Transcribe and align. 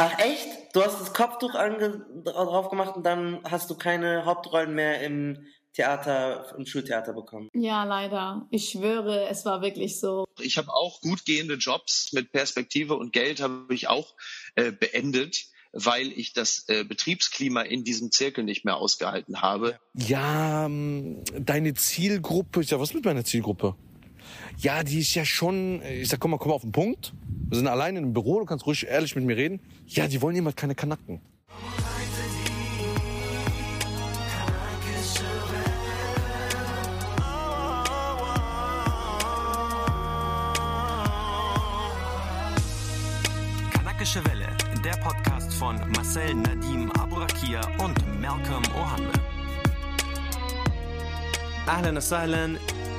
Ach 0.00 0.16
echt? 0.20 0.48
Du 0.74 0.82
hast 0.82 1.00
das 1.00 1.12
Kopftuch 1.12 1.52
drauf 1.52 2.70
gemacht 2.70 2.96
und 2.96 3.04
dann 3.04 3.40
hast 3.44 3.68
du 3.68 3.76
keine 3.76 4.24
Hauptrollen 4.24 4.72
mehr 4.72 5.00
im 5.02 5.46
Theater, 5.72 6.54
im 6.56 6.66
Schultheater 6.66 7.12
bekommen. 7.12 7.48
Ja, 7.52 7.82
leider. 7.82 8.46
Ich 8.50 8.70
schwöre, 8.70 9.28
es 9.28 9.44
war 9.44 9.60
wirklich 9.60 9.98
so. 9.98 10.24
Ich 10.40 10.56
habe 10.56 10.72
auch 10.72 11.00
gut 11.00 11.24
gehende 11.24 11.54
Jobs 11.54 12.12
mit 12.12 12.30
Perspektive 12.30 12.94
und 12.96 13.12
Geld 13.12 13.40
habe 13.40 13.66
ich 13.74 13.88
auch 13.88 14.14
äh, 14.54 14.72
beendet 14.72 15.46
weil 15.72 16.12
ich 16.12 16.32
das 16.32 16.64
äh, 16.68 16.82
Betriebsklima 16.82 17.60
in 17.60 17.84
diesem 17.84 18.10
Zirkel 18.10 18.42
nicht 18.42 18.64
mehr 18.64 18.76
ausgehalten 18.76 19.42
habe. 19.42 19.78
Ja, 19.94 20.64
ähm, 20.64 21.22
deine 21.38 21.74
Zielgruppe, 21.74 22.62
ja, 22.62 22.80
was 22.80 22.94
mit 22.94 23.04
meiner 23.04 23.22
Zielgruppe? 23.24 23.76
Ja, 24.58 24.82
die 24.82 25.00
ist 25.00 25.14
ja 25.14 25.24
schon, 25.24 25.82
ich 25.82 26.08
sag, 26.08 26.20
komm 26.20 26.32
mal, 26.32 26.38
komm 26.38 26.48
mal 26.48 26.54
auf 26.56 26.62
den 26.62 26.72
Punkt. 26.72 27.12
Wir 27.48 27.58
sind 27.58 27.68
allein 27.68 27.96
im 27.96 28.12
Büro, 28.12 28.40
du 28.40 28.44
kannst 28.44 28.66
ruhig 28.66 28.86
ehrlich 28.86 29.14
mit 29.16 29.24
mir 29.24 29.36
reden. 29.36 29.60
Ja, 29.86 30.06
die 30.08 30.20
wollen 30.20 30.34
jemand 30.34 30.56
keine 30.56 30.74
Kanacken. 30.74 31.20
Kanakische 43.72 44.24
Welle, 44.26 44.48
der 44.84 44.96
Podcast 45.02 45.54
von 45.54 45.76
Marcel 45.92 46.34
Nadim 46.34 46.90
Aburakia 46.92 47.60
und 47.78 48.20
Malcolm 48.20 48.62
Ohanwe. 48.76 49.12
Ahlan 51.66 51.96
wa 51.96 52.00
sahlan, 52.00 52.58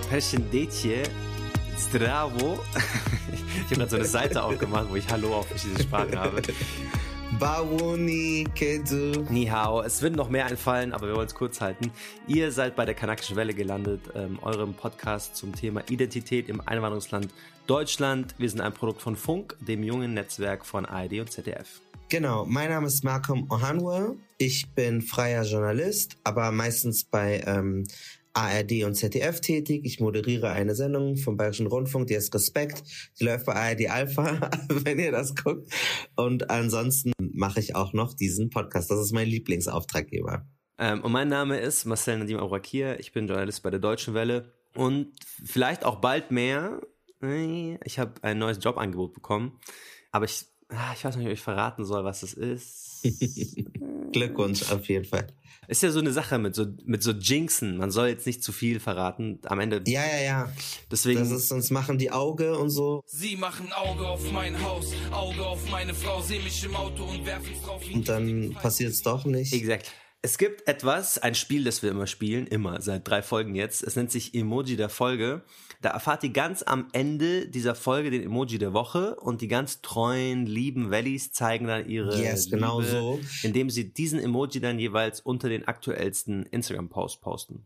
Perşindetje, 0.09 1.03
Zdravo. 1.77 2.59
Ich 3.71 3.77
habe 3.77 3.87
gerade 3.87 3.89
so 3.91 3.95
eine 3.97 4.05
Seite 4.05 4.43
aufgemacht, 4.43 4.89
wo 4.89 4.95
ich 4.95 5.07
Hallo 5.11 5.35
auf 5.35 5.47
verschiedene 5.47 5.83
Sprachen 5.83 6.17
habe. 6.17 6.41
Bawuni, 7.39 8.47
Kedu. 8.55 9.25
Ni 9.29 9.45
hao. 9.45 9.81
Es 9.83 10.01
wird 10.01 10.15
noch 10.15 10.29
mehr 10.29 10.47
einfallen, 10.47 10.91
aber 10.91 11.07
wir 11.07 11.15
wollen 11.15 11.27
es 11.27 11.35
kurz 11.35 11.61
halten. 11.61 11.91
Ihr 12.25 12.51
seid 12.51 12.75
bei 12.75 12.85
der 12.85 12.95
Kanakischen 12.95 13.35
Welle 13.35 13.53
gelandet, 13.53 14.01
ähm, 14.15 14.39
eurem 14.41 14.73
Podcast 14.73 15.35
zum 15.35 15.53
Thema 15.53 15.83
Identität 15.87 16.49
im 16.49 16.61
Einwanderungsland 16.67 17.31
Deutschland. 17.67 18.33
Wir 18.39 18.49
sind 18.49 18.61
ein 18.61 18.73
Produkt 18.73 19.03
von 19.03 19.15
Funk, 19.15 19.55
dem 19.59 19.83
jungen 19.83 20.15
Netzwerk 20.15 20.65
von 20.65 20.87
ARD 20.87 21.19
und 21.19 21.31
ZDF. 21.31 21.81
Genau, 22.09 22.43
mein 22.45 22.71
Name 22.71 22.87
ist 22.87 23.03
Malcolm 23.03 23.45
Ohanwe. 23.51 24.15
Ich 24.39 24.67
bin 24.73 25.03
freier 25.03 25.43
Journalist, 25.43 26.17
aber 26.23 26.51
meistens 26.51 27.03
bei 27.03 27.43
ähm, 27.45 27.85
ARD 28.39 28.83
und 28.83 28.95
ZDF 28.95 29.41
tätig. 29.41 29.81
Ich 29.83 29.99
moderiere 29.99 30.51
eine 30.51 30.75
Sendung 30.75 31.17
vom 31.17 31.37
Bayerischen 31.37 31.67
Rundfunk, 31.67 32.07
die 32.07 32.15
heißt 32.15 32.33
Respekt. 32.33 32.83
Die 33.19 33.25
läuft 33.25 33.45
bei 33.45 33.53
ARD 33.53 33.89
Alpha, 33.89 34.49
wenn 34.69 34.99
ihr 34.99 35.11
das 35.11 35.35
guckt. 35.35 35.71
Und 36.15 36.49
ansonsten 36.49 37.11
mache 37.19 37.59
ich 37.59 37.75
auch 37.75 37.93
noch 37.93 38.13
diesen 38.13 38.49
Podcast. 38.49 38.89
Das 38.89 38.99
ist 38.99 39.11
mein 39.11 39.27
Lieblingsauftraggeber. 39.27 40.47
Ähm, 40.77 41.01
und 41.01 41.11
mein 41.11 41.27
Name 41.27 41.59
ist 41.59 41.85
Marcel 41.85 42.17
Nadim 42.17 42.39
Aurakir. 42.39 42.99
Ich 42.99 43.11
bin 43.11 43.27
Journalist 43.27 43.61
bei 43.63 43.69
der 43.69 43.79
Deutschen 43.79 44.13
Welle 44.13 44.53
und 44.73 45.11
vielleicht 45.43 45.83
auch 45.83 45.97
bald 45.97 46.31
mehr. 46.31 46.81
Ich 47.83 47.99
habe 47.99 48.13
ein 48.21 48.37
neues 48.37 48.63
Jobangebot 48.63 49.13
bekommen, 49.13 49.59
aber 50.11 50.23
ich, 50.23 50.45
ah, 50.69 50.93
ich 50.95 51.03
weiß 51.03 51.17
nicht, 51.17 51.27
ob 51.27 51.33
ich 51.33 51.41
verraten 51.41 51.83
soll, 51.83 52.05
was 52.05 52.23
es 52.23 52.33
ist. 52.33 53.03
Glückwunsch 54.13 54.71
auf 54.71 54.87
jeden 54.87 55.03
Fall. 55.03 55.27
Ist 55.69 55.83
ja 55.83 55.91
so 55.91 55.99
eine 55.99 56.11
Sache 56.11 56.39
mit 56.39 56.55
so, 56.55 56.65
mit 56.85 57.03
so 57.03 57.11
Jinxen. 57.11 57.77
Man 57.77 57.91
soll 57.91 58.07
jetzt 58.07 58.25
nicht 58.25 58.43
zu 58.43 58.51
viel 58.51 58.79
verraten. 58.79 59.37
Am 59.45 59.59
Ende. 59.59 59.83
Ja, 59.85 60.01
ja, 60.03 60.19
ja. 60.19 60.53
Deswegen. 60.91 61.19
Das 61.19 61.29
ist, 61.29 61.47
sonst 61.47 61.69
machen 61.69 61.99
die 61.99 62.09
Auge 62.09 62.57
und 62.57 62.71
so. 62.71 63.03
Sie 63.05 63.35
machen 63.35 63.71
Auge 63.73 64.07
auf 64.07 64.31
mein 64.31 64.59
Haus, 64.63 64.91
Auge 65.11 65.45
auf 65.45 65.69
meine 65.69 65.93
Frau, 65.93 66.21
seh 66.21 66.39
mich 66.39 66.63
im 66.63 66.75
Auto 66.75 67.03
und 67.03 67.23
werfen 67.23 67.53
es 67.55 67.61
drauf. 67.61 67.83
Und 67.93 68.09
dann 68.09 68.55
passiert 68.59 68.93
es 68.93 69.03
doch 69.03 69.25
nicht. 69.25 69.53
Exakt. 69.53 69.91
Es 70.23 70.39
gibt 70.39 70.67
etwas, 70.67 71.19
ein 71.19 71.35
Spiel, 71.35 71.63
das 71.63 71.83
wir 71.83 71.91
immer 71.91 72.07
spielen, 72.07 72.47
immer, 72.47 72.81
seit 72.81 73.07
drei 73.07 73.21
Folgen 73.21 73.53
jetzt. 73.53 73.83
Es 73.83 73.95
nennt 73.95 74.11
sich 74.11 74.33
Emoji 74.33 74.75
der 74.75 74.89
Folge. 74.89 75.43
Da 75.81 75.89
erfahrt 75.89 76.23
ihr 76.25 76.31
ganz 76.31 76.61
am 76.61 76.87
Ende 76.91 77.47
dieser 77.47 77.73
Folge 77.73 78.11
den 78.11 78.21
Emoji 78.21 78.57
der 78.57 78.73
Woche 78.73 79.15
und 79.15 79.39
die 79.39 79.47
ganz 79.47 79.81
treuen, 79.81 80.45
lieben 80.45 80.91
Valleys 80.91 81.31
zeigen 81.31 81.67
dann 81.67 81.87
ihre 81.87 82.21
yes, 82.21 82.45
Liebe, 82.45 82.57
genau 82.57 82.81
so. 82.81 83.19
indem 83.43 83.69
sie 83.69 83.93
diesen 83.93 84.19
Emoji 84.19 84.59
dann 84.59 84.77
jeweils 84.77 85.21
unter 85.21 85.47
den 85.47 85.67
aktuellsten 85.67 86.45
Instagram-Post 86.47 87.21
posten. 87.21 87.65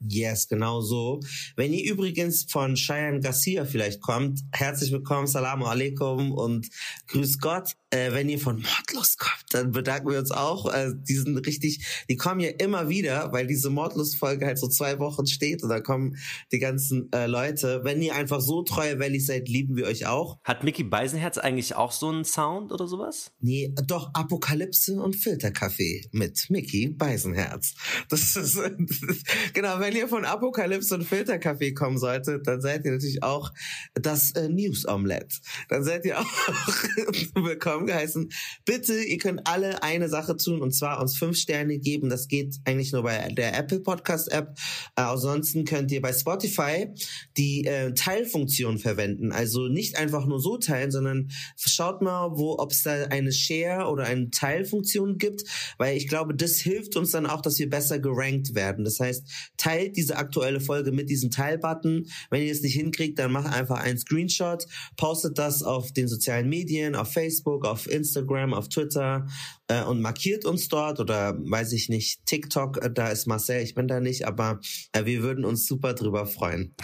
Yes, 0.00 0.48
genau 0.48 0.82
so. 0.82 1.20
Wenn 1.56 1.72
ihr 1.72 1.90
übrigens 1.90 2.44
von 2.50 2.74
Cheyenne 2.74 3.20
Garcia 3.20 3.64
vielleicht 3.64 4.02
kommt, 4.02 4.40
herzlich 4.52 4.92
willkommen, 4.92 5.26
Salamu 5.26 5.64
alaikum 5.66 6.32
und 6.32 6.68
grüß 7.08 7.38
Gott. 7.38 7.76
Äh, 7.90 8.12
wenn 8.12 8.28
ihr 8.28 8.38
von 8.38 8.60
Mordlust 8.60 9.18
kommt, 9.18 9.44
dann 9.52 9.72
bedanken 9.72 10.10
wir 10.10 10.18
uns 10.18 10.32
auch. 10.32 10.72
Äh, 10.72 10.92
die 11.08 11.14
sind 11.14 11.38
richtig, 11.46 12.04
die 12.10 12.16
kommen 12.16 12.40
ja 12.40 12.50
immer 12.50 12.88
wieder, 12.88 13.32
weil 13.32 13.46
diese 13.46 13.70
Mordlust-Folge 13.70 14.44
halt 14.44 14.58
so 14.58 14.68
zwei 14.68 14.98
Wochen 14.98 15.26
steht 15.26 15.62
und 15.62 15.70
da 15.70 15.80
kommen 15.80 16.16
die 16.52 16.58
ganzen 16.58 17.10
äh, 17.12 17.26
Leute. 17.26 17.80
Wenn 17.84 18.02
ihr 18.02 18.14
einfach 18.14 18.40
so 18.40 18.62
treue 18.62 18.98
Valleys 18.98 19.26
seid, 19.26 19.48
lieben 19.48 19.76
wir 19.76 19.86
euch 19.86 20.06
auch. 20.06 20.38
Hat 20.44 20.62
Mickey 20.62 20.82
Beisenherz 20.82 21.38
eigentlich 21.38 21.74
auch 21.74 21.92
so 21.92 22.08
einen 22.08 22.24
Sound 22.24 22.72
oder 22.72 22.86
sowas? 22.86 23.30
Nee, 23.40 23.72
doch 23.86 24.12
Apokalypse 24.12 25.00
und 25.00 25.16
Filterkaffee 25.16 26.08
mit 26.10 26.50
Mickey 26.50 26.88
Beisenherz. 26.88 27.74
Das 28.08 28.36
ist, 28.36 28.58
genau, 29.54 29.80
wenn 29.86 29.94
ihr 29.94 30.08
von 30.08 30.24
Apokalypse 30.24 30.96
und 30.96 31.04
Filterkaffee 31.04 31.72
kommen 31.72 31.96
solltet, 31.96 32.48
dann 32.48 32.60
seid 32.60 32.84
ihr 32.84 32.90
natürlich 32.90 33.22
auch 33.22 33.52
das 33.94 34.32
äh, 34.32 34.48
News 34.48 34.84
Omelette. 34.84 35.36
Dann 35.68 35.84
seid 35.84 36.04
ihr 36.04 36.18
auch 36.18 36.24
willkommen 37.36 37.86
geheißen. 37.86 38.28
Bitte, 38.64 39.00
ihr 39.00 39.18
könnt 39.18 39.46
alle 39.46 39.84
eine 39.84 40.08
Sache 40.08 40.36
tun 40.36 40.60
und 40.60 40.72
zwar 40.72 41.00
uns 41.00 41.16
fünf 41.16 41.36
Sterne 41.36 41.78
geben. 41.78 42.08
Das 42.10 42.26
geht 42.26 42.56
eigentlich 42.64 42.90
nur 42.90 43.04
bei 43.04 43.28
der 43.28 43.56
Apple 43.56 43.78
Podcast 43.78 44.32
App. 44.32 44.58
Äh, 44.96 45.02
ansonsten 45.02 45.64
könnt 45.64 45.92
ihr 45.92 46.02
bei 46.02 46.12
Spotify 46.12 46.88
die 47.36 47.64
äh, 47.66 47.94
Teilfunktion 47.94 48.80
verwenden. 48.80 49.30
Also 49.30 49.68
nicht 49.68 49.96
einfach 49.96 50.26
nur 50.26 50.40
so 50.40 50.56
teilen, 50.56 50.90
sondern 50.90 51.30
schaut 51.56 52.02
mal, 52.02 52.32
wo 52.32 52.58
ob 52.58 52.72
es 52.72 52.82
da 52.82 53.04
eine 53.04 53.30
Share 53.30 53.88
oder 53.88 54.06
eine 54.06 54.30
Teilfunktion 54.30 55.18
gibt, 55.18 55.44
weil 55.78 55.96
ich 55.96 56.08
glaube, 56.08 56.34
das 56.34 56.56
hilft 56.56 56.96
uns 56.96 57.12
dann 57.12 57.26
auch, 57.26 57.40
dass 57.40 57.60
wir 57.60 57.70
besser 57.70 58.00
gerankt 58.00 58.56
werden. 58.56 58.84
Das 58.84 58.98
heißt, 58.98 59.24
teilt 59.76 59.96
diese 59.96 60.16
aktuelle 60.16 60.60
Folge 60.60 60.92
mit 60.92 61.10
diesem 61.10 61.30
Teilbutton. 61.30 62.06
Wenn 62.30 62.42
ihr 62.42 62.52
es 62.52 62.62
nicht 62.62 62.74
hinkriegt, 62.74 63.18
dann 63.18 63.32
macht 63.32 63.52
einfach 63.52 63.80
einen 63.80 63.98
Screenshot, 63.98 64.66
postet 64.96 65.38
das 65.38 65.62
auf 65.62 65.92
den 65.92 66.08
sozialen 66.08 66.48
Medien, 66.48 66.94
auf 66.94 67.12
Facebook, 67.12 67.66
auf 67.66 67.90
Instagram, 67.90 68.54
auf 68.54 68.68
Twitter 68.68 69.26
äh, 69.68 69.82
und 69.82 70.00
markiert 70.00 70.44
uns 70.44 70.68
dort 70.68 71.00
oder 71.00 71.36
weiß 71.38 71.72
ich 71.72 71.88
nicht, 71.88 72.24
TikTok, 72.26 72.84
äh, 72.84 72.90
da 72.90 73.08
ist 73.08 73.26
Marcel, 73.26 73.62
ich 73.62 73.74
bin 73.74 73.88
da 73.88 74.00
nicht, 74.00 74.26
aber 74.26 74.60
äh, 74.92 75.04
wir 75.04 75.22
würden 75.22 75.44
uns 75.44 75.66
super 75.66 75.94
drüber 75.94 76.26
freuen. 76.26 76.74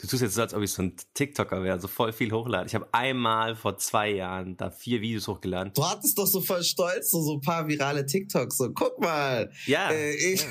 Du 0.00 0.06
tust 0.06 0.22
jetzt 0.22 0.34
so, 0.34 0.42
als 0.42 0.54
ob 0.54 0.62
ich 0.62 0.72
so 0.72 0.82
ein 0.82 0.96
TikToker 1.14 1.62
wäre, 1.62 1.80
so 1.80 1.88
voll 1.88 2.12
viel 2.12 2.32
hochladen. 2.32 2.66
Ich 2.66 2.74
habe 2.74 2.88
einmal 2.92 3.56
vor 3.56 3.76
zwei 3.78 4.10
Jahren 4.10 4.56
da 4.56 4.70
vier 4.70 5.00
Videos 5.00 5.28
hochgeladen. 5.28 5.72
Du 5.74 5.84
hattest 5.84 6.18
doch 6.18 6.26
so 6.26 6.40
voll 6.40 6.62
stolz, 6.62 7.10
so, 7.10 7.22
so 7.22 7.34
ein 7.34 7.40
paar 7.40 7.68
virale 7.68 8.06
TikToks, 8.06 8.56
so 8.56 8.70
guck 8.72 9.00
mal. 9.00 9.50
Ja. 9.66 9.90
Äh, 9.90 10.14
ich, 10.14 10.46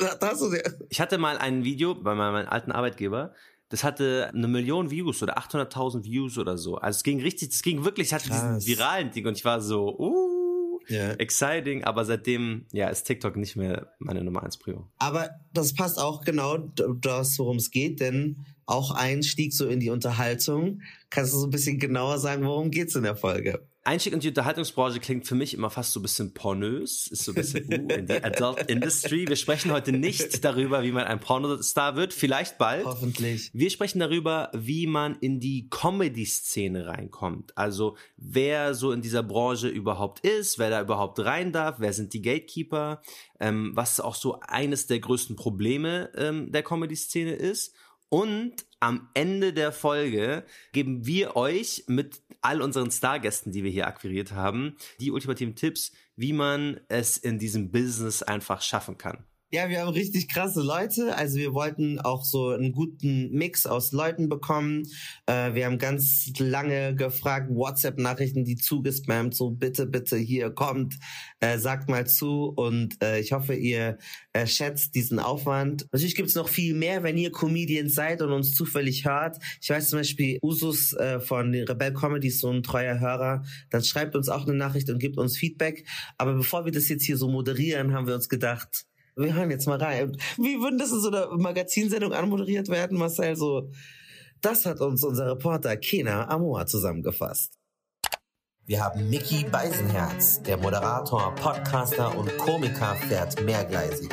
ja. 0.00 0.14
das 0.20 0.38
du 0.38 0.50
dir. 0.50 0.62
Ich 0.90 1.00
hatte 1.00 1.18
mal 1.18 1.38
ein 1.38 1.64
Video 1.64 1.94
bei 1.94 2.14
meinem 2.14 2.46
alten 2.48 2.72
Arbeitgeber, 2.72 3.34
das 3.72 3.84
hatte 3.84 4.30
eine 4.34 4.48
Million 4.48 4.90
Views 4.90 5.22
oder 5.22 5.38
800.000 5.38 6.04
Views 6.04 6.36
oder 6.36 6.58
so. 6.58 6.76
Also 6.76 6.98
es 6.98 7.02
ging 7.02 7.22
richtig, 7.22 7.48
das 7.48 7.62
ging 7.62 7.84
wirklich, 7.84 8.08
es 8.08 8.12
hatte 8.12 8.28
Krass. 8.28 8.58
diesen 8.58 8.66
viralen 8.66 9.10
Ding 9.12 9.26
und 9.26 9.38
ich 9.38 9.46
war 9.46 9.62
so, 9.62 9.98
uh, 9.98 10.31
Ja. 10.92 11.12
exciting, 11.12 11.84
aber 11.84 12.04
seitdem, 12.04 12.66
ja, 12.72 12.88
ist 12.88 13.04
TikTok 13.04 13.36
nicht 13.36 13.56
mehr 13.56 13.94
meine 13.98 14.22
Nummer 14.22 14.42
eins 14.42 14.58
Prio. 14.58 14.88
Aber 14.98 15.30
das 15.54 15.74
passt 15.74 15.98
auch 15.98 16.22
genau 16.22 16.58
das, 16.58 17.38
worum 17.38 17.56
es 17.56 17.70
geht, 17.70 18.00
denn 18.00 18.44
auch 18.66 18.90
Einstieg 18.90 19.52
so 19.54 19.66
in 19.66 19.80
die 19.80 19.90
Unterhaltung. 19.90 20.82
Kannst 21.10 21.32
du 21.32 21.38
so 21.38 21.46
ein 21.46 21.50
bisschen 21.50 21.78
genauer 21.78 22.18
sagen, 22.18 22.44
worum 22.44 22.70
geht's 22.70 22.94
in 22.94 23.02
der 23.04 23.16
Folge? 23.16 23.66
Einstieg 23.84 24.12
in 24.12 24.20
die 24.20 24.28
Unterhaltungsbranche 24.28 25.00
klingt 25.00 25.26
für 25.26 25.34
mich 25.34 25.54
immer 25.54 25.68
fast 25.68 25.92
so 25.92 25.98
ein 25.98 26.04
bisschen 26.04 26.34
pornös, 26.34 27.08
ist 27.08 27.24
so 27.24 27.32
ein 27.32 27.34
bisschen 27.34 27.64
uh, 27.66 27.88
in 27.88 28.06
die 28.06 28.22
Adult 28.22 28.70
Industry. 28.70 29.26
Wir 29.26 29.34
sprechen 29.34 29.72
heute 29.72 29.90
nicht 29.90 30.44
darüber, 30.44 30.84
wie 30.84 30.92
man 30.92 31.04
ein 31.04 31.18
Pornostar 31.18 31.96
wird, 31.96 32.12
vielleicht 32.12 32.58
bald. 32.58 32.84
Hoffentlich. 32.84 33.50
Wir 33.52 33.70
sprechen 33.70 33.98
darüber, 33.98 34.50
wie 34.54 34.86
man 34.86 35.16
in 35.16 35.40
die 35.40 35.68
Comedy-Szene 35.68 36.86
reinkommt. 36.86 37.58
Also 37.58 37.96
wer 38.16 38.74
so 38.74 38.92
in 38.92 39.02
dieser 39.02 39.24
Branche 39.24 39.66
überhaupt 39.66 40.20
ist, 40.20 40.60
wer 40.60 40.70
da 40.70 40.80
überhaupt 40.80 41.18
rein 41.18 41.50
darf, 41.50 41.80
wer 41.80 41.92
sind 41.92 42.12
die 42.12 42.22
Gatekeeper, 42.22 43.02
ähm, 43.40 43.72
was 43.74 43.98
auch 43.98 44.14
so 44.14 44.38
eines 44.42 44.86
der 44.86 45.00
größten 45.00 45.34
Probleme 45.34 46.10
ähm, 46.16 46.52
der 46.52 46.62
Comedy-Szene 46.62 47.32
ist. 47.32 47.74
Und 48.12 48.66
am 48.78 49.08
Ende 49.14 49.54
der 49.54 49.72
Folge 49.72 50.44
geben 50.72 51.06
wir 51.06 51.34
euch 51.34 51.84
mit 51.86 52.20
all 52.42 52.60
unseren 52.60 52.90
Stargästen, 52.90 53.52
die 53.52 53.64
wir 53.64 53.70
hier 53.70 53.86
akquiriert 53.86 54.32
haben, 54.32 54.76
die 55.00 55.10
ultimativen 55.10 55.54
Tipps, 55.54 55.92
wie 56.14 56.34
man 56.34 56.78
es 56.88 57.16
in 57.16 57.38
diesem 57.38 57.70
Business 57.70 58.22
einfach 58.22 58.60
schaffen 58.60 58.98
kann. 58.98 59.24
Ja, 59.54 59.68
wir 59.68 59.82
haben 59.82 59.90
richtig 59.90 60.28
krasse 60.28 60.62
Leute. 60.62 61.14
Also 61.14 61.36
wir 61.36 61.52
wollten 61.52 62.00
auch 62.00 62.24
so 62.24 62.48
einen 62.48 62.72
guten 62.72 63.30
Mix 63.32 63.66
aus 63.66 63.92
Leuten 63.92 64.30
bekommen. 64.30 64.84
Äh, 65.26 65.52
wir 65.52 65.66
haben 65.66 65.76
ganz 65.76 66.32
lange 66.38 66.94
gefragt, 66.94 67.50
WhatsApp-Nachrichten, 67.50 68.46
die 68.46 68.56
zugespammt, 68.56 69.34
so 69.34 69.50
bitte, 69.50 69.84
bitte 69.84 70.16
hier 70.16 70.48
kommt, 70.48 70.94
äh, 71.40 71.58
sagt 71.58 71.90
mal 71.90 72.06
zu. 72.06 72.44
Und 72.56 72.96
äh, 73.04 73.20
ich 73.20 73.32
hoffe, 73.32 73.52
ihr 73.52 73.98
äh, 74.32 74.46
schätzt 74.46 74.94
diesen 74.94 75.18
Aufwand. 75.18 75.86
Natürlich 75.92 76.14
gibt's 76.14 76.34
noch 76.34 76.48
viel 76.48 76.72
mehr, 76.72 77.02
wenn 77.02 77.18
ihr 77.18 77.30
Comedians 77.30 77.94
seid 77.94 78.22
und 78.22 78.32
uns 78.32 78.54
zufällig 78.54 79.04
hört. 79.04 79.36
Ich 79.60 79.68
weiß 79.68 79.90
zum 79.90 79.98
Beispiel, 79.98 80.38
Usus 80.40 80.94
äh, 80.94 81.20
von 81.20 81.52
Rebel 81.52 81.92
Comedy 81.92 82.28
ist 82.28 82.40
so 82.40 82.48
ein 82.48 82.62
treuer 82.62 83.00
Hörer. 83.00 83.44
Dann 83.68 83.84
schreibt 83.84 84.16
uns 84.16 84.30
auch 84.30 84.46
eine 84.46 84.56
Nachricht 84.56 84.88
und 84.88 84.98
gibt 84.98 85.18
uns 85.18 85.36
Feedback. 85.36 85.86
Aber 86.16 86.32
bevor 86.32 86.64
wir 86.64 86.72
das 86.72 86.88
jetzt 86.88 87.04
hier 87.04 87.18
so 87.18 87.28
moderieren, 87.28 87.92
haben 87.92 88.06
wir 88.06 88.14
uns 88.14 88.30
gedacht, 88.30 88.86
wir 89.16 89.34
hören 89.34 89.50
jetzt 89.50 89.66
mal 89.66 89.78
rein. 89.78 90.16
Wie 90.36 90.60
würden 90.60 90.78
das 90.78 90.92
in 90.92 91.00
so 91.00 91.08
einer 91.08 91.28
Magazinsendung 91.36 92.12
anmoderiert 92.12 92.68
werden, 92.68 92.98
Marcel? 92.98 93.36
So, 93.36 93.70
das 94.40 94.66
hat 94.66 94.80
uns 94.80 95.04
unser 95.04 95.30
Reporter 95.30 95.76
Kena 95.76 96.28
Amoa 96.28 96.66
zusammengefasst. 96.66 97.58
Wir 98.64 98.84
haben 98.84 99.10
Mickey 99.10 99.44
Beisenherz, 99.44 100.40
der 100.42 100.56
Moderator, 100.56 101.34
Podcaster 101.34 102.16
und 102.16 102.36
Komiker 102.38 102.94
fährt 102.94 103.42
mehrgleisig. 103.42 104.08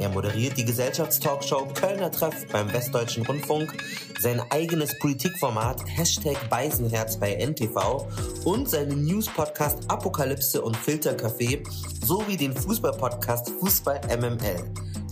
Er 0.00 0.08
moderiert 0.08 0.56
die 0.56 0.64
Gesellschaftstalkshow 0.64 1.68
Kölner 1.74 2.10
Treff 2.10 2.46
beim 2.50 2.72
Westdeutschen 2.72 3.26
Rundfunk, 3.26 3.84
sein 4.18 4.40
eigenes 4.48 4.98
Politikformat 4.98 5.82
Hashtag 5.86 6.48
Beisenherz 6.48 7.18
bei 7.18 7.34
NTV 7.34 8.08
und 8.44 8.66
seinen 8.66 9.04
News-Podcast 9.04 9.80
Apokalypse 9.88 10.62
und 10.62 10.74
Filtercafé 10.74 11.62
sowie 12.02 12.38
den 12.38 12.56
Fußball-Podcast 12.56 13.50
Fußball 13.60 14.00
MML. 14.16 14.64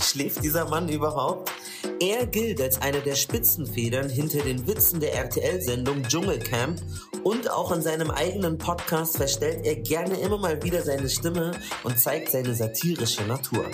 Schläft 0.02 0.43
dieser 0.43 0.67
Mann 0.70 0.88
überhaupt? 0.88 1.52
Er 2.00 2.26
gilt 2.26 2.58
als 2.62 2.81
eine 2.81 3.00
der 3.00 3.14
Spitzenfedern 3.14 4.08
hinter 4.08 4.40
den 4.40 4.67
Witzen 4.67 5.00
der 5.00 5.12
RTL-Sendung 5.17 6.02
Dschungelcamp 6.05 6.81
und 7.25 7.50
auch 7.50 7.73
in 7.73 7.82
seinem 7.82 8.11
eigenen 8.11 8.56
Podcast 8.56 9.19
verstellt 9.19 9.67
er 9.67 9.76
gerne 9.76 10.14
immer 10.14 10.38
mal 10.38 10.62
wieder 10.62 10.82
seine 10.82 11.11
Stimme 11.11 11.50
und 11.85 11.99
zeigt 11.99 12.31
seine 12.31 12.55
satirische 12.55 13.25
Natur. 13.25 13.67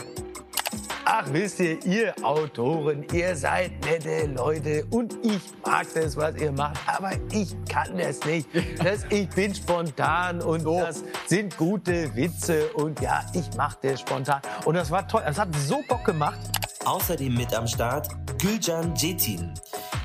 Ach, 1.16 1.32
wisst 1.32 1.60
ihr, 1.60 1.78
ihr 1.86 2.12
Autoren, 2.24 3.06
ihr 3.12 3.36
seid 3.36 3.70
nette 3.84 4.26
Leute 4.26 4.84
und 4.90 5.14
ich 5.22 5.40
mag 5.64 5.86
das, 5.94 6.16
was 6.16 6.34
ihr 6.34 6.50
macht, 6.50 6.76
aber 6.88 7.12
ich 7.30 7.54
kann 7.68 7.96
das 7.96 8.24
nicht. 8.24 8.48
Das, 8.82 9.04
ich 9.10 9.28
bin 9.28 9.54
spontan 9.54 10.42
und 10.42 10.64
das 10.64 11.04
sind 11.26 11.56
gute 11.56 12.12
Witze 12.16 12.68
und 12.72 13.00
ja, 13.00 13.24
ich 13.32 13.56
mache 13.56 13.78
das 13.82 14.00
spontan. 14.00 14.40
Und 14.64 14.74
das 14.74 14.90
war 14.90 15.06
toll, 15.06 15.22
das 15.24 15.38
hat 15.38 15.54
so 15.54 15.84
Bock 15.86 16.04
gemacht. 16.04 16.40
Außerdem 16.84 17.32
mit 17.32 17.54
am 17.54 17.68
Start 17.68 18.08
Gülcan 18.40 18.96
Cetin. 18.96 19.54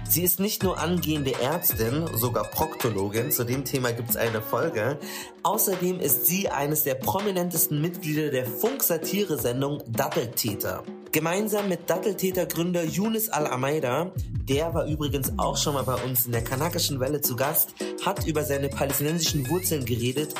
Sie 0.09 0.23
ist 0.23 0.39
nicht 0.39 0.63
nur 0.63 0.79
angehende 0.79 1.39
Ärztin, 1.39 2.09
sogar 2.15 2.45
Proktologin, 2.45 3.31
zu 3.31 3.43
dem 3.43 3.63
Thema 3.63 3.91
gibt 3.91 4.09
es 4.09 4.17
eine 4.17 4.41
Folge. 4.41 4.97
Außerdem 5.43 5.99
ist 5.99 6.25
sie 6.25 6.49
eines 6.49 6.83
der 6.83 6.95
prominentesten 6.95 7.79
Mitglieder 7.79 8.31
der 8.31 8.47
Funk-Satire-Sendung 8.47 9.83
Datteltäter. 9.87 10.83
Gemeinsam 11.11 11.69
mit 11.69 11.87
Datteltäter-Gründer 11.87 12.85
Yunus 12.85 13.29
Al-Amaida, 13.29 14.11
der 14.47 14.73
war 14.73 14.87
übrigens 14.87 15.31
auch 15.37 15.57
schon 15.57 15.75
mal 15.75 15.83
bei 15.83 15.95
uns 16.03 16.25
in 16.25 16.31
der 16.31 16.43
kanakischen 16.43 16.99
Welle 16.99 17.21
zu 17.21 17.35
Gast, 17.35 17.75
hat 18.03 18.25
über 18.25 18.43
seine 18.43 18.69
palästinensischen 18.69 19.47
Wurzeln 19.47 19.85
geredet, 19.85 20.33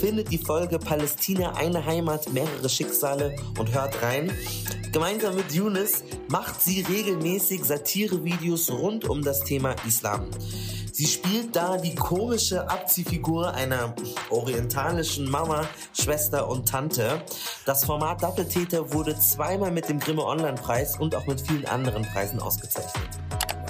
findet 0.00 0.30
die 0.30 0.38
Folge 0.38 0.78
Palästina 0.78 1.54
eine 1.54 1.84
Heimat, 1.84 2.32
mehrere 2.32 2.68
Schicksale 2.68 3.34
und 3.58 3.74
hört 3.74 4.02
rein. 4.02 4.30
Gemeinsam 4.92 5.36
mit 5.36 5.52
Yunus 5.52 6.04
macht 6.28 6.62
sie 6.62 6.80
regelmäßig 6.80 7.62
Satirevideos 7.64 8.70
rund 8.70 9.04
um 9.04 9.15
das 9.22 9.40
Thema 9.40 9.74
Islam. 9.86 10.30
Sie 10.92 11.06
spielt 11.06 11.54
da 11.54 11.76
die 11.76 11.94
komische 11.94 12.70
Abziehfigur 12.70 13.52
einer 13.52 13.94
orientalischen 14.30 15.30
Mama, 15.30 15.68
Schwester 15.92 16.48
und 16.48 16.66
Tante. 16.66 17.22
Das 17.66 17.84
Format 17.84 18.22
Doppeltäter 18.22 18.94
wurde 18.94 19.18
zweimal 19.18 19.70
mit 19.70 19.90
dem 19.90 20.00
Grimme 20.00 20.24
Online-Preis 20.24 20.98
und 20.98 21.14
auch 21.14 21.26
mit 21.26 21.40
vielen 21.40 21.66
anderen 21.66 22.02
Preisen 22.02 22.40
ausgezeichnet. 22.40 23.10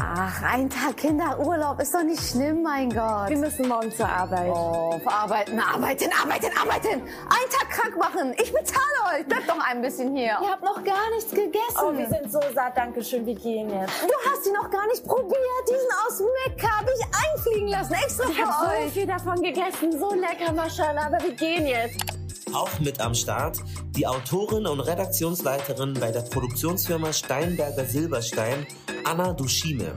Ach, 0.01 0.43
ein 0.43 0.69
Tag 0.69 0.97
Kinderurlaub 0.99 1.81
ist 1.81 1.95
doch 1.95 2.03
nicht 2.03 2.23
schlimm, 2.23 2.63
mein 2.63 2.91
Gott. 2.91 3.29
Wir 3.29 3.37
müssen 3.39 3.69
morgen 3.69 3.91
zur 3.93 4.09
Arbeit. 4.09 4.51
Oh, 4.51 4.99
verarbeiten, 5.03 5.59
arbeiten, 5.59 6.11
arbeiten, 6.23 6.51
arbeiten. 6.61 6.89
Einen 7.03 7.51
Tag 7.51 7.71
krank 7.71 7.97
machen. 7.99 8.35
Ich 8.39 8.53
bezahle 8.53 9.19
euch. 9.19 9.27
Bleibt 9.27 9.49
doch 9.49 9.59
ein 9.69 9.81
bisschen 9.83 10.15
hier. 10.15 10.39
Ihr 10.43 10.51
habt 10.51 10.63
noch 10.63 10.83
gar 10.85 11.11
nichts 11.15 11.31
gegessen. 11.31 11.77
Oh, 11.83 11.97
wir 11.97 12.09
sind 12.09 12.31
so 12.31 12.41
satt. 12.55 12.77
Dankeschön. 12.77 13.25
Wir 13.27 13.35
gehen 13.35 13.71
jetzt. 13.71 13.93
Du 14.03 14.31
hast 14.31 14.45
die 14.47 14.51
noch 14.53 14.71
gar 14.71 14.87
nicht 14.89 15.05
probiert. 15.05 15.37
Diesen 15.69 15.89
aus 16.07 16.21
Mekka 16.47 16.79
habe 16.79 16.91
ich 16.99 17.07
einfliegen 17.35 17.69
lassen. 17.69 17.95
Extra 17.95 18.29
Ich 18.29 18.37
für 18.41 18.47
habe 18.47 18.67
so 18.79 18.85
euch. 18.87 18.93
viel 18.93 19.07
davon 19.07 19.43
gegessen. 19.43 19.93
So 19.99 20.13
lecker, 20.15 20.53
Maschallah. 20.53 21.07
Aber 21.07 21.23
wir 21.23 21.33
gehen 21.33 21.67
jetzt. 21.67 22.16
Auch 22.53 22.79
mit 22.81 23.01
am 23.01 23.15
Start 23.15 23.59
die 23.97 24.07
Autorin 24.07 24.67
und 24.67 24.81
Redaktionsleiterin 24.81 25.95
bei 25.95 26.11
der 26.13 26.21
Produktionsfirma 26.21 27.13
Steinberger 27.13 27.85
Silberstein, 27.85 28.67
Anna 29.05 29.33
Duschime. 29.33 29.95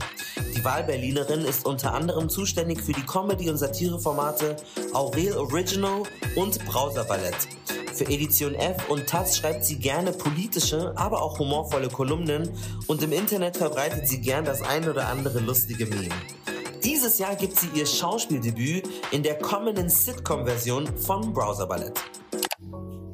Die 0.56 0.64
Wahlberlinerin 0.64 1.42
ist 1.42 1.66
unter 1.66 1.94
anderem 1.94 2.28
zuständig 2.28 2.82
für 2.82 2.92
die 2.92 3.06
Comedy- 3.06 3.50
und 3.50 3.58
Satireformate 3.58 4.56
Aurel 4.94 5.38
Original 5.38 6.04
und 6.36 6.66
Browser 6.66 7.04
Ballett. 7.04 7.48
Für 7.94 8.06
Edition 8.06 8.56
F 8.56 8.90
und 8.90 9.08
Taz 9.08 9.38
schreibt 9.38 9.64
sie 9.66 9.78
gerne 9.78 10.12
politische, 10.12 10.94
aber 10.96 11.22
auch 11.22 11.38
humorvolle 11.38 11.90
Kolumnen 11.90 12.50
und 12.88 13.04
im 13.04 13.12
Internet 13.12 13.58
verbreitet 13.58 14.08
sie 14.08 14.22
gern 14.22 14.46
das 14.46 14.62
ein 14.62 14.90
oder 14.90 15.08
andere 15.08 15.40
lustige 15.40 15.86
Meme. 15.86 16.16
Dieses 16.84 17.20
Jahr 17.20 17.36
gibt 17.36 17.58
sie 17.58 17.68
ihr 17.74 17.86
Schauspieldebüt 17.86 18.88
in 19.12 19.22
der 19.22 19.38
kommenden 19.38 19.90
Sitcom-Version 19.90 20.98
von 20.98 21.34
Browser 21.34 21.68
Ballett. 21.68 22.00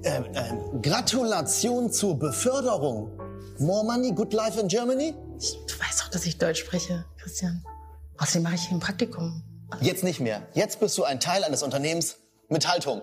Ähm, 0.04 0.26
ähm, 0.36 0.82
Gratulation 0.84 1.92
zur 1.92 2.20
Beförderung. 2.20 3.12
More 3.58 3.84
money, 3.84 4.12
good 4.12 4.34
life 4.34 4.60
in 4.60 4.68
Germany? 4.68 5.14
Du 5.14 5.80
weißt 5.80 6.02
doch, 6.02 6.10
dass 6.10 6.26
ich 6.26 6.38
Deutsch 6.38 6.60
spreche, 6.60 7.06
Christian. 7.18 7.64
Außerdem 8.20 8.44
mache 8.44 8.56
ich 8.56 8.68
hier 8.68 8.78
ein 8.78 8.80
Praktikum. 8.80 9.44
Jetzt 9.82 10.04
nicht 10.04 10.20
mehr. 10.20 10.48
Jetzt 10.54 10.80
bist 10.80 10.96
du 10.98 11.04
ein 11.04 11.20
Teil 11.20 11.44
eines 11.44 11.64
Unternehmens 11.64 12.18
mit 12.50 12.68
Haltung. 12.68 13.02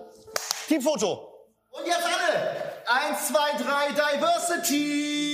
Teamfoto. 0.67 1.29
Und 1.71 1.85
jetzt 1.85 2.05
alle. 2.05 2.73
Eins, 2.87 3.27
zwei, 3.27 3.61
drei, 3.61 3.89
Diversity. 3.91 5.32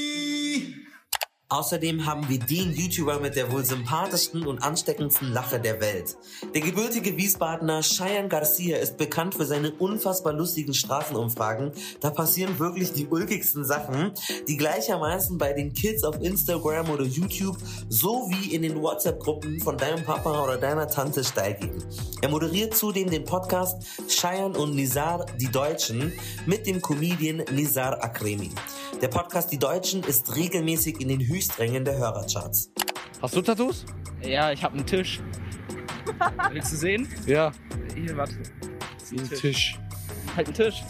Außerdem 1.51 2.05
haben 2.05 2.29
wir 2.29 2.37
den 2.37 2.73
YouTuber 2.73 3.19
mit 3.19 3.35
der 3.35 3.51
wohl 3.51 3.65
sympathischsten 3.65 4.45
und 4.45 4.59
ansteckendsten 4.59 5.31
Lache 5.31 5.59
der 5.59 5.81
Welt. 5.81 6.15
Der 6.53 6.61
gebürtige 6.61 7.17
Wiesbadener 7.17 7.81
Cheyenne 7.81 8.29
Garcia 8.29 8.77
ist 8.77 8.97
bekannt 8.97 9.33
für 9.33 9.45
seine 9.45 9.71
unfassbar 9.71 10.33
lustigen 10.33 10.75
Straßenumfragen. 10.75 11.71
Da 12.01 12.11
passieren 12.11 12.59
wirklich 12.59 12.93
die 12.93 13.07
ulkigsten 13.07 13.65
Sachen, 13.65 14.11
die 14.47 14.57
gleichermaßen 14.57 15.39
bei 15.39 15.53
den 15.53 15.73
Kids 15.73 16.03
auf 16.03 16.21
Instagram 16.21 16.91
oder 16.91 17.03
YouTube 17.03 17.57
sowie 17.89 18.53
in 18.53 18.61
den 18.61 18.79
WhatsApp-Gruppen 18.79 19.59
von 19.59 19.75
deinem 19.75 20.03
Papa 20.03 20.43
oder 20.43 20.57
deiner 20.57 20.87
Tante 20.87 21.23
steil 21.23 21.55
gehen. 21.55 21.83
Er 22.21 22.29
moderiert 22.29 22.75
zudem 22.75 23.09
den 23.09 23.25
Podcast 23.25 23.81
Cheyenne 24.07 24.55
und 24.55 24.75
Nizar, 24.75 25.25
die 25.39 25.49
Deutschen, 25.49 26.13
mit 26.45 26.67
dem 26.67 26.79
Comedian 26.79 27.43
Nizar 27.51 28.03
Akremi. 28.03 28.51
Der 29.01 29.07
Podcast 29.07 29.49
Die 29.53 29.57
Deutschen 29.57 30.03
ist 30.03 30.35
regelmäßig 30.35 30.99
in 30.99 31.07
den 31.07 31.25
Höchsträngen 31.25 31.85
der 31.85 31.97
Hörercharts. 31.97 32.69
Hast 33.21 33.33
du 33.33 33.41
Tattoos? 33.41 33.85
Ja, 34.21 34.51
ich 34.51 34.61
habe 34.61 34.75
einen 34.75 34.85
Tisch. 34.85 35.21
Willst 36.51 36.73
du 36.73 36.75
sehen? 36.75 37.07
Ja. 37.25 37.53
Hier, 37.95 38.17
warte. 38.17 38.35
Das 38.99 39.11
ist 39.11 39.31
ein 39.31 39.39
Tisch. 39.39 39.79
Halt 40.35 40.47
einen 40.47 40.55
Tisch. 40.55 40.83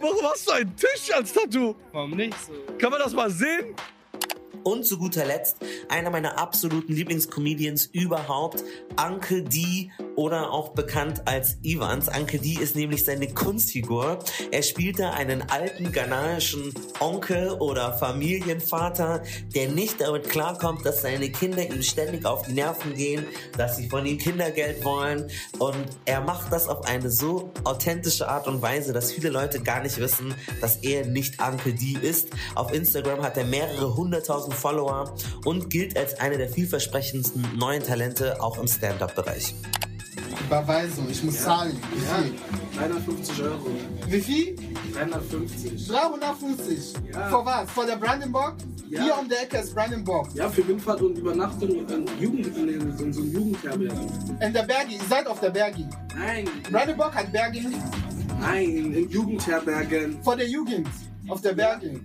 Warum 0.00 0.24
hast 0.24 0.48
du 0.48 0.52
einen 0.52 0.76
Tisch 0.76 1.14
als 1.14 1.32
Tattoo? 1.32 1.76
Warum 1.92 2.10
nicht 2.16 2.36
so? 2.46 2.52
Kann 2.78 2.90
man 2.90 3.00
das 3.00 3.12
mal 3.12 3.30
sehen? 3.30 3.76
Und 4.66 4.84
zu 4.84 4.98
guter 4.98 5.24
Letzt 5.24 5.58
einer 5.88 6.10
meiner 6.10 6.38
absoluten 6.38 6.92
Lieblingscomedians 6.92 7.86
überhaupt, 7.92 8.64
Uncle 9.00 9.44
D, 9.44 9.92
oder 10.16 10.50
auch 10.50 10.70
bekannt 10.70 11.22
als 11.26 11.58
Ivans. 11.62 12.08
Uncle 12.08 12.40
D 12.40 12.54
ist 12.54 12.74
nämlich 12.74 13.04
seine 13.04 13.28
Kunstfigur. 13.28 14.18
Er 14.50 14.62
spielt 14.62 14.98
da 14.98 15.10
einen 15.10 15.42
alten 15.50 15.92
ghanaischen 15.92 16.74
Onkel 17.00 17.50
oder 17.52 17.92
Familienvater, 17.92 19.22
der 19.54 19.68
nicht 19.68 20.00
damit 20.00 20.28
klarkommt, 20.28 20.84
dass 20.84 21.02
seine 21.02 21.30
Kinder 21.30 21.62
ihm 21.62 21.82
ständig 21.82 22.24
auf 22.24 22.42
die 22.46 22.54
Nerven 22.54 22.94
gehen, 22.94 23.26
dass 23.56 23.76
sie 23.76 23.88
von 23.88 24.04
ihm 24.06 24.18
Kindergeld 24.18 24.84
wollen 24.84 25.30
und 25.58 25.86
er 26.06 26.20
macht 26.20 26.52
das 26.52 26.68
auf 26.68 26.86
eine 26.86 27.10
so 27.10 27.52
authentische 27.64 28.28
Art 28.28 28.48
und 28.48 28.62
Weise, 28.62 28.92
dass 28.92 29.12
viele 29.12 29.28
Leute 29.28 29.60
gar 29.60 29.82
nicht 29.82 29.98
wissen, 29.98 30.34
dass 30.60 30.76
er 30.76 31.06
nicht 31.06 31.40
Uncle 31.42 31.74
D 31.74 31.98
ist. 32.00 32.28
Auf 32.54 32.72
Instagram 32.72 33.22
hat 33.22 33.36
er 33.36 33.44
mehrere 33.44 33.94
hunderttausend 33.96 34.54
Follower 34.54 35.14
und 35.44 35.70
gilt 35.70 35.96
als 35.96 36.18
eine 36.18 36.38
der 36.38 36.48
vielversprechendsten 36.48 37.46
neuen 37.56 37.82
Talente 37.82 38.40
auch 38.42 38.58
im 38.58 38.66
Stand-up-Bereich. 38.66 39.54
Überweisung, 40.46 41.06
ich 41.10 41.22
muss 41.22 41.42
zahlen. 41.42 41.76
Wie 41.92 42.04
Ja, 42.04 42.14
viel? 42.22 42.34
350 42.78 43.42
Euro. 43.42 43.66
Wie 44.08 44.20
viel? 44.20 44.56
350. 44.94 45.88
350. 45.88 46.94
Ja. 47.12 47.28
Vor 47.28 47.44
was? 47.46 47.70
Vor 47.70 47.86
der 47.86 47.96
Brandenburg? 47.96 48.54
Ja. 48.88 49.02
Hier 49.02 49.18
um 49.18 49.28
der 49.28 49.42
Ecke 49.42 49.58
ist 49.58 49.74
Brandenburg. 49.74 50.28
Ja, 50.34 50.48
für 50.48 50.62
Hinfahrt 50.62 51.02
und 51.02 51.18
Übernachtung 51.18 51.68
in 51.70 52.06
Jugend, 52.20 52.46
in 52.56 52.96
so 52.96 53.04
einem 53.04 53.32
Jugendherberge. 53.32 53.94
In 54.40 54.52
der 54.52 54.62
Bergi, 54.62 54.94
ihr 54.94 55.00
seid 55.08 55.26
auf 55.26 55.40
der 55.40 55.50
Bergi. 55.50 55.86
Nein. 56.16 56.48
Brandenburg 56.70 57.14
hat 57.14 57.32
Bergi. 57.32 57.66
Nein, 58.40 58.68
in 58.94 59.10
Jugendherbergen. 59.10 60.22
Vor 60.22 60.36
der 60.36 60.48
Jugend. 60.48 60.86
Auf 61.28 61.40
der 61.40 61.54
Bergi. 61.54 62.00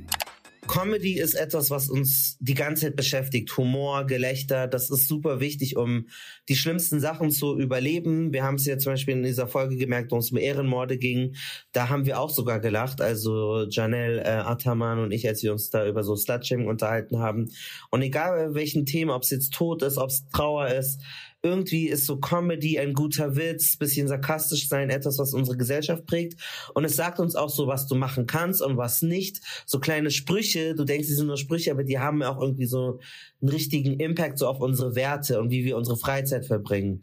Comedy 0.71 1.19
ist 1.19 1.33
etwas, 1.33 1.69
was 1.69 1.89
uns 1.89 2.37
die 2.39 2.53
ganze 2.53 2.85
Zeit 2.85 2.95
beschäftigt. 2.95 3.57
Humor, 3.57 4.05
Gelächter, 4.05 4.69
das 4.69 4.89
ist 4.89 5.05
super 5.09 5.41
wichtig, 5.41 5.75
um 5.75 6.07
die 6.47 6.55
schlimmsten 6.55 7.01
Sachen 7.01 7.29
zu 7.29 7.59
überleben. 7.59 8.31
Wir 8.31 8.43
haben 8.43 8.55
es 8.55 8.65
ja 8.65 8.77
zum 8.77 8.93
Beispiel 8.93 9.15
in 9.15 9.23
dieser 9.23 9.49
Folge 9.49 9.75
gemerkt, 9.75 10.13
wo 10.13 10.17
es 10.17 10.31
um 10.31 10.37
Ehrenmorde 10.37 10.97
ging. 10.97 11.35
Da 11.73 11.89
haben 11.89 12.05
wir 12.05 12.21
auch 12.21 12.29
sogar 12.29 12.61
gelacht. 12.61 13.01
Also 13.01 13.67
Janelle 13.69 14.23
äh, 14.23 14.29
Ataman 14.29 14.99
und 14.99 15.11
ich, 15.11 15.27
als 15.27 15.43
wir 15.43 15.51
uns 15.51 15.71
da 15.71 15.85
über 15.85 16.03
so 16.03 16.15
Slutshaming 16.15 16.67
unterhalten 16.67 17.19
haben. 17.19 17.49
Und 17.89 18.01
egal 18.01 18.55
welchen 18.55 18.85
Themen, 18.85 19.11
ob 19.11 19.23
es 19.23 19.29
jetzt 19.29 19.53
Tod 19.53 19.83
ist, 19.83 19.97
ob 19.97 20.09
es 20.09 20.25
Trauer 20.29 20.69
ist, 20.69 21.01
irgendwie 21.43 21.87
ist 21.87 22.05
so 22.05 22.17
Comedy 22.17 22.79
ein 22.79 22.93
guter 22.93 23.35
Witz, 23.35 23.77
bisschen 23.77 24.07
sarkastisch 24.07 24.67
sein, 24.67 24.89
etwas, 24.89 25.17
was 25.17 25.33
unsere 25.33 25.57
Gesellschaft 25.57 26.05
prägt. 26.05 26.39
Und 26.73 26.85
es 26.85 26.95
sagt 26.95 27.19
uns 27.19 27.35
auch 27.35 27.49
so, 27.49 27.67
was 27.67 27.87
du 27.87 27.95
machen 27.95 28.27
kannst 28.27 28.61
und 28.61 28.77
was 28.77 29.01
nicht. 29.01 29.41
So 29.65 29.79
kleine 29.79 30.11
Sprüche, 30.11 30.75
du 30.75 30.83
denkst, 30.83 31.07
die 31.07 31.13
sind 31.13 31.27
nur 31.27 31.37
Sprüche, 31.37 31.71
aber 31.71 31.83
die 31.83 31.99
haben 31.99 32.21
auch 32.23 32.39
irgendwie 32.39 32.65
so 32.65 32.99
einen 33.41 33.49
richtigen 33.49 33.99
Impact 33.99 34.37
so 34.37 34.47
auf 34.47 34.59
unsere 34.59 34.95
Werte 34.95 35.39
und 35.39 35.49
wie 35.49 35.65
wir 35.65 35.77
unsere 35.77 35.97
Freizeit 35.97 36.45
verbringen. 36.45 37.01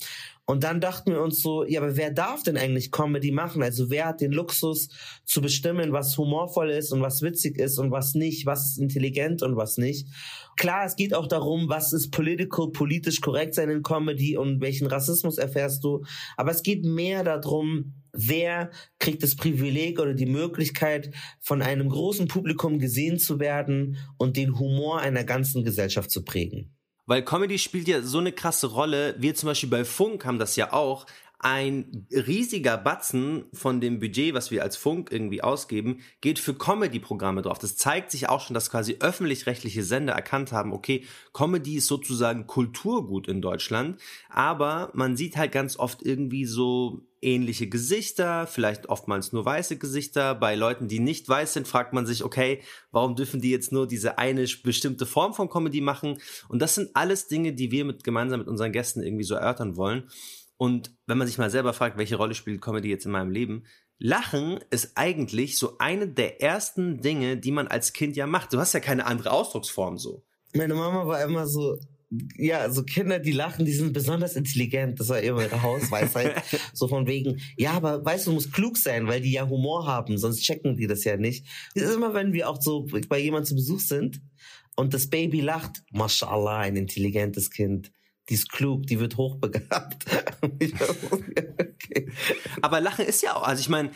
Und 0.51 0.65
dann 0.65 0.81
dachten 0.81 1.13
wir 1.13 1.21
uns 1.21 1.43
so, 1.43 1.63
ja, 1.67 1.79
aber 1.79 1.99
wer 1.99 2.11
darf 2.11 2.43
denn 2.43 2.57
eigentlich 2.57 2.91
Comedy 2.91 3.33
machen? 3.33 3.63
Also 3.63 3.91
wer 3.91 4.07
hat 4.07 4.23
den 4.23 4.33
Luxus 4.33 4.89
zu 5.27 5.43
bestimmen, 5.43 5.93
was 5.93 6.17
humorvoll 6.17 6.71
ist 6.71 6.91
und 6.91 7.03
was 7.03 7.21
witzig 7.21 7.59
ist 7.59 7.79
und 7.79 7.91
was 7.91 8.15
nicht, 8.15 8.47
was 8.47 8.71
ist 8.71 8.79
intelligent 8.79 9.43
und 9.43 9.57
was 9.57 9.77
nicht? 9.77 10.09
Klar, 10.57 10.87
es 10.87 10.97
geht 10.97 11.13
auch 11.13 11.27
darum, 11.27 11.69
was 11.69 11.93
ist 11.93 12.13
political, 12.13 12.71
politisch 12.73 13.21
korrekt 13.21 13.57
sein 13.57 13.69
in 13.69 13.83
Comedy 13.83 14.39
und 14.39 14.63
welchen 14.63 14.87
Rassismus 14.87 15.37
erfährst 15.37 15.85
du. 15.85 16.03
Aber 16.39 16.51
es 16.51 16.63
geht 16.63 16.83
mehr 16.83 17.25
darum, 17.25 17.93
wer 18.15 18.71
kriegt 18.99 19.23
das 19.23 19.37
Privileg 19.37 20.01
oder 20.01 20.15
die 20.15 20.25
Möglichkeit, 20.25 21.15
von 21.41 21.61
einem 21.61 21.91
großen 21.91 22.27
Publikum 22.27 22.79
gesehen 22.79 23.19
zu 23.19 23.39
werden 23.39 23.99
und 24.17 24.39
den 24.39 24.59
Humor 24.59 25.01
einer 25.01 25.25
ganzen 25.25 25.63
Gesellschaft 25.63 26.11
zu 26.11 26.25
prägen. 26.25 26.78
Weil 27.09 27.23
Comedy 27.23 27.59
spielt 27.59 27.89
ja 27.89 28.03
so 28.03 28.19
eine 28.19 28.33
krasse 28.33 28.67
Rolle. 28.67 29.15
Wir 29.17 29.35
zum 29.35 29.47
Beispiel 29.47 29.71
bei 29.71 29.87
Funk 29.87 30.27
haben 30.27 30.39
das 30.39 30.57
ja 30.57 30.75
auch. 30.75 31.07
Ein 31.41 32.07
riesiger 32.11 32.77
Batzen 32.77 33.45
von 33.53 33.81
dem 33.81 34.01
Budget, 34.01 34.35
was 34.35 34.51
wir 34.51 34.63
als 34.63 34.77
Funk 34.77 35.13
irgendwie 35.13 35.43
ausgeben, 35.43 36.01
geht 36.21 36.41
für 36.41 36.55
Comedy-Programme 36.55 37.43
drauf. 37.43 37.61
Das 37.61 37.77
zeigt 37.77 38.11
sich 38.11 38.29
auch 38.29 38.41
schon, 38.41 38.55
dass 38.55 38.71
quasi 38.71 38.97
öffentlich-rechtliche 38.99 39.85
Sender 39.85 40.15
erkannt 40.15 40.51
haben, 40.51 40.73
okay, 40.73 41.05
Comedy 41.33 41.77
ist 41.77 41.87
sozusagen 41.87 42.49
Kulturgut 42.49 43.29
in 43.29 43.41
Deutschland, 43.41 44.01
aber 44.29 44.91
man 44.95 45.17
sieht 45.17 45.37
halt 45.37 45.53
ganz 45.53 45.79
oft 45.79 46.03
irgendwie 46.03 46.45
so 46.45 47.07
ähnliche 47.23 47.69
Gesichter, 47.69 48.47
vielleicht 48.47 48.89
oftmals 48.89 49.33
nur 49.33 49.45
weiße 49.45 49.77
Gesichter. 49.79 50.35
Bei 50.35 50.55
Leuten, 50.55 50.89
die 50.89 51.01
nicht 51.01 51.29
weiß 51.29 51.53
sind, 51.53 51.69
fragt 51.69 51.93
man 51.93 52.07
sich, 52.07 52.25
okay, 52.25 52.63
warum 52.91 53.17
dürfen 53.17 53.41
die 53.41 53.51
jetzt 53.51 53.73
nur 53.73 53.87
diese 53.87 54.19
eine 54.19 54.47
bestimmte 54.63 55.07
Form 55.07 55.35
von 55.35 55.49
Comedy 55.49 55.81
machen? 55.81 56.19
Und 56.49 56.61
das 56.61 56.75
sind 56.75 56.91
alles 56.95 57.29
Dinge, 57.29 57.53
die 57.53 57.71
wir 57.71 57.85
mit, 57.85 58.05
gemeinsam 58.05 58.41
mit 58.41 58.49
unseren 58.49 58.73
Gästen 58.73 59.03
irgendwie 59.03 59.25
so 59.25 59.35
erörtern 59.35 59.77
wollen. 59.77 60.09
Und 60.59 60.95
wenn 61.07 61.19
man 61.19 61.27
sich 61.27 61.39
mal 61.39 61.51
selber 61.51 61.73
fragt, 61.73 61.97
welche 61.97 62.17
Rolle 62.17 62.35
spielt 62.35 62.61
Comedy 62.61 62.89
jetzt 62.89 63.07
in 63.07 63.13
meinem 63.13 63.31
Leben? 63.31 63.65
Lachen 63.99 64.61
ist 64.71 64.93
eigentlich 64.97 65.57
so 65.57 65.79
eine 65.79 66.09
der 66.09 66.43
ersten 66.43 67.01
Dinge, 67.01 67.37
die 67.37 67.53
man 67.53 67.69
als 67.69 67.93
Kind 67.93 68.17
ja 68.17 68.27
macht. 68.27 68.53
Du 68.53 68.59
hast 68.59 68.75
ja 68.75 68.81
keine 68.81 69.07
andere 69.07 69.31
Ausdrucksform 69.31 69.99
so. 69.99 70.25
Meine 70.55 70.75
Mama 70.75 71.07
war 71.07 71.23
immer 71.23 71.47
so, 71.47 71.79
ja, 72.37 72.71
so 72.71 72.85
Kinder, 72.85 73.19
die 73.19 73.33
lachen, 73.33 73.67
die 73.67 73.73
sind 73.73 73.93
besonders 73.93 74.35
intelligent. 74.35 74.99
Das 74.99 75.09
war 75.09 75.21
immer 75.21 75.43
ihre 75.43 75.63
Hausweisheit. 75.63 76.43
so 76.73 76.89
von 76.89 77.07
wegen, 77.07 77.41
ja, 77.57 77.73
aber 77.73 78.05
weißt 78.05 78.27
du, 78.27 78.31
du 78.31 78.35
musst 78.35 78.53
klug 78.53 78.77
sein, 78.77 79.07
weil 79.07 79.21
die 79.21 79.33
ja 79.33 79.49
Humor 79.49 79.87
haben, 79.87 80.19
sonst 80.19 80.43
checken 80.43 80.77
die 80.77 80.87
das 80.87 81.05
ja 81.05 81.17
nicht. 81.17 81.47
Das 81.75 81.85
ist 81.85 81.95
immer, 81.95 82.15
wenn 82.15 82.33
wir 82.33 82.49
auch 82.49 82.61
so 82.61 82.87
bei 83.09 83.19
jemandem 83.19 83.47
zu 83.47 83.55
Besuch 83.57 83.81
sind 83.81 84.23
und 84.77 84.95
das 84.95 85.09
Baby 85.09 85.41
lacht, 85.41 85.83
mashallah, 85.93 86.59
ein 86.59 86.77
intelligentes 86.77 87.51
Kind. 87.51 87.93
Die 88.29 88.35
ist 88.35 88.51
klug, 88.51 88.87
die 88.87 89.01
wird 89.01 89.17
hochbegabt. 89.17 90.05
okay. 90.43 92.11
Aber 92.61 92.81
Lachen 92.81 93.07
ist 93.07 93.23
ja 93.23 93.35
auch, 93.37 93.43
also 93.43 93.61
ich 93.61 93.69
meine, 93.69 93.91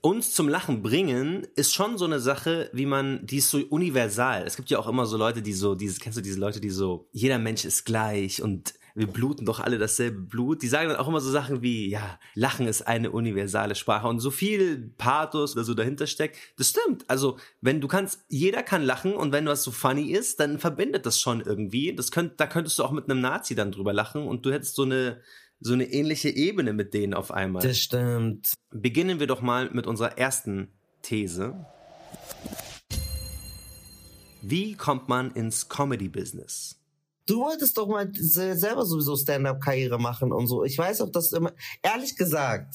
uns 0.00 0.32
zum 0.32 0.48
Lachen 0.48 0.82
bringen 0.82 1.46
ist 1.56 1.74
schon 1.74 1.98
so 1.98 2.04
eine 2.04 2.20
Sache, 2.20 2.70
wie 2.72 2.86
man, 2.86 3.26
die 3.26 3.38
ist 3.38 3.50
so 3.50 3.58
universal. 3.58 4.44
Es 4.46 4.56
gibt 4.56 4.70
ja 4.70 4.78
auch 4.78 4.86
immer 4.86 5.06
so 5.06 5.16
Leute, 5.16 5.42
die 5.42 5.52
so, 5.52 5.74
dieses, 5.74 5.98
kennst 5.98 6.16
du 6.16 6.22
diese 6.22 6.38
Leute, 6.38 6.60
die 6.60 6.70
so, 6.70 7.08
jeder 7.12 7.38
Mensch 7.38 7.64
ist 7.64 7.84
gleich 7.84 8.42
und 8.42 8.74
wir 8.94 9.08
bluten 9.08 9.44
doch 9.44 9.58
alle 9.58 9.78
dasselbe 9.78 10.20
Blut. 10.20 10.62
Die 10.62 10.68
sagen 10.68 10.88
dann 10.88 10.98
auch 10.98 11.08
immer 11.08 11.20
so 11.20 11.30
Sachen 11.30 11.62
wie, 11.62 11.88
ja, 11.88 12.18
Lachen 12.34 12.68
ist 12.68 12.82
eine 12.82 13.10
universale 13.10 13.74
Sprache 13.74 14.06
und 14.06 14.20
so 14.20 14.30
viel 14.30 14.92
Pathos 14.96 15.54
oder 15.54 15.64
so 15.64 15.74
dahinter 15.74 16.06
steckt. 16.06 16.38
Das 16.56 16.70
stimmt. 16.70 17.04
Also, 17.10 17.36
wenn 17.60 17.80
du 17.80 17.88
kannst, 17.88 18.24
jeder 18.28 18.62
kann 18.62 18.82
lachen 18.82 19.14
und 19.14 19.32
wenn 19.32 19.46
was 19.46 19.64
so 19.64 19.72
funny 19.72 20.12
ist, 20.12 20.38
dann 20.38 20.60
verbindet 20.60 21.06
das 21.06 21.20
schon 21.20 21.40
irgendwie. 21.40 21.94
Das 21.94 22.12
könnt, 22.12 22.38
da 22.38 22.46
könntest 22.46 22.78
du 22.78 22.84
auch 22.84 22.92
mit 22.92 23.10
einem 23.10 23.20
Nazi 23.20 23.56
dann 23.56 23.72
drüber 23.72 23.92
lachen 23.92 24.28
und 24.28 24.46
du 24.46 24.52
hättest 24.52 24.76
so 24.76 24.82
eine, 24.82 25.20
so 25.58 25.72
eine 25.72 25.92
ähnliche 25.92 26.28
Ebene 26.28 26.72
mit 26.72 26.94
denen 26.94 27.14
auf 27.14 27.32
einmal. 27.32 27.62
Das 27.62 27.78
stimmt. 27.78 28.52
Beginnen 28.70 29.18
wir 29.18 29.26
doch 29.26 29.42
mal 29.42 29.70
mit 29.70 29.88
unserer 29.88 30.18
ersten 30.18 30.68
These. 31.02 31.66
Wie 34.40 34.74
kommt 34.74 35.08
man 35.08 35.32
ins 35.32 35.68
Comedy-Business? 35.68 36.83
Du 37.26 37.40
wolltest 37.40 37.78
doch 37.78 37.88
mal 37.88 38.10
selber 38.14 38.84
sowieso 38.84 39.16
Stand-up-Karriere 39.16 39.98
machen 39.98 40.32
und 40.32 40.46
so. 40.46 40.64
Ich 40.64 40.76
weiß 40.76 41.00
auch, 41.00 41.10
dass 41.10 41.32
immer, 41.32 41.52
ehrlich 41.82 42.16
gesagt, 42.16 42.74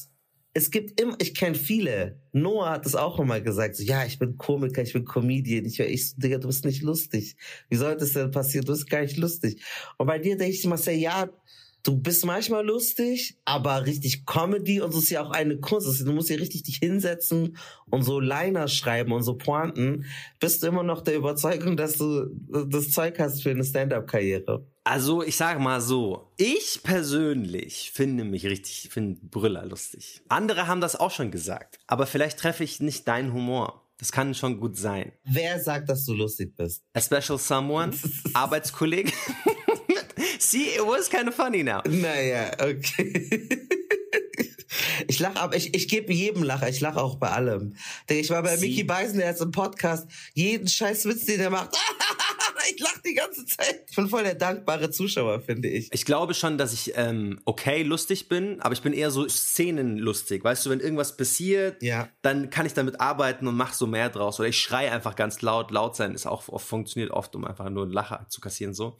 es 0.53 0.71
gibt 0.71 0.99
immer, 0.99 1.15
ich 1.19 1.35
kenne 1.35 1.55
viele. 1.55 2.19
Noah 2.31 2.71
hat 2.71 2.85
es 2.85 2.95
auch 2.95 3.19
immer 3.19 3.39
gesagt, 3.39 3.75
so, 3.75 3.83
ja, 3.83 4.03
ich 4.05 4.17
bin 4.17 4.37
Komiker, 4.37 4.81
ich 4.81 4.93
bin 4.93 5.05
Comedian. 5.05 5.65
Ich, 5.65 5.79
ich 5.79 6.15
Digga, 6.15 6.39
du 6.39 6.47
bist 6.47 6.65
nicht 6.65 6.81
lustig. 6.81 7.37
Wie 7.69 7.75
soll 7.75 7.95
das 7.95 8.13
denn 8.13 8.31
passieren? 8.31 8.65
Du 8.65 8.73
bist 8.73 8.89
gar 8.89 9.01
nicht 9.01 9.17
lustig. 9.17 9.63
Und 9.97 10.07
bei 10.07 10.17
dir 10.17 10.37
denke 10.37 10.55
ich 10.55 10.65
immer, 10.65 10.79
ja, 10.89 11.29
du 11.83 11.97
bist 11.97 12.25
manchmal 12.25 12.65
lustig, 12.65 13.37
aber 13.45 13.85
richtig 13.85 14.25
Comedy 14.25 14.81
und 14.81 14.91
so 14.91 14.99
ist 14.99 15.09
ja 15.09 15.23
auch 15.23 15.31
eine 15.31 15.57
Kunst. 15.59 16.05
Du 16.05 16.11
musst 16.11 16.29
ja 16.29 16.37
richtig 16.37 16.63
dich 16.63 16.77
hinsetzen 16.77 17.57
und 17.89 18.03
so 18.03 18.19
Liner 18.19 18.67
schreiben 18.67 19.11
und 19.11 19.23
so 19.23 19.35
Pointen. 19.35 20.05
Bist 20.39 20.63
du 20.63 20.67
immer 20.67 20.83
noch 20.83 21.01
der 21.01 21.15
Überzeugung, 21.15 21.77
dass 21.77 21.97
du 21.97 22.27
das 22.67 22.91
Zeug 22.91 23.19
hast 23.19 23.43
für 23.43 23.51
eine 23.51 23.63
Stand-up-Karriere? 23.63 24.65
Also, 24.83 25.21
ich 25.21 25.35
sage 25.35 25.59
mal 25.59 25.81
so, 25.81 26.31
ich 26.37 26.81
persönlich 26.83 27.91
finde 27.93 28.23
mich 28.23 28.45
richtig, 28.45 28.89
finde 28.91 29.19
Brüller 29.21 29.65
lustig. 29.65 30.21
Andere 30.29 30.67
haben 30.67 30.81
das 30.81 30.95
auch 30.95 31.11
schon 31.11 31.31
gesagt, 31.31 31.77
aber 31.85 32.07
vielleicht 32.07 32.39
treffe 32.39 32.63
ich 32.63 32.79
nicht 32.79 33.07
deinen 33.07 33.33
Humor. 33.33 33.85
Das 33.99 34.13
kann 34.13 34.33
schon 34.33 34.61
gut 34.61 34.77
sein. 34.77 35.11
Wer 35.25 35.59
sagt, 35.59 35.89
dass 35.89 36.05
du 36.05 36.13
lustig 36.13 36.55
bist? 36.55 36.83
A 36.93 37.01
special 37.01 37.37
someone? 37.37 37.93
Arbeitskollege? 38.33 39.11
See, 40.49 40.73
it 40.75 40.83
was 40.83 41.07
kind 41.09 41.27
of 41.27 41.35
funny 41.35 41.61
now. 41.61 41.83
Naja, 41.85 42.55
okay. 42.59 43.67
Ich 45.07 45.19
lache, 45.19 45.39
aber 45.39 45.55
ich, 45.55 45.75
ich 45.75 45.87
gebe 45.87 46.11
jedem 46.11 46.41
Lacher. 46.41 46.69
Ich 46.69 46.79
lache 46.79 46.99
auch 46.99 47.15
bei 47.15 47.29
allem. 47.29 47.75
Ich 48.09 48.29
war 48.31 48.41
bei 48.41 48.57
Sie. 48.57 48.69
Mickey 48.69 48.83
Beisenherz 48.83 49.41
im 49.41 49.51
Podcast. 49.51 50.07
Jeden 50.33 50.67
scheiß 50.67 51.05
Witz, 51.05 51.25
den 51.25 51.39
er 51.39 51.49
macht. 51.49 51.75
ich 52.73 52.79
lach 52.79 52.97
die 53.05 53.13
ganze 53.13 53.45
Zeit. 53.45 53.85
Ich 53.89 53.95
bin 53.95 54.09
voll 54.09 54.23
der 54.23 54.35
dankbare 54.35 54.89
Zuschauer, 54.91 55.41
finde 55.41 55.67
ich. 55.67 55.89
Ich 55.93 56.05
glaube 56.05 56.33
schon, 56.33 56.57
dass 56.57 56.73
ich 56.73 56.93
ähm, 56.95 57.39
okay 57.45 57.83
lustig 57.83 58.29
bin, 58.29 58.61
aber 58.61 58.73
ich 58.73 58.81
bin 58.81 58.93
eher 58.93 59.11
so 59.11 59.27
szenenlustig. 59.27 60.43
Weißt 60.43 60.65
du, 60.65 60.69
wenn 60.69 60.79
irgendwas 60.79 61.17
passiert, 61.17 61.81
ja. 61.81 62.09
dann 62.21 62.49
kann 62.49 62.65
ich 62.65 62.73
damit 62.73 62.99
arbeiten 62.99 63.47
und 63.47 63.55
mach 63.55 63.73
so 63.73 63.87
mehr 63.87 64.09
draus. 64.09 64.39
Oder 64.39 64.49
ich 64.49 64.59
schreie 64.59 64.91
einfach 64.91 65.15
ganz 65.15 65.41
laut. 65.41 65.71
Laut 65.71 65.95
sein 65.95 66.13
ist 66.15 66.25
auch 66.25 66.47
oft, 66.49 66.67
funktioniert 66.67 67.11
oft, 67.11 67.35
um 67.35 67.45
einfach 67.45 67.69
nur 67.69 67.83
einen 67.83 67.91
Lacher 67.91 68.25
zu 68.29 68.41
kassieren 68.41 68.73
so. 68.73 68.97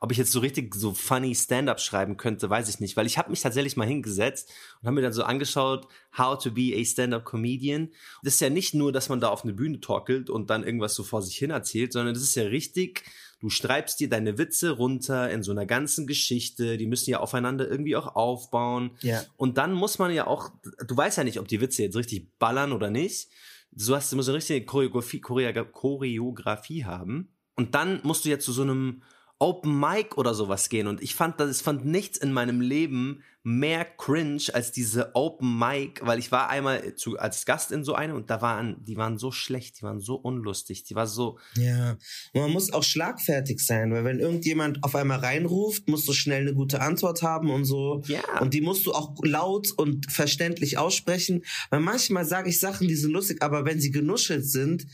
Ob 0.00 0.12
ich 0.12 0.18
jetzt 0.18 0.32
so 0.32 0.40
richtig 0.40 0.74
so 0.74 0.94
funny 0.94 1.34
Stand-up 1.34 1.78
schreiben 1.78 2.16
könnte, 2.16 2.48
weiß 2.48 2.68
ich 2.68 2.80
nicht, 2.80 2.96
weil 2.96 3.06
ich 3.06 3.18
habe 3.18 3.30
mich 3.30 3.42
tatsächlich 3.42 3.76
mal 3.76 3.86
hingesetzt 3.86 4.50
und 4.80 4.86
habe 4.86 4.94
mir 4.94 5.02
dann 5.02 5.12
so 5.12 5.22
angeschaut, 5.22 5.86
how 6.16 6.38
to 6.42 6.50
be 6.50 6.74
a 6.74 6.84
Stand-up 6.84 7.24
Comedian. 7.24 7.90
Das 8.22 8.34
ist 8.34 8.40
ja 8.40 8.50
nicht 8.50 8.74
nur, 8.74 8.92
dass 8.92 9.08
man 9.08 9.20
da 9.20 9.28
auf 9.28 9.44
eine 9.44 9.52
Bühne 9.52 9.80
torkelt 9.80 10.30
und 10.30 10.50
dann 10.50 10.64
irgendwas 10.64 10.94
so 10.94 11.02
vor 11.02 11.22
sich 11.22 11.36
hin 11.36 11.50
erzählt, 11.50 11.92
sondern 11.92 12.14
das 12.14 12.22
ist 12.22 12.34
ja 12.34 12.44
richtig 12.44 13.04
Du 13.40 13.48
schreibst 13.48 14.00
dir 14.00 14.08
deine 14.10 14.36
Witze 14.36 14.72
runter 14.72 15.30
in 15.30 15.42
so 15.42 15.50
einer 15.50 15.64
ganzen 15.64 16.06
Geschichte. 16.06 16.76
Die 16.76 16.86
müssen 16.86 17.08
ja 17.08 17.20
aufeinander 17.20 17.68
irgendwie 17.68 17.96
auch 17.96 18.14
aufbauen. 18.14 18.90
Ja. 19.00 19.22
Und 19.38 19.56
dann 19.56 19.72
muss 19.72 19.98
man 19.98 20.12
ja 20.12 20.26
auch, 20.26 20.50
du 20.86 20.94
weißt 20.94 21.16
ja 21.16 21.24
nicht, 21.24 21.40
ob 21.40 21.48
die 21.48 21.62
Witze 21.62 21.82
jetzt 21.82 21.96
richtig 21.96 22.38
ballern 22.38 22.72
oder 22.72 22.90
nicht. 22.90 23.30
Du 23.72 23.94
hast, 23.94 24.12
du 24.12 24.16
musst 24.16 24.28
eine 24.28 24.36
richtige 24.36 24.66
Choreografie, 24.66 25.20
Choreografie 25.20 26.84
haben. 26.84 27.32
Und 27.56 27.74
dann 27.74 28.00
musst 28.02 28.26
du 28.26 28.28
ja 28.28 28.38
zu 28.38 28.52
so 28.52 28.60
einem 28.60 29.02
Open 29.40 29.80
Mic 29.80 30.16
oder 30.16 30.34
sowas 30.34 30.68
gehen. 30.68 30.86
Und 30.86 31.02
ich 31.02 31.14
fand, 31.14 31.40
das 31.40 31.62
fand 31.62 31.84
nichts 31.84 32.18
in 32.18 32.32
meinem 32.32 32.60
Leben 32.60 33.22
mehr 33.42 33.86
cringe 33.86 34.42
als 34.52 34.70
diese 34.70 35.14
Open 35.14 35.58
Mic, 35.58 36.00
weil 36.04 36.18
ich 36.18 36.30
war 36.30 36.50
einmal 36.50 36.94
zu, 36.94 37.18
als 37.18 37.46
Gast 37.46 37.72
in 37.72 37.84
so 37.84 37.94
eine 37.94 38.14
und 38.14 38.28
da 38.28 38.42
waren, 38.42 38.84
die 38.84 38.98
waren 38.98 39.16
so 39.16 39.32
schlecht, 39.32 39.78
die 39.78 39.82
waren 39.82 39.98
so 39.98 40.16
unlustig, 40.16 40.84
die 40.84 40.94
war 40.94 41.06
so. 41.06 41.38
Ja, 41.56 41.96
und 42.34 42.42
man 42.42 42.50
muss 42.50 42.70
auch 42.70 42.82
schlagfertig 42.82 43.64
sein, 43.64 43.92
weil 43.92 44.04
wenn 44.04 44.20
irgendjemand 44.20 44.84
auf 44.84 44.94
einmal 44.94 45.20
reinruft, 45.20 45.88
musst 45.88 46.06
du 46.06 46.12
schnell 46.12 46.42
eine 46.42 46.54
gute 46.54 46.82
Antwort 46.82 47.22
haben 47.22 47.50
und 47.50 47.64
so. 47.64 48.02
Ja. 48.08 48.20
Und 48.40 48.52
die 48.52 48.60
musst 48.60 48.84
du 48.84 48.92
auch 48.92 49.14
laut 49.22 49.72
und 49.74 50.12
verständlich 50.12 50.76
aussprechen, 50.76 51.42
weil 51.70 51.80
manchmal 51.80 52.26
sage 52.26 52.50
ich 52.50 52.60
Sachen, 52.60 52.88
die 52.88 52.96
sind 52.96 53.12
lustig, 53.12 53.42
aber 53.42 53.64
wenn 53.64 53.80
sie 53.80 53.90
genuschelt 53.90 54.44
sind, 54.44 54.86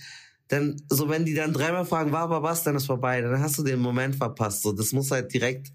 dann, 0.49 0.81
so 0.89 1.09
wenn 1.09 1.25
die 1.25 1.35
dann 1.35 1.53
dreimal 1.53 1.85
fragen, 1.85 2.13
war 2.13 2.23
aber 2.23 2.43
was, 2.43 2.63
dann 2.63 2.77
ist 2.77 2.87
vorbei. 2.87 3.21
Dann 3.21 3.41
hast 3.41 3.59
du 3.59 3.63
den 3.63 3.81
Moment 3.81 4.17
verpasst. 4.17 4.63
So, 4.63 4.73
das 4.73 4.93
muss 4.93 5.11
halt 5.11 5.33
direkt 5.33 5.73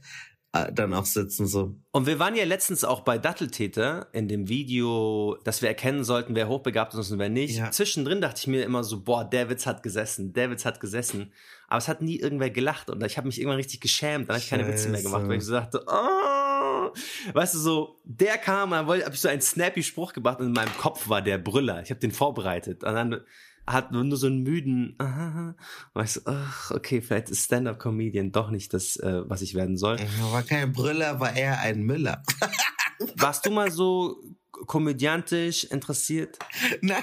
äh, 0.54 0.72
dann 0.74 0.94
auch 0.94 1.06
sitzen, 1.06 1.48
so. 1.48 1.76
Und 1.92 2.08
wir 2.08 2.20
waren 2.20 2.36
ja 2.36 2.44
letztens 2.44 2.84
auch 2.84 3.02
bei 3.02 3.18
Datteltäter 3.18 4.08
in 4.12 4.28
dem 4.28 4.50
Video, 4.50 5.38
dass 5.46 5.62
wir 5.62 5.70
erkennen 5.70 6.04
sollten, 6.04 6.36
wer 6.36 6.50
hochbegabt 6.50 6.94
ist 6.94 7.12
und 7.12 7.20
wer 7.20 7.30
nicht. 7.30 7.58
Ja. 7.58 7.72
Zwischendrin 7.72 8.20
dachte 8.20 8.40
ich 8.40 8.48
mir 8.48 8.64
immer 8.64 8.84
so, 8.84 9.02
boah, 9.02 9.24
der 9.24 9.50
Witz 9.50 9.66
hat 9.66 9.82
gesessen, 9.82 10.34
der 10.34 10.52
Witz 10.52 10.66
hat 10.66 10.80
gesessen. 10.82 11.32
Aber 11.70 11.78
es 11.78 11.88
hat 11.88 12.02
nie 12.02 12.18
irgendwer 12.18 12.50
gelacht 12.50 12.90
und 12.90 13.02
ich 13.06 13.16
habe 13.16 13.28
mich 13.28 13.40
irgendwann 13.40 13.58
richtig 13.58 13.80
geschämt. 13.80 14.28
Dann 14.28 14.36
habe 14.36 14.44
ich 14.44 14.50
keine 14.50 14.68
Witze 14.68 14.90
mehr 14.90 15.02
gemacht, 15.02 15.26
weil 15.26 15.38
ich 15.38 15.46
so 15.46 15.54
dachte, 15.54 15.86
oh, 15.88 16.90
weißt 17.34 17.54
du 17.54 17.60
so, 17.60 18.02
der 18.04 18.38
kam, 18.38 18.72
dann 18.72 18.88
wollte, 18.88 19.06
habe 19.06 19.16
ich 19.16 19.22
so 19.22 19.30
einen 19.30 19.42
snappy 19.42 19.84
Spruch 19.84 20.12
gebracht 20.12 20.42
und 20.42 20.48
in 20.48 20.54
meinem 20.54 20.76
Kopf 20.78 21.08
war 21.08 21.22
der 21.22 21.38
Brüller. 21.38 21.82
Ich 21.82 21.92
habe 21.92 22.02
den 22.02 22.12
vorbereitet 22.12 22.84
und 22.84 22.94
dann 22.94 23.22
hat 23.68 23.92
nur 23.92 24.16
so 24.18 24.28
einen 24.28 24.44
müden, 24.44 24.96
aha, 24.98 25.56
weißt 25.94 26.18
du, 26.18 26.22
ach, 26.26 26.72
okay, 26.72 27.02
vielleicht 27.02 27.30
ist 27.30 27.46
Stand-up-Comedian 27.46 28.32
doch 28.32 28.52
nicht 28.52 28.74
das, 28.74 28.98
äh, 28.98 29.22
was 29.26 29.42
ich 29.42 29.56
werden 29.56 29.78
soll. 29.78 29.98
War 30.32 30.44
kein 30.44 30.72
Brüller, 30.72 31.20
war 31.20 31.36
eher 31.36 31.60
ein 31.60 31.84
Müller. 31.84 32.24
Warst 33.16 33.46
du 33.46 33.52
mal 33.52 33.72
so 33.72 34.22
komödiantisch 34.68 35.64
interessiert? 35.66 36.38
Nein, 36.82 37.02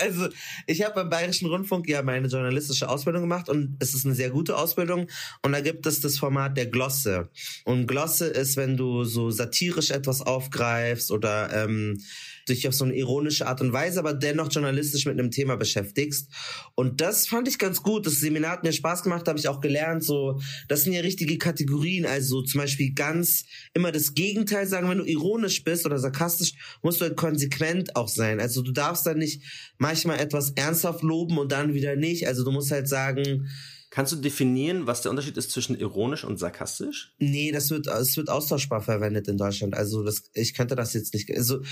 also 0.00 0.28
ich 0.66 0.84
habe 0.84 0.94
beim 0.94 1.10
Bayerischen 1.10 1.48
Rundfunk 1.48 1.88
ja 1.88 2.02
meine 2.02 2.28
journalistische 2.28 2.88
Ausbildung 2.88 3.22
gemacht 3.22 3.48
und 3.48 3.76
es 3.80 3.94
ist 3.94 4.04
eine 4.04 4.14
sehr 4.14 4.30
gute 4.30 4.56
Ausbildung 4.56 5.08
und 5.42 5.52
da 5.52 5.60
gibt 5.60 5.86
es 5.86 6.00
das 6.00 6.18
Format 6.18 6.56
der 6.56 6.66
Glosse. 6.66 7.28
Und 7.64 7.86
Glosse 7.86 8.26
ist, 8.26 8.56
wenn 8.56 8.76
du 8.76 9.04
so 9.04 9.30
satirisch 9.30 9.90
etwas 9.90 10.22
aufgreifst 10.22 11.10
oder 11.10 11.52
ähm, 11.52 11.98
dich 12.50 12.68
auf 12.68 12.74
so 12.74 12.84
eine 12.84 12.94
ironische 12.94 13.46
Art 13.46 13.60
und 13.60 13.72
Weise, 13.72 13.98
aber 13.98 14.14
dennoch 14.14 14.52
journalistisch 14.52 15.06
mit 15.06 15.18
einem 15.18 15.30
Thema 15.30 15.56
beschäftigst. 15.56 16.30
Und 16.74 17.00
das 17.00 17.26
fand 17.26 17.48
ich 17.48 17.58
ganz 17.58 17.82
gut. 17.82 18.06
Das 18.06 18.20
Seminar 18.20 18.52
hat 18.52 18.62
mir 18.62 18.72
Spaß 18.72 19.02
gemacht, 19.02 19.26
habe 19.28 19.38
ich 19.38 19.48
auch 19.48 19.60
gelernt. 19.60 20.04
So, 20.04 20.40
das 20.68 20.82
sind 20.82 20.92
ja 20.92 21.00
richtige 21.00 21.38
Kategorien. 21.38 22.06
Also 22.06 22.42
zum 22.42 22.60
Beispiel 22.60 22.92
ganz 22.92 23.44
immer 23.74 23.92
das 23.92 24.14
Gegenteil 24.14 24.66
sagen. 24.66 24.88
Wenn 24.88 24.98
du 24.98 25.04
ironisch 25.04 25.64
bist 25.64 25.86
oder 25.86 25.98
sarkastisch, 25.98 26.52
musst 26.82 27.00
du 27.00 27.06
halt 27.06 27.16
konsequent 27.16 27.96
auch 27.96 28.08
sein. 28.08 28.40
Also 28.40 28.62
du 28.62 28.72
darfst 28.72 29.06
dann 29.06 29.18
nicht 29.18 29.42
manchmal 29.78 30.20
etwas 30.20 30.50
ernsthaft 30.50 31.02
loben 31.02 31.38
und 31.38 31.52
dann 31.52 31.74
wieder 31.74 31.96
nicht. 31.96 32.26
Also 32.26 32.44
du 32.44 32.50
musst 32.50 32.70
halt 32.70 32.88
sagen, 32.88 33.48
Kannst 33.90 34.12
du 34.12 34.16
definieren, 34.16 34.86
was 34.86 35.02
der 35.02 35.10
Unterschied 35.10 35.36
ist 35.36 35.50
zwischen 35.50 35.76
ironisch 35.76 36.22
und 36.22 36.38
sarkastisch? 36.38 37.12
Nee, 37.18 37.50
das 37.50 37.70
wird, 37.70 37.88
es 37.88 38.16
wird 38.16 38.30
austauschbar 38.30 38.80
verwendet 38.80 39.26
in 39.26 39.36
Deutschland. 39.36 39.74
Also 39.74 40.04
das, 40.04 40.30
ich 40.32 40.54
könnte 40.54 40.76
das 40.76 40.94
jetzt 40.94 41.12
nicht. 41.12 41.28
Also 41.36 41.62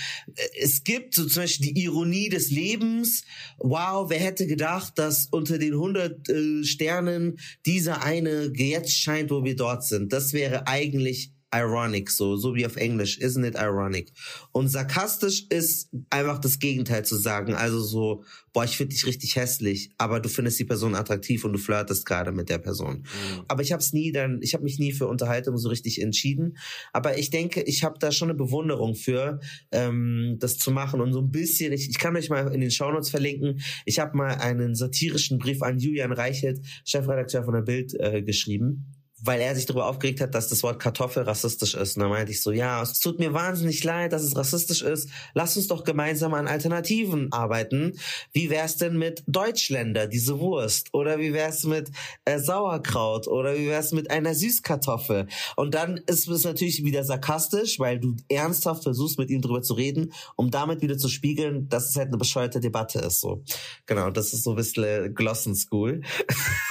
es 0.60 0.82
gibt 0.82 1.14
so 1.14 1.26
zum 1.26 1.42
Beispiel 1.42 1.72
die 1.72 1.82
Ironie 1.84 2.28
des 2.28 2.50
Lebens. 2.50 3.22
Wow, 3.58 4.10
wer 4.10 4.18
hätte 4.18 4.48
gedacht, 4.48 4.98
dass 4.98 5.28
unter 5.30 5.58
den 5.58 5.74
100 5.74 6.28
äh, 6.28 6.64
Sternen 6.64 7.38
dieser 7.66 8.02
eine 8.02 8.52
jetzt 8.56 8.98
scheint, 8.98 9.30
wo 9.30 9.44
wir 9.44 9.54
dort 9.54 9.84
sind. 9.84 10.12
Das 10.12 10.32
wäre 10.32 10.66
eigentlich 10.66 11.32
ironic, 11.54 12.10
so, 12.10 12.36
so 12.36 12.54
wie 12.54 12.66
auf 12.66 12.76
Englisch, 12.76 13.18
isn't 13.18 13.46
it 13.46 13.54
ironic? 13.54 14.12
Und 14.52 14.68
sarkastisch 14.68 15.46
ist 15.48 15.90
einfach 16.10 16.38
das 16.38 16.58
Gegenteil 16.58 17.04
zu 17.04 17.16
sagen, 17.16 17.54
also 17.54 17.80
so, 17.80 18.24
boah, 18.52 18.64
ich 18.64 18.76
finde 18.76 18.94
dich 18.94 19.06
richtig 19.06 19.36
hässlich, 19.36 19.90
aber 19.98 20.20
du 20.20 20.28
findest 20.28 20.58
die 20.58 20.64
Person 20.64 20.94
attraktiv 20.94 21.44
und 21.44 21.52
du 21.52 21.58
flirtest 21.58 22.04
gerade 22.04 22.32
mit 22.32 22.48
der 22.48 22.58
Person. 22.58 22.98
Mhm. 22.98 23.44
Aber 23.48 23.62
ich 23.62 23.72
habe 23.72 23.82
es 23.82 23.92
nie 23.92 24.12
dann, 24.12 24.40
ich 24.42 24.54
habe 24.54 24.64
mich 24.64 24.78
nie 24.78 24.92
für 24.92 25.06
Unterhaltung 25.06 25.56
so 25.56 25.68
richtig 25.68 26.02
entschieden, 26.02 26.56
aber 26.92 27.18
ich 27.18 27.30
denke, 27.30 27.62
ich 27.62 27.82
habe 27.82 27.98
da 27.98 28.12
schon 28.12 28.28
eine 28.28 28.36
Bewunderung 28.36 28.94
für, 28.94 29.40
ähm, 29.72 30.36
das 30.38 30.58
zu 30.58 30.70
machen 30.70 31.00
und 31.00 31.12
so 31.12 31.20
ein 31.20 31.30
bisschen, 31.30 31.72
ich, 31.72 31.88
ich 31.88 31.98
kann 31.98 32.16
euch 32.16 32.28
mal 32.28 32.52
in 32.52 32.60
den 32.60 32.70
Shownotes 32.70 33.10
verlinken, 33.10 33.60
ich 33.86 33.98
habe 33.98 34.16
mal 34.16 34.34
einen 34.34 34.74
satirischen 34.74 35.38
Brief 35.38 35.62
an 35.62 35.78
Julian 35.78 36.12
Reichelt, 36.12 36.60
Chefredakteur 36.84 37.44
von 37.44 37.54
der 37.54 37.62
Bild, 37.62 37.94
äh, 37.98 38.22
geschrieben 38.22 38.97
weil 39.22 39.40
er 39.40 39.54
sich 39.54 39.66
darüber 39.66 39.86
aufgeregt 39.86 40.20
hat, 40.20 40.34
dass 40.34 40.48
das 40.48 40.62
Wort 40.62 40.80
Kartoffel 40.80 41.24
rassistisch 41.24 41.74
ist. 41.74 41.96
Und 41.96 42.02
da 42.02 42.08
meinte 42.08 42.32
ich 42.32 42.42
so, 42.42 42.52
ja, 42.52 42.82
es 42.82 43.00
tut 43.00 43.18
mir 43.18 43.32
wahnsinnig 43.32 43.82
leid, 43.84 44.12
dass 44.12 44.22
es 44.22 44.36
rassistisch 44.36 44.82
ist. 44.82 45.08
Lass 45.34 45.56
uns 45.56 45.68
doch 45.68 45.84
gemeinsam 45.84 46.34
an 46.34 46.46
Alternativen 46.46 47.32
arbeiten. 47.32 47.98
Wie 48.32 48.50
wär's 48.50 48.76
denn 48.76 48.96
mit 48.96 49.22
Deutschländer, 49.26 50.06
diese 50.06 50.38
Wurst? 50.38 50.88
Oder 50.92 51.18
wie 51.18 51.32
wär's 51.32 51.64
mit 51.64 51.90
äh, 52.24 52.38
Sauerkraut? 52.38 53.28
Oder 53.28 53.56
wie 53.56 53.68
wär's 53.68 53.92
mit 53.92 54.10
einer 54.10 54.34
Süßkartoffel? 54.34 55.26
Und 55.56 55.74
dann 55.74 56.00
ist 56.06 56.28
es 56.28 56.44
natürlich 56.44 56.84
wieder 56.84 57.04
sarkastisch, 57.04 57.78
weil 57.78 57.98
du 57.98 58.16
ernsthaft 58.28 58.82
versuchst, 58.84 59.18
mit 59.18 59.30
ihm 59.30 59.42
drüber 59.42 59.62
zu 59.62 59.74
reden, 59.74 60.12
um 60.36 60.50
damit 60.50 60.82
wieder 60.82 60.98
zu 60.98 61.08
spiegeln, 61.08 61.68
dass 61.68 61.88
es 61.88 61.96
halt 61.96 62.08
eine 62.08 62.18
bescheuerte 62.18 62.60
Debatte 62.60 63.00
ist. 63.00 63.20
So, 63.20 63.42
Genau, 63.86 64.10
das 64.10 64.32
ist 64.32 64.44
so 64.44 64.50
ein 64.50 64.56
bisschen 64.56 65.14
Glossen 65.14 65.54
School. 65.54 66.02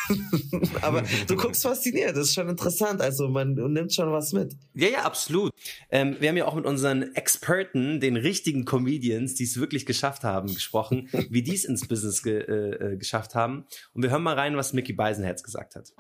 Aber 0.82 1.04
du 1.28 1.36
guckst 1.36 1.64
fasziniert, 1.64 2.16
das 2.16 2.37
schon 2.38 2.50
interessant. 2.50 3.02
Also 3.02 3.28
man 3.28 3.54
nimmt 3.54 3.94
schon 3.94 4.12
was 4.12 4.34
mit. 4.34 4.56
Ja, 4.74 4.88
ja, 4.90 5.02
absolut. 5.04 5.52
Ähm, 5.90 6.18
wir 6.20 6.30
haben 6.30 6.38
ja 6.38 6.46
auch 6.46 6.56
mit 6.56 6.66
unseren 6.66 7.14
Experten, 7.16 8.00
den 8.00 8.16
richtigen 8.16 8.66
Comedians, 8.66 9.36
die 9.36 9.44
es 9.44 9.60
wirklich 9.60 9.86
geschafft 9.86 10.24
haben, 10.24 10.54
gesprochen, 10.54 11.10
wie 11.30 11.44
die 11.44 11.56
es 11.56 11.66
ins 11.66 11.88
Business 11.88 12.24
ge 12.24 12.38
äh, 12.38 12.94
äh, 12.94 12.98
geschafft 12.98 13.36
haben. 13.36 13.66
Und 13.94 14.04
wir 14.04 14.12
hören 14.12 14.24
mal 14.24 14.36
rein, 14.36 14.56
was 14.56 14.74
Mickey 14.74 14.94
Beisenherz 14.94 15.44
gesagt 15.44 15.76
hat. 15.76 15.94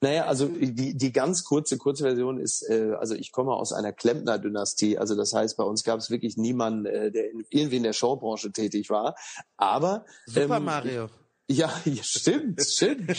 Naja, 0.00 0.26
also 0.26 0.48
die, 0.48 0.96
die 0.96 1.12
ganz 1.12 1.44
kurze 1.44 1.78
Kurzversion 1.78 2.38
ist, 2.38 2.62
äh, 2.68 2.92
also 2.98 3.14
ich 3.14 3.32
komme 3.32 3.52
aus 3.52 3.72
einer 3.72 3.92
Klempner-Dynastie. 3.92 4.98
Also 4.98 5.14
das 5.14 5.32
heißt, 5.32 5.56
bei 5.56 5.64
uns 5.64 5.84
gab 5.84 5.98
es 5.98 6.10
wirklich 6.10 6.36
niemanden, 6.36 6.86
äh, 6.86 7.10
der 7.10 7.30
in, 7.30 7.44
irgendwie 7.50 7.76
in 7.76 7.82
der 7.82 7.92
Showbranche 7.92 8.52
tätig 8.52 8.90
war. 8.90 9.14
Aber 9.56 10.04
Super 10.26 10.56
ähm, 10.56 10.64
Mario. 10.64 11.08
Ja, 11.48 11.72
ja, 11.84 12.02
stimmt, 12.02 12.60
stimmt, 12.60 13.16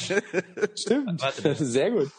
stimmt. 0.76 1.22
Sehr 1.56 1.92
gut. 1.92 2.12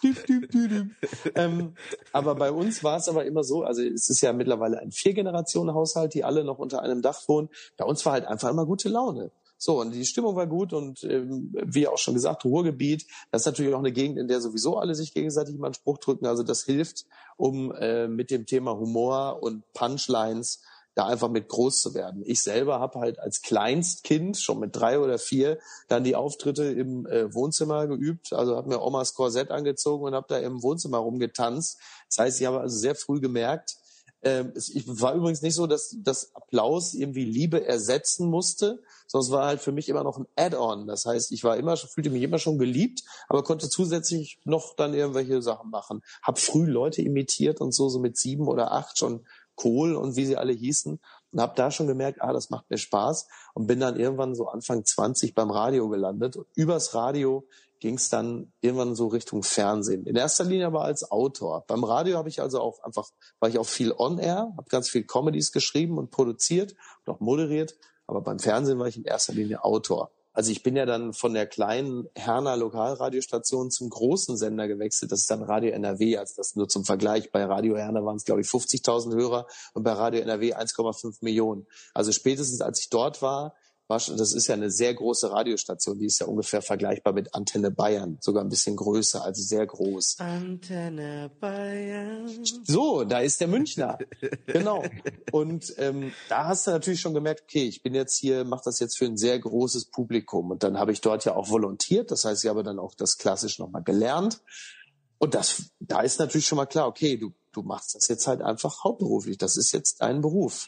Ähm, 1.35 1.75
aber 2.12 2.35
bei 2.35 2.51
uns 2.51 2.83
war 2.83 2.97
es 2.97 3.09
aber 3.09 3.27
immer 3.27 3.44
so, 3.44 3.62
also 3.62 3.83
es 3.83 4.09
ist 4.09 4.23
ja 4.23 4.33
mittlerweile 4.33 4.79
ein 4.79 4.90
Vier-Generationen-Haushalt, 4.90 6.14
die 6.14 6.25
alle 6.25 6.44
noch 6.44 6.59
unter 6.59 6.83
einem 6.83 7.03
Dach 7.03 7.29
wohnen. 7.29 7.51
Bei 7.77 7.85
uns 7.85 8.05
war 8.07 8.14
halt 8.14 8.27
einfach 8.27 8.49
immer 8.49 8.64
gute 8.64 8.88
Laune. 8.88 9.31
So, 9.61 9.81
und 9.81 9.90
die 9.92 10.07
Stimmung 10.07 10.37
war 10.37 10.47
gut 10.47 10.73
und 10.73 11.03
ähm, 11.03 11.53
wie 11.53 11.88
auch 11.88 11.99
schon 11.99 12.14
gesagt, 12.14 12.44
Ruhrgebiet, 12.44 13.07
das 13.33 13.42
ist 13.42 13.47
natürlich 13.47 13.75
auch 13.75 13.81
eine 13.81 13.90
Gegend, 13.90 14.16
in 14.16 14.29
der 14.29 14.40
sowieso 14.40 14.79
alle 14.79 14.94
sich 14.94 15.12
gegenseitig 15.12 15.57
immer 15.57 15.66
einen 15.66 15.75
Spruch 15.75 15.99
drücken. 15.99 16.27
Also 16.27 16.44
das 16.44 16.62
hilft, 16.62 17.07
um 17.37 17.73
äh, 17.73 18.07
mit 18.07 18.31
dem 18.31 18.47
Thema 18.47 18.79
Humor 18.79 19.42
und 19.42 19.64
Punchlines 19.73 20.62
da 20.94 21.07
einfach 21.07 21.29
mit 21.29 21.48
groß 21.48 21.81
zu 21.81 21.94
werden. 21.94 22.22
Ich 22.27 22.42
selber 22.42 22.81
habe 22.81 22.98
halt 22.98 23.18
als 23.18 23.42
Kleinstkind 23.42 24.37
schon 24.37 24.59
mit 24.59 24.74
drei 24.74 24.98
oder 24.98 25.18
vier 25.18 25.59
dann 25.88 26.05
die 26.05 26.16
Auftritte 26.16 26.64
im 26.64 27.07
äh, 27.07 27.33
Wohnzimmer 27.33 27.87
geübt. 27.87 28.33
Also 28.33 28.57
habe 28.57 28.68
mir 28.68 28.83
Omas 28.83 29.14
Korsett 29.14 29.51
angezogen 29.51 30.05
und 30.05 30.14
habe 30.14 30.27
da 30.29 30.38
im 30.38 30.62
Wohnzimmer 30.62 30.98
rumgetanzt. 30.98 31.79
Das 32.09 32.18
heißt, 32.18 32.40
ich 32.40 32.46
habe 32.46 32.61
also 32.61 32.77
sehr 32.77 32.94
früh 32.94 33.20
gemerkt, 33.20 33.77
Ähm, 34.20 34.53
ich 34.57 34.85
war 34.87 35.14
übrigens 35.14 35.42
nicht 35.42 35.55
so, 35.55 35.68
dass 35.68 35.94
dass 36.03 36.35
Applaus 36.35 36.94
irgendwie 36.94 37.24
Liebe 37.24 37.64
ersetzen 37.64 38.29
musste, 38.29 38.83
sondern 39.07 39.27
es 39.27 39.33
war 39.33 39.46
halt 39.46 39.61
für 39.61 39.70
mich 39.70 39.88
immer 39.88 40.03
noch 40.03 40.18
ein 40.18 40.27
Add-on. 40.35 40.88
Das 40.88 41.07
heißt, 41.07 41.31
ich 41.31 41.44
war 41.44 41.57
immer, 41.57 41.77
fühlte 41.77 42.11
mich 42.11 42.22
immer 42.22 42.38
schon 42.38 42.59
geliebt, 42.59 43.05
aber 43.29 43.44
konnte 43.44 43.68
zusätzlich 43.70 44.40
noch 44.44 44.74
dann 44.74 44.92
irgendwelche 44.92 45.40
Sachen 45.40 45.70
machen. 45.70 46.03
Hab 46.20 46.40
früh 46.40 46.66
Leute 46.66 47.01
imitiert 47.01 47.61
und 47.61 47.72
so, 47.72 47.88
so 47.88 48.01
mit 48.01 48.16
sieben 48.16 48.48
oder 48.48 48.72
acht 48.72 48.98
schon 48.98 49.24
Kohl 49.59 49.97
und 49.97 50.16
wie 50.16 50.25
sie 50.25 50.37
alle 50.37 50.53
hießen 50.53 51.01
und 51.33 51.40
habe 51.40 51.53
da 51.57 51.71
schon 51.71 51.88
gemerkt, 51.88 52.23
ah, 52.23 52.33
das 52.33 52.49
macht 52.49 52.71
mir 52.71 52.79
Spaß 52.79 53.27
und 53.55 53.66
bin 53.66 53.81
dann 53.81 53.99
irgendwann 53.99 54.35
so 54.35 54.47
Anfang 54.49 54.85
20 54.85 55.35
beim 55.35 55.51
Radio 55.51 55.88
gelandet 55.88 56.37
und 56.37 56.47
übers 56.55 56.94
Radio 56.94 57.44
ging 57.81 57.94
es 57.94 58.09
dann 58.09 58.53
irgendwann 58.61 58.94
so 58.94 59.09
Richtung 59.09 59.42
Fernsehen. 59.42 60.07
In 60.07 60.16
erster 60.16 60.44
Linie 60.44 60.66
aber 60.66 60.83
als 60.83 61.11
Autor. 61.11 61.64
Beim 61.66 61.85
Radio 61.85 62.16
habe 62.16 62.29
ich 62.29 62.40
also 62.40 62.61
auch 62.61 62.83
einfach, 62.83 63.11
war 63.40 63.49
ich 63.49 63.59
auch 63.59 63.66
viel 63.66 63.92
on 63.92 64.18
air, 64.18 64.53
habe 64.57 64.68
ganz 64.68 64.88
viel 64.88 65.05
Comedies 65.05 65.53
geschrieben 65.53 65.99
und 65.99 66.11
produziert 66.11 66.75
und 67.05 67.12
auch 67.12 67.21
moderiert, 67.21 67.77
aber 68.07 68.21
beim 68.21 68.38
Fernsehen 68.38 68.79
war 68.79 68.87
ich 68.87 68.97
in 68.97 69.05
erster 69.05 69.33
Linie 69.33 69.64
Autor. 69.64 70.11
Also 70.38 70.53
ich 70.53 70.62
bin 70.62 70.77
ja 70.77 70.87
dann 70.87 71.14
von 71.14 71.35
der 71.35 71.48
kleinen 71.48 72.09
Herner 72.14 72.57
Lokalradiostation 72.57 73.72
zum 73.72 73.90
großen 73.90 74.37
Sender 74.37 74.68
gewechselt. 74.68 75.11
Das 75.11 75.22
ist 75.22 75.31
dann 75.33 75.42
Radio 75.42 75.72
NRW. 75.72 76.16
Also 76.16 76.35
das 76.37 76.55
nur 76.55 76.68
zum 76.68 76.85
Vergleich. 76.85 77.33
Bei 77.33 77.44
Radio 77.44 77.77
Herner 77.77 78.05
waren 78.05 78.18
es, 78.18 78.24
glaube 78.24 78.42
ich, 78.42 78.46
50.000 78.46 79.16
Hörer 79.16 79.48
und 79.74 79.83
bei 79.83 79.90
Radio 79.90 80.20
NRW 80.20 80.55
1,5 80.55 81.16
Millionen. 81.22 81.66
Also 81.92 82.12
spätestens 82.12 82.61
als 82.61 82.79
ich 82.79 82.88
dort 82.88 83.20
war, 83.20 83.57
das 83.88 84.35
ist 84.35 84.46
ja 84.48 84.55
eine 84.55 84.70
sehr 84.70 84.92
große 84.92 85.33
Radiostation, 85.33 85.98
die 85.98 86.07
ist 86.07 86.20
ja 86.20 86.27
ungefähr 86.27 86.61
vergleichbar 86.61 87.14
mit 87.14 87.35
Antenne 87.35 87.70
Bayern, 87.70 88.18
sogar 88.20 88.44
ein 88.44 88.51
bisschen 88.51 88.77
größer, 88.77 89.24
also 89.24 89.42
sehr 89.42 89.66
groß. 89.66 90.16
Antenne 90.18 91.31
Bayern. 91.40 92.29
So, 92.64 93.05
da 93.05 93.20
ist 93.20 93.40
der 93.40 93.48
Münchner. 93.48 93.98
genau. 94.46 94.85
Und 95.33 95.74
ähm, 95.79 96.12
da 96.29 96.48
hast 96.48 96.66
du 96.66 96.70
natürlich 96.70 97.01
schon 97.01 97.14
gemerkt, 97.14 97.44
okay, 97.44 97.66
ich 97.66 97.83
bin 97.83 97.94
jetzt 97.94 98.18
hier, 98.18 98.44
mache 98.44 98.62
das 98.66 98.79
jetzt 98.79 98.98
für 98.98 99.07
ein 99.07 99.16
sehr 99.16 99.38
großes 99.38 99.87
Publikum. 99.87 100.51
Und 100.51 100.62
dann 100.62 100.79
habe 100.79 100.92
ich 100.92 101.01
dort 101.01 101.24
ja 101.24 101.35
auch 101.35 101.48
volontiert. 101.48 102.11
Das 102.11 102.27
heißt, 102.27 102.44
ich 102.44 102.51
habe 102.51 102.62
dann 102.62 102.79
auch 102.79 102.94
das 102.94 103.16
klassisch 103.16 103.59
nochmal 103.59 103.83
gelernt. 103.83 104.42
Und 105.16 105.35
das, 105.35 105.70
da 105.81 106.03
ist 106.03 106.18
natürlich 106.18 106.46
schon 106.46 106.57
mal 106.57 106.66
klar, 106.66 106.87
okay, 106.87 107.16
du, 107.16 107.33
du 107.53 107.62
machst 107.62 107.94
das 107.94 108.09
jetzt 108.09 108.27
halt 108.27 108.42
einfach 108.42 108.85
hauptberuflich. 108.85 109.38
Das 109.38 109.57
ist 109.57 109.72
jetzt 109.72 110.03
dein 110.03 110.20
Beruf. 110.20 110.66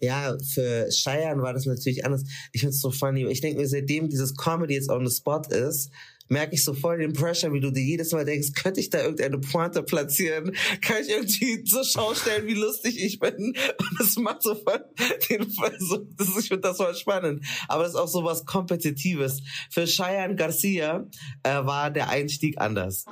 Ja, 0.00 0.36
für 0.54 0.88
Cheyenne 0.90 1.42
war 1.42 1.52
das 1.52 1.66
natürlich 1.66 2.04
anders. 2.04 2.24
Ich 2.52 2.60
find's 2.60 2.80
so 2.80 2.90
funny. 2.90 3.26
Ich 3.26 3.40
denke 3.40 3.60
mir, 3.60 3.68
seitdem 3.68 4.08
dieses 4.08 4.36
Comedy 4.36 4.74
jetzt 4.74 4.90
on 4.90 5.06
the 5.06 5.14
spot 5.14 5.42
ist, 5.50 5.90
merke 6.28 6.54
ich 6.54 6.64
so 6.64 6.74
voll 6.74 6.98
den 6.98 7.12
Pressure, 7.12 7.52
wie 7.52 7.60
du 7.60 7.70
dir 7.70 7.82
jedes 7.82 8.12
Mal 8.12 8.24
denkst, 8.24 8.52
könnte 8.52 8.80
ich 8.80 8.90
da 8.90 9.00
irgendeine 9.00 9.38
Pointe 9.38 9.82
platzieren? 9.82 10.54
Kann 10.80 11.02
ich 11.02 11.08
irgendwie 11.08 11.64
so 11.66 11.82
schaustellen, 11.82 12.46
wie 12.46 12.54
lustig 12.54 13.02
ich 13.02 13.18
bin? 13.18 13.34
Und 13.78 13.90
das 13.98 14.16
macht 14.16 14.42
so 14.42 14.54
voll 14.54 14.84
den, 15.28 15.50
so, 15.78 15.98
das 16.16 16.28
ich 16.38 16.48
finde 16.48 16.68
das 16.68 16.76
voll 16.76 16.94
spannend. 16.94 17.44
Aber 17.66 17.82
das 17.82 17.92
ist 17.92 17.98
auch 17.98 18.08
so 18.08 18.24
was 18.24 18.44
Kompetitives. 18.44 19.40
Für 19.70 19.86
Cheyenne 19.86 20.36
Garcia 20.36 21.06
äh, 21.42 21.64
war 21.64 21.90
der 21.90 22.08
Einstieg 22.08 22.60
anders. 22.60 23.04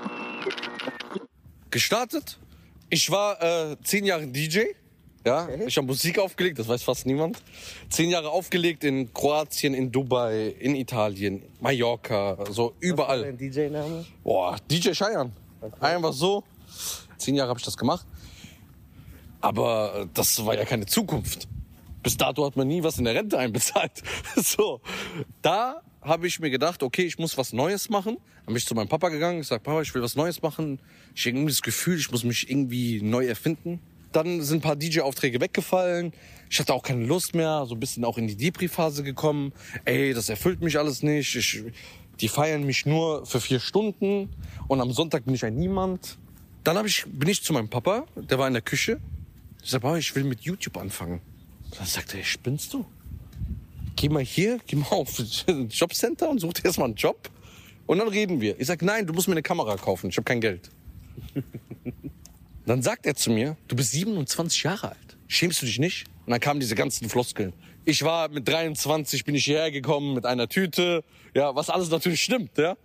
Gestartet? 1.71 2.39
Ich 2.91 3.11
war 3.11 3.43
äh, 3.43 3.77
zehn 3.83 4.05
Jahre 4.05 4.27
DJ. 4.29 4.67
Ja, 5.27 5.49
ich 5.67 5.77
habe 5.77 5.89
Musik 5.89 6.21
aufgelegt, 6.21 6.57
das 6.61 6.69
weiß 6.69 6.85
fast 6.85 7.05
niemand. 7.05 7.43
Zehn 7.89 8.11
Jahre 8.11 8.31
aufgelegt 8.31 8.85
in 8.85 9.13
Kroatien, 9.13 9.75
in 9.75 9.91
Dubai, 9.91 10.55
in 10.61 10.77
Italien, 10.77 11.43
Mallorca, 11.61 12.39
so 12.49 12.77
überall. 12.79 13.23
Was 13.23 13.29
ist 13.31 13.41
dein 13.41 13.73
DJ-Name? 13.73 14.07
Boah, 14.23 14.57
DJ 14.71 14.93
Cheyenne. 14.93 15.33
Einfach 15.81 16.13
so. 16.13 16.45
Zehn 17.17 17.35
Jahre 17.35 17.49
habe 17.49 17.59
ich 17.59 17.65
das 17.65 17.77
gemacht. 17.77 18.07
Aber 19.41 20.03
äh, 20.03 20.07
das 20.15 20.47
war 20.47 20.55
ja 20.55 20.65
keine 20.65 20.87
Zukunft. 20.87 21.49
Bis 22.05 22.17
dato 22.17 22.47
hat 22.47 22.55
man 22.55 22.69
nie 22.69 22.85
was 22.85 22.99
in 22.99 23.05
der 23.05 23.17
Rente 23.17 23.37
einbezahlt. 23.37 24.05
so, 24.37 24.81
da 25.43 25.83
habe 26.03 26.29
ich 26.29 26.39
mir 26.39 26.51
gedacht, 26.51 26.85
okay, 26.85 27.03
ich 27.03 27.19
muss 27.19 27.37
was 27.37 27.53
Neues 27.53 27.89
machen. 27.89 28.17
Dann 28.45 28.47
bin 28.47 28.59
ich 28.59 28.67
zu 28.67 28.77
meinem 28.77 28.87
Papa 28.87 29.09
gegangen. 29.09 29.41
Ich 29.41 29.49
sag, 29.49 29.65
Papa, 29.65 29.83
ich 29.83 29.93
will 29.93 30.03
was 30.03 30.15
Neues 30.15 30.41
machen. 30.43 30.79
Ich 31.17 31.23
habe 31.23 31.31
irgendwie 31.31 31.51
das 31.51 31.63
Gefühl, 31.63 31.99
ich 31.99 32.13
muss 32.13 32.23
mich 32.23 32.49
irgendwie 32.49 33.03
neu 33.03 33.27
erfinden. 33.27 33.81
Dann 34.13 34.43
sind 34.43 34.59
ein 34.59 34.61
paar 34.63 34.77
DJ-Aufträge 34.77 35.41
weggefallen. 35.41 36.13
Ich 36.49 36.59
hatte 36.59 36.73
auch 36.73 36.83
keine 36.83 37.05
Lust 37.05 37.35
mehr, 37.35 37.67
so 37.67 37.75
ein 37.75 37.81
bisschen 37.81 38.05
auch 38.05 38.19
in 38.19 38.27
die 38.27 38.37
Depri-Phase 38.37 39.03
gekommen. 39.03 39.53
Ey, 39.85 40.15
das 40.15 40.29
erfüllt 40.29 40.63
mich 40.63 40.79
alles 40.79 41.03
nicht. 41.03 41.35
Ich, 41.35 41.63
die 42.21 42.29
feiern 42.29 42.65
mich 42.65 42.87
nur 42.87 43.27
für 43.27 43.41
vier 43.41 43.61
Stunden 43.61 44.31
und 44.69 44.81
am 44.81 44.93
Sonntag 44.93 45.25
bin 45.25 45.35
ich 45.35 45.45
ein 45.45 45.57
Niemand. 45.57 46.19
Dann 46.65 46.85
ich, 46.87 47.05
bin 47.07 47.29
ich 47.29 47.43
zu 47.43 47.53
meinem 47.53 47.69
Papa, 47.69 48.07
der 48.17 48.39
war 48.39 48.49
in 48.49 48.55
der 48.55 48.63
Küche. 48.63 49.01
Ich 49.63 49.71
sag, 49.71 49.83
ich 49.99 50.15
will 50.15 50.25
mit 50.25 50.41
YouTube 50.41 50.77
anfangen. 50.77 51.21
Dann 51.77 51.87
sagt 51.87 52.15
er, 52.15 52.25
spinnst 52.25 52.73
du? 52.73 52.87
Geh 53.97 54.09
mal 54.09 54.23
hier, 54.23 54.59
geh 54.67 54.77
mal 54.77 54.89
auf 54.91 55.19
Jobcenter 55.71 56.29
und 56.29 56.39
such 56.39 56.55
dir 56.55 56.67
erstmal 56.67 56.89
einen 56.89 56.97
Job. 56.97 57.31
Und 57.87 57.99
dann 57.99 58.09
reden 58.09 58.41
wir. 58.41 58.59
Ich 58.61 58.67
sag, 58.67 58.83
nein, 58.83 59.07
du 59.07 59.13
musst 59.13 59.29
mir 59.29 59.35
eine 59.35 59.43
Kamera 59.43 59.77
kaufen. 59.77 60.11
Ich 60.11 60.17
habe 60.17 60.25
kein 60.25 60.41
Geld. 60.41 60.71
Dann 62.67 62.83
sagt 62.83 63.07
er 63.07 63.15
zu 63.15 63.31
mir, 63.31 63.57
du 63.69 63.77
bist 63.77 63.93
27 63.93 64.65
Jahre 64.65 64.91
alt. 64.91 65.17
Schämst 65.29 65.63
du 65.63 65.67
dich 65.67 65.79
nicht? 65.79 66.05
Und 66.27 66.33
dann 66.33 66.41
kamen 66.41 66.59
diese 66.61 66.75
ganzen 66.75 67.09
Floskeln. 67.09 67.53
Ich 67.85 68.03
war 68.03 68.29
mit 68.29 68.49
23, 68.49 69.25
bin 69.25 69.37
ich 69.37 69.45
hierher 69.45 69.71
gekommen 69.71 70.15
mit 70.15 70.27
einer 70.27 70.49
Tüte. 70.49 71.05
Ja, 71.35 71.55
was 71.55 71.71
alles 71.71 71.91
natürlich 71.91 72.21
stimmt, 72.23 72.59
ja. 72.59 72.77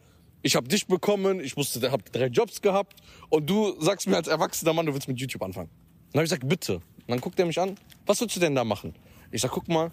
Ich 0.43 0.55
habe 0.55 0.67
dich 0.67 0.85
bekommen, 0.87 1.39
ich 1.39 1.55
musste, 1.55 1.91
habe 1.91 2.03
drei 2.11 2.27
Jobs 2.27 2.61
gehabt 2.61 3.01
und 3.29 3.49
du 3.49 3.75
sagst 3.79 4.07
mir 4.07 4.15
als 4.15 4.27
erwachsener 4.27 4.73
Mann, 4.73 4.85
du 4.85 4.93
willst 4.93 5.07
mit 5.07 5.19
YouTube 5.19 5.41
anfangen. 5.41 5.69
Dann 6.11 6.19
habe 6.19 6.25
ich 6.25 6.29
gesagt, 6.29 6.47
bitte. 6.47 6.75
Und 6.75 6.83
dann 7.07 7.19
guckt 7.19 7.39
er 7.39 7.45
mich 7.45 7.59
an, 7.59 7.75
was 8.05 8.21
willst 8.21 8.35
du 8.35 8.39
denn 8.39 8.53
da 8.53 8.63
machen? 8.63 8.93
Ich 9.31 9.41
sag, 9.41 9.51
guck 9.51 9.67
mal, 9.67 9.91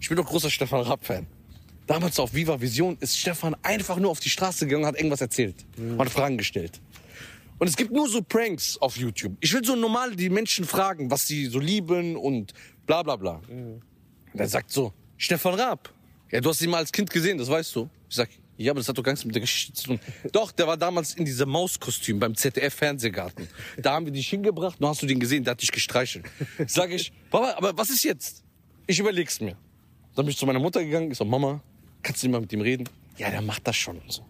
ich 0.00 0.08
bin 0.08 0.16
doch 0.16 0.26
großer 0.26 0.50
Stefan 0.50 0.82
Rapp-Fan. 0.82 1.26
Damals 1.86 2.18
auf 2.18 2.34
Viva 2.34 2.60
Vision 2.60 2.96
ist 3.00 3.18
Stefan 3.18 3.56
einfach 3.62 3.98
nur 3.98 4.10
auf 4.10 4.20
die 4.20 4.30
Straße 4.30 4.66
gegangen 4.66 4.84
und 4.84 4.88
hat 4.88 4.96
irgendwas 4.96 5.20
erzählt. 5.20 5.56
Mhm. 5.76 5.98
Hat 5.98 6.10
Fragen 6.10 6.38
gestellt. 6.38 6.80
Und 7.58 7.68
es 7.68 7.76
gibt 7.76 7.92
nur 7.92 8.08
so 8.08 8.20
Pranks 8.22 8.76
auf 8.78 8.96
YouTube. 8.96 9.36
Ich 9.40 9.52
will 9.52 9.64
so 9.64 9.76
normal 9.76 10.14
die 10.16 10.28
Menschen 10.28 10.64
fragen, 10.64 11.10
was 11.10 11.26
sie 11.26 11.46
so 11.46 11.58
lieben 11.58 12.16
und 12.16 12.52
bla 12.86 13.02
bla 13.02 13.16
bla. 13.16 13.40
Mhm. 13.48 13.80
Und 14.32 14.40
er 14.40 14.48
sagt 14.48 14.70
so, 14.70 14.92
Stefan 15.16 15.54
Raab. 15.54 15.92
Ja, 16.30 16.40
du 16.40 16.48
hast 16.48 16.60
ihn 16.62 16.70
mal 16.70 16.78
als 16.78 16.90
Kind 16.90 17.10
gesehen, 17.10 17.38
das 17.38 17.48
weißt 17.48 17.76
du. 17.76 17.88
Ich 18.08 18.16
sag, 18.16 18.28
ja, 18.56 18.72
aber 18.72 18.80
das 18.80 18.88
hat 18.88 18.98
doch 18.98 19.02
gar 19.02 19.12
nichts 19.12 19.24
mit 19.24 19.34
der 19.34 19.40
Geschichte 19.40 19.72
zu 19.72 19.86
tun. 19.86 20.00
Doch, 20.32 20.52
der 20.52 20.66
war 20.66 20.76
damals 20.76 21.14
in 21.14 21.24
diesem 21.24 21.48
Mauskostüm 21.48 22.18
beim 22.18 22.34
ZDF-Fernsehgarten. 22.34 23.48
Da 23.78 23.92
haben 23.92 24.06
wir 24.06 24.12
dich 24.12 24.28
hingebracht, 24.28 24.76
dann 24.80 24.88
hast 24.88 25.02
du 25.02 25.06
den 25.06 25.18
gesehen, 25.18 25.44
der 25.44 25.52
hat 25.52 25.62
dich 25.62 25.72
gestreichelt. 25.72 26.26
Sag 26.66 26.90
ich, 26.90 27.12
Papa, 27.30 27.54
aber 27.56 27.76
was 27.76 27.90
ist 27.90 28.04
jetzt? 28.04 28.42
Ich 28.86 28.98
überleg's 28.98 29.40
mir. 29.40 29.56
Dann 30.14 30.24
bin 30.24 30.30
ich 30.30 30.36
zu 30.36 30.46
meiner 30.46 30.60
Mutter 30.60 30.84
gegangen, 30.84 31.10
ich 31.10 31.18
sag, 31.18 31.26
Mama, 31.26 31.60
kannst 32.02 32.22
du 32.22 32.26
nicht 32.26 32.32
mal 32.32 32.40
mit 32.40 32.52
ihm 32.52 32.60
reden? 32.60 32.88
Ja, 33.16 33.30
der 33.30 33.42
macht 33.42 33.66
das 33.66 33.76
schon. 33.76 33.98
Und 33.98 34.12
so. 34.12 34.24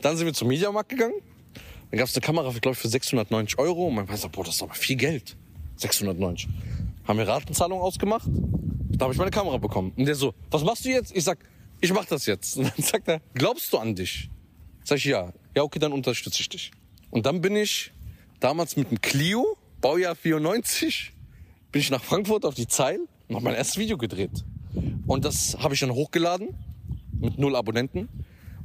Dann 0.00 0.16
sind 0.16 0.26
wir 0.26 0.34
zum 0.34 0.48
Mediamarkt 0.48 0.88
gegangen. 0.88 1.20
Dann 1.90 1.98
gab 1.98 2.08
es 2.08 2.14
eine 2.14 2.20
Kamera, 2.24 2.50
glaube 2.50 2.74
ich, 2.74 2.78
für 2.78 2.88
690 2.88 3.58
Euro. 3.58 3.86
Und 3.88 3.94
mein 3.94 4.06
Vater 4.06 4.18
sagt, 4.18 4.34
boah, 4.34 4.44
das 4.44 4.56
ist 4.56 4.62
aber 4.62 4.74
viel 4.74 4.96
Geld. 4.96 5.36
690. 5.76 6.48
Haben 7.06 7.18
wir 7.18 7.28
Ratenzahlung 7.28 7.80
ausgemacht. 7.80 8.28
Da 8.28 9.04
habe 9.04 9.14
ich 9.14 9.18
meine 9.18 9.30
Kamera 9.30 9.56
bekommen. 9.58 9.92
Und 9.96 10.04
der 10.04 10.14
so, 10.14 10.34
was 10.50 10.64
machst 10.64 10.84
du 10.84 10.90
jetzt? 10.90 11.14
Ich 11.16 11.24
sag, 11.24 11.38
ich 11.80 11.92
mach 11.92 12.04
das 12.04 12.26
jetzt. 12.26 12.56
Und 12.56 12.64
dann 12.64 12.84
sagt 12.84 13.08
er, 13.08 13.20
glaubst 13.34 13.72
du 13.72 13.78
an 13.78 13.94
dich? 13.94 14.28
Sag 14.84 14.98
ich, 14.98 15.04
ja. 15.04 15.32
Ja, 15.56 15.62
okay, 15.62 15.78
dann 15.78 15.92
unterstütze 15.92 16.40
ich 16.40 16.48
dich. 16.48 16.70
Und 17.10 17.24
dann 17.26 17.40
bin 17.40 17.56
ich 17.56 17.92
damals 18.40 18.76
mit 18.76 18.88
einem 18.88 19.00
Clio, 19.00 19.56
Baujahr 19.80 20.14
94, 20.14 21.12
bin 21.72 21.80
ich 21.80 21.90
nach 21.90 22.02
Frankfurt 22.02 22.44
auf 22.44 22.54
die 22.54 22.66
Zeil 22.66 23.00
und 23.28 23.34
habe 23.36 23.44
mein 23.44 23.54
erstes 23.54 23.78
Video 23.78 23.96
gedreht. 23.96 24.44
Und 25.06 25.24
das 25.24 25.56
habe 25.58 25.74
ich 25.74 25.80
dann 25.80 25.92
hochgeladen 25.92 26.54
mit 27.12 27.38
null 27.38 27.56
Abonnenten. 27.56 28.08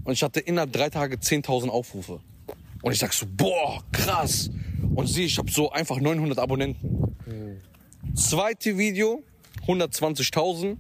Und 0.04 0.14
ich 0.14 0.24
hatte 0.24 0.40
innerhalb 0.40 0.74
drei 0.74 0.90
Tage 0.90 1.16
10.000 1.16 1.70
Aufrufe. 1.70 2.20
Und 2.84 2.92
ich 2.92 3.00
sag 3.00 3.14
so, 3.14 3.26
boah, 3.26 3.82
krass. 3.92 4.52
Und 4.94 5.08
sieh, 5.08 5.24
ich 5.24 5.38
habe 5.38 5.50
so 5.50 5.72
einfach 5.72 6.00
900 6.00 6.38
Abonnenten. 6.38 7.16
Mhm. 7.26 8.16
Zweite 8.16 8.78
Video, 8.78 9.24
120.000. 9.66 10.78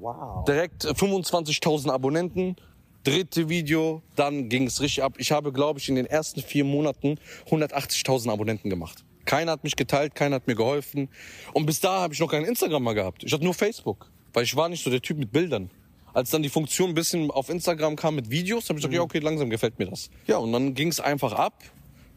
Wow. 0.00 0.44
Direkt 0.46 0.84
25.000 0.84 1.90
Abonnenten. 1.90 2.56
Dritte 3.04 3.50
Video, 3.50 4.02
dann 4.16 4.48
ging 4.48 4.66
es 4.66 4.80
richtig 4.80 5.04
ab. 5.04 5.16
Ich 5.18 5.30
habe, 5.30 5.52
glaube 5.52 5.78
ich, 5.78 5.90
in 5.90 5.94
den 5.94 6.06
ersten 6.06 6.40
vier 6.40 6.64
Monaten 6.64 7.18
180.000 7.50 8.32
Abonnenten 8.32 8.70
gemacht. 8.70 9.04
Keiner 9.26 9.52
hat 9.52 9.62
mich 9.62 9.76
geteilt, 9.76 10.14
keiner 10.14 10.36
hat 10.36 10.46
mir 10.46 10.54
geholfen. 10.54 11.10
Und 11.52 11.66
bis 11.66 11.80
da 11.80 12.00
habe 12.00 12.14
ich 12.14 12.20
noch 12.20 12.30
kein 12.30 12.44
Instagram 12.44 12.82
mal 12.82 12.94
gehabt. 12.94 13.22
Ich 13.24 13.32
hatte 13.34 13.44
nur 13.44 13.52
Facebook, 13.52 14.10
weil 14.32 14.44
ich 14.44 14.56
war 14.56 14.70
nicht 14.70 14.82
so 14.82 14.88
der 14.88 15.02
Typ 15.02 15.18
mit 15.18 15.32
Bildern 15.32 15.70
als 16.14 16.30
dann 16.30 16.42
die 16.42 16.48
Funktion 16.48 16.90
ein 16.90 16.94
bisschen 16.94 17.30
auf 17.30 17.50
Instagram 17.50 17.96
kam 17.96 18.14
mit 18.14 18.30
Videos, 18.30 18.68
habe 18.68 18.78
ich 18.78 18.82
gesagt, 18.82 18.92
mhm. 18.92 18.96
ja 18.96 19.02
okay, 19.02 19.18
langsam 19.18 19.50
gefällt 19.50 19.78
mir 19.78 19.86
das. 19.86 20.10
Ja, 20.26 20.38
und 20.38 20.52
dann 20.52 20.74
ging 20.74 20.88
es 20.88 21.00
einfach 21.00 21.32
ab. 21.32 21.62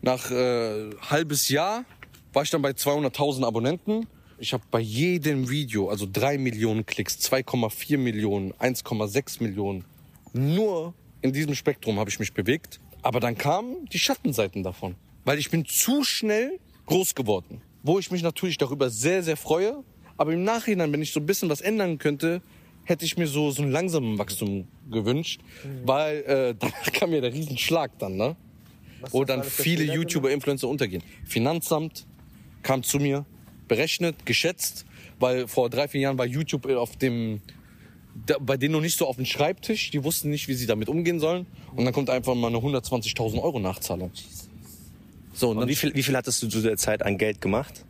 Nach 0.02 0.32
äh, 0.32 0.92
halbes 1.02 1.50
Jahr 1.50 1.84
war 2.32 2.44
ich 2.44 2.50
dann 2.50 2.62
bei 2.62 2.70
200.000 2.70 3.46
Abonnenten. 3.46 4.08
Ich 4.38 4.54
habe 4.54 4.64
bei 4.70 4.80
jedem 4.80 5.50
Video, 5.50 5.90
also 5.90 6.08
drei 6.12 6.38
Millionen 6.38 6.86
Klicks, 6.86 7.18
2,4 7.18 7.98
Millionen, 7.98 8.54
1,6 8.54 9.42
Millionen, 9.42 9.84
nur 10.34 10.94
in 11.22 11.34
diesem 11.34 11.56
Spektrum 11.56 12.00
habe 12.00 12.10
ich 12.10 12.20
mich 12.20 12.34
bewegt. 12.34 12.80
Aber 13.02 13.20
dann 13.20 13.38
kamen 13.38 13.88
die 13.92 14.00
Schattenseiten 14.00 14.64
davon, 14.64 14.96
weil 15.26 15.40
ich 15.40 15.50
bin 15.50 15.66
zu 15.66 16.04
schnell 16.04 16.60
groß 16.86 17.16
geworden 17.16 17.62
wo 17.88 17.98
ich 18.00 18.12
mich 18.12 18.22
natürlich 18.22 18.58
darüber 18.58 18.90
sehr, 18.90 19.24
sehr 19.24 19.38
freue. 19.38 19.84
Aber 20.18 20.34
im 20.34 20.44
Nachhinein, 20.44 20.92
wenn 20.92 21.02
ich 21.02 21.14
so 21.14 21.20
ein 21.20 21.26
bisschen 21.26 21.50
was 21.50 21.62
ändern 21.62 21.98
könnte, 21.98 22.42
hätte 22.88 23.06
ich 23.06 23.18
mir 23.18 23.28
so, 23.28 23.52
so 23.52 23.62
einen 23.62 23.72
langsamen 23.72 24.18
Wachstum 24.18 24.68
gewünscht. 24.90 25.42
Weil 25.86 26.18
äh, 26.24 26.56
danach 26.60 26.92
kam 26.94 27.14
ja 27.14 27.22
der 27.22 27.34
Riesenschlag 27.34 27.92
dann, 28.00 28.16
ne? 28.16 28.36
Wo 29.12 29.24
dann 29.26 29.44
viele 29.44 29.84
Fehler 29.84 29.94
YouTuber, 29.94 30.32
Influencer 30.32 30.68
untergehen. 30.68 31.04
Finanzamt 31.26 32.08
kam 32.64 32.82
zu 32.82 32.98
mir, 32.98 33.26
berechnet, 33.68 34.26
geschätzt, 34.26 34.86
weil 35.20 35.48
vor 35.48 35.70
drei, 35.70 35.88
vier 35.88 36.02
Jahren 36.02 36.18
war 36.18 36.26
YouTube 36.26 36.66
auf 36.66 36.96
dem, 36.96 37.42
bei 38.40 38.58
denen 38.58 38.72
noch 38.72 38.82
nicht 38.82 38.98
so 38.98 39.06
auf 39.06 39.18
dem 39.18 39.26
Schreibtisch. 39.26 39.92
Die 39.92 40.04
wussten 40.04 40.30
nicht, 40.30 40.48
wie 40.48 40.56
sie 40.56 40.66
damit 40.66 40.90
umgehen 40.90 41.20
sollen. 41.20 41.46
Und 41.76 41.86
dann 41.86 41.94
kommt 41.94 42.10
einfach 42.10 42.34
mal 42.34 42.48
eine 42.48 42.58
120.000 42.58 43.40
Euro 43.40 43.60
Nachzahlung. 43.60 44.12
So, 45.34 45.50
und, 45.52 45.58
Und 45.60 45.68
wie 45.68 45.76
viel, 45.76 45.94
wie 45.94 46.02
viel 46.02 46.16
hattest 46.16 46.42
du 46.42 46.48
zu 46.48 46.62
der 46.62 46.78
Zeit 46.78 47.04
an 47.04 47.20
Geld 47.20 47.42
gemacht? 47.42 47.86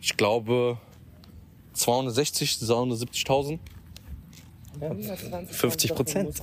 Ich 0.00 0.16
glaube 0.16 0.78
260, 1.74 2.52
270.000. 2.52 3.58
50 5.50 5.94
Prozent. 5.94 6.42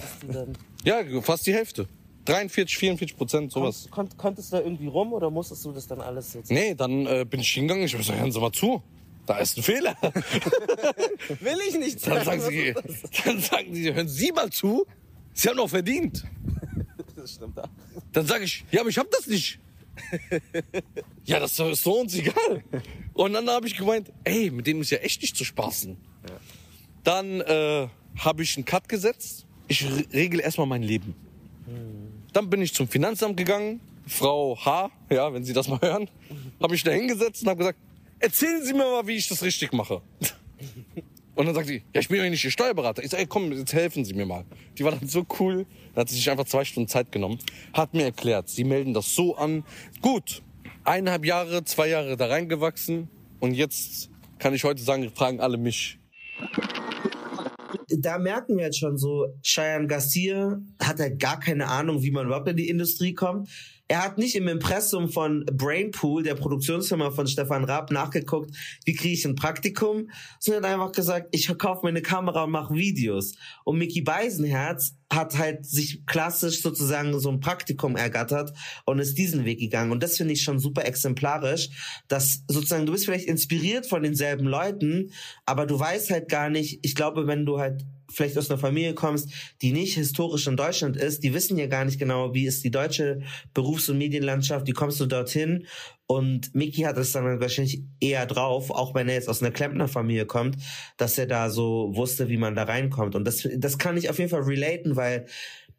Ja, 0.84 1.02
fast 1.22 1.46
die 1.48 1.54
Hälfte. 1.54 1.88
43, 2.26 2.78
44 2.78 3.18
Prozent, 3.18 3.52
sowas. 3.52 3.88
Kon 3.90 4.08
konntest 4.18 4.52
du 4.54 4.58
da 4.58 4.64
irgendwie 4.64 4.88
rum 4.88 5.14
oder 5.14 5.32
musstest 5.32 5.66
du 5.66 5.72
das 5.72 5.88
dann 5.88 6.02
alles 6.02 6.32
so? 6.32 6.42
Nee, 6.50 6.76
dann 6.76 7.06
äh, 7.08 7.26
bin 7.28 7.40
ich 7.40 7.50
hingegangen. 7.50 7.86
Ich 7.86 7.94
hab 7.94 8.00
gesagt, 8.00 8.20
hören 8.20 8.32
Sie 8.32 8.40
mal 8.40 8.52
zu. 8.52 8.84
Da 9.26 9.38
ist 9.38 9.58
ein 9.58 9.64
Fehler. 9.64 9.96
Will 11.40 11.58
ich 11.68 11.78
nicht. 11.78 12.06
Dann 12.08 12.26
sagen 12.26 12.42
sie, 12.42 12.74
dann 13.26 13.40
sagen 13.40 13.76
sie, 13.76 13.94
hören 13.94 14.08
Sie 14.08 14.32
mal 14.32 14.50
zu. 14.50 14.88
Sie 15.34 15.48
haben 15.50 15.58
noch 15.58 15.70
verdient. 15.70 16.24
Das 17.16 17.34
stimmt 17.34 17.60
auch. 17.60 17.70
Dann 18.12 18.26
sage 18.26 18.46
ich, 18.46 18.66
ja, 18.72 18.82
aber 18.82 18.90
ich 18.90 18.98
habe 18.98 19.10
das 19.12 19.28
nicht. 19.28 19.60
ja, 21.26 21.40
das 21.40 21.60
ist 21.60 21.84
so 21.84 22.00
uns 22.00 22.16
egal. 22.16 22.64
Und 23.14 23.34
dann 23.34 23.48
habe 23.50 23.68
ich 23.68 23.78
gemeint, 23.78 24.12
ey, 24.24 24.50
mit 24.50 24.66
denen 24.66 24.82
ist 24.82 24.90
ja 24.90 24.98
echt 24.98 25.22
nicht 25.22 25.36
zu 25.36 25.44
spaßen. 25.44 25.98
Dann 27.04 27.42
äh, 27.42 27.88
habe 28.18 28.44
ich 28.44 28.58
einen 28.58 28.66
Cut 28.66 28.90
gesetzt. 28.90 29.46
Ich 29.68 29.86
re- 29.86 30.06
regle 30.14 30.42
erstmal 30.42 30.68
mein 30.68 30.84
Leben. 30.84 31.16
Dann 32.34 32.50
bin 32.50 32.62
ich 32.62 32.74
zum 32.74 32.88
Finanzamt 32.88 33.38
gegangen. 33.38 33.80
Frau 34.08 34.58
H, 34.58 34.90
ja, 35.12 35.32
wenn 35.34 35.44
Sie 35.44 35.54
das 35.54 35.68
mal 35.68 35.80
hören, 35.82 36.10
habe 36.62 36.74
ich 36.76 36.84
da 36.84 36.92
hingesetzt 36.92 37.44
und 37.44 37.50
habe 37.50 37.60
gesagt, 37.60 37.80
erzählen 38.20 38.64
Sie 38.64 38.74
mir 38.74 38.80
mal, 38.84 39.06
wie 39.06 39.16
ich 39.16 39.28
das 39.28 39.44
richtig 39.44 39.72
mache. 39.72 40.02
Und 41.36 41.46
dann 41.46 41.56
sagt 41.56 41.68
sie, 41.68 41.84
ja, 41.94 42.02
ich 42.02 42.10
bin 42.10 42.18
ja 42.18 42.30
nicht 42.30 42.44
Ihr 42.44 42.52
Steuerberater. 42.52 43.04
Ich 43.04 43.12
sage, 43.12 43.26
komm, 43.28 43.52
jetzt 43.54 43.72
helfen 43.72 44.04
Sie 44.04 44.14
mir 44.14 44.26
mal. 44.26 44.46
Die 44.78 44.84
war 44.84 44.92
dann 44.92 45.08
so 45.08 45.26
cool. 45.40 45.66
Dann 45.94 46.02
hat 46.02 46.10
sie 46.10 46.16
sich 46.16 46.30
einfach 46.30 46.46
zwei 46.46 46.66
Stunden 46.66 46.90
Zeit 46.90 47.12
genommen, 47.12 47.40
hat 47.72 47.94
mir 47.94 48.04
erklärt, 48.04 48.50
Sie 48.50 48.64
melden 48.64 48.94
das 48.94 49.16
so 49.16 49.38
an. 49.38 49.64
Gut, 50.02 50.42
eineinhalb 50.84 51.24
Jahre, 51.26 51.64
zwei 51.64 51.88
Jahre 51.88 52.18
da 52.18 52.28
reingewachsen. 52.28 53.08
Und 53.40 53.54
jetzt 53.54 54.10
kann 54.38 54.54
ich 54.54 54.64
heute 54.64 54.82
sagen, 54.82 55.10
fragen 55.16 55.40
alle 55.40 55.58
mich. 55.58 55.98
Da 57.98 58.18
merken 58.18 58.58
wir 58.58 58.66
jetzt 58.66 58.80
schon 58.80 58.98
so, 58.98 59.28
Cheyenne 59.44 59.88
Garcia 59.88 60.60
hat 60.82 61.00
halt 61.00 61.20
gar 61.20 61.40
keine 61.40 61.68
Ahnung, 61.68 62.04
wie 62.04 62.12
man 62.12 62.28
überhaupt 62.28 62.50
in 62.50 62.58
die 62.58 62.70
Industrie 62.70 63.14
kommt. 63.14 63.50
Er 63.92 64.04
hat 64.04 64.20
nicht 64.20 64.36
im 64.36 64.48
Impressum 64.48 65.10
von 65.10 65.44
Brainpool, 65.52 66.22
der 66.22 66.36
Produktionsfirma 66.36 67.10
von 67.10 67.26
Stefan 67.26 67.64
Raab, 67.64 67.90
nachgeguckt, 67.90 68.56
wie 68.86 68.94
kriege 68.94 69.16
ich 69.16 69.26
ein 69.26 69.34
Praktikum, 69.34 70.12
sondern 70.40 70.66
hat 70.66 70.74
einfach 70.74 70.92
gesagt, 70.92 71.30
ich 71.32 71.48
verkaufe 71.48 71.84
mir 71.84 71.90
eine 71.90 72.04
Kamera 72.04 72.44
und 72.44 72.52
mache 72.52 72.76
Videos. 72.76 73.34
Und 73.64 73.80
Mickey 73.80 74.02
Beisenherz 74.02 74.94
hat 75.12 75.40
halt 75.40 75.66
sich 75.66 76.06
klassisch 76.06 76.62
sozusagen 76.62 77.20
so 77.20 77.30
ein 77.30 77.40
Praktikum 77.40 77.96
ergattert 77.96 78.54
und 78.86 79.00
ist 79.00 79.18
diesen 79.18 79.44
Weg 79.44 79.60
gegangen. 79.60 79.92
Und 79.92 80.04
das 80.04 80.18
finde 80.18 80.34
ich 80.34 80.44
schon 80.44 80.60
super 80.60 80.86
exemplarisch, 80.86 81.70
dass 82.08 82.44
sozusagen 82.48 82.86
du 82.86 82.92
bist 82.92 83.06
vielleicht 83.06 83.28
inspiriert 83.28 83.88
von 83.88 84.04
denselben 84.04 84.46
Leuten, 84.46 85.12
aber 85.48 85.66
du 85.66 85.80
weißt 85.80 86.12
halt 86.12 86.30
gar 86.30 86.52
nicht, 86.52 86.80
ich 86.84 86.94
glaube, 86.94 87.26
wenn 87.26 87.44
du 87.48 87.58
halt 87.58 87.79
vielleicht 88.12 88.38
aus 88.38 88.50
einer 88.50 88.60
Familie 88.60 88.94
kommst, 88.94 89.30
die 89.62 89.72
nicht 89.72 89.96
historisch 89.96 90.48
in 90.48 90.58
Deutschland 90.58 90.98
ist, 90.98 91.24
die 91.24 91.34
wissen 91.34 91.58
ja 91.58 91.68
gar 91.68 91.86
nicht 91.86 92.00
genau, 92.00 92.34
wie 92.34 92.46
ist 92.46 92.64
die 92.64 92.72
deutsche 92.72 93.22
Berufs- 93.54 93.90
und 93.90 93.98
Medienlandschaft, 93.98 94.68
wie 94.68 94.72
kommst 94.72 95.00
du 95.00 95.06
dorthin? 95.06 95.66
Und 96.08 96.56
Mickey 96.56 96.82
hat 96.82 96.98
es 96.98 97.12
dann 97.12 97.40
wahrscheinlich 97.40 97.84
eher 98.00 98.26
drauf, 98.26 98.72
auch 98.72 98.96
wenn 98.96 99.08
er 99.08 99.14
jetzt 99.16 99.30
aus 99.30 99.42
einer 99.42 99.52
Klempnerfamilie 99.52 100.26
kommt, 100.26 100.58
dass 100.98 101.18
er 101.18 101.28
da 101.28 101.50
so 101.50 101.92
wusste, 101.94 102.30
wie 102.30 102.38
man 102.38 102.56
da 102.56 102.64
reinkommt. 102.64 103.16
Und 103.16 103.26
das, 103.26 103.48
das 103.58 103.78
kann 103.78 103.96
ich 103.96 104.10
auf 104.10 104.18
jeden 104.18 104.32
Fall 104.32 104.42
relaten, 104.42 104.96
weil 104.96 105.28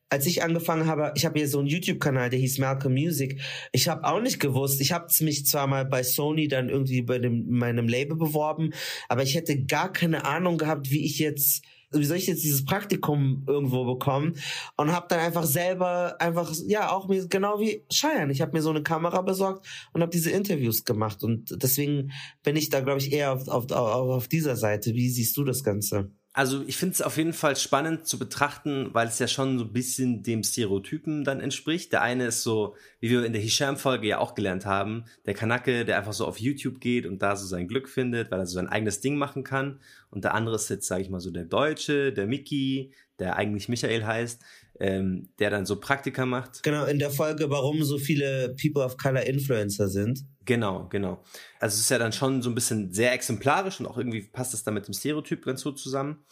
als 0.08 0.26
ich 0.26 0.42
angefangen 0.42 0.86
habe, 0.86 1.12
ich 1.14 1.24
habe 1.24 1.38
hier 1.38 1.48
so 1.48 1.60
einen 1.60 1.68
YouTube-Kanal, 1.68 2.30
der 2.30 2.38
hieß 2.40 2.58
Malcolm 2.58 2.94
Music. 2.94 3.40
Ich 3.70 3.88
habe 3.88 4.04
auch 4.04 4.20
nicht 4.20 4.40
gewusst. 4.40 4.80
Ich 4.80 4.90
habe 4.90 5.06
mich 5.20 5.46
zwar 5.46 5.68
mal 5.68 5.84
bei 5.84 6.02
Sony 6.02 6.48
dann 6.48 6.68
irgendwie 6.68 7.02
bei 7.02 7.20
dem, 7.20 7.48
meinem 7.48 7.86
Label 7.86 8.16
beworben, 8.16 8.72
aber 9.08 9.22
ich 9.22 9.36
hätte 9.36 9.64
gar 9.64 9.92
keine 9.92 10.24
Ahnung 10.24 10.58
gehabt, 10.58 10.90
wie 10.90 11.04
ich 11.04 11.20
jetzt 11.20 11.62
wie 11.92 12.05
soll 12.05 12.16
ich 12.16 12.26
jetzt 12.26 12.44
dieses 12.44 12.64
Praktikum 12.64 13.44
irgendwo 13.46 13.85
bekommen? 13.85 14.35
Und 14.76 14.92
habe 14.92 15.07
dann 15.09 15.20
einfach 15.20 15.44
selber 15.44 16.16
einfach 16.20 16.53
ja 16.66 16.92
auch 16.92 17.09
mir 17.09 17.26
genau 17.29 17.61
wie 17.61 17.85
Cheyenne. 17.92 18.33
Ich 18.33 18.40
habe 18.40 18.53
mir 18.53 18.62
so 18.62 18.70
eine 18.70 18.83
Kamera 18.83 19.22
besorgt 19.22 19.66
und 19.92 20.03
habe 20.03 20.12
diese 20.12 20.31
Interviews 20.31 20.85
gemacht. 20.85 21.22
Und 21.22 21.62
deswegen 21.62 22.12
bin 22.42 22.57
ich 22.57 22.68
da 22.70 22.81
glaube 22.81 22.98
ich 22.98 23.12
eher 23.12 23.33
auf, 23.33 23.48
auf, 23.48 23.70
auf, 23.72 24.11
auf 24.11 24.29
dieser 24.29 24.57
Seite. 24.57 24.94
Wie 24.94 25.11
siehst 25.11 25.37
du 25.37 25.44
das 25.44 25.64
Ganze 25.64 26.11
Also 26.32 26.62
ich 26.64 26.76
finde 26.76 26.92
es 26.92 27.02
auf 27.02 27.16
jeden 27.16 27.32
Fall 27.32 27.56
spannend 27.56 28.06
zu 28.06 28.16
betrachten, 28.16 28.90
weil 28.92 29.08
es 29.08 29.18
ja 29.18 29.26
schon 29.26 29.58
so 29.58 29.64
ein 29.64 29.72
bisschen 29.72 30.22
dem 30.22 30.44
Stereotypen 30.44 31.24
dann 31.24 31.40
entspricht. 31.40 31.92
Der 31.92 32.02
eine 32.02 32.26
ist 32.26 32.44
so, 32.44 32.76
wie 33.00 33.10
wir 33.10 33.24
in 33.24 33.32
der 33.32 33.42
Hisham-Folge 33.42 34.06
ja 34.06 34.18
auch 34.18 34.36
gelernt 34.36 34.64
haben, 34.64 35.06
der 35.26 35.34
Kanake, 35.34 35.84
der 35.84 35.98
einfach 35.98 36.12
so 36.12 36.26
auf 36.26 36.38
YouTube 36.38 36.80
geht 36.80 37.04
und 37.04 37.20
da 37.20 37.34
so 37.34 37.48
sein 37.48 37.66
Glück 37.66 37.88
findet, 37.88 38.30
weil 38.30 38.38
er 38.38 38.46
so 38.46 38.54
sein 38.54 38.68
eigenes 38.68 39.00
Ding 39.00 39.16
machen 39.16 39.42
kann. 39.42 39.80
Und 40.10 40.22
der 40.22 40.34
andere 40.34 40.54
ist 40.54 40.70
jetzt, 40.70 40.86
sage 40.86 41.02
ich 41.02 41.10
mal 41.10 41.18
so, 41.18 41.32
der 41.32 41.46
Deutsche, 41.46 42.12
der 42.12 42.28
Mickey, 42.28 42.92
der 43.18 43.36
eigentlich 43.36 43.68
Michael 43.68 44.04
heißt, 44.04 44.40
ähm, 44.80 45.28
der 45.38 45.50
dann 45.50 45.66
so 45.66 45.78
Praktika 45.78 46.26
macht. 46.26 46.62
genau 46.62 46.84
in 46.86 46.98
der 46.98 47.10
Folge 47.10 47.50
warum 47.50 47.84
so 47.84 47.98
viele 47.98 48.54
People 48.60 48.82
of 48.82 48.96
Color 48.96 49.22
Influencer 49.22 49.88
sind 49.88 50.24
Genau, 50.50 50.88
genau. 50.88 51.22
Also 51.60 51.74
es 51.74 51.82
ist 51.82 51.90
ja 51.90 51.98
dann 51.98 52.12
schon 52.12 52.42
so 52.42 52.50
ein 52.50 52.56
bisschen 52.56 52.92
sehr 52.92 53.12
exemplarisch 53.12 53.78
und 53.78 53.86
auch 53.86 53.96
irgendwie 53.96 54.22
passt 54.22 54.52
es 54.52 54.64
dann 54.64 54.74
mit 54.74 54.84
dem 54.84 54.94
Stereotyp 54.94 55.44
ganz 55.44 55.62
gut 55.62 55.78
zusammen. 55.78 56.24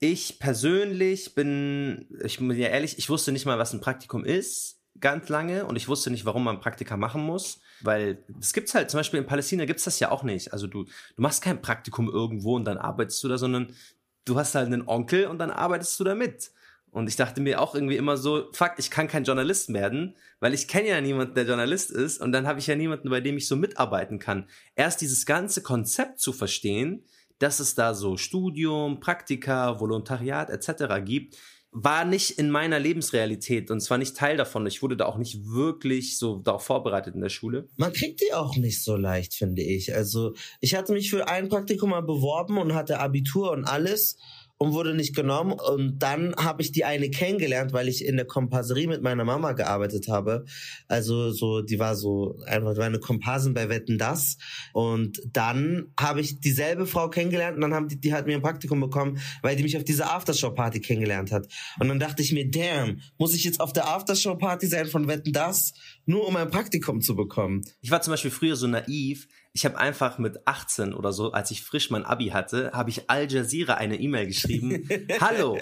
Ich 0.00 0.38
persönlich 0.38 1.34
bin, 1.34 2.08
ich 2.24 2.38
bin 2.38 2.50
ja 2.52 2.68
ehrlich, 2.68 2.96
ich 2.96 3.10
wusste 3.10 3.30
nicht 3.30 3.44
mal, 3.44 3.58
was 3.58 3.74
ein 3.74 3.82
Praktikum 3.82 4.24
ist, 4.24 4.80
ganz 5.00 5.28
lange, 5.28 5.66
und 5.66 5.76
ich 5.76 5.86
wusste 5.86 6.10
nicht, 6.10 6.24
warum 6.24 6.44
man 6.44 6.60
Praktika 6.60 6.96
machen 6.96 7.20
muss, 7.22 7.60
weil 7.82 8.24
es 8.40 8.54
gibt's 8.54 8.74
halt, 8.74 8.90
zum 8.90 9.00
Beispiel 9.00 9.20
in 9.20 9.26
Palästina 9.26 9.66
gibt's 9.66 9.84
das 9.84 10.00
ja 10.00 10.10
auch 10.10 10.22
nicht. 10.22 10.54
Also 10.54 10.66
du, 10.66 10.84
du 10.84 11.22
machst 11.22 11.42
kein 11.42 11.60
Praktikum 11.60 12.08
irgendwo 12.08 12.56
und 12.56 12.64
dann 12.64 12.78
arbeitest 12.78 13.22
du 13.22 13.28
da, 13.28 13.36
sondern 13.36 13.74
du 14.24 14.38
hast 14.38 14.54
halt 14.54 14.68
einen 14.68 14.88
Onkel 14.88 15.26
und 15.26 15.38
dann 15.38 15.50
arbeitest 15.50 16.00
du 16.00 16.04
da 16.04 16.14
mit. 16.14 16.52
Und 16.90 17.08
ich 17.08 17.16
dachte 17.16 17.40
mir 17.40 17.60
auch 17.60 17.74
irgendwie 17.74 17.96
immer 17.96 18.16
so, 18.16 18.48
fuck, 18.52 18.72
ich 18.78 18.90
kann 18.90 19.08
kein 19.08 19.24
Journalist 19.24 19.72
werden, 19.72 20.16
weil 20.40 20.54
ich 20.54 20.68
kenne 20.68 20.88
ja 20.88 21.00
niemanden, 21.00 21.34
der 21.34 21.46
Journalist 21.46 21.90
ist 21.90 22.20
und 22.20 22.32
dann 22.32 22.46
habe 22.46 22.58
ich 22.58 22.66
ja 22.66 22.76
niemanden, 22.76 23.10
bei 23.10 23.20
dem 23.20 23.36
ich 23.36 23.46
so 23.46 23.56
mitarbeiten 23.56 24.18
kann. 24.18 24.48
Erst 24.74 25.00
dieses 25.00 25.26
ganze 25.26 25.62
Konzept 25.62 26.20
zu 26.20 26.32
verstehen, 26.32 27.04
dass 27.38 27.60
es 27.60 27.74
da 27.74 27.94
so 27.94 28.16
Studium, 28.16 29.00
Praktika, 29.00 29.80
Volontariat 29.80 30.50
etc. 30.50 31.04
gibt, 31.04 31.36
war 31.70 32.04
nicht 32.04 32.38
in 32.38 32.50
meiner 32.50 32.78
Lebensrealität 32.78 33.70
und 33.70 33.80
zwar 33.80 33.98
nicht 33.98 34.16
Teil 34.16 34.36
davon. 34.36 34.66
Ich 34.66 34.82
wurde 34.82 34.96
da 34.96 35.04
auch 35.04 35.18
nicht 35.18 35.46
wirklich 35.46 36.18
so 36.18 36.36
darauf 36.38 36.64
vorbereitet 36.64 37.14
in 37.14 37.20
der 37.20 37.28
Schule. 37.28 37.68
Man 37.76 37.92
kriegt 37.92 38.20
die 38.22 38.32
auch 38.32 38.56
nicht 38.56 38.82
so 38.82 38.96
leicht, 38.96 39.34
finde 39.34 39.62
ich. 39.62 39.94
Also 39.94 40.34
ich 40.60 40.74
hatte 40.74 40.92
mich 40.92 41.10
für 41.10 41.28
ein 41.28 41.48
Praktikum 41.48 41.90
mal 41.90 42.00
beworben 42.00 42.56
und 42.56 42.74
hatte 42.74 43.00
Abitur 43.00 43.50
und 43.52 43.66
alles 43.66 44.16
und 44.58 44.72
wurde 44.72 44.94
nicht 44.94 45.14
genommen. 45.14 45.52
Und 45.52 46.00
dann 46.00 46.34
habe 46.36 46.62
ich 46.62 46.72
die 46.72 46.84
eine 46.84 47.10
kennengelernt, 47.10 47.72
weil 47.72 47.88
ich 47.88 48.04
in 48.04 48.16
der 48.16 48.26
Komparserie 48.26 48.88
mit 48.88 49.02
meiner 49.02 49.24
Mama 49.24 49.52
gearbeitet 49.52 50.08
habe. 50.08 50.44
Also 50.88 51.30
so, 51.30 51.62
die 51.62 51.78
war 51.78 51.94
so 51.94 52.38
einfach, 52.44 52.76
war 52.76 52.84
eine 52.84 52.98
Komparsin 52.98 53.54
bei 53.54 53.68
Wetten 53.68 53.98
das. 53.98 54.36
Und 54.72 55.22
dann 55.32 55.92
habe 55.98 56.20
ich 56.20 56.40
dieselbe 56.40 56.86
Frau 56.86 57.08
kennengelernt 57.08 57.56
und 57.56 57.62
dann 57.62 57.74
haben 57.74 57.88
die, 57.88 58.00
die 58.00 58.12
hat 58.12 58.26
mir 58.26 58.34
ein 58.34 58.42
Praktikum 58.42 58.80
bekommen, 58.80 59.18
weil 59.42 59.56
die 59.56 59.62
mich 59.62 59.76
auf 59.76 59.84
dieser 59.84 60.12
Aftershow-Party 60.12 60.80
kennengelernt 60.80 61.30
hat. 61.30 61.46
Und 61.78 61.88
dann 61.88 62.00
dachte 62.00 62.22
ich 62.22 62.32
mir, 62.32 62.50
damn, 62.50 63.00
muss 63.16 63.34
ich 63.34 63.44
jetzt 63.44 63.60
auf 63.60 63.72
der 63.72 63.88
Aftershow-Party 63.88 64.66
sein 64.66 64.86
von 64.86 65.06
Wetten 65.06 65.32
das, 65.32 65.72
nur 66.04 66.26
um 66.26 66.34
ein 66.36 66.50
Praktikum 66.50 67.00
zu 67.00 67.14
bekommen? 67.14 67.64
Ich 67.80 67.92
war 67.92 68.02
zum 68.02 68.12
Beispiel 68.12 68.32
früher 68.32 68.56
so 68.56 68.66
naiv. 68.66 69.28
Ich 69.52 69.64
habe 69.64 69.78
einfach 69.78 70.18
mit 70.18 70.46
18 70.46 70.92
oder 70.94 71.12
so, 71.12 71.32
als 71.32 71.50
ich 71.50 71.62
frisch 71.62 71.90
mein 71.90 72.04
Abi 72.04 72.28
hatte, 72.28 72.70
habe 72.72 72.90
ich 72.90 73.10
Al 73.10 73.30
Jazeera 73.30 73.74
eine 73.74 73.98
E-Mail 73.98 74.26
geschrieben. 74.26 74.88
Hallo, 75.20 75.58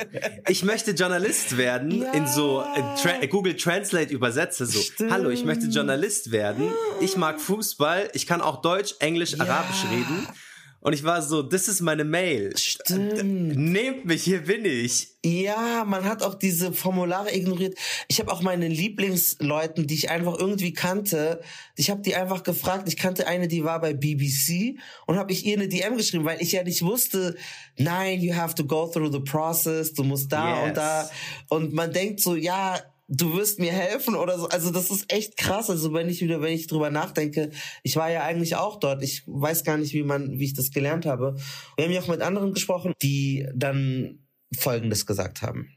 ich 0.49 0.64
möchte 0.64 0.90
Journalist 0.90 1.57
werden. 1.57 2.03
In 2.12 2.27
so 2.27 2.62
äh, 2.62 2.83
Tra 3.01 3.25
Google 3.27 3.57
Translate 3.57 4.12
übersetze 4.12 4.66
so. 4.66 4.81
Hallo, 5.09 5.31
ich 5.31 5.44
möchte 5.44 5.66
Journalist 5.66 6.31
werden. 6.31 6.70
Ich 7.01 7.16
mag 7.16 7.40
Fußball. 7.40 8.11
Ich 8.12 8.27
kann 8.27 8.40
auch 8.40 8.61
Deutsch, 8.61 8.96
Englisch, 8.99 9.40
Arabisch 9.40 9.85
reden. 9.90 10.27
Und 10.87 10.92
ich 10.92 11.03
war 11.03 11.20
so, 11.20 11.42
das 11.42 11.66
ist 11.66 11.81
meine 11.81 12.05
Mail. 12.05 12.57
Stimmt. 12.57 13.57
Nehmt 13.57 14.05
mich, 14.05 14.22
hier 14.22 14.44
bin 14.44 14.64
ich. 14.64 15.09
Ja, 15.25 15.83
man 15.85 16.05
hat 16.05 16.22
auch 16.22 16.37
diese 16.37 16.72
Formulare 16.72 17.35
ignoriert. 17.35 17.77
Ich 18.07 18.20
habe 18.20 18.31
auch 18.31 18.40
meine 18.40 18.68
Lieblingsleuten, 18.68 19.88
die 19.88 19.94
ich 19.94 20.11
einfach 20.11 20.38
irgendwie 20.38 20.72
kannte, 20.72 21.40
ich 21.75 21.90
habe 21.90 22.03
die 22.03 22.14
einfach 22.14 22.44
gefragt. 22.44 22.87
Ich 22.87 22.96
kannte 22.96 23.27
eine, 23.27 23.49
die 23.49 23.64
war 23.64 23.81
bei 23.81 23.94
BBC 23.94 24.79
und 25.07 25.16
habe 25.16 25.33
ich 25.33 25.44
ihr 25.44 25.57
eine 25.57 25.66
DM 25.66 25.96
geschrieben, 25.96 26.25
weil 26.25 26.40
ich 26.40 26.53
ja 26.53 26.62
nicht 26.62 26.83
wusste, 26.83 27.35
nein, 27.77 28.20
you 28.20 28.37
have 28.37 28.55
to 28.55 28.64
go 28.64 28.87
through 28.87 29.11
the 29.11 29.18
process, 29.18 29.92
du 29.92 30.05
musst 30.05 30.31
da 30.31 30.61
Yes. 30.61 30.68
und 30.68 30.77
da. 30.77 31.11
Und 31.49 31.72
man 31.72 31.92
denkt 31.92 32.20
so, 32.20 32.37
ja, 32.37 32.79
du 33.09 33.37
wirst 33.37 33.59
mir 33.59 33.73
helfen 33.73 34.14
oder 34.14 34.38
so. 34.38 34.49
Also 34.49 34.71
das 34.71 34.90
ist 34.90 35.12
echt 35.12 35.37
krass. 35.37 35.71
Also 35.71 35.92
wenn 35.92 36.09
ich 36.09 36.21
wieder, 36.21 36.40
wenn 36.40 36.53
ich 36.53 36.66
drüber 36.66 36.90
nachdenke, 36.90 37.51
ich 37.83 37.97
war 37.97 38.11
ja 38.11 38.23
eigentlich 38.23 38.57
auch 38.57 38.79
dort. 38.79 39.03
Ich 39.03 39.23
weiß 39.27 39.64
gar 39.64 39.77
nicht, 39.77 39.95
wie 39.95 40.03
man, 40.03 40.38
wie 40.38 40.45
ich 40.45 40.55
das 40.55 40.71
gelernt 40.71 41.07
habe. 41.07 41.37
Wir 41.77 41.85
haben 41.85 41.92
ja 41.92 42.01
auch 42.01 42.09
mit 42.09 42.23
anderen 42.23 42.53
gesprochen, 42.53 42.95
die 43.03 43.49
dann 43.55 44.27
Folgendes 44.57 45.07
gesagt 45.07 45.42
haben. 45.42 45.69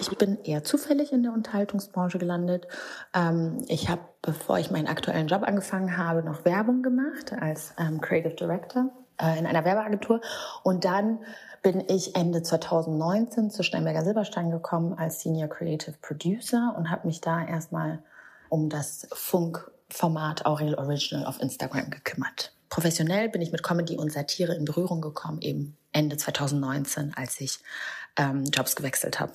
Ich 0.00 0.08
bin 0.16 0.38
eher 0.44 0.64
zufällig 0.64 1.12
in 1.12 1.22
der 1.22 1.32
Unterhaltungsbranche 1.32 2.18
gelandet. 2.18 2.66
Ähm, 3.14 3.64
ich 3.68 3.88
habe, 3.88 4.02
bevor 4.22 4.58
ich 4.58 4.70
meinen 4.70 4.86
aktuellen 4.86 5.28
Job 5.28 5.42
angefangen 5.42 5.96
habe, 5.96 6.22
noch 6.22 6.44
Werbung 6.44 6.82
gemacht 6.82 7.32
als 7.38 7.74
ähm, 7.78 8.00
Creative 8.00 8.34
Director 8.34 8.90
äh, 9.20 9.38
in 9.38 9.46
einer 9.46 9.64
Werbeagentur. 9.64 10.20
Und 10.62 10.84
dann 10.84 11.20
bin 11.62 11.84
ich 11.88 12.16
Ende 12.16 12.42
2019 12.42 13.50
zu 13.50 13.62
Steinberger 13.62 14.04
Silberstein 14.04 14.50
gekommen 14.50 14.94
als 14.94 15.20
Senior 15.20 15.48
Creative 15.48 15.94
Producer 16.00 16.74
und 16.76 16.90
habe 16.90 17.06
mich 17.06 17.20
da 17.20 17.44
erstmal 17.44 18.02
um 18.48 18.68
das 18.68 19.06
Funkformat 19.12 20.46
Aurel 20.46 20.74
Original 20.74 21.26
auf 21.26 21.40
Instagram 21.40 21.90
gekümmert. 21.90 22.52
Professionell 22.68 23.28
bin 23.28 23.42
ich 23.42 23.52
mit 23.52 23.62
Comedy 23.62 23.96
und 23.96 24.12
Satire 24.12 24.54
in 24.54 24.64
Berührung 24.64 25.00
gekommen, 25.00 25.40
eben 25.42 25.76
Ende 25.92 26.16
2019, 26.16 27.12
als 27.14 27.40
ich 27.40 27.58
ähm, 28.16 28.44
Jobs 28.44 28.76
gewechselt 28.76 29.20
habe. 29.20 29.32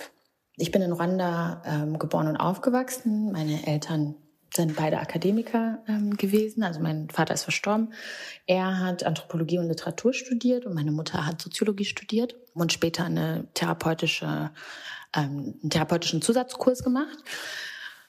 Ich 0.57 0.71
bin 0.71 0.81
in 0.81 0.93
Ruanda 0.93 1.61
ähm, 1.65 1.99
geboren 1.99 2.27
und 2.27 2.37
aufgewachsen. 2.37 3.31
Meine 3.31 3.67
Eltern 3.67 4.15
sind 4.55 4.75
beide 4.75 4.99
Akademiker 4.99 5.79
ähm, 5.87 6.15
gewesen. 6.17 6.63
Also 6.63 6.79
mein 6.79 7.09
Vater 7.09 7.33
ist 7.33 7.43
verstorben. 7.43 7.93
Er 8.45 8.79
hat 8.79 9.03
Anthropologie 9.03 9.59
und 9.59 9.67
Literatur 9.67 10.13
studiert 10.13 10.65
und 10.65 10.73
meine 10.73 10.91
Mutter 10.91 11.25
hat 11.25 11.41
Soziologie 11.41 11.85
studiert 11.85 12.35
und 12.53 12.71
später 12.71 13.05
eine 13.05 13.47
therapeutische, 13.53 14.51
ähm, 15.15 15.55
einen 15.61 15.69
therapeutischen 15.69 16.21
Zusatzkurs 16.21 16.83
gemacht. 16.83 17.17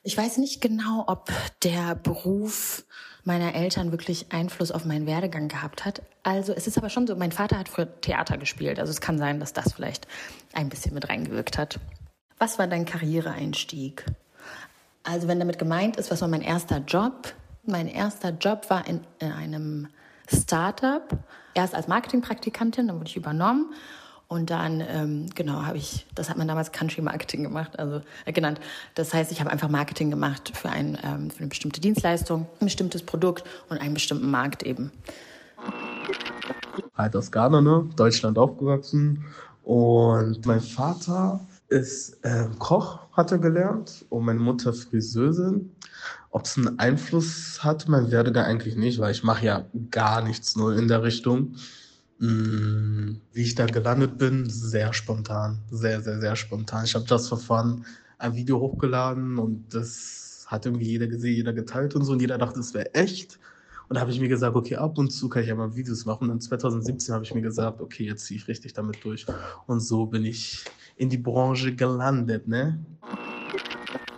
Ich 0.03 0.17
weiß 0.17 0.39
nicht 0.39 0.61
genau, 0.61 1.05
ob 1.09 1.33
der 1.65 1.97
Beruf 1.97 2.85
meiner 3.25 3.57
Eltern 3.57 3.91
wirklich 3.91 4.27
Einfluss 4.33 4.71
auf 4.71 4.85
meinen 4.85 5.07
Werdegang 5.07 5.49
gehabt 5.49 5.85
hat. 5.85 6.03
Also 6.23 6.53
es 6.53 6.69
ist 6.69 6.79
aber 6.79 6.91
schon 6.91 7.09
so, 7.09 7.17
mein 7.17 7.33
Vater 7.33 7.59
hat 7.59 7.69
früher 7.69 8.01
Theater 8.01 8.39
gespielt. 8.39 8.79
Also 8.79 8.93
es 8.93 9.01
kann 9.01 9.19
sein, 9.19 9.41
dass 9.41 9.53
das 9.53 9.73
vielleicht 9.73 10.07
ein 10.53 10.69
bisschen 10.69 10.95
mit 10.95 11.09
reingewirkt 11.09 11.59
hat. 11.59 11.81
Was 12.39 12.59
war 12.59 12.69
dein 12.69 12.85
Karriereeinstieg? 12.85 14.05
Also 15.09 15.29
wenn 15.29 15.39
damit 15.39 15.59
gemeint 15.59 15.97
ist, 15.99 16.11
was 16.11 16.21
war 16.21 16.29
mein 16.29 16.43
erster 16.43 16.79
Job? 16.79 17.33
Mein 17.65 17.87
erster 17.87 18.31
Job 18.31 18.69
war 18.71 18.87
in, 18.89 19.01
in 19.21 19.31
einem 19.31 19.89
Startup. 20.29 21.03
Erst 21.55 21.77
als 21.77 21.87
Marketingpraktikantin, 21.87 22.89
dann 22.89 22.97
wurde 22.97 23.09
ich 23.09 23.17
übernommen. 23.17 23.73
Und 24.27 24.51
dann, 24.51 24.81
ähm, 24.81 25.31
genau, 25.33 25.63
habe 25.63 25.79
ich, 25.79 26.07
das 26.17 26.29
hat 26.29 26.37
man 26.37 26.49
damals 26.49 26.73
Country 26.73 27.03
Marketing 27.03 27.45
gemacht, 27.45 27.79
also 27.79 28.01
äh, 28.25 28.33
genannt. 28.33 28.59
Das 28.97 29.15
heißt, 29.15 29.31
ich 29.31 29.39
habe 29.39 29.51
einfach 29.51 29.69
Marketing 29.69 30.11
gemacht 30.11 30.51
für, 30.57 30.71
ein, 30.71 30.99
ähm, 31.05 31.31
für 31.31 31.39
eine 31.39 31.49
bestimmte 31.49 31.81
Dienstleistung, 31.81 32.49
ein 32.61 32.65
bestimmtes 32.65 33.05
Produkt 33.05 33.45
und 33.69 33.79
einen 33.79 33.95
bestimmten 33.95 34.29
Markt 34.29 34.65
eben. 34.65 34.91
halt 36.97 37.15
aus 37.15 37.31
Ghana, 37.31 37.61
ne? 37.61 37.89
Deutschland 37.95 38.37
aufgewachsen. 38.39 39.25
Und 39.63 40.45
mein 40.45 40.61
Vater 40.61 41.39
ist 41.69 42.25
äh, 42.25 42.47
Koch, 42.59 43.01
hat 43.13 43.33
er 43.33 43.39
gelernt, 43.39 44.05
und 44.09 44.25
meine 44.25 44.41
Mutter 44.41 44.73
Friseurin. 44.73 45.73
Ob 46.31 46.45
es 46.45 46.57
einen 46.57 46.79
Einfluss 46.79 47.65
hat, 47.65 47.89
mein 47.89 48.11
Werdegang 48.11 48.45
eigentlich 48.45 48.77
nicht, 48.77 48.99
weil 48.99 49.13
ich 49.13 49.25
mache 49.25 49.47
ja 49.47 49.67
gar 49.91 50.23
nichts 50.23 50.57
null 50.57 50.79
in 50.79 50.89
der 50.89 51.03
Richtung. 51.03 51.57
Mm, 52.19 53.17
Wie 53.33 53.43
ich 53.43 53.55
da 53.55 53.67
gelandet 53.67 54.19
bin, 54.19 54.49
sehr 54.49 54.93
spontan, 54.93 55.59
sehr, 55.71 56.03
sehr, 56.03 56.21
sehr 56.21 56.37
spontan. 56.37 56.85
Ich 56.85 56.95
habe 56.95 57.07
das 57.07 57.29
Verfahren 57.29 57.85
ein 58.19 58.35
Video 58.35 58.61
hochgeladen 58.61 59.39
und 59.39 59.75
das 59.75 60.45
hat 60.47 60.67
irgendwie 60.67 60.87
jeder 60.87 61.07
gesehen, 61.07 61.37
jeder 61.37 61.53
geteilt 61.53 61.95
und 61.95 62.05
so 62.05 62.13
und 62.13 62.21
jeder 62.21 62.39
dachte, 62.39 62.61
es 62.61 62.73
wäre 62.75 62.95
echt. 62.95 63.39
Und 63.89 63.95
da 63.95 64.01
habe 64.01 64.11
ich 64.11 64.21
mir 64.21 64.29
gesagt, 64.29 64.57
okay, 64.57 64.77
ab 64.77 64.99
und 64.99 65.11
zu 65.11 65.29
kann 65.29 65.43
ich 65.43 65.49
ja 65.49 65.55
mal 65.55 65.77
Videos 65.77 66.07
machen. 66.07 66.31
Und 66.31 66.43
2017 66.43 67.15
habe 67.15 67.25
ich 67.25 67.35
mir 67.35 67.43
gesagt, 67.43 67.81
okay, 67.81 68.05
jetzt 68.05 68.25
ziehe 68.27 68.39
ich 68.39 68.49
richtig 68.49 68.73
damit 68.73 69.05
durch. 69.05 69.27
Und 69.67 69.81
so 69.81 70.07
bin 70.07 70.25
ich 70.25 70.65
in 70.97 71.11
die 71.11 71.19
Branche 71.19 71.75
gelandet, 71.75 72.49
ne? 72.49 72.79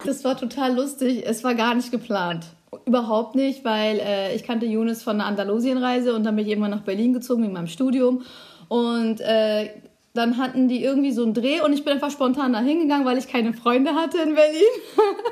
Das 0.04 0.24
war 0.24 0.36
total 0.36 0.74
lustig. 0.74 1.24
Es 1.26 1.44
war 1.44 1.54
gar 1.54 1.74
nicht 1.74 1.90
geplant. 1.90 2.46
Überhaupt 2.86 3.34
nicht, 3.34 3.64
weil 3.64 3.98
äh, 3.98 4.34
ich 4.34 4.44
kannte 4.44 4.66
Younes 4.66 5.02
von 5.02 5.16
einer 5.16 5.26
Andalusienreise 5.26 6.14
und 6.14 6.24
dann 6.24 6.36
bin 6.36 6.44
ich 6.44 6.50
irgendwann 6.50 6.70
nach 6.70 6.82
Berlin 6.82 7.12
gezogen 7.12 7.44
in 7.44 7.52
meinem 7.52 7.66
Studium. 7.66 8.22
Und 8.68 9.20
äh, 9.20 9.70
dann 10.14 10.36
hatten 10.36 10.68
die 10.68 10.82
irgendwie 10.82 11.12
so 11.12 11.22
einen 11.22 11.34
Dreh 11.34 11.60
und 11.60 11.72
ich 11.72 11.84
bin 11.84 11.94
einfach 11.94 12.10
spontan 12.10 12.52
da 12.52 12.60
hingegangen, 12.60 13.06
weil 13.06 13.18
ich 13.18 13.28
keine 13.28 13.52
Freunde 13.52 13.94
hatte 13.94 14.18
in 14.18 14.34
Berlin. 14.34 14.62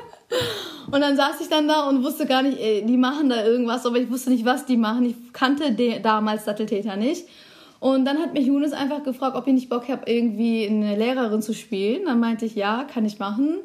und 0.91 1.01
dann 1.01 1.15
saß 1.15 1.41
ich 1.41 1.49
dann 1.49 1.67
da 1.67 1.87
und 1.87 2.03
wusste 2.03 2.25
gar 2.25 2.41
nicht, 2.41 2.59
ey, 2.59 2.85
die 2.85 2.97
machen 2.97 3.29
da 3.29 3.45
irgendwas, 3.45 3.85
aber 3.85 3.97
ich 3.97 4.09
wusste 4.09 4.29
nicht, 4.29 4.45
was 4.45 4.65
die 4.65 4.77
machen. 4.77 5.05
Ich 5.05 5.33
kannte 5.33 5.71
damals 6.01 6.45
Satteltäter 6.45 6.95
nicht. 6.95 7.27
Und 7.79 8.05
dann 8.05 8.17
hat 8.19 8.33
mich 8.33 8.47
Younes 8.47 8.73
einfach 8.73 9.03
gefragt, 9.03 9.35
ob 9.35 9.47
ich 9.47 9.53
nicht 9.53 9.69
Bock 9.69 9.87
habe, 9.89 10.11
irgendwie 10.11 10.67
eine 10.67 10.95
Lehrerin 10.95 11.41
zu 11.41 11.53
spielen. 11.53 12.05
Dann 12.05 12.19
meinte 12.19 12.45
ich, 12.45 12.55
ja, 12.55 12.85
kann 12.91 13.05
ich 13.05 13.19
machen. 13.19 13.59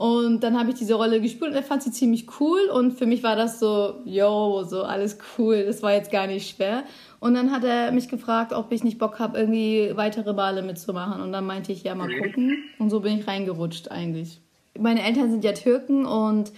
Und 0.00 0.42
dann 0.42 0.58
habe 0.58 0.70
ich 0.70 0.76
diese 0.76 0.94
Rolle 0.94 1.20
gespielt 1.20 1.50
und 1.50 1.56
er 1.56 1.62
fand 1.62 1.82
sie 1.82 1.90
ziemlich 1.90 2.26
cool. 2.40 2.58
Und 2.72 2.92
für 2.92 3.04
mich 3.04 3.22
war 3.22 3.36
das 3.36 3.60
so, 3.60 3.96
yo, 4.06 4.64
so 4.66 4.82
alles 4.82 5.18
cool. 5.36 5.64
Das 5.66 5.82
war 5.82 5.92
jetzt 5.92 6.10
gar 6.10 6.26
nicht 6.26 6.56
schwer. 6.56 6.84
Und 7.18 7.34
dann 7.34 7.50
hat 7.50 7.64
er 7.64 7.92
mich 7.92 8.08
gefragt, 8.08 8.54
ob 8.54 8.72
ich 8.72 8.82
nicht 8.82 8.98
Bock 8.98 9.18
habe, 9.18 9.38
irgendwie 9.38 9.92
weitere 9.94 10.32
Bale 10.32 10.62
mitzumachen. 10.62 11.20
Und 11.20 11.32
dann 11.32 11.44
meinte 11.44 11.72
ich, 11.72 11.82
ja, 11.82 11.94
mal 11.94 12.08
gucken. 12.08 12.64
Und 12.78 12.88
so 12.88 13.00
bin 13.00 13.18
ich 13.18 13.26
reingerutscht 13.26 13.90
eigentlich. 13.90 14.40
Meine 14.78 15.02
Eltern 15.02 15.30
sind 15.30 15.44
ja 15.44 15.52
Türken 15.52 16.06
und 16.06 16.50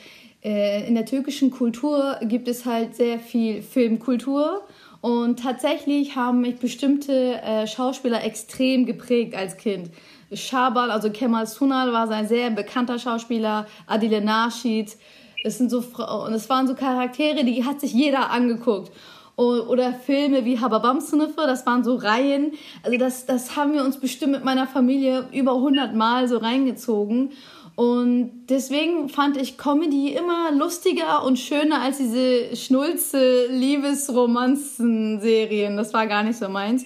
äh, 0.45 0.87
in 0.87 0.95
der 0.95 1.07
türkischen 1.07 1.51
Kultur 1.51 2.19
gibt 2.23 2.47
es 2.47 2.65
halt 2.65 2.95
sehr 2.95 3.19
viel 3.19 3.63
Filmkultur. 3.63 4.63
Und 5.03 5.41
tatsächlich 5.41 6.15
haben 6.15 6.43
mich 6.43 6.61
bestimmte 6.61 7.43
äh, 7.43 7.67
Schauspieler 7.67 8.23
extrem 8.23 8.87
geprägt 8.87 9.35
als 9.35 9.57
Kind. 9.57 9.91
Schabal, 10.33 10.93
also 10.93 11.11
Kemal 11.11 11.47
Sunal 11.49 11.93
war 11.93 12.09
ein 12.09 12.29
sehr 12.29 12.51
bekannter 12.51 13.01
Schauspieler, 13.01 13.67
Adile 13.89 14.21
Naschid. 14.21 14.97
Das 15.43 15.59
sind 15.59 15.71
so 15.71 15.79
und 15.79 16.33
es 16.35 16.49
waren 16.49 16.69
so 16.69 16.75
Charaktere, 16.77 17.45
die 17.45 17.65
hat 17.65 17.81
sich 17.81 17.93
jeder 17.93 18.31
angeguckt. 18.31 18.93
Oder 19.35 19.93
Filme 19.93 20.45
wie 20.45 20.61
Hababam 20.61 21.01
Sınıfı, 21.01 21.47
das 21.49 21.67
waren 21.67 21.83
so 21.83 21.97
Reihen. 21.97 22.53
Also 22.85 22.97
das, 22.97 23.27
das 23.27 23.57
haben 23.57 23.73
wir 23.73 23.83
uns 23.83 23.99
bestimmt 23.99 24.33
mit 24.33 24.45
meiner 24.45 24.69
Familie 24.69 25.25
über 25.33 25.55
100 25.55 25.97
Mal 25.97 26.29
so 26.29 26.39
reingezogen. 26.39 27.33
Und 27.75 28.47
deswegen 28.49 29.09
fand 29.09 29.37
ich 29.37 29.57
Comedy 29.57 30.15
immer 30.15 30.53
lustiger 30.53 31.25
und 31.25 31.37
schöner 31.39 31.81
als 31.81 31.99
diese 31.99 32.55
schnulze 32.55 33.47
Liebesromanzen-Serien. 33.47 35.77
Das 35.77 35.93
war 35.95 36.07
gar 36.07 36.23
nicht 36.23 36.39
so 36.39 36.49
meins. 36.49 36.85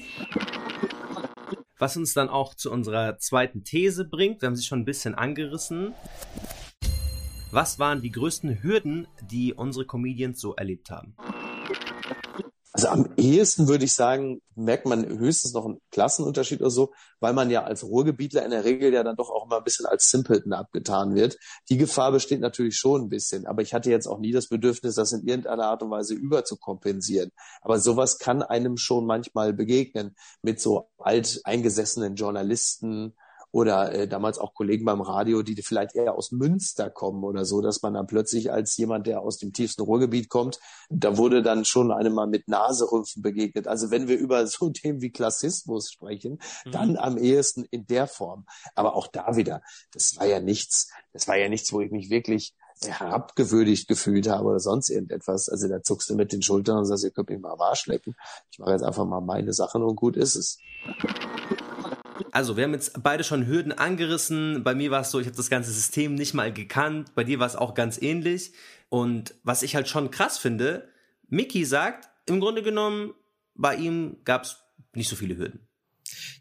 Was 1.78 1.94
uns 1.96 2.14
dann 2.14 2.30
auch 2.30 2.54
zu 2.54 2.70
unserer 2.70 3.18
zweiten 3.18 3.64
These 3.64 4.06
bringt, 4.06 4.40
wir 4.40 4.46
haben 4.46 4.56
sie 4.56 4.64
schon 4.64 4.80
ein 4.80 4.86
bisschen 4.86 5.14
angerissen. 5.14 5.92
Was 7.50 7.78
waren 7.78 8.00
die 8.00 8.10
größten 8.10 8.62
Hürden, 8.62 9.06
die 9.30 9.52
unsere 9.54 9.84
Comedians 9.84 10.40
so 10.40 10.54
erlebt 10.54 10.90
haben? 10.90 11.14
Also 12.72 12.88
am 12.88 13.08
ehesten 13.16 13.68
würde 13.68 13.86
ich 13.86 13.94
sagen, 13.94 14.42
merkt 14.54 14.84
man 14.84 15.06
höchstens 15.06 15.54
noch 15.54 15.64
einen 15.64 15.80
Klassenunterschied 15.90 16.60
oder 16.60 16.70
so, 16.70 16.92
weil 17.20 17.32
man 17.32 17.50
ja 17.50 17.64
als 17.64 17.84
Ruhrgebietler 17.84 18.44
in 18.44 18.50
der 18.50 18.64
Regel 18.64 18.92
ja 18.92 19.02
dann 19.02 19.16
doch 19.16 19.30
auch 19.30 19.46
immer 19.46 19.58
ein 19.58 19.64
bisschen 19.64 19.86
als 19.86 20.10
Simpleton 20.10 20.52
abgetan 20.52 21.14
wird. 21.14 21.38
Die 21.70 21.78
Gefahr 21.78 22.12
besteht 22.12 22.40
natürlich 22.40 22.76
schon 22.76 23.02
ein 23.02 23.08
bisschen, 23.08 23.46
aber 23.46 23.62
ich 23.62 23.72
hatte 23.72 23.90
jetzt 23.90 24.06
auch 24.06 24.18
nie 24.18 24.32
das 24.32 24.48
Bedürfnis, 24.48 24.94
das 24.94 25.12
in 25.12 25.26
irgendeiner 25.26 25.64
Art 25.64 25.82
und 25.82 25.90
Weise 25.90 26.14
überzukompensieren. 26.14 27.30
Aber 27.62 27.78
sowas 27.78 28.18
kann 28.18 28.42
einem 28.42 28.76
schon 28.76 29.06
manchmal 29.06 29.54
begegnen 29.54 30.14
mit 30.42 30.60
so 30.60 30.90
alteingesessenen 30.98 32.14
Journalisten 32.14 33.14
oder 33.52 33.92
äh, 33.92 34.08
damals 34.08 34.38
auch 34.38 34.54
Kollegen 34.54 34.84
beim 34.84 35.00
Radio, 35.00 35.42
die 35.42 35.60
vielleicht 35.62 35.94
eher 35.94 36.14
aus 36.14 36.32
Münster 36.32 36.90
kommen 36.90 37.24
oder 37.24 37.44
so, 37.44 37.60
dass 37.60 37.82
man 37.82 37.94
dann 37.94 38.06
plötzlich 38.06 38.52
als 38.52 38.76
jemand, 38.76 39.06
der 39.06 39.20
aus 39.20 39.38
dem 39.38 39.52
tiefsten 39.52 39.82
Ruhrgebiet 39.82 40.28
kommt, 40.28 40.58
da 40.90 41.16
wurde 41.16 41.42
dann 41.42 41.64
schon 41.64 41.90
einem 41.92 42.12
mal 42.14 42.26
mit 42.26 42.48
Naserümpfen 42.48 43.22
begegnet. 43.22 43.66
Also 43.68 43.90
wenn 43.90 44.08
wir 44.08 44.18
über 44.18 44.46
so 44.46 44.70
Themen 44.76 45.00
wie 45.00 45.10
Klassismus 45.10 45.90
sprechen, 45.90 46.38
Mhm. 46.64 46.70
dann 46.72 46.96
am 46.96 47.16
ehesten 47.18 47.64
in 47.70 47.86
der 47.86 48.06
Form. 48.06 48.46
Aber 48.74 48.94
auch 48.94 49.06
da 49.06 49.36
wieder, 49.36 49.62
das 49.92 50.16
war 50.16 50.26
ja 50.26 50.40
nichts, 50.40 50.90
das 51.12 51.28
war 51.28 51.36
ja 51.36 51.48
nichts, 51.48 51.72
wo 51.72 51.80
ich 51.80 51.90
mich 51.90 52.10
wirklich 52.10 52.54
herabgewürdigt 52.82 53.88
gefühlt 53.88 54.28
habe 54.28 54.44
oder 54.44 54.60
sonst 54.60 54.90
irgendetwas. 54.90 55.48
Also 55.48 55.66
da 55.68 55.82
zuckst 55.82 56.10
du 56.10 56.14
mit 56.14 56.32
den 56.32 56.42
Schultern 56.42 56.78
und 56.78 56.84
sagst, 56.84 57.04
ihr 57.04 57.10
könnt 57.10 57.30
mich 57.30 57.40
mal 57.40 57.52
am 57.52 57.60
Arsch 57.60 57.86
lecken. 57.86 58.14
Ich 58.50 58.58
mache 58.58 58.72
jetzt 58.72 58.82
einfach 58.82 59.06
mal 59.06 59.20
meine 59.20 59.52
Sachen 59.52 59.82
und 59.82 59.96
gut 59.96 60.16
ist 60.16 60.36
es. 60.36 60.58
Also, 62.32 62.56
wir 62.56 62.64
haben 62.64 62.72
jetzt 62.72 63.02
beide 63.02 63.24
schon 63.24 63.46
Hürden 63.46 63.72
angerissen. 63.72 64.62
Bei 64.64 64.74
mir 64.74 64.90
war 64.90 65.02
es 65.02 65.10
so, 65.10 65.20
ich 65.20 65.26
habe 65.26 65.36
das 65.36 65.50
ganze 65.50 65.70
System 65.70 66.14
nicht 66.14 66.34
mal 66.34 66.52
gekannt. 66.52 67.14
Bei 67.14 67.24
dir 67.24 67.38
war 67.38 67.46
es 67.46 67.56
auch 67.56 67.74
ganz 67.74 68.00
ähnlich. 68.00 68.52
Und 68.88 69.34
was 69.42 69.62
ich 69.62 69.74
halt 69.74 69.88
schon 69.88 70.10
krass 70.10 70.38
finde, 70.38 70.88
Mickey 71.28 71.64
sagt, 71.64 72.08
im 72.26 72.40
Grunde 72.40 72.62
genommen, 72.62 73.14
bei 73.54 73.76
ihm 73.76 74.18
gab 74.24 74.44
es 74.44 74.58
nicht 74.94 75.08
so 75.08 75.16
viele 75.16 75.36
Hürden. 75.36 75.66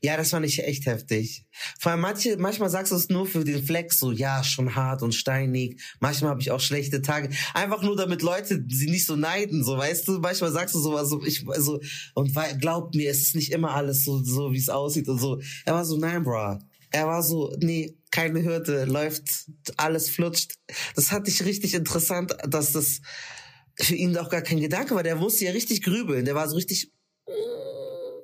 Ja, 0.02 0.18
das 0.18 0.30
fand 0.30 0.46
ich 0.46 0.64
echt 0.64 0.86
heftig. 0.86 1.46
Vor 1.80 1.92
allem 1.92 2.02
manche, 2.02 2.38
manchmal 2.38 2.70
sagst 2.70 2.92
du 2.92 2.96
es 2.96 3.10
nur 3.10 3.26
für 3.26 3.44
den 3.44 3.64
Flex, 3.64 4.00
so 4.00 4.12
ja, 4.12 4.44
schon 4.44 4.76
hart 4.76 5.02
und 5.02 5.14
steinig. 5.14 5.82
Manchmal 6.00 6.32
habe 6.32 6.42
ich 6.42 6.52
auch 6.52 6.60
schlechte 6.60 7.02
Tage. 7.02 7.30
Einfach 7.54 7.82
nur 7.82 7.96
damit 7.96 8.22
Leute 8.22 8.64
sie 8.68 8.90
nicht 8.90 9.06
so 9.06 9.16
neiden, 9.16 9.64
so 9.64 9.78
weißt 9.78 10.08
du. 10.08 10.20
Manchmal 10.20 10.52
sagst 10.52 10.76
du 10.76 10.80
sowas, 10.80 11.10
so 11.10 11.24
ich 11.24 11.48
also 11.48 11.80
und 12.14 12.36
glaub 12.60 12.94
mir, 12.96 13.10
es 13.10 13.22
ist 13.22 13.36
nicht 13.36 13.52
immer 13.52 13.74
alles 13.74 14.04
so 14.04 14.24
so 14.24 14.52
wie 14.52 14.58
es 14.58 14.70
aussieht 14.70 15.08
und 15.08 15.20
so. 15.20 15.42
Er 15.66 15.74
war 15.74 15.86
so 15.86 15.98
nein, 15.98 16.24
bro. 16.24 16.60
Er 16.92 17.08
war 17.08 17.24
so 17.24 17.56
nee, 17.60 17.98
keine 18.12 18.44
Hürde, 18.44 18.86
läuft 18.86 19.48
alles 19.78 20.10
flutscht. 20.10 20.54
Das 20.96 21.10
fand 21.10 21.28
ich 21.28 21.44
richtig 21.44 21.74
interessant, 21.74 22.36
dass 22.48 22.72
das 22.72 23.02
für 23.78 23.96
ihn 23.96 24.18
auch 24.18 24.30
gar 24.30 24.42
kein 24.42 24.60
Gedanke 24.60 24.96
war. 24.96 25.04
Der 25.04 25.16
musste 25.16 25.46
ja 25.46 25.52
richtig 25.52 25.84
grübeln. 25.84 26.26
Der 26.26 26.36
war 26.36 26.48
so 26.48 26.56
richtig 26.56 26.92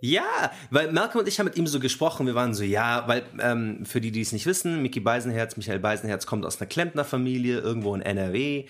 Ja, 0.02 0.52
weil 0.72 0.91
Malcolm 0.91 1.22
und 1.22 1.28
ich 1.28 1.39
haben 1.39 1.45
mit 1.45 1.58
ihm 1.58 1.68
so 1.68 1.80
gesprochen, 1.80 2.26
wir 2.26 2.34
waren 2.34 2.56
so, 2.56 2.64
ja, 2.64 3.08
weil 3.08 3.24
ähm, 3.39 3.86
für 3.86 4.02
die, 4.02 4.12
die 4.12 4.22
es 4.22 4.32
nicht 4.32 4.47
wissen, 4.47 4.82
Mickey 4.82 4.99
Beisenherz, 4.99 5.58
Michael 5.58 5.80
Beisenherz 5.80 6.26
kommt 6.26 6.43
aus 6.43 6.60
einer 6.60 6.68
Klempnerfamilie, 6.68 7.60
irgendwo 7.60 7.93
in 7.93 8.02
NRW. 8.02 8.68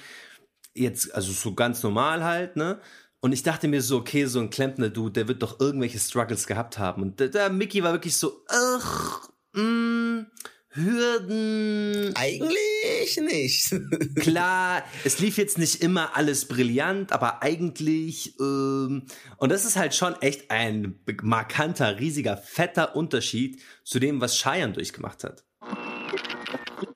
Jetzt, 0.73 1.15
also 1.15 1.31
so 1.31 1.55
ganz 1.55 1.83
normal 1.83 2.23
halt, 2.23 2.57
ne? 2.57 2.81
Und 3.21 3.31
ich 3.31 3.43
dachte 3.43 3.67
mir 3.67 3.81
so, 3.81 3.97
okay, 3.97 4.25
so 4.25 4.39
ein 4.39 4.49
Klempner-Dude, 4.49 5.13
der 5.13 5.27
wird 5.27 5.41
doch 5.41 5.59
irgendwelche 5.59 5.99
Struggles 5.99 6.47
gehabt 6.47 6.77
haben. 6.79 7.03
Und 7.03 7.19
der, 7.19 7.29
der 7.29 7.49
Mickey 7.49 7.81
war 7.83 7.93
wirklich 7.93 8.17
so, 8.17 8.43
ach, 8.49 9.29
mh, 9.53 10.25
Hürden. 10.73 12.15
Eigentlich 12.15 13.17
nicht. 13.17 13.75
Klar, 14.15 14.83
es 15.03 15.19
lief 15.19 15.37
jetzt 15.37 15.57
nicht 15.57 15.83
immer 15.83 16.15
alles 16.15 16.45
brillant, 16.45 17.11
aber 17.11 17.43
eigentlich, 17.43 18.39
ähm, 18.39 19.03
und 19.37 19.51
das 19.51 19.65
ist 19.65 19.75
halt 19.75 19.93
schon 19.93 20.15
echt 20.21 20.49
ein 20.49 20.99
markanter, 21.21 21.99
riesiger, 21.99 22.37
fetter 22.37 22.95
Unterschied 22.95 23.61
zu 23.83 23.99
dem, 23.99 24.21
was 24.21 24.37
Cheyenne 24.37 24.73
durchgemacht 24.73 25.23
hat. 25.23 25.43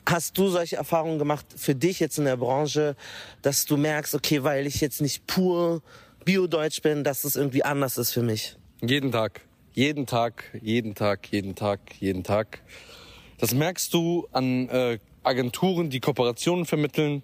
Hast 0.07 0.37
du 0.37 0.47
solche 0.49 0.77
Erfahrungen 0.77 1.19
gemacht 1.19 1.45
für 1.55 1.75
dich 1.75 1.99
jetzt 1.99 2.17
in 2.17 2.25
der 2.25 2.37
Branche, 2.37 2.95
dass 3.41 3.65
du 3.65 3.75
merkst, 3.75 4.15
okay, 4.15 4.43
weil 4.43 4.67
ich 4.67 4.79
jetzt 4.79 5.01
nicht 5.01 5.27
pur 5.27 5.81
Bio-Deutsch 6.23 6.81
bin, 6.81 7.03
dass 7.03 7.23
es 7.23 7.35
irgendwie 7.35 7.63
anders 7.63 7.97
ist 7.97 8.11
für 8.11 8.21
mich? 8.21 8.55
Jeden 8.81 9.11
Tag. 9.11 9.41
Jeden 9.73 10.05
Tag, 10.05 10.45
jeden 10.61 10.95
Tag, 10.95 11.29
jeden 11.31 11.55
Tag, 11.55 11.79
jeden 11.99 12.23
Tag. 12.23 12.61
Das 13.37 13.53
merkst 13.53 13.93
du 13.93 14.27
an 14.31 14.69
äh, 14.69 14.99
Agenturen, 15.23 15.89
die 15.89 15.99
Kooperationen 15.99 16.65
vermitteln. 16.65 17.23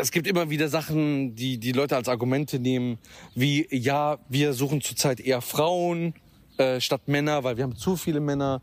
Es 0.00 0.10
gibt 0.10 0.26
immer 0.26 0.50
wieder 0.50 0.68
Sachen, 0.68 1.34
die 1.36 1.58
die 1.58 1.72
Leute 1.72 1.94
als 1.94 2.08
Argumente 2.08 2.58
nehmen, 2.58 2.98
wie 3.34 3.66
ja, 3.70 4.18
wir 4.28 4.54
suchen 4.54 4.80
zurzeit 4.80 5.20
eher 5.20 5.42
Frauen 5.42 6.14
äh, 6.56 6.80
statt 6.80 7.02
Männer, 7.06 7.44
weil 7.44 7.56
wir 7.56 7.64
haben 7.64 7.76
zu 7.76 7.96
viele 7.96 8.20
Männer. 8.20 8.62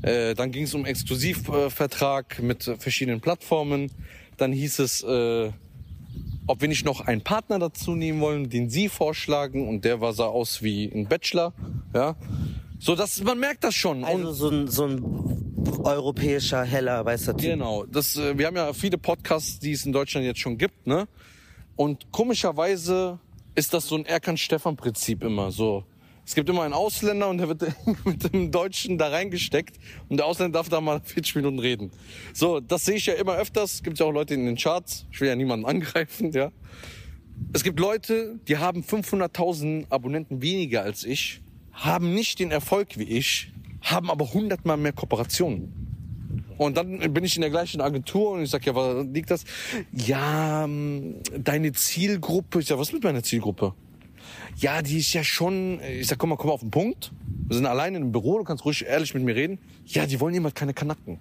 Äh, 0.00 0.34
dann 0.34 0.50
ging 0.50 0.64
es 0.64 0.74
um 0.74 0.86
Exklusivvertrag 0.86 2.42
mit 2.42 2.64
verschiedenen 2.78 3.20
Plattformen. 3.20 3.90
Dann 4.38 4.52
hieß 4.52 4.78
es, 4.78 5.02
äh, 5.02 5.50
ob 6.46 6.60
wir 6.60 6.68
nicht 6.68 6.84
noch 6.84 7.02
einen 7.02 7.20
Partner 7.20 7.58
dazu 7.58 7.94
nehmen 7.94 8.20
wollen, 8.20 8.48
den 8.48 8.70
Sie 8.70 8.88
vorschlagen. 8.88 9.68
Und 9.68 9.84
der 9.84 10.00
war 10.00 10.12
sah 10.14 10.26
aus 10.26 10.62
wie 10.62 10.90
ein 10.92 11.06
Bachelor. 11.06 11.52
Ja, 11.94 12.16
so 12.82 12.96
dass 12.96 13.22
man 13.22 13.38
merkt 13.38 13.62
das 13.62 13.76
schon. 13.76 14.02
Also 14.02 14.32
so 14.32 14.48
ein, 14.48 14.66
so 14.66 14.86
ein 14.86 15.04
europäischer 15.84 16.64
heller 16.64 17.04
weißer 17.04 17.36
Typ. 17.36 17.50
Genau. 17.50 17.84
Das, 17.86 18.16
äh, 18.16 18.36
wir 18.36 18.48
haben 18.48 18.56
ja 18.56 18.72
viele 18.72 18.98
Podcasts, 18.98 19.60
die 19.60 19.70
es 19.70 19.86
in 19.86 19.92
Deutschland 19.92 20.26
jetzt 20.26 20.40
schon 20.40 20.58
gibt, 20.58 20.84
ne? 20.88 21.06
Und 21.76 22.10
komischerweise 22.10 23.20
ist 23.54 23.72
das 23.72 23.86
so 23.86 23.94
ein 23.94 24.04
Erkan-Stefan-Prinzip 24.04 25.22
immer 25.22 25.52
so. 25.52 25.84
Es 26.26 26.34
gibt 26.34 26.48
immer 26.48 26.62
einen 26.62 26.74
Ausländer 26.74 27.28
und 27.28 27.38
der 27.38 27.48
wird 27.48 27.62
mit 28.04 28.32
dem 28.32 28.50
Deutschen 28.50 28.98
da 28.98 29.10
reingesteckt 29.10 29.76
und 30.08 30.16
der 30.16 30.26
Ausländer 30.26 30.58
darf 30.58 30.68
da 30.68 30.80
mal 30.80 31.00
40 31.04 31.36
Minuten 31.36 31.60
reden. 31.60 31.92
So, 32.34 32.58
das 32.58 32.84
sehe 32.84 32.96
ich 32.96 33.06
ja 33.06 33.14
immer 33.14 33.36
öfters. 33.36 33.84
Gibt 33.84 34.00
ja 34.00 34.06
auch 34.06 34.12
Leute 34.12 34.34
in 34.34 34.44
den 34.44 34.56
Charts. 34.56 35.06
Ich 35.12 35.20
will 35.20 35.28
ja 35.28 35.36
niemanden 35.36 35.66
angreifen, 35.66 36.32
ja. 36.32 36.50
Es 37.52 37.62
gibt 37.62 37.78
Leute, 37.78 38.40
die 38.48 38.58
haben 38.58 38.82
500.000 38.82 39.88
Abonnenten 39.88 40.42
weniger 40.42 40.82
als 40.82 41.04
ich, 41.04 41.42
haben 41.72 42.14
nicht 42.14 42.38
den 42.38 42.50
Erfolg 42.50 42.98
wie 42.98 43.04
ich, 43.04 43.52
haben 43.82 44.10
aber 44.10 44.26
100 44.26 44.64
mal 44.64 44.76
mehr 44.76 44.92
Kooperationen. 44.92 45.82
Und 46.58 46.76
dann 46.76 47.12
bin 47.12 47.24
ich 47.24 47.36
in 47.36 47.40
der 47.40 47.50
gleichen 47.50 47.80
Agentur 47.80 48.32
und 48.32 48.42
ich 48.42 48.50
sag 48.50 48.64
ja, 48.64 48.74
was 48.74 49.06
liegt 49.06 49.30
das? 49.30 49.44
Ja, 49.92 50.64
ähm, 50.64 51.16
deine 51.36 51.72
Zielgruppe. 51.72 52.60
Ich 52.60 52.66
sag, 52.66 52.78
was 52.78 52.92
mit 52.92 53.02
meiner 53.02 53.22
Zielgruppe? 53.22 53.74
Ja, 54.56 54.82
die 54.82 54.98
ist 54.98 55.12
ja 55.12 55.24
schon, 55.24 55.80
ich 55.80 56.06
sag, 56.06 56.18
komm 56.18 56.30
mal, 56.30 56.36
komm 56.36 56.48
mal 56.48 56.54
auf 56.54 56.60
den 56.60 56.70
Punkt. 56.70 57.12
Wir 57.48 57.56
sind 57.56 57.66
alleine 57.66 57.98
im 57.98 58.12
Büro, 58.12 58.38
du 58.38 58.44
kannst 58.44 58.64
ruhig 58.64 58.84
ehrlich 58.84 59.14
mit 59.14 59.24
mir 59.24 59.34
reden. 59.34 59.58
Ja, 59.86 60.06
die 60.06 60.20
wollen 60.20 60.34
jemand 60.34 60.54
keine 60.54 60.74
Kanacken. 60.74 61.18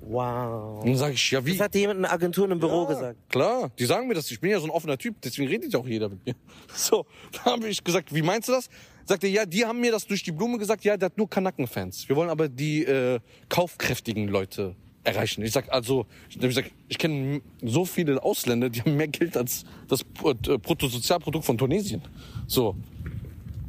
Wow. 0.00 0.80
Und 0.80 0.88
dann 0.88 0.96
sage 0.96 1.14
ich, 1.14 1.30
ja 1.30 1.44
wie? 1.44 1.52
Das 1.52 1.60
hat 1.60 1.74
jemand 1.74 1.98
in 1.98 2.02
der 2.02 2.12
Agentur 2.12 2.50
im 2.50 2.58
Büro 2.58 2.86
gesagt. 2.86 3.16
Klar, 3.28 3.70
die 3.78 3.84
sagen 3.84 4.08
mir 4.08 4.14
das. 4.14 4.30
Ich 4.30 4.40
bin 4.40 4.50
ja 4.50 4.58
so 4.58 4.66
ein 4.66 4.70
offener 4.70 4.96
Typ, 4.96 5.16
deswegen 5.22 5.48
redet 5.48 5.72
ja 5.72 5.78
auch 5.78 5.86
jeder 5.86 6.08
mit 6.08 6.24
mir. 6.24 6.34
So, 6.74 7.04
da 7.32 7.52
habe 7.52 7.68
ich 7.68 7.82
gesagt, 7.82 8.14
wie 8.14 8.22
meinst 8.22 8.48
du 8.48 8.52
das? 8.52 8.68
Sagt 9.08 9.24
er, 9.24 9.30
ja, 9.30 9.46
die 9.46 9.64
haben 9.64 9.80
mir 9.80 9.90
das 9.90 10.06
durch 10.06 10.22
die 10.22 10.32
Blume 10.32 10.58
gesagt, 10.58 10.84
ja, 10.84 10.98
der 10.98 11.06
hat 11.06 11.16
nur 11.16 11.30
Kanaken-Fans. 11.30 12.10
Wir 12.10 12.16
wollen 12.16 12.28
aber 12.28 12.46
die 12.46 12.84
äh, 12.84 13.20
kaufkräftigen 13.48 14.28
Leute 14.28 14.76
erreichen. 15.02 15.42
Ich 15.42 15.52
sag 15.52 15.72
also, 15.72 16.04
ich, 16.28 16.36
ich, 16.42 16.72
ich 16.88 16.98
kenne 16.98 17.40
so 17.62 17.86
viele 17.86 18.22
Ausländer, 18.22 18.68
die 18.68 18.82
haben 18.82 18.98
mehr 18.98 19.08
Geld 19.08 19.34
als 19.38 19.64
das 19.88 20.02
äh, 20.02 20.58
Bruttosozialprodukt 20.58 21.46
von 21.46 21.56
Tunesien. 21.56 22.02
So, 22.46 22.76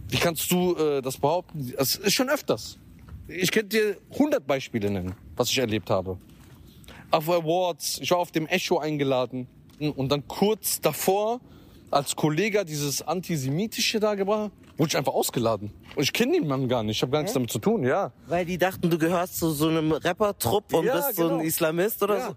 wie 0.09 0.17
kannst 0.17 0.51
du 0.51 0.75
äh, 0.75 1.01
das 1.01 1.17
behaupten? 1.17 1.73
Das 1.77 1.95
ist 1.95 2.13
schon 2.13 2.29
öfters. 2.29 2.77
Ich 3.29 3.49
könnte 3.51 3.77
dir 3.77 3.97
100 4.11 4.45
Beispiele 4.45 4.91
nennen, 4.91 5.15
was 5.37 5.49
ich 5.51 5.59
erlebt 5.59 5.89
habe. 5.89 6.17
Auf 7.11 7.29
Awards, 7.29 7.99
ich 8.01 8.11
war 8.11 8.17
auf 8.17 8.33
dem 8.33 8.45
Echo 8.45 8.79
eingeladen 8.79 9.47
und 9.79 10.11
dann 10.11 10.27
kurz 10.27 10.81
davor, 10.81 11.39
als 11.91 12.17
Kollege 12.17 12.65
dieses 12.65 13.01
Antisemitische 13.01 14.01
da 14.01 14.15
gebracht, 14.15 14.51
wurde 14.79 14.87
ich 14.89 14.97
einfach 14.97 15.13
ausgeladen. 15.13 15.71
Und 15.95 16.01
ich 16.03 16.11
kenne 16.13 16.31
den 16.33 16.47
Mann 16.47 16.67
gar 16.67 16.81
nicht, 16.81 16.97
ich 16.97 17.01
habe 17.03 17.11
gar 17.11 17.19
nichts 17.19 17.33
damit 17.33 17.51
zu 17.51 17.59
tun, 17.59 17.83
ja. 17.83 18.11
Weil 18.27 18.45
die 18.45 18.57
dachten, 18.57 18.89
du 18.89 18.97
gehörst 18.97 19.37
zu 19.37 19.51
so 19.51 19.67
einem 19.67 19.91
Rapper-Trupp 19.91 20.73
und 20.73 20.85
Ja, 20.85 20.95
bist 20.95 21.15
so 21.17 21.23
genau. 21.27 21.39
ein 21.39 21.45
Islamist 21.45 22.01
oder 22.01 22.17
Ja. 22.17 22.27
so. 22.29 22.35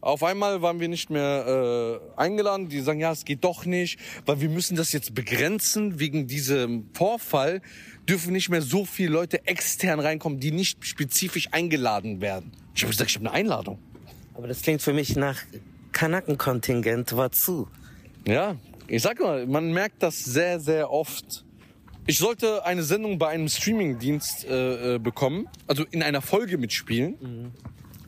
Auf 0.00 0.24
einmal 0.24 0.60
waren 0.62 0.80
wir 0.80 0.88
nicht 0.88 1.10
mehr 1.10 2.00
äh, 2.16 2.20
eingeladen. 2.20 2.68
Die 2.68 2.80
sagen, 2.80 2.98
ja, 2.98 3.12
es 3.12 3.24
geht 3.24 3.44
doch 3.44 3.64
nicht, 3.66 4.00
weil 4.26 4.40
wir 4.40 4.48
müssen 4.48 4.74
das 4.76 4.92
jetzt 4.92 5.14
begrenzen. 5.14 6.00
Wegen 6.00 6.26
diesem 6.26 6.90
Vorfall 6.92 7.62
dürfen 8.08 8.32
nicht 8.32 8.48
mehr 8.48 8.62
so 8.62 8.84
viele 8.84 9.10
Leute 9.10 9.46
extern 9.46 10.00
reinkommen, 10.00 10.40
die 10.40 10.50
nicht 10.50 10.84
spezifisch 10.84 11.48
eingeladen 11.52 12.20
werden. 12.20 12.50
Ich 12.74 12.82
habe 12.82 12.90
gesagt, 12.90 13.10
ich 13.10 13.16
habe 13.16 13.26
eine 13.28 13.34
Einladung. 13.36 13.78
Aber 14.34 14.48
das 14.48 14.62
klingt 14.62 14.82
für 14.82 14.92
mich 14.92 15.14
nach 15.14 15.38
Kanakenkontingent, 15.92 17.16
war 17.16 17.30
zu. 17.30 17.68
Ja, 18.26 18.56
ich 18.88 19.02
sag 19.02 19.20
mal, 19.20 19.46
man 19.46 19.72
merkt 19.72 20.02
das 20.02 20.24
sehr, 20.24 20.58
sehr 20.60 20.90
oft. 20.90 21.44
Ich 22.06 22.18
sollte 22.18 22.64
eine 22.64 22.82
Sendung 22.82 23.18
bei 23.18 23.28
einem 23.28 23.48
Streamingdienst 23.48 24.44
äh, 24.44 24.94
äh, 24.94 24.98
bekommen, 24.98 25.48
also 25.68 25.84
in 25.90 26.02
einer 26.02 26.20
Folge 26.20 26.58
mitspielen. 26.58 27.52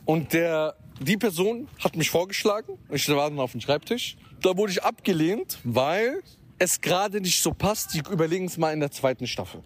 Und 0.04 0.32
der, 0.32 0.74
die 1.00 1.16
Person 1.16 1.68
hat 1.82 1.96
mich 1.96 2.10
vorgeschlagen. 2.10 2.76
Ich 2.90 3.08
war 3.08 3.30
dann 3.30 3.38
auf 3.38 3.52
dem 3.52 3.60
Schreibtisch. 3.60 4.16
Da 4.42 4.56
wurde 4.56 4.72
ich 4.72 4.82
abgelehnt, 4.82 5.58
weil 5.62 6.22
es 6.58 6.80
gerade 6.80 7.20
nicht 7.20 7.40
so 7.40 7.52
passt. 7.52 7.94
Die 7.94 8.02
überlegen 8.10 8.46
es 8.46 8.58
mal 8.58 8.72
in 8.72 8.80
der 8.80 8.90
zweiten 8.90 9.26
Staffel. 9.26 9.62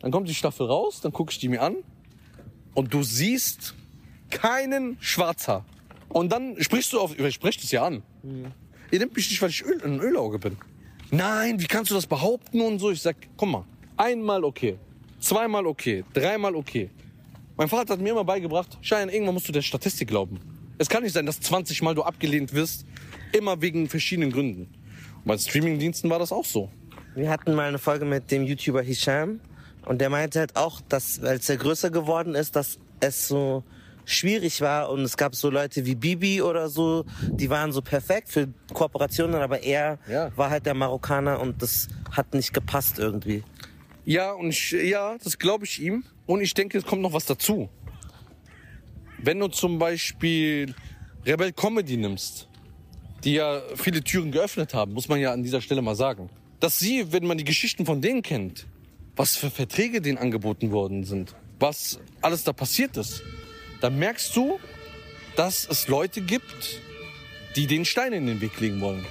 Dann 0.00 0.12
kommt 0.12 0.28
die 0.28 0.34
Staffel 0.34 0.66
raus, 0.66 1.00
dann 1.00 1.12
gucke 1.12 1.32
ich 1.32 1.38
die 1.38 1.48
mir 1.48 1.60
an 1.62 1.76
und 2.74 2.94
du 2.94 3.02
siehst 3.02 3.74
keinen 4.30 4.96
Schwarzhaar. 5.00 5.64
Und 6.08 6.32
dann 6.32 6.60
sprichst 6.62 6.92
du 6.92 7.00
auf, 7.00 7.18
ich 7.18 7.34
spreche 7.34 7.60
das 7.60 7.70
ja 7.70 7.84
an. 7.84 8.02
Ihr 8.90 8.98
nehmt 8.98 9.14
mich 9.14 9.28
nicht, 9.28 9.42
weil 9.42 9.50
ich 9.50 9.64
Öl, 9.64 9.82
ein 9.84 10.00
Ölauge 10.00 10.38
bin. 10.38 10.56
Nein, 11.10 11.58
wie 11.58 11.66
kannst 11.66 11.90
du 11.90 11.94
das 11.94 12.06
behaupten 12.06 12.60
und 12.60 12.78
so? 12.78 12.90
Ich 12.90 13.00
sag, 13.00 13.16
komm 13.36 13.52
mal, 13.52 13.64
einmal 13.96 14.44
okay, 14.44 14.76
zweimal 15.20 15.66
okay, 15.66 16.04
dreimal 16.12 16.54
okay. 16.54 16.90
Mein 17.56 17.68
Vater 17.68 17.94
hat 17.94 18.00
mir 18.00 18.10
immer 18.10 18.24
beigebracht, 18.24 18.76
Schein, 18.82 19.08
irgendwann 19.08 19.34
musst 19.34 19.48
du 19.48 19.52
der 19.52 19.62
Statistik 19.62 20.08
glauben. 20.08 20.38
Es 20.76 20.88
kann 20.88 21.02
nicht 21.02 21.14
sein, 21.14 21.24
dass 21.24 21.40
20 21.40 21.80
Mal 21.82 21.94
du 21.94 22.02
abgelehnt 22.02 22.52
wirst, 22.52 22.84
immer 23.32 23.60
wegen 23.62 23.88
verschiedenen 23.88 24.30
Gründen. 24.30 24.68
Und 25.16 25.24
bei 25.24 25.38
Streamingdiensten 25.38 26.10
war 26.10 26.18
das 26.18 26.30
auch 26.30 26.44
so. 26.44 26.70
Wir 27.14 27.30
hatten 27.30 27.54
mal 27.54 27.68
eine 27.68 27.78
Folge 27.78 28.04
mit 28.04 28.30
dem 28.30 28.44
YouTuber 28.44 28.82
Hisham 28.82 29.40
und 29.86 30.00
der 30.00 30.10
meinte 30.10 30.40
halt 30.40 30.56
auch, 30.56 30.82
dass 30.88 31.20
als 31.20 31.48
er 31.48 31.56
größer 31.56 31.90
geworden 31.90 32.34
ist, 32.34 32.54
dass 32.54 32.78
es 33.00 33.26
so 33.26 33.64
schwierig 34.08 34.60
war 34.60 34.90
und 34.90 35.00
es 35.02 35.16
gab 35.16 35.34
so 35.34 35.50
Leute 35.50 35.84
wie 35.86 35.94
Bibi 35.94 36.40
oder 36.42 36.68
so, 36.68 37.04
die 37.22 37.50
waren 37.50 37.72
so 37.72 37.82
perfekt 37.82 38.28
für 38.30 38.48
Kooperationen, 38.72 39.36
aber 39.42 39.62
er 39.62 39.98
Ja. 40.08 40.30
war 40.36 40.50
halt 40.50 40.66
der 40.66 40.74
Marokkaner 40.74 41.40
und 41.40 41.60
das 41.62 41.88
hat 42.12 42.32
nicht 42.34 42.52
gepasst 42.54 42.98
irgendwie. 42.98 43.42
Ja, 44.04 44.32
und 44.32 44.48
ich, 44.48 44.70
ja, 44.72 45.16
das 45.22 45.38
glaube 45.38 45.66
ich 45.66 45.80
ihm. 45.82 46.04
Und 46.26 46.40
ich 46.40 46.54
denke, 46.54 46.78
es 46.78 46.84
kommt 46.86 47.02
noch 47.02 47.12
was 47.12 47.26
dazu. 47.26 47.68
Wenn 49.18 49.38
du 49.38 49.48
zum 49.48 49.78
Beispiel 49.78 50.74
Rebel 51.26 51.52
Comedy 51.52 51.96
nimmst, 51.96 52.48
die 53.24 53.34
ja 53.34 53.60
viele 53.74 54.02
Türen 54.02 54.30
geöffnet 54.32 54.72
haben, 54.74 54.92
muss 54.92 55.08
man 55.08 55.20
ja 55.20 55.32
an 55.32 55.42
dieser 55.42 55.60
Stelle 55.60 55.82
mal 55.82 55.94
sagen. 55.96 56.30
Dass 56.60 56.78
sie, 56.78 57.12
wenn 57.12 57.26
man 57.26 57.36
die 57.36 57.44
Geschichten 57.44 57.84
von 57.84 58.00
denen 58.00 58.22
kennt, 58.22 58.66
was 59.16 59.36
für 59.36 59.50
Verträge 59.50 60.00
denen 60.00 60.16
angeboten 60.18 60.70
worden 60.70 61.04
sind, 61.04 61.34
was 61.58 61.98
alles 62.22 62.44
da 62.44 62.52
passiert 62.52 62.96
ist, 62.96 63.22
dann 63.80 63.98
merkst 63.98 64.34
du, 64.36 64.58
dass 65.36 65.66
es 65.68 65.88
Leute 65.88 66.20
gibt, 66.20 66.80
die 67.56 67.66
den 67.66 67.84
Stein 67.84 68.12
in 68.12 68.26
den 68.26 68.40
Weg 68.40 68.58
legen 68.60 68.80
wollen. 68.80 69.04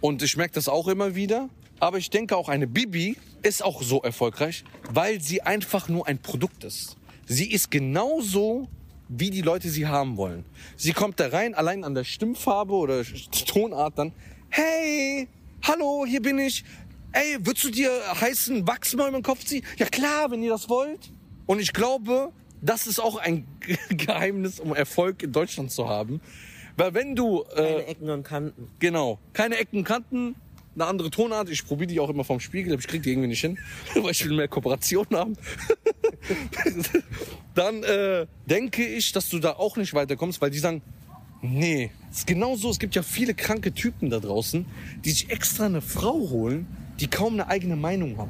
Und 0.00 0.22
ich 0.22 0.36
merke 0.36 0.54
das 0.54 0.68
auch 0.68 0.88
immer 0.88 1.14
wieder. 1.14 1.48
Aber 1.78 1.98
ich 1.98 2.10
denke 2.10 2.36
auch, 2.36 2.48
eine 2.48 2.66
Bibi 2.66 3.16
ist 3.42 3.62
auch 3.62 3.82
so 3.82 4.00
erfolgreich, 4.02 4.64
weil 4.90 5.20
sie 5.20 5.42
einfach 5.42 5.88
nur 5.88 6.06
ein 6.06 6.18
Produkt 6.18 6.64
ist. 6.64 6.96
Sie 7.26 7.50
ist 7.50 7.70
genauso, 7.70 8.68
wie 9.08 9.30
die 9.30 9.42
Leute 9.42 9.68
sie 9.68 9.86
haben 9.86 10.16
wollen. 10.16 10.44
Sie 10.76 10.92
kommt 10.92 11.20
da 11.20 11.28
rein, 11.28 11.54
allein 11.54 11.84
an 11.84 11.94
der 11.94 12.04
Stimmfarbe 12.04 12.72
oder 12.72 13.02
Tonart 13.46 13.98
dann. 13.98 14.12
Hey, 14.48 15.28
hallo, 15.62 16.04
hier 16.06 16.22
bin 16.22 16.38
ich. 16.38 16.64
Ey, 17.12 17.36
würdest 17.40 17.64
du 17.64 17.70
dir 17.70 17.90
heißen 18.20 18.66
Wachs 18.66 18.94
mal 18.94 19.08
über 19.08 19.18
den 19.18 19.22
Kopf 19.22 19.44
ziehen? 19.44 19.64
Ja 19.76 19.86
klar, 19.86 20.30
wenn 20.30 20.42
ihr 20.42 20.50
das 20.50 20.68
wollt. 20.68 21.12
Und 21.46 21.60
ich 21.60 21.72
glaube, 21.72 22.32
das 22.60 22.86
ist 22.86 22.98
auch 22.98 23.16
ein 23.16 23.46
Geheimnis, 23.88 24.60
um 24.60 24.74
Erfolg 24.74 25.22
in 25.22 25.32
Deutschland 25.32 25.70
zu 25.70 25.88
haben. 25.88 26.20
Weil 26.76 26.94
wenn 26.94 27.16
du... 27.16 27.44
Äh, 27.54 27.54
Keine 27.54 27.86
Ecken 27.86 28.10
und 28.10 28.22
Kanten. 28.22 28.68
Genau. 28.78 29.18
Keine 29.32 29.56
Ecken, 29.56 29.84
Kanten, 29.84 30.36
eine 30.74 30.86
andere 30.86 31.10
Tonart. 31.10 31.48
Ich 31.48 31.66
probiere 31.66 31.88
die 31.88 32.00
auch 32.00 32.10
immer 32.10 32.24
vom 32.24 32.38
Spiegel, 32.38 32.72
aber 32.72 32.80
ich 32.80 32.86
krieg 32.86 33.02
die 33.02 33.10
irgendwie 33.10 33.28
nicht 33.28 33.40
hin, 33.40 33.58
weil 33.94 34.10
ich 34.10 34.24
will 34.24 34.36
mehr 34.36 34.48
Kooperation 34.48 35.06
haben. 35.12 35.36
Dann 37.54 37.82
äh, 37.82 38.26
denke 38.46 38.86
ich, 38.86 39.12
dass 39.12 39.28
du 39.28 39.38
da 39.38 39.52
auch 39.52 39.76
nicht 39.76 39.94
weiterkommst, 39.94 40.40
weil 40.40 40.50
die 40.50 40.58
sagen, 40.58 40.82
nee, 41.40 41.90
es 42.10 42.18
ist 42.18 42.26
genau 42.26 42.56
so. 42.56 42.70
Es 42.70 42.78
gibt 42.78 42.94
ja 42.94 43.02
viele 43.02 43.34
kranke 43.34 43.72
Typen 43.72 44.10
da 44.10 44.20
draußen, 44.20 44.66
die 45.04 45.10
sich 45.10 45.30
extra 45.30 45.66
eine 45.66 45.80
Frau 45.80 46.30
holen, 46.30 46.66
die 47.00 47.08
kaum 47.08 47.34
eine 47.34 47.48
eigene 47.48 47.76
Meinung 47.76 48.18
hat. 48.18 48.28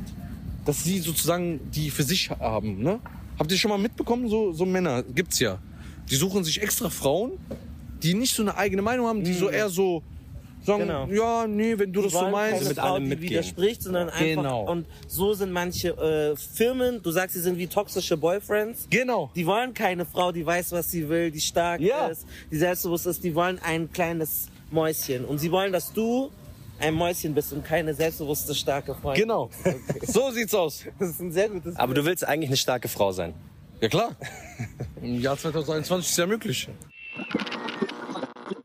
Dass 0.64 0.84
sie 0.84 0.98
sozusagen 0.98 1.60
die 1.72 1.90
für 1.90 2.02
sich 2.02 2.30
haben, 2.30 2.82
ne? 2.82 3.00
Habt 3.38 3.50
ihr 3.52 3.58
schon 3.58 3.70
mal 3.70 3.78
mitbekommen, 3.78 4.28
so, 4.28 4.52
so 4.52 4.64
Männer 4.64 5.02
gibt's 5.02 5.38
ja. 5.40 5.58
Die 6.10 6.16
suchen 6.16 6.44
sich 6.44 6.62
extra 6.62 6.88
Frauen, 6.90 7.32
die 8.02 8.14
nicht 8.14 8.34
so 8.34 8.42
eine 8.42 8.56
eigene 8.56 8.82
Meinung 8.82 9.06
haben, 9.06 9.24
die 9.24 9.32
so 9.34 9.48
eher 9.48 9.68
so 9.68 10.02
sagen, 10.64 10.82
Genau. 10.82 11.06
ja, 11.08 11.46
nee, 11.46 11.78
wenn 11.78 11.92
du 11.92 12.00
Die 12.00 12.06
das 12.08 12.12
so 12.18 12.28
meinst. 12.28 12.62
keine 12.62 12.74
Frau, 12.74 12.98
die 12.98 13.20
widerspricht, 13.20 13.82
sondern 13.82 14.08
einfach. 14.08 14.42
Genau. 14.42 14.70
Und 14.70 14.86
so 15.06 15.34
sind 15.34 15.52
manche 15.52 15.88
äh, 15.90 16.36
Firmen, 16.36 17.02
du 17.02 17.10
sagst, 17.10 17.34
sie 17.34 17.40
sind 17.42 17.58
wie 17.58 17.66
toxische 17.66 18.16
Boyfriends. 18.16 18.86
Genau. 18.90 19.30
Die 19.36 19.46
wollen 19.46 19.74
keine 19.74 20.04
Frau, 20.04 20.32
die 20.32 20.44
weiß, 20.46 20.72
was 20.72 20.90
sie 20.90 21.08
will, 21.08 21.30
die 21.30 21.40
stark 21.40 21.80
Ja. 21.80 22.06
ist, 22.08 22.24
die 22.50 22.56
selbstbewusst 22.56 23.06
ist. 23.06 23.22
Die 23.22 23.34
wollen 23.34 23.58
ein 23.62 23.92
kleines 23.92 24.48
Mäuschen. 24.70 25.24
Und 25.24 25.38
sie 25.38 25.50
wollen, 25.52 25.72
dass 25.72 25.92
du 25.92 26.30
ein 26.78 26.94
Mäuschen 26.94 27.34
bist 27.34 27.52
und 27.52 27.64
keine 27.64 27.94
selbstbewusste, 27.94 28.54
starke 28.54 28.94
Freundin. 28.94 29.22
Genau. 29.22 29.50
So 30.02 30.30
sieht's 30.30 30.54
aus. 30.54 30.84
Das 30.98 31.10
ist 31.10 31.20
ein 31.20 31.32
sehr 31.32 31.48
gutes 31.48 31.76
Aber 31.76 31.94
du 31.94 32.04
willst 32.04 32.26
eigentlich 32.26 32.50
eine 32.50 32.56
starke 32.56 32.88
Frau 32.88 33.12
sein. 33.12 33.34
Ja 33.80 33.88
klar. 33.88 34.16
Im 35.02 35.20
Jahr 35.20 35.36
2021 35.36 36.10
ist 36.10 36.16
ja 36.16 36.26
möglich. 36.26 36.68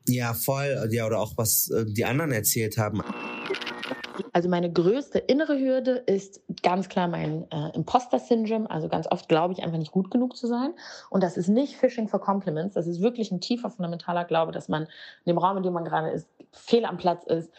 Ja, 0.08 0.34
voll. 0.34 0.90
Ja, 0.92 1.06
oder 1.06 1.20
auch 1.20 1.34
was 1.36 1.70
äh, 1.70 1.86
die 1.86 2.06
anderen 2.06 2.32
erzählt 2.32 2.78
haben. 2.78 3.02
Also 4.34 4.48
meine 4.48 4.72
größte 4.72 5.20
innere 5.20 5.60
Hürde 5.60 6.04
ist 6.06 6.42
ganz 6.64 6.88
klar 6.88 7.08
mein 7.08 7.50
äh, 7.52 7.76
Imposter-Syndrom. 7.76 8.68
Also 8.68 8.88
ganz 8.88 9.08
oft 9.10 9.28
glaube 9.28 9.54
ich 9.54 9.64
einfach 9.64 9.78
nicht 9.78 9.92
gut 9.92 10.12
genug 10.12 10.38
zu 10.38 10.48
sein. 10.48 10.74
Und 11.10 11.24
das 11.24 11.38
ist 11.38 11.50
nicht 11.50 11.76
Fishing 11.76 12.08
for 12.08 12.22
Compliments. 12.22 12.76
Das 12.76 12.88
ist 12.88 13.02
wirklich 13.02 13.32
ein 13.32 13.42
tiefer 13.42 13.70
fundamentaler 13.70 14.24
Glaube, 14.24 14.52
dass 14.52 14.70
man 14.70 14.84
in 14.84 15.34
dem 15.34 15.38
Raum, 15.38 15.58
in 15.58 15.64
dem 15.64 15.74
man 15.74 15.86
gerade 15.86 16.10
ist, 16.10 16.28
fehl 16.52 16.86
am 16.86 16.98
Platz 16.98 17.26
ist, 17.26 17.52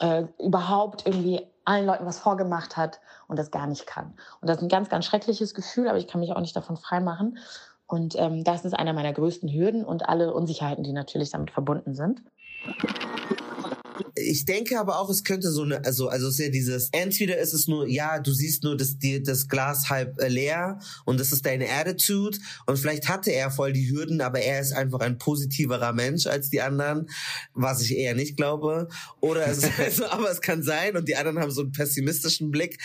äh, 0.00 0.24
überhaupt 0.38 1.06
irgendwie 1.06 1.46
allen 1.64 1.86
Leuten 1.86 2.06
was 2.06 2.18
vorgemacht 2.18 2.76
hat 2.76 3.00
und 3.28 3.38
das 3.38 3.50
gar 3.50 3.66
nicht 3.66 3.86
kann. 3.86 4.14
Und 4.40 4.48
das 4.48 4.58
ist 4.58 4.62
ein 4.62 4.68
ganz, 4.68 4.88
ganz 4.88 5.04
schreckliches 5.04 5.54
Gefühl, 5.54 5.88
aber 5.88 5.98
ich 5.98 6.08
kann 6.08 6.20
mich 6.20 6.32
auch 6.32 6.40
nicht 6.40 6.56
davon 6.56 6.76
freimachen. 6.76 7.38
Und 7.86 8.14
ähm, 8.16 8.44
das 8.44 8.64
ist 8.64 8.72
einer 8.72 8.92
meiner 8.92 9.12
größten 9.12 9.48
Hürden 9.48 9.84
und 9.84 10.08
alle 10.08 10.32
Unsicherheiten, 10.32 10.84
die 10.84 10.92
natürlich 10.92 11.30
damit 11.30 11.50
verbunden 11.50 11.94
sind. 11.94 12.22
Ich 14.14 14.44
denke 14.44 14.78
aber 14.78 14.98
auch, 15.00 15.10
es 15.10 15.24
könnte 15.24 15.50
so 15.50 15.62
eine, 15.62 15.84
also, 15.84 16.08
also 16.08 16.28
es 16.28 16.34
ist 16.34 16.44
ja 16.44 16.50
dieses, 16.50 16.88
entweder 16.92 17.38
ist 17.38 17.52
es 17.52 17.68
nur, 17.68 17.86
ja, 17.86 18.18
du 18.18 18.32
siehst 18.32 18.62
nur 18.64 18.76
das, 18.76 18.98
die, 18.98 19.22
das 19.22 19.48
Glas 19.48 19.90
halb 19.90 20.20
äh, 20.20 20.28
leer 20.28 20.78
und 21.04 21.20
das 21.20 21.32
ist 21.32 21.46
deine 21.46 21.68
Attitude 21.70 22.38
und 22.66 22.78
vielleicht 22.78 23.08
hatte 23.08 23.32
er 23.32 23.50
voll 23.50 23.72
die 23.72 23.90
Hürden, 23.90 24.20
aber 24.20 24.40
er 24.40 24.60
ist 24.60 24.72
einfach 24.72 25.00
ein 25.00 25.18
positiverer 25.18 25.92
Mensch 25.92 26.26
als 26.26 26.50
die 26.50 26.60
anderen, 26.60 27.08
was 27.54 27.82
ich 27.82 27.96
eher 27.96 28.14
nicht 28.14 28.36
glaube. 28.36 28.88
Oder 29.20 29.46
es 29.46 29.58
ist 29.58 29.78
also, 29.78 30.06
aber 30.10 30.30
es 30.30 30.40
kann 30.40 30.62
sein 30.62 30.96
und 30.96 31.08
die 31.08 31.16
anderen 31.16 31.38
haben 31.38 31.50
so 31.50 31.62
einen 31.62 31.72
pessimistischen 31.72 32.50
Blick. 32.50 32.78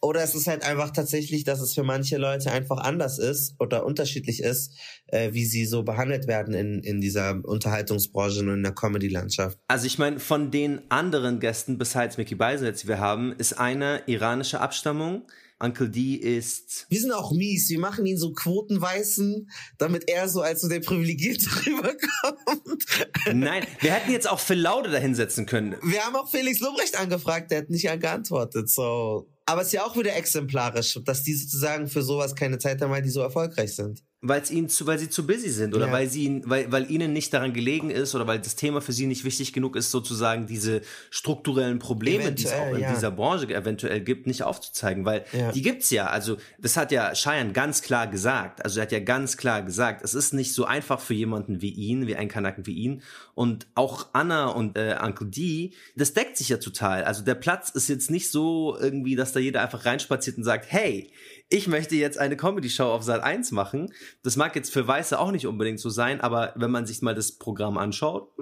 Oder 0.00 0.22
es 0.22 0.34
ist 0.34 0.46
halt 0.46 0.64
einfach 0.64 0.90
tatsächlich, 0.90 1.44
dass 1.44 1.60
es 1.60 1.74
für 1.74 1.84
manche 1.84 2.16
Leute 2.16 2.50
einfach 2.50 2.78
anders 2.78 3.18
ist 3.18 3.54
oder 3.58 3.84
unterschiedlich 3.84 4.42
ist, 4.42 4.72
äh, 5.06 5.32
wie 5.32 5.44
sie 5.44 5.66
so 5.66 5.82
behandelt 5.82 6.26
werden 6.26 6.54
in, 6.54 6.82
in 6.82 7.00
dieser 7.00 7.40
Unterhaltungsbranche 7.44 8.40
und 8.40 8.48
in 8.48 8.62
der 8.62 8.72
Comedy-Landschaft. 8.72 9.58
Also 9.68 9.86
ich 9.86 9.98
meine, 9.98 10.20
von 10.20 10.50
den 10.60 10.90
anderen 10.90 11.40
Gästen, 11.40 11.78
besides 11.78 12.18
Mickey 12.18 12.34
Beisenherz, 12.34 12.82
die 12.82 12.88
wir 12.88 12.98
haben, 12.98 13.32
ist 13.32 13.54
einer 13.54 14.06
iranischer 14.06 14.60
Abstammung. 14.60 15.26
Uncle 15.58 15.88
D 15.88 16.14
ist... 16.14 16.86
Wir 16.88 17.00
sind 17.00 17.12
auch 17.12 17.32
mies. 17.32 17.68
Wir 17.70 17.78
machen 17.78 18.04
ihn 18.04 18.18
so 18.18 18.32
Quotenweißen, 18.32 19.50
damit 19.78 20.08
er 20.08 20.28
so 20.28 20.42
als 20.42 20.60
so 20.60 20.68
der 20.68 20.80
Privilegierte 20.80 21.46
rüberkommt. 21.66 22.84
Nein, 23.32 23.66
wir 23.80 23.92
hätten 23.92 24.10
jetzt 24.10 24.28
auch 24.28 24.40
Phil 24.40 24.60
Laude 24.60 24.90
dahinsetzen 24.90 25.46
können. 25.46 25.76
Wir 25.82 26.04
haben 26.04 26.16
auch 26.16 26.30
Felix 26.30 26.60
Lobrecht 26.60 26.98
angefragt, 26.98 27.50
der 27.50 27.58
hat 27.58 27.70
nicht 27.70 27.82
geantwortet. 27.82 28.68
So. 28.70 29.30
Aber 29.46 29.62
es 29.62 29.68
ist 29.68 29.74
ja 29.74 29.84
auch 29.84 29.96
wieder 29.96 30.14
exemplarisch, 30.14 30.98
dass 31.04 31.22
die 31.22 31.34
sozusagen 31.34 31.88
für 31.88 32.02
sowas 32.02 32.34
keine 32.34 32.58
Zeit 32.58 32.80
haben, 32.82 32.90
weil 32.90 33.02
die 33.02 33.10
so 33.10 33.20
erfolgreich 33.20 33.74
sind. 33.74 34.02
Weil 34.22 34.42
ihnen 34.50 34.68
zu, 34.68 34.86
weil 34.86 34.98
sie 34.98 35.08
zu 35.08 35.26
busy 35.26 35.48
sind 35.48 35.74
oder 35.74 35.86
Ja. 35.86 35.92
weil 35.92 36.06
sie, 36.06 36.42
weil, 36.44 36.70
weil 36.70 36.90
ihnen 36.90 37.14
nicht 37.14 37.32
daran 37.32 37.54
gelegen 37.54 37.88
ist 37.90 38.14
oder 38.14 38.26
weil 38.26 38.38
das 38.38 38.54
Thema 38.54 38.82
für 38.82 38.92
sie 38.92 39.06
nicht 39.06 39.24
wichtig 39.24 39.54
genug 39.54 39.76
ist, 39.76 39.90
sozusagen 39.90 40.46
diese 40.46 40.82
strukturellen 41.08 41.78
Probleme, 41.78 42.30
die 42.30 42.44
es 42.44 42.52
auch 42.52 42.74
in 42.74 42.80
ja. 42.80 42.92
dieser 42.92 43.10
Branche 43.10 43.46
eventuell 43.48 44.00
gibt, 44.02 44.26
nicht 44.26 44.42
aufzuzeigen, 44.42 45.06
weil 45.06 45.24
Ja. 45.32 45.52
die 45.52 45.62
gibt's 45.62 45.88
ja. 45.88 46.06
Also 46.08 46.36
das 46.58 46.76
hat 46.76 46.92
ja 46.92 47.14
Cheyenne 47.14 47.52
ganz 47.52 47.80
klar 47.80 48.08
gesagt. 48.08 48.62
Also 48.62 48.80
er 48.80 48.82
hat 48.82 48.92
ja 48.92 49.00
ganz 49.00 49.38
klar 49.38 49.62
gesagt, 49.62 50.04
es 50.04 50.12
ist 50.12 50.34
nicht 50.34 50.52
so 50.52 50.66
einfach 50.66 51.00
für 51.00 51.14
jemanden 51.14 51.62
wie 51.62 51.70
ihn, 51.70 52.06
wie 52.06 52.14
einen 52.16 52.28
Kanaken 52.28 52.66
wie 52.66 52.74
ihn 52.74 53.02
und 53.34 53.68
auch 53.74 54.08
Anna 54.12 54.48
und 54.48 54.76
äh, 54.76 54.98
Uncle 55.02 55.28
D, 55.28 55.72
das 55.96 56.12
deckt 56.12 56.36
sich 56.36 56.50
ja 56.50 56.58
total. 56.58 57.04
Also 57.04 57.24
der 57.24 57.36
Platz 57.36 57.70
ist 57.70 57.88
jetzt 57.88 58.10
nicht 58.10 58.30
so 58.30 58.76
irgendwie, 58.78 59.16
dass 59.16 59.32
da 59.32 59.40
jeder 59.40 59.62
einfach 59.62 59.86
reinspaziert 59.86 60.36
und 60.36 60.44
sagt, 60.44 60.66
hey, 60.70 61.10
ich 61.50 61.66
möchte 61.66 61.96
jetzt 61.96 62.16
eine 62.16 62.36
Comedy-Show 62.36 62.84
auf 62.84 63.02
Sat 63.02 63.22
1 63.22 63.50
machen. 63.50 63.92
Das 64.22 64.36
mag 64.36 64.54
jetzt 64.54 64.72
für 64.72 64.86
Weiße 64.86 65.18
auch 65.18 65.32
nicht 65.32 65.46
unbedingt 65.46 65.80
so 65.80 65.90
sein, 65.90 66.20
aber 66.20 66.54
wenn 66.56 66.70
man 66.70 66.86
sich 66.86 67.02
mal 67.02 67.14
das 67.14 67.32
Programm 67.32 67.76
anschaut, 67.76 68.32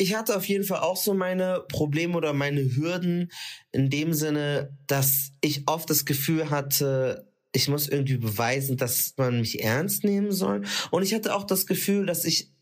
Ich 0.00 0.14
hatte 0.14 0.36
auf 0.36 0.44
jeden 0.44 0.64
Fall 0.64 0.80
auch 0.80 0.96
so 0.96 1.14
meine 1.14 1.64
Probleme 1.68 2.16
oder 2.16 2.32
meine 2.32 2.76
Hürden 2.76 3.30
in 3.72 3.88
dem 3.88 4.12
Sinne, 4.12 4.76
dass 4.86 5.32
ich 5.40 5.62
oft 5.66 5.88
das 5.90 6.04
Gefühl 6.04 6.50
hatte, 6.50 7.28
ich 7.52 7.68
muss 7.68 7.88
irgendwie 7.88 8.18
beweisen, 8.18 8.76
dass 8.76 9.14
man 9.16 9.40
mich 9.40 9.62
ernst 9.62 10.04
nehmen 10.04 10.32
soll. 10.32 10.62
Und 10.90 11.02
ich 11.02 11.14
hatte 11.14 11.34
auch 11.34 11.44
das 11.44 11.66
Gefühl, 11.66 12.06
dass 12.06 12.24
ich 12.24 12.52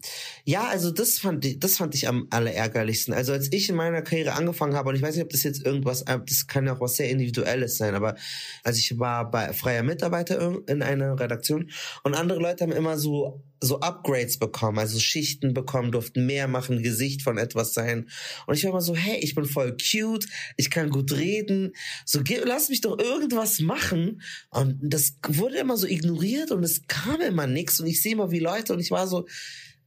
ja, 0.44 0.68
also 0.68 0.90
das 0.90 1.18
fand 1.18 1.44
ich, 1.44 1.59
das 1.59 1.76
fand 1.76 1.94
ich 1.94 2.09
am 2.09 2.26
allerärgerlichsten. 2.30 3.14
Also 3.14 3.32
als 3.32 3.52
ich 3.52 3.68
in 3.68 3.76
meiner 3.76 4.02
Karriere 4.02 4.32
angefangen 4.32 4.74
habe, 4.74 4.90
und 4.90 4.96
ich 4.96 5.02
weiß 5.02 5.16
nicht, 5.16 5.24
ob 5.24 5.30
das 5.30 5.42
jetzt 5.42 5.64
irgendwas, 5.64 6.02
äh, 6.02 6.18
das 6.26 6.46
kann 6.46 6.66
ja 6.66 6.74
auch 6.74 6.80
was 6.80 6.96
sehr 6.96 7.11
Individuelles 7.11 7.76
sein, 7.76 7.94
aber 7.94 8.16
also 8.62 8.78
ich 8.78 8.98
war 8.98 9.30
bei 9.30 9.52
freier 9.52 9.82
Mitarbeiter 9.82 10.59
in 10.66 10.82
einer 10.82 11.18
Redaktion 11.18 11.70
und 12.04 12.14
andere 12.14 12.40
Leute 12.40 12.64
haben 12.64 12.72
immer 12.72 12.98
so 12.98 13.42
so 13.61 13.80
Upgrades 13.80 14.38
bekommen, 14.38 14.78
also 14.78 14.98
Schichten 14.98 15.54
bekommen, 15.54 15.92
durften 15.92 16.26
mehr 16.26 16.48
machen, 16.48 16.82
Gesicht 16.82 17.22
von 17.22 17.38
etwas 17.38 17.74
sein. 17.74 18.09
Und 18.46 18.54
ich 18.54 18.64
war 18.64 18.70
immer 18.70 18.80
so, 18.80 18.94
hey, 18.94 19.18
ich 19.20 19.34
bin 19.34 19.46
voll 19.46 19.76
cute, 19.76 20.26
ich 20.57 20.70
kann 20.70 20.90
gut 20.90 21.12
reden, 21.12 21.72
so 22.04 22.20
lass 22.44 22.68
mich 22.68 22.82
doch 22.82 22.98
irgendwas 22.98 23.61
machen. 23.61 24.20
Und 24.50 24.78
das 24.82 25.16
wurde 25.26 25.57
immer 25.57 25.76
so 25.76 25.86
ignoriert 25.86 26.50
und 26.50 26.62
es 26.64 26.86
kam 26.86 27.20
immer 27.20 27.46
nichts 27.46 27.80
und 27.80 27.86
ich 27.86 28.02
sehe 28.02 28.12
immer 28.12 28.30
wie 28.30 28.40
Leute 28.40 28.72
und 28.72 28.80
ich 28.80 28.90
war 28.90 29.07
so, 29.07 29.26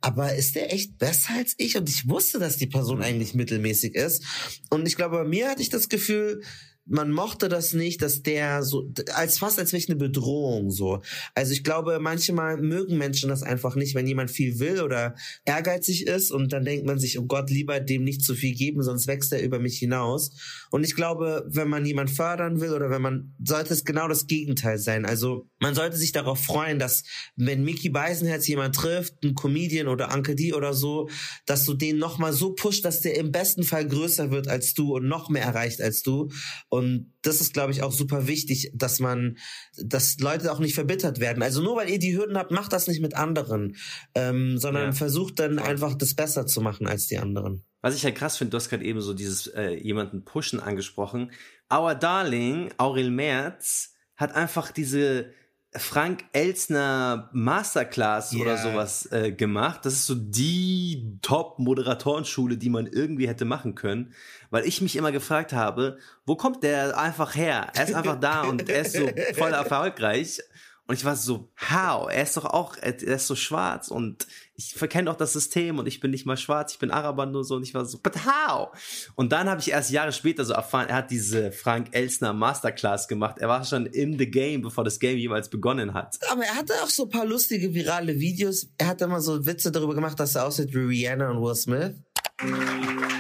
aber 0.02 0.36
ist 0.36 0.56
der 0.56 0.74
echt 0.74 0.98
besser 0.98 1.34
als 1.36 1.56
ich? 1.58 1.78
Und 1.78 1.90
ich 1.90 2.08
wusste, 2.08 2.40
dass 2.40 2.58
die 2.58 2.68
Person 2.68 3.02
eigentlich 3.02 3.34
mittelmäßig 3.34 3.96
ist. 3.96 4.24
Und 4.70 4.88
ich 4.88 4.96
glaube, 4.96 5.18
bei 5.18 5.26
mir 5.26 5.50
hatte 5.50 5.62
ich 5.62 5.70
das 5.70 5.90
Gefühl, 5.90 6.42
man 6.90 7.12
mochte 7.12 7.50
das 7.50 7.74
nicht, 7.74 8.02
dass 8.02 8.24
der 8.24 8.64
so, 8.64 8.92
als 9.14 9.40
fast 9.40 9.60
als 9.60 9.74
wäre 9.74 9.80
eine 9.88 9.96
Bedrohung 9.96 10.72
so. 10.72 11.02
Also 11.36 11.54
ich 11.54 11.64
glaube, 11.64 12.00
manchmal 12.02 12.58
mögen 12.58 12.98
Menschen 12.98 13.30
das 13.30 13.44
einfach 13.44 13.76
nicht, 13.76 13.96
wenn 13.96 14.08
jemand 14.08 14.32
viel 14.32 14.60
will 14.60 14.82
oder 14.82 15.16
ehrgeizig 15.46 16.08
ist 16.08 16.32
und 16.32 16.52
dann 16.52 16.66
denkt 16.66 16.86
man 16.86 17.00
sich, 17.00 17.20
oh 17.20 17.26
Gott, 17.26 17.50
lieber 17.50 17.80
dem 17.80 18.04
nicht 18.04 18.24
zu 18.24 18.34
viel 18.34 18.56
geben, 18.56 18.84
sonst 18.84 19.08
wächst 19.08 19.32
er 19.32 19.42
über 19.42 19.60
mich 19.60 19.78
hinaus. 19.78 20.32
Und 20.72 20.84
ich 20.84 20.96
glaube, 20.96 21.46
wenn 21.48 21.70
man 21.70 21.86
jemand 21.86 22.10
fördern 22.10 22.60
will 22.60 22.74
oder 22.74 22.90
wenn 22.90 23.02
man, 23.02 23.36
sollte 23.44 23.74
es 23.74 23.86
genau 23.86 24.08
das 24.08 24.28
Gegenteil 24.28 24.80
sein. 24.80 25.06
Also 25.06 25.48
man 25.60 25.76
sollte 25.76 25.98
sich 25.98 26.12
darauf 26.12 26.44
freuen, 26.44 26.80
dass 26.80 27.04
wenn 27.36 27.64
Mickey 27.64 27.90
Beisenherz 27.90 28.48
jemand 28.48 28.76
trifft, 28.76 29.24
ein 29.24 29.36
Comedian 29.36 29.88
oder 29.88 30.14
Uncle 30.14 30.36
D 30.36 30.54
oder 30.54 30.74
so, 30.74 31.10
dass 31.46 31.66
du 31.66 31.74
den 31.74 31.98
nochmal 31.98 32.34
so 32.34 32.54
pusht, 32.54 32.84
dass 32.86 33.02
der 33.02 33.16
im 33.16 33.32
besten 33.32 33.64
Fall 33.64 33.88
größer 33.88 34.32
wird 34.32 34.48
als 34.48 34.74
du 34.74 34.96
und 34.96 35.08
noch 35.08 35.30
mehr 35.30 35.44
erreicht 35.44 35.82
als 35.82 36.02
du. 36.02 36.30
Und 36.70 36.79
das 37.22 37.42
ist, 37.42 37.54
glaube 37.54 37.72
ich, 37.72 37.82
auch 37.82 37.92
super 37.92 38.28
wichtig, 38.28 38.72
dass 38.74 39.00
man, 39.00 39.38
dass 39.78 40.18
Leute 40.20 40.52
auch 40.52 40.60
nicht 40.60 40.76
verbittert 40.76 41.20
werden. 41.20 41.44
Also 41.44 41.62
nur 41.62 41.76
weil 41.76 41.90
ihr 41.90 42.00
die 42.00 42.16
Hürden 42.18 42.38
habt, 42.38 42.52
macht 42.52 42.74
das 42.74 42.88
nicht 42.88 43.02
mit 43.02 43.16
anderen, 43.16 43.76
ähm, 44.16 44.58
sondern 44.58 44.86
ja. 44.86 44.92
versucht 44.92 45.40
dann 45.40 45.60
einfach 45.60 45.96
das 45.96 46.14
besser 46.14 46.46
zu 46.46 46.62
machen 46.62 46.88
als 46.88 47.08
die 47.08 47.18
anderen. 47.18 47.66
Was 47.82 47.96
ich 47.96 48.04
halt 48.04 48.16
krass 48.16 48.38
finde, 48.38 48.52
du 48.52 48.58
hast 48.58 48.70
gerade 48.70 48.84
eben 48.84 49.02
so 49.02 49.14
dieses 49.14 49.48
äh, 49.48 49.74
jemanden 49.74 50.24
pushen 50.26 50.60
angesprochen. 50.60 51.32
Our 51.74 51.96
Darling, 51.96 52.72
Aurel 52.78 53.12
Merz, 53.12 53.94
hat 54.16 54.36
einfach 54.36 54.72
diese 54.72 55.32
Frank 55.76 56.26
Elsner 56.34 57.30
Masterclass 57.32 58.34
yeah. 58.34 58.42
oder 58.42 58.58
sowas 58.58 59.12
äh, 59.12 59.32
gemacht. 59.32 59.82
Das 59.86 59.94
ist 59.94 60.08
so 60.08 60.16
die 60.16 61.20
Top-Moderatorenschule, 61.22 62.58
die 62.58 62.70
man 62.70 62.88
irgendwie 62.88 63.28
hätte 63.28 63.46
machen 63.46 63.76
können. 63.76 64.14
Weil 64.50 64.66
ich 64.66 64.82
mich 64.82 64.96
immer 64.96 65.12
gefragt 65.12 65.54
habe, 65.54 66.00
wo 66.26 66.36
kommt 66.36 66.64
der 66.64 66.98
einfach 66.98 67.36
her? 67.36 67.68
Er 67.76 67.84
ist 67.84 67.94
einfach 67.94 68.20
da 68.20 68.44
und 68.44 68.68
er 68.68 68.82
ist 68.82 68.94
so 68.94 69.08
voll 69.38 69.52
erfolgreich. 69.54 70.42
Und 70.90 70.96
ich 70.96 71.06
war 71.06 71.16
so, 71.16 71.52
how? 71.70 72.10
Er 72.12 72.24
ist 72.24 72.36
doch 72.36 72.46
auch, 72.46 72.76
er 72.76 73.00
ist 73.00 73.28
so 73.28 73.36
schwarz 73.36 73.90
und 73.90 74.26
ich 74.56 74.74
verkenne 74.74 75.06
doch 75.06 75.16
das 75.16 75.34
System 75.34 75.78
und 75.78 75.88
ich 75.88 76.00
bin 76.00 76.10
nicht 76.10 76.26
mal 76.26 76.36
schwarz, 76.36 76.74
ich 76.74 76.80
bin 76.80 76.90
Araber 76.90 77.28
nur 77.28 77.44
so 77.44 77.58
und 77.58 77.62
ich 77.62 77.76
war 77.76 77.86
so, 77.86 78.00
but 78.02 78.26
how? 78.26 78.70
Und 79.14 79.32
dann 79.32 79.48
habe 79.48 79.62
ich 79.62 79.70
erst 79.70 79.92
Jahre 79.92 80.12
später 80.12 80.44
so 80.46 80.54
erfahren, 80.54 80.90
er 80.90 80.96
hat 80.96 81.12
diese 81.12 81.52
Frank 81.52 81.90
Elsner 81.92 82.34
Masterclass 82.34 83.08
gemacht. 83.08 83.38
Er 83.38 83.48
war 83.48 83.64
schon 83.66 83.86
in 83.86 84.18
the 84.18 84.32
game, 84.32 84.64
bevor 84.64 84.84
das 84.84 85.00
Game 85.00 85.20
jemals 85.20 85.52
begonnen 85.52 85.94
hat. 85.94 86.18
Aber 86.32 86.42
er 86.42 86.56
hatte 86.56 86.74
auch 86.82 86.90
so 86.90 87.04
ein 87.04 87.10
paar 87.10 87.26
lustige 87.28 87.72
virale 87.72 88.20
Videos. 88.20 88.74
Er 88.80 88.88
hat 88.88 89.04
immer 89.04 89.22
so 89.22 89.46
Witze 89.46 89.72
darüber 89.72 89.94
gemacht, 89.94 90.20
dass 90.20 90.34
er 90.34 90.48
aussieht 90.48 90.74
wie 90.74 90.80
Rihanna 90.80 91.30
und 91.30 91.44
Will 91.44 91.54
Smith. 91.54 91.94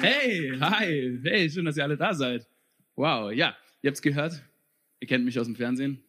Hey, 0.01 0.57
hi, 0.59 1.20
hey, 1.24 1.47
schön, 1.51 1.65
dass 1.65 1.78
ihr 1.78 1.84
alle 1.84 1.97
da 1.97 2.15
seid. 2.15 2.47
Wow, 2.95 3.32
ja, 3.32 3.55
ihr 3.84 3.89
habt's 3.89 4.01
gehört. 4.01 4.41
Ihr 5.01 5.07
kennt 5.07 5.24
mich 5.24 5.39
aus 5.39 5.45
dem 5.45 5.55
Fernsehen. 5.55 6.03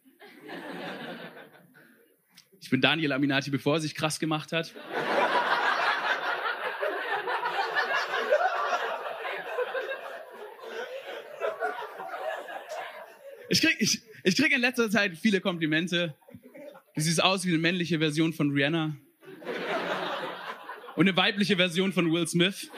Ich 2.71 2.73
bin 2.73 2.83
Daniel 2.83 3.11
Aminati, 3.11 3.51
bevor 3.51 3.75
er 3.75 3.81
sich 3.81 3.97
krass 3.97 4.21
gemacht 4.21 4.53
hat. 4.53 4.73
Ich 13.49 13.61
krieg, 13.61 13.75
ich, 13.81 14.03
ich 14.23 14.37
krieg 14.37 14.53
in 14.53 14.61
letzter 14.61 14.89
Zeit 14.89 15.17
viele 15.17 15.41
Komplimente. 15.41 16.15
Du 16.95 17.01
siehst 17.01 17.21
aus 17.21 17.45
wie 17.45 17.49
eine 17.49 17.59
männliche 17.59 17.99
Version 17.99 18.33
von 18.33 18.53
Rihanna. 18.53 18.95
Und 20.95 21.09
eine 21.09 21.17
weibliche 21.17 21.57
Version 21.57 21.93
von 21.93 22.13
Will 22.13 22.29
Smith 22.29 22.71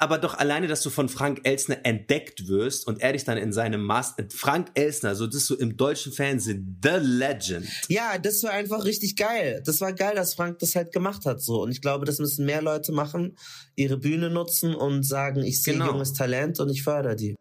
aber 0.00 0.18
doch 0.18 0.38
alleine, 0.38 0.66
dass 0.66 0.82
du 0.82 0.90
von 0.90 1.08
Frank 1.08 1.40
Elsner 1.44 1.78
entdeckt 1.84 2.48
wirst 2.48 2.86
und 2.86 3.00
er 3.00 3.12
dich 3.12 3.24
dann 3.24 3.36
in 3.36 3.52
seinem 3.52 3.82
Master, 3.82 4.24
Frank 4.34 4.68
Elsner, 4.74 5.14
so 5.14 5.26
das 5.26 5.36
ist 5.36 5.46
so 5.46 5.56
im 5.56 5.76
deutschen 5.76 6.12
Fernsehen 6.12 6.80
the 6.82 6.96
Legend. 7.00 7.68
Ja, 7.88 8.18
das 8.18 8.42
war 8.42 8.52
einfach 8.52 8.84
richtig 8.84 9.16
geil. 9.16 9.62
Das 9.64 9.80
war 9.80 9.92
geil, 9.92 10.14
dass 10.14 10.34
Frank 10.34 10.58
das 10.58 10.74
halt 10.74 10.92
gemacht 10.92 11.26
hat 11.26 11.42
so 11.42 11.62
und 11.62 11.70
ich 11.70 11.82
glaube, 11.82 12.06
das 12.06 12.18
müssen 12.18 12.46
mehr 12.46 12.62
Leute 12.62 12.92
machen, 12.92 13.36
ihre 13.76 13.98
Bühne 13.98 14.30
nutzen 14.30 14.74
und 14.74 15.02
sagen, 15.02 15.42
ich 15.44 15.62
sehe 15.62 15.74
genau. 15.74 15.88
junges 15.88 16.14
Talent 16.14 16.60
und 16.60 16.70
ich 16.70 16.82
fördere 16.82 17.16
die 17.16 17.36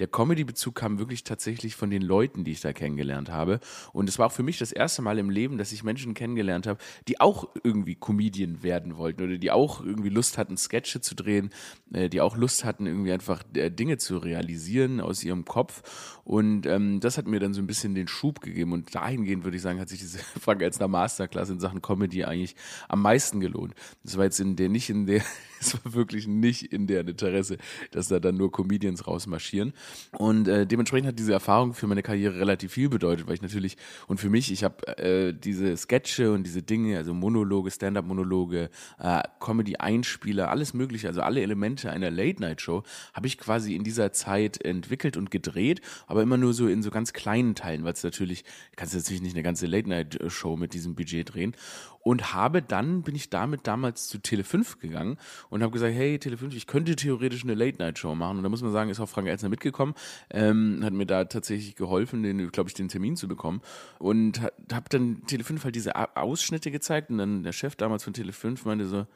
der 0.00 0.08
Comedy-Bezug 0.08 0.74
kam 0.74 0.98
wirklich 0.98 1.24
tatsächlich 1.24 1.76
von 1.76 1.90
den 1.90 2.02
Leuten, 2.02 2.42
die 2.42 2.52
ich 2.52 2.60
da 2.60 2.72
kennengelernt 2.72 3.30
habe. 3.30 3.60
Und 3.92 4.08
es 4.08 4.18
war 4.18 4.26
auch 4.26 4.32
für 4.32 4.42
mich 4.42 4.58
das 4.58 4.72
erste 4.72 5.02
Mal 5.02 5.18
im 5.18 5.28
Leben, 5.30 5.58
dass 5.58 5.72
ich 5.72 5.84
Menschen 5.84 6.14
kennengelernt 6.14 6.66
habe, 6.66 6.80
die 7.06 7.20
auch 7.20 7.48
irgendwie 7.62 7.94
Comedian 7.94 8.62
werden 8.62 8.96
wollten 8.96 9.22
oder 9.22 9.36
die 9.36 9.50
auch 9.50 9.84
irgendwie 9.84 10.08
Lust 10.08 10.38
hatten, 10.38 10.56
Sketche 10.56 11.00
zu 11.02 11.14
drehen, 11.14 11.50
äh, 11.92 12.08
die 12.08 12.20
auch 12.22 12.36
Lust 12.36 12.64
hatten, 12.64 12.86
irgendwie 12.86 13.12
einfach 13.12 13.44
äh, 13.54 13.70
Dinge 13.70 13.98
zu 13.98 14.16
realisieren 14.16 15.00
aus 15.00 15.22
ihrem 15.22 15.44
Kopf. 15.44 16.18
Und 16.24 16.64
ähm, 16.64 17.00
das 17.00 17.18
hat 17.18 17.26
mir 17.26 17.40
dann 17.40 17.52
so 17.52 17.60
ein 17.60 17.66
bisschen 17.66 17.94
den 17.94 18.08
Schub 18.08 18.40
gegeben. 18.40 18.72
Und 18.72 18.94
dahingehend 18.94 19.44
würde 19.44 19.56
ich 19.56 19.62
sagen, 19.62 19.80
hat 19.80 19.90
sich 19.90 20.00
diese 20.00 20.18
Frank 20.40 20.62
Elzner 20.62 20.88
Masterclass 20.88 21.50
in 21.50 21.60
Sachen 21.60 21.82
Comedy 21.82 22.24
eigentlich 22.24 22.56
am 22.88 23.02
meisten 23.02 23.40
gelohnt. 23.40 23.74
Das 24.02 24.16
war 24.16 24.24
jetzt 24.24 24.40
in 24.40 24.56
der 24.56 24.70
nicht 24.70 24.88
in 24.88 25.04
der, 25.06 25.22
es 25.60 25.74
war 25.74 25.92
wirklich 25.92 26.26
nicht 26.26 26.72
in 26.72 26.86
deren 26.86 27.08
Interesse, 27.08 27.58
dass 27.90 28.08
da 28.08 28.18
dann 28.18 28.38
nur 28.38 28.50
Comedians 28.50 29.06
rausmarschieren. 29.06 29.74
Und 30.12 30.48
äh, 30.48 30.66
dementsprechend 30.66 31.08
hat 31.08 31.18
diese 31.18 31.32
Erfahrung 31.32 31.74
für 31.74 31.86
meine 31.86 32.02
Karriere 32.02 32.38
relativ 32.38 32.72
viel 32.72 32.88
bedeutet, 32.88 33.26
weil 33.26 33.34
ich 33.34 33.42
natürlich 33.42 33.76
und 34.06 34.18
für 34.18 34.28
mich, 34.28 34.52
ich 34.52 34.64
habe 34.64 34.98
äh, 34.98 35.32
diese 35.32 35.76
Sketche 35.76 36.32
und 36.32 36.44
diese 36.44 36.62
Dinge, 36.62 36.96
also 36.96 37.14
Monologe, 37.14 37.70
Stand-up-Monologe, 37.70 38.70
äh, 38.98 39.22
Comedy-Einspieler, 39.40 40.50
alles 40.50 40.74
Mögliche, 40.74 41.08
also 41.08 41.22
alle 41.22 41.40
Elemente 41.42 41.90
einer 41.90 42.10
Late-Night-Show 42.10 42.82
habe 43.14 43.26
ich 43.26 43.38
quasi 43.38 43.74
in 43.74 43.84
dieser 43.84 44.12
Zeit 44.12 44.64
entwickelt 44.64 45.16
und 45.16 45.30
gedreht, 45.30 45.80
aber 46.06 46.22
immer 46.22 46.36
nur 46.36 46.54
so 46.54 46.66
in 46.66 46.82
so 46.82 46.90
ganz 46.90 47.12
kleinen 47.12 47.54
Teilen, 47.54 47.84
weil 47.84 47.92
es 47.92 48.02
natürlich, 48.02 48.44
kannst 48.76 48.94
du 48.94 48.98
natürlich 48.98 49.22
nicht 49.22 49.34
eine 49.34 49.42
ganze 49.42 49.66
Late-Night-Show 49.66 50.56
mit 50.56 50.74
diesem 50.74 50.94
Budget 50.94 51.34
drehen 51.34 51.54
und 52.02 52.32
habe 52.34 52.62
dann, 52.62 53.02
bin 53.02 53.14
ich 53.14 53.30
damit 53.30 53.66
damals 53.66 54.08
zu 54.08 54.18
Tele5 54.18 54.78
gegangen 54.78 55.18
und 55.50 55.62
habe 55.62 55.72
gesagt, 55.72 55.94
hey 55.94 56.16
Tele5, 56.16 56.54
ich 56.54 56.66
könnte 56.66 56.96
theoretisch 56.96 57.44
eine 57.44 57.54
Late-Night-Show 57.54 58.14
machen. 58.14 58.38
Und 58.38 58.42
da 58.42 58.48
muss 58.48 58.62
man 58.62 58.72
sagen, 58.72 58.90
ist 58.90 59.00
auch 59.00 59.08
Frank 59.08 59.28
Elsner 59.28 59.48
mitgekommen, 59.48 59.94
ähm, 60.30 60.80
hat 60.82 60.92
mir 60.92 61.06
da 61.06 61.24
tatsächlich 61.24 61.76
geholfen, 61.76 62.22
den, 62.22 62.50
glaube 62.50 62.68
ich, 62.68 62.74
den 62.74 62.88
Termin 62.88 63.16
zu 63.16 63.28
bekommen. 63.28 63.60
Und 63.98 64.40
habe 64.40 64.88
dann 64.88 65.22
Tele5 65.26 65.64
halt 65.64 65.74
diese 65.74 66.16
Ausschnitte 66.16 66.70
gezeigt 66.70 67.10
und 67.10 67.18
dann 67.18 67.42
der 67.42 67.52
Chef 67.52 67.76
damals 67.76 68.04
von 68.04 68.14
Tele5 68.14 68.60
meinte 68.64 68.86
so, 68.86 69.06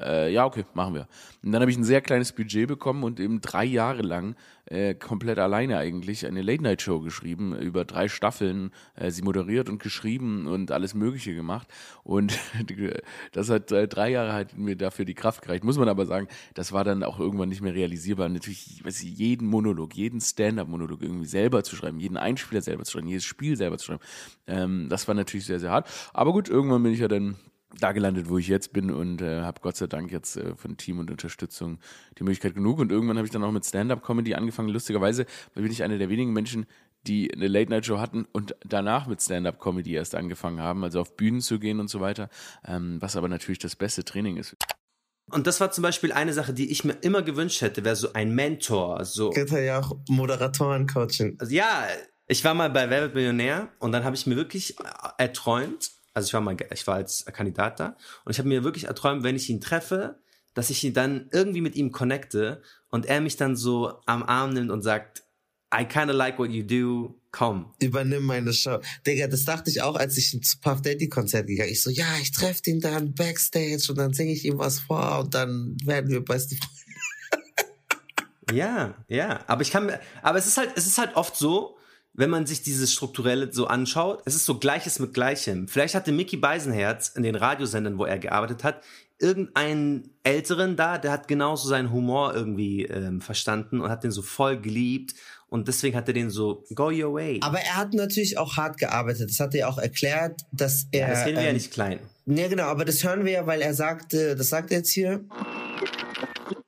äh, 0.00 0.32
ja, 0.32 0.44
okay, 0.44 0.64
machen 0.74 0.94
wir. 0.94 1.08
Und 1.42 1.52
dann 1.52 1.60
habe 1.60 1.70
ich 1.70 1.76
ein 1.76 1.84
sehr 1.84 2.00
kleines 2.00 2.32
Budget 2.32 2.68
bekommen 2.68 3.04
und 3.04 3.20
eben 3.20 3.40
drei 3.40 3.64
Jahre 3.64 4.02
lang 4.02 4.36
äh, 4.66 4.94
komplett 4.94 5.38
alleine 5.38 5.78
eigentlich 5.78 6.26
eine 6.26 6.42
Late-Night-Show 6.42 7.00
geschrieben, 7.00 7.56
über 7.56 7.84
drei 7.84 8.08
Staffeln, 8.08 8.70
äh, 8.96 9.10
sie 9.10 9.22
moderiert 9.22 9.68
und 9.68 9.82
geschrieben 9.82 10.46
und 10.46 10.70
alles 10.70 10.94
Mögliche 10.94 11.34
gemacht. 11.34 11.68
Und 12.04 12.38
das 13.32 13.50
hat 13.50 13.72
äh, 13.72 13.88
drei 13.88 14.10
Jahre 14.10 14.32
halt 14.32 14.58
mir 14.58 14.76
dafür 14.76 15.04
die 15.04 15.14
Kraft 15.14 15.42
gereicht. 15.42 15.64
Muss 15.64 15.78
man 15.78 15.88
aber 15.88 16.06
sagen, 16.06 16.28
das 16.54 16.72
war 16.72 16.84
dann 16.84 17.02
auch 17.02 17.18
irgendwann 17.18 17.48
nicht 17.48 17.62
mehr 17.62 17.74
realisierbar. 17.74 18.28
Natürlich, 18.28 18.84
weiß 18.84 19.02
ich, 19.02 19.16
jeden 19.16 19.46
Monolog, 19.46 19.94
jeden 19.94 20.20
Stand-up-Monolog 20.20 21.02
irgendwie 21.02 21.26
selber 21.26 21.64
zu 21.64 21.76
schreiben, 21.76 22.00
jeden 22.00 22.16
Einspieler 22.16 22.60
selber 22.60 22.84
zu 22.84 22.92
schreiben, 22.92 23.08
jedes 23.08 23.24
Spiel 23.24 23.56
selber 23.56 23.78
zu 23.78 23.86
schreiben, 23.86 24.02
ähm, 24.46 24.88
das 24.88 25.08
war 25.08 25.14
natürlich 25.14 25.46
sehr, 25.46 25.60
sehr 25.60 25.70
hart. 25.70 25.88
Aber 26.12 26.32
gut, 26.32 26.48
irgendwann 26.48 26.82
bin 26.82 26.92
ich 26.92 27.00
ja 27.00 27.08
dann 27.08 27.36
da 27.78 27.92
gelandet, 27.92 28.28
wo 28.28 28.38
ich 28.38 28.48
jetzt 28.48 28.72
bin 28.72 28.90
und 28.90 29.20
äh, 29.20 29.42
habe 29.42 29.60
Gott 29.60 29.76
sei 29.76 29.86
Dank 29.86 30.10
jetzt 30.10 30.36
äh, 30.36 30.56
von 30.56 30.76
Team 30.76 30.98
und 30.98 31.10
Unterstützung 31.10 31.78
die 32.18 32.22
Möglichkeit 32.22 32.54
genug. 32.54 32.78
Und 32.78 32.90
irgendwann 32.90 33.18
habe 33.18 33.26
ich 33.26 33.32
dann 33.32 33.44
auch 33.44 33.52
mit 33.52 33.64
Stand-up-Comedy 33.64 34.34
angefangen. 34.34 34.70
Lustigerweise 34.70 35.26
bin 35.54 35.70
ich 35.70 35.82
einer 35.82 35.98
der 35.98 36.08
wenigen 36.08 36.32
Menschen, 36.32 36.66
die 37.06 37.32
eine 37.32 37.46
Late-Night-Show 37.46 37.98
hatten 37.98 38.26
und 38.32 38.56
danach 38.66 39.06
mit 39.06 39.22
Stand-up-Comedy 39.22 39.94
erst 39.94 40.14
angefangen 40.14 40.60
haben, 40.60 40.82
also 40.82 41.00
auf 41.00 41.16
Bühnen 41.16 41.40
zu 41.40 41.58
gehen 41.58 41.78
und 41.80 41.88
so 41.88 42.00
weiter, 42.00 42.28
ähm, 42.66 43.00
was 43.00 43.16
aber 43.16 43.28
natürlich 43.28 43.58
das 43.58 43.76
beste 43.76 44.04
Training 44.04 44.36
ist. 44.36 44.56
Und 45.30 45.46
das 45.46 45.60
war 45.60 45.70
zum 45.70 45.82
Beispiel 45.82 46.12
eine 46.12 46.32
Sache, 46.32 46.54
die 46.54 46.70
ich 46.70 46.84
mir 46.84 46.94
immer 46.94 47.22
gewünscht 47.22 47.60
hätte, 47.60 47.84
wäre 47.84 47.96
so 47.96 48.14
ein 48.14 48.34
Mentor. 48.34 49.04
So. 49.04 49.30
Gibt 49.30 49.50
ja 49.50 49.78
auch 49.78 49.96
Moderatoren-Coaching. 50.08 51.36
Also 51.38 51.54
ja, 51.54 51.86
ich 52.26 52.44
war 52.44 52.54
mal 52.54 52.70
bei 52.70 52.88
Wer 52.88 53.08
Millionär 53.10 53.68
und 53.78 53.92
dann 53.92 54.04
habe 54.04 54.16
ich 54.16 54.26
mir 54.26 54.36
wirklich 54.36 54.76
erträumt, 55.18 55.90
Also 56.14 56.26
ich 56.26 56.34
war 56.34 56.40
mal, 56.40 56.56
ich 56.72 56.86
war 56.86 56.96
als 56.96 57.24
Kandidat 57.26 57.80
da 57.80 57.96
und 58.24 58.32
ich 58.32 58.38
habe 58.38 58.48
mir 58.48 58.64
wirklich 58.64 58.84
erträumt, 58.84 59.22
wenn 59.22 59.36
ich 59.36 59.48
ihn 59.50 59.60
treffe, 59.60 60.18
dass 60.54 60.70
ich 60.70 60.82
ihn 60.82 60.94
dann 60.94 61.28
irgendwie 61.32 61.60
mit 61.60 61.76
ihm 61.76 61.92
connecte 61.92 62.62
und 62.90 63.06
er 63.06 63.20
mich 63.20 63.36
dann 63.36 63.56
so 63.56 64.00
am 64.06 64.22
Arm 64.22 64.52
nimmt 64.52 64.70
und 64.70 64.82
sagt, 64.82 65.22
I 65.72 65.84
kinda 65.84 66.14
like 66.14 66.38
what 66.38 66.50
you 66.50 66.62
do, 66.62 67.20
komm. 67.30 67.74
Übernimm 67.80 68.24
meine 68.24 68.52
Show. 68.52 68.80
Digga, 69.06 69.26
das 69.26 69.44
dachte 69.44 69.70
ich 69.70 69.82
auch, 69.82 69.96
als 69.96 70.16
ich 70.16 70.30
zum 70.30 70.60
Puff 70.62 70.80
Daddy 70.80 71.08
Konzert 71.08 71.46
gegangen 71.46 71.70
Ich 71.70 71.82
so, 71.82 71.90
ja, 71.90 72.06
ich 72.20 72.32
treffe 72.32 72.62
den 72.62 72.80
dann 72.80 73.14
backstage 73.14 73.84
und 73.90 73.98
dann 73.98 74.14
singe 74.14 74.32
ich 74.32 74.44
ihm 74.44 74.58
was 74.58 74.80
vor 74.80 75.20
und 75.20 75.34
dann 75.34 75.76
werden 75.84 76.10
wir 76.10 76.24
beste 76.24 76.56
Freunde. 76.56 76.78
Ja, 78.50 78.94
ja, 79.08 79.44
aber 79.46 79.60
ich 79.62 79.70
kann 79.70 79.92
aber 80.22 80.38
es 80.38 80.46
ist 80.46 80.56
halt, 80.56 80.72
es 80.74 80.86
ist 80.86 80.96
halt 80.96 81.16
oft 81.16 81.36
so, 81.36 81.77
wenn 82.18 82.30
man 82.30 82.46
sich 82.46 82.62
dieses 82.62 82.92
Strukturelle 82.92 83.52
so 83.52 83.68
anschaut, 83.68 84.22
es 84.24 84.34
ist 84.34 84.44
so 84.44 84.58
Gleiches 84.58 84.98
mit 84.98 85.14
Gleichem. 85.14 85.68
Vielleicht 85.68 85.94
hatte 85.94 86.10
Mickey 86.10 86.36
Beisenherz 86.36 87.10
in 87.10 87.22
den 87.22 87.36
Radiosendern, 87.36 87.96
wo 87.96 88.06
er 88.06 88.18
gearbeitet 88.18 88.64
hat, 88.64 88.82
irgendeinen 89.20 90.10
Älteren 90.24 90.74
da, 90.74 90.98
der 90.98 91.12
hat 91.12 91.28
genauso 91.28 91.68
seinen 91.68 91.92
Humor 91.92 92.34
irgendwie 92.34 92.84
ähm, 92.86 93.20
verstanden 93.20 93.80
und 93.80 93.88
hat 93.88 94.02
den 94.02 94.10
so 94.10 94.22
voll 94.22 94.60
geliebt 94.60 95.14
und 95.48 95.68
deswegen 95.68 95.96
hat 95.96 96.08
er 96.08 96.14
den 96.14 96.28
so 96.28 96.64
go 96.74 96.86
your 96.86 97.14
way. 97.14 97.38
Aber 97.40 97.60
er 97.60 97.76
hat 97.76 97.94
natürlich 97.94 98.36
auch 98.36 98.56
hart 98.56 98.78
gearbeitet. 98.78 99.30
Das 99.30 99.38
hat 99.38 99.54
er 99.54 99.68
auch 99.68 99.78
erklärt, 99.78 100.40
dass 100.50 100.88
er. 100.90 101.00
Ja, 101.00 101.14
das 101.14 101.24
reden 101.24 101.36
wir 101.36 101.44
ja 101.44 101.48
ähm, 101.50 101.54
nicht 101.54 101.72
klein. 101.72 102.00
Nee, 102.26 102.48
genau, 102.48 102.64
aber 102.64 102.84
das 102.84 103.04
hören 103.04 103.24
wir 103.24 103.32
ja, 103.32 103.46
weil 103.46 103.62
er 103.62 103.74
sagte, 103.74 104.34
das 104.34 104.48
sagt 104.48 104.72
er 104.72 104.78
jetzt 104.78 104.90
hier. 104.90 105.24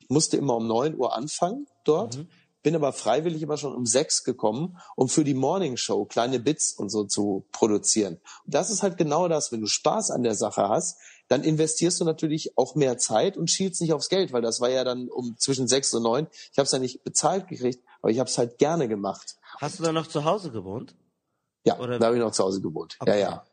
musste 0.09 0.37
immer 0.37 0.57
um 0.57 0.69
9 0.69 0.95
Uhr 0.95 1.17
anfangen 1.17 1.67
dort, 1.85 2.25
bin 2.63 2.75
aber 2.75 2.93
freiwillig 2.93 3.43
immer 3.43 3.57
schon 3.57 3.75
um 3.75 3.87
sechs 3.87 4.25
gekommen, 4.25 4.79
um 4.97 5.09
für 5.09 5.25
die 5.25 5.35
Morning 5.35 5.77
Show 5.77 6.05
kleine 6.05 6.41
Bits 6.41 6.73
und 6.73 6.91
so 6.91 7.05
zu 7.05 7.47
produzieren. 7.53 8.21
Und 8.45 8.55
das 8.55 8.71
ist 8.71 8.83
halt 8.83 8.99
genau 8.99 9.29
das, 9.29 9.53
wenn 9.53 9.61
du 9.61 9.67
Spaß 9.67 10.11
an 10.11 10.23
der 10.23 10.35
Sache 10.35 10.69
hast, 10.69 10.99
dann 11.29 11.45
investierst 11.45 12.01
du 12.01 12.05
natürlich 12.05 12.59
auch 12.59 12.75
mehr 12.75 12.99
Zeit 12.99 13.37
und 13.37 13.51
schielst 13.51 13.81
nicht 13.81 13.93
aufs 13.93 14.09
Geld, 14.09 14.33
weil 14.33 14.43
das 14.43 14.61
war 14.61 14.69
ja 14.69 14.85
dann 14.85 15.09
um 15.09 15.37
zwischen 15.39 15.69
sechs 15.69 15.95
und 15.95 16.03
neun. 16.03 16.27
Ich 16.53 16.59
habe 16.59 16.67
es 16.67 16.73
ja 16.73 16.79
nicht 16.79 17.05
bezahlt 17.05 17.49
gekriegt, 17.49 17.85
aber 18.03 18.11
ich 18.11 18.19
habe 18.19 18.29
es 18.29 18.37
halt 18.37 18.59
gerne 18.59 18.89
gemacht. 18.89 19.37
Hast 19.59 19.79
du 19.79 19.85
da 19.85 19.93
noch 19.93 20.09
zu 20.09 20.25
Hause 20.25 20.51
gewohnt? 20.51 20.97
Ja, 21.65 21.77
da 21.77 22.07
habe 22.07 22.17
ich 22.17 22.23
noch 22.23 22.33
zu 22.33 22.43
Hause 22.43 22.61
gewohnt. 22.61 22.99
Ja, 23.07 23.15
ja. 23.15 23.45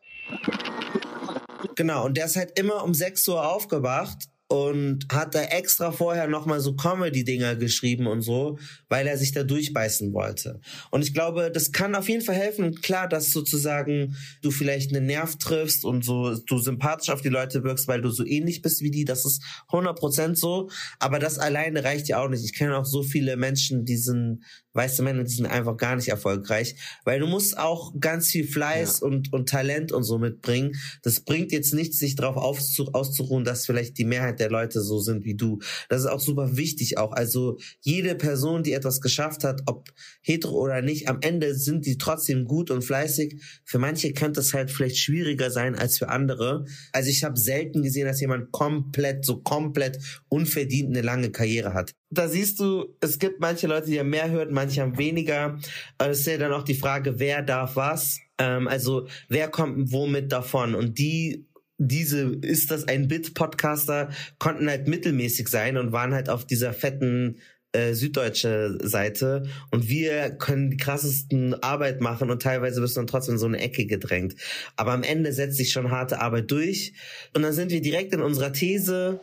Genau, 1.75 2.05
und 2.05 2.17
der 2.17 2.25
ist 2.25 2.35
halt 2.35 2.57
immer 2.57 2.83
um 2.83 2.93
6 2.93 3.27
Uhr 3.27 3.47
aufgewacht 3.47 4.27
und 4.49 5.07
hat 5.11 5.35
da 5.35 5.43
extra 5.43 5.91
vorher 5.91 6.27
nochmal 6.27 6.61
so 6.61 6.73
Comedy-Dinger 6.73 7.57
geschrieben 7.57 8.07
und 8.07 8.21
so, 8.21 8.57
weil 8.87 9.05
er 9.05 9.17
sich 9.17 9.33
da 9.33 9.43
durchbeißen 9.43 10.13
wollte. 10.13 10.61
Und 10.89 11.01
ich 11.01 11.13
glaube, 11.13 11.51
das 11.51 11.73
kann 11.73 11.95
auf 11.95 12.07
jeden 12.07 12.23
Fall 12.23 12.35
helfen. 12.35 12.75
Klar, 12.81 13.09
dass 13.09 13.31
sozusagen 13.31 14.15
du 14.41 14.51
vielleicht 14.51 14.95
einen 14.95 15.05
Nerv 15.05 15.35
triffst 15.37 15.83
und 15.83 16.05
so 16.05 16.35
du 16.35 16.59
sympathisch 16.59 17.09
auf 17.09 17.21
die 17.21 17.29
Leute 17.29 17.63
wirkst, 17.63 17.87
weil 17.87 18.01
du 18.01 18.09
so 18.09 18.25
ähnlich 18.25 18.61
bist 18.61 18.81
wie 18.81 18.91
die. 18.91 19.03
Das 19.03 19.25
ist 19.25 19.41
100% 19.69 20.35
so. 20.35 20.69
Aber 20.99 21.19
das 21.19 21.39
alleine 21.39 21.83
reicht 21.83 22.07
ja 22.07 22.23
auch 22.23 22.29
nicht. 22.29 22.45
Ich 22.45 22.53
kenne 22.53 22.77
auch 22.77 22.85
so 22.85 23.03
viele 23.03 23.35
Menschen, 23.35 23.83
die 23.83 23.97
sind 23.97 24.43
weiße 24.77 25.01
Männer, 25.01 25.23
die 25.23 25.33
sind 25.33 25.47
einfach 25.47 25.75
gar 25.75 25.95
nicht 25.97 26.07
erfolgreich, 26.07 26.75
weil 27.03 27.19
du 27.19 27.27
musst 27.27 27.57
auch 27.57 27.93
ganz 27.99 28.29
viel 28.29 28.47
Fleiß 28.47 29.01
und, 29.01 29.33
und 29.33 29.49
Talent 29.49 29.91
und 29.91 30.03
so 30.03 30.19
mitbringen. 30.19 30.75
Das 31.01 31.19
bringt 31.21 31.51
jetzt 31.51 31.73
nichts, 31.73 31.97
sich 31.97 32.15
darauf 32.15 32.37
auszu, 32.37 32.93
auszuruhen, 32.93 33.43
dass 33.43 33.65
vielleicht 33.65 33.97
die 33.97 34.05
Mehrheit 34.05 34.36
der 34.39 34.49
Leute 34.49 34.81
so 34.81 34.99
sind 34.99 35.25
wie 35.25 35.35
du. 35.35 35.59
Das 35.89 36.01
ist 36.01 36.07
auch 36.07 36.19
super 36.19 36.57
wichtig 36.57 36.97
auch. 36.97 37.11
Also 37.11 37.57
jede 37.81 38.15
Person, 38.15 38.63
die 38.63 38.73
etwas 38.73 39.01
geschafft 39.01 39.43
hat, 39.43 39.61
ob 39.65 39.89
hetero 40.21 40.55
oder 40.55 40.81
nicht, 40.81 41.07
am 41.07 41.19
Ende 41.21 41.55
sind 41.55 41.85
die 41.85 41.97
trotzdem 41.97 42.45
gut 42.45 42.71
und 42.71 42.83
fleißig. 42.83 43.41
Für 43.65 43.79
manche 43.79 44.13
könnte 44.13 44.39
es 44.39 44.53
halt 44.53 44.71
vielleicht 44.71 44.97
schwieriger 44.97 45.51
sein 45.51 45.75
als 45.75 45.97
für 45.97 46.09
andere. 46.09 46.65
Also 46.91 47.09
ich 47.09 47.23
habe 47.23 47.39
selten 47.39 47.83
gesehen, 47.83 48.07
dass 48.07 48.21
jemand 48.21 48.51
komplett, 48.51 49.25
so 49.25 49.41
komplett 49.41 49.99
unverdient 50.29 50.89
eine 50.89 51.01
lange 51.01 51.31
Karriere 51.31 51.73
hat 51.73 51.93
da 52.09 52.27
siehst 52.27 52.59
du, 52.59 52.95
es 53.01 53.19
gibt 53.19 53.39
manche 53.39 53.67
Leute, 53.67 53.89
die 53.89 53.99
haben 53.99 54.09
mehr 54.09 54.29
hört, 54.29 54.51
manche 54.51 54.81
haben 54.81 54.97
weniger. 54.97 55.59
Es 55.97 56.19
ist 56.19 56.27
ja 56.27 56.37
dann 56.37 56.53
auch 56.53 56.63
die 56.63 56.75
Frage, 56.75 57.19
wer 57.19 57.41
darf 57.41 57.75
was? 57.75 58.19
Ähm, 58.37 58.67
also 58.67 59.07
wer 59.27 59.49
kommt 59.49 59.91
womit 59.91 60.31
davon? 60.31 60.75
Und 60.75 60.97
die, 60.97 61.45
diese, 61.77 62.37
ist 62.41 62.71
das 62.71 62.87
ein 62.87 63.07
Bit-Podcaster, 63.07 64.09
konnten 64.39 64.69
halt 64.69 64.87
mittelmäßig 64.87 65.47
sein 65.47 65.77
und 65.77 65.91
waren 65.91 66.13
halt 66.13 66.29
auf 66.29 66.45
dieser 66.45 66.73
fetten 66.73 67.37
äh, 67.73 67.93
süddeutsche 67.93 68.77
Seite 68.81 69.43
und 69.71 69.87
wir 69.87 70.31
können 70.31 70.71
die 70.71 70.77
krassesten 70.77 71.53
Arbeit 71.61 72.01
machen 72.01 72.31
und 72.31 72.41
teilweise 72.41 72.81
bist 72.81 72.95
du 72.95 73.01
dann 73.01 73.07
trotzdem 73.07 73.35
in 73.35 73.39
so 73.39 73.45
eine 73.45 73.59
Ecke 73.59 73.85
gedrängt. 73.85 74.35
Aber 74.75 74.93
am 74.93 75.03
Ende 75.03 75.33
setzt 75.33 75.57
sich 75.57 75.71
schon 75.71 75.91
harte 75.91 76.21
Arbeit 76.21 76.49
durch 76.49 76.93
und 77.35 77.43
dann 77.43 77.53
sind 77.53 77.71
wir 77.71 77.81
direkt 77.81 78.13
in 78.13 78.21
unserer 78.21 78.53
These, 78.53 79.19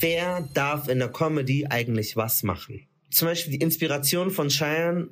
wer 0.00 0.48
darf 0.54 0.88
in 0.88 0.98
der 0.98 1.08
Comedy 1.08 1.66
eigentlich 1.68 2.16
was 2.16 2.42
machen? 2.42 2.87
Zum 3.10 3.28
Beispiel 3.28 3.52
die 3.52 3.64
Inspiration 3.64 4.30
von 4.30 4.48
Cheyenne 4.48 5.08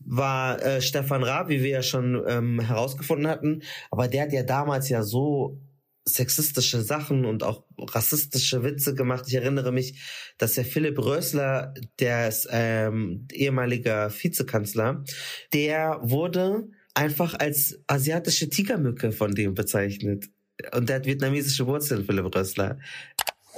war 0.00 0.62
äh, 0.62 0.80
Stefan 0.80 1.22
Raab, 1.22 1.48
wie 1.48 1.62
wir 1.62 1.70
ja 1.70 1.82
schon 1.82 2.22
ähm, 2.26 2.60
herausgefunden 2.60 3.26
hatten. 3.26 3.62
Aber 3.90 4.08
der 4.08 4.22
hat 4.22 4.32
ja 4.32 4.42
damals 4.42 4.88
ja 4.88 5.02
so 5.02 5.58
sexistische 6.04 6.82
Sachen 6.82 7.24
und 7.24 7.42
auch 7.42 7.64
rassistische 7.78 8.62
Witze 8.62 8.94
gemacht. 8.94 9.24
Ich 9.28 9.34
erinnere 9.34 9.72
mich, 9.72 10.00
dass 10.38 10.54
der 10.54 10.64
Philipp 10.64 10.98
Rösler, 10.98 11.74
der 11.98 12.28
ist 12.28 12.48
ähm, 12.50 13.26
ehemaliger 13.32 14.10
Vizekanzler, 14.10 15.04
der 15.52 15.98
wurde 16.02 16.68
einfach 16.94 17.34
als 17.38 17.78
asiatische 17.86 18.48
Tigermücke 18.48 19.12
von 19.12 19.34
dem 19.34 19.54
bezeichnet. 19.54 20.30
Und 20.72 20.88
der 20.88 20.96
hat 20.96 21.06
vietnamesische 21.06 21.66
Wurzeln, 21.66 22.04
Philipp 22.04 22.34
Rösler. 22.34 22.78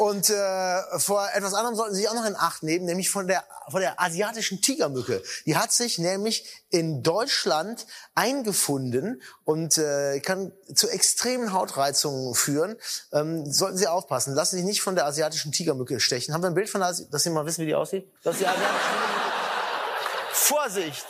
Und 0.01 0.30
äh, 0.30 0.98
vor 0.98 1.28
etwas 1.34 1.53
anderem 1.53 1.76
sollten 1.76 1.94
Sie 1.94 2.01
sich 2.01 2.09
auch 2.09 2.14
noch 2.14 2.24
in 2.24 2.34
Acht 2.34 2.62
nehmen, 2.62 2.86
nämlich 2.86 3.11
von 3.11 3.26
der, 3.26 3.44
von 3.68 3.82
der 3.82 4.01
asiatischen 4.01 4.62
Tigermücke. 4.62 5.22
Die 5.44 5.59
hat 5.59 5.72
sich 5.72 5.98
nämlich 5.98 6.64
in 6.70 7.03
Deutschland 7.03 7.86
eingefunden 8.14 9.20
und 9.44 9.76
äh, 9.76 10.20
kann 10.20 10.53
zu 10.74 10.88
extremen 10.88 11.53
Hautreizungen 11.53 12.34
führen. 12.34 12.76
Ähm, 13.12 13.44
sollten 13.53 13.76
Sie 13.76 13.88
aufpassen. 13.88 14.32
Lassen 14.34 14.53
Sie 14.53 14.62
sich 14.62 14.66
nicht 14.66 14.80
von 14.80 14.94
der 14.94 15.05
asiatischen 15.05 15.53
Tigermücke 15.53 16.01
stechen. 16.01 16.32
Haben 16.32 16.44
wir 16.44 16.48
ein 16.48 16.55
Bild 16.55 16.70
von 16.70 16.80
der, 16.80 16.88
Asi- 16.88 17.07
dass 17.11 17.24
Sie 17.24 17.28
mal 17.28 17.44
wissen, 17.44 17.61
wie 17.61 17.66
die 17.66 17.74
aussieht? 17.74 18.11
Das 18.22 18.36
ist 18.36 18.40
die 18.40 18.46
Vorsicht! 20.32 21.05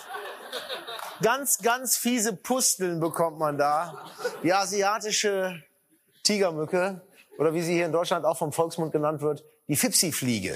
Ganz, 1.22 1.58
ganz 1.58 1.96
fiese 1.96 2.32
Pusteln 2.34 2.98
bekommt 2.98 3.38
man 3.38 3.56
da. 3.56 4.04
Die 4.42 4.52
asiatische 4.52 5.62
Tigermücke 6.24 7.02
oder 7.40 7.54
wie 7.54 7.62
sie 7.62 7.72
hier 7.72 7.86
in 7.86 7.92
Deutschland 7.92 8.26
auch 8.26 8.36
vom 8.36 8.52
Volksmund 8.52 8.92
genannt 8.92 9.22
wird, 9.22 9.42
die 9.66 9.74
Fipsi-Fliege. 9.74 10.54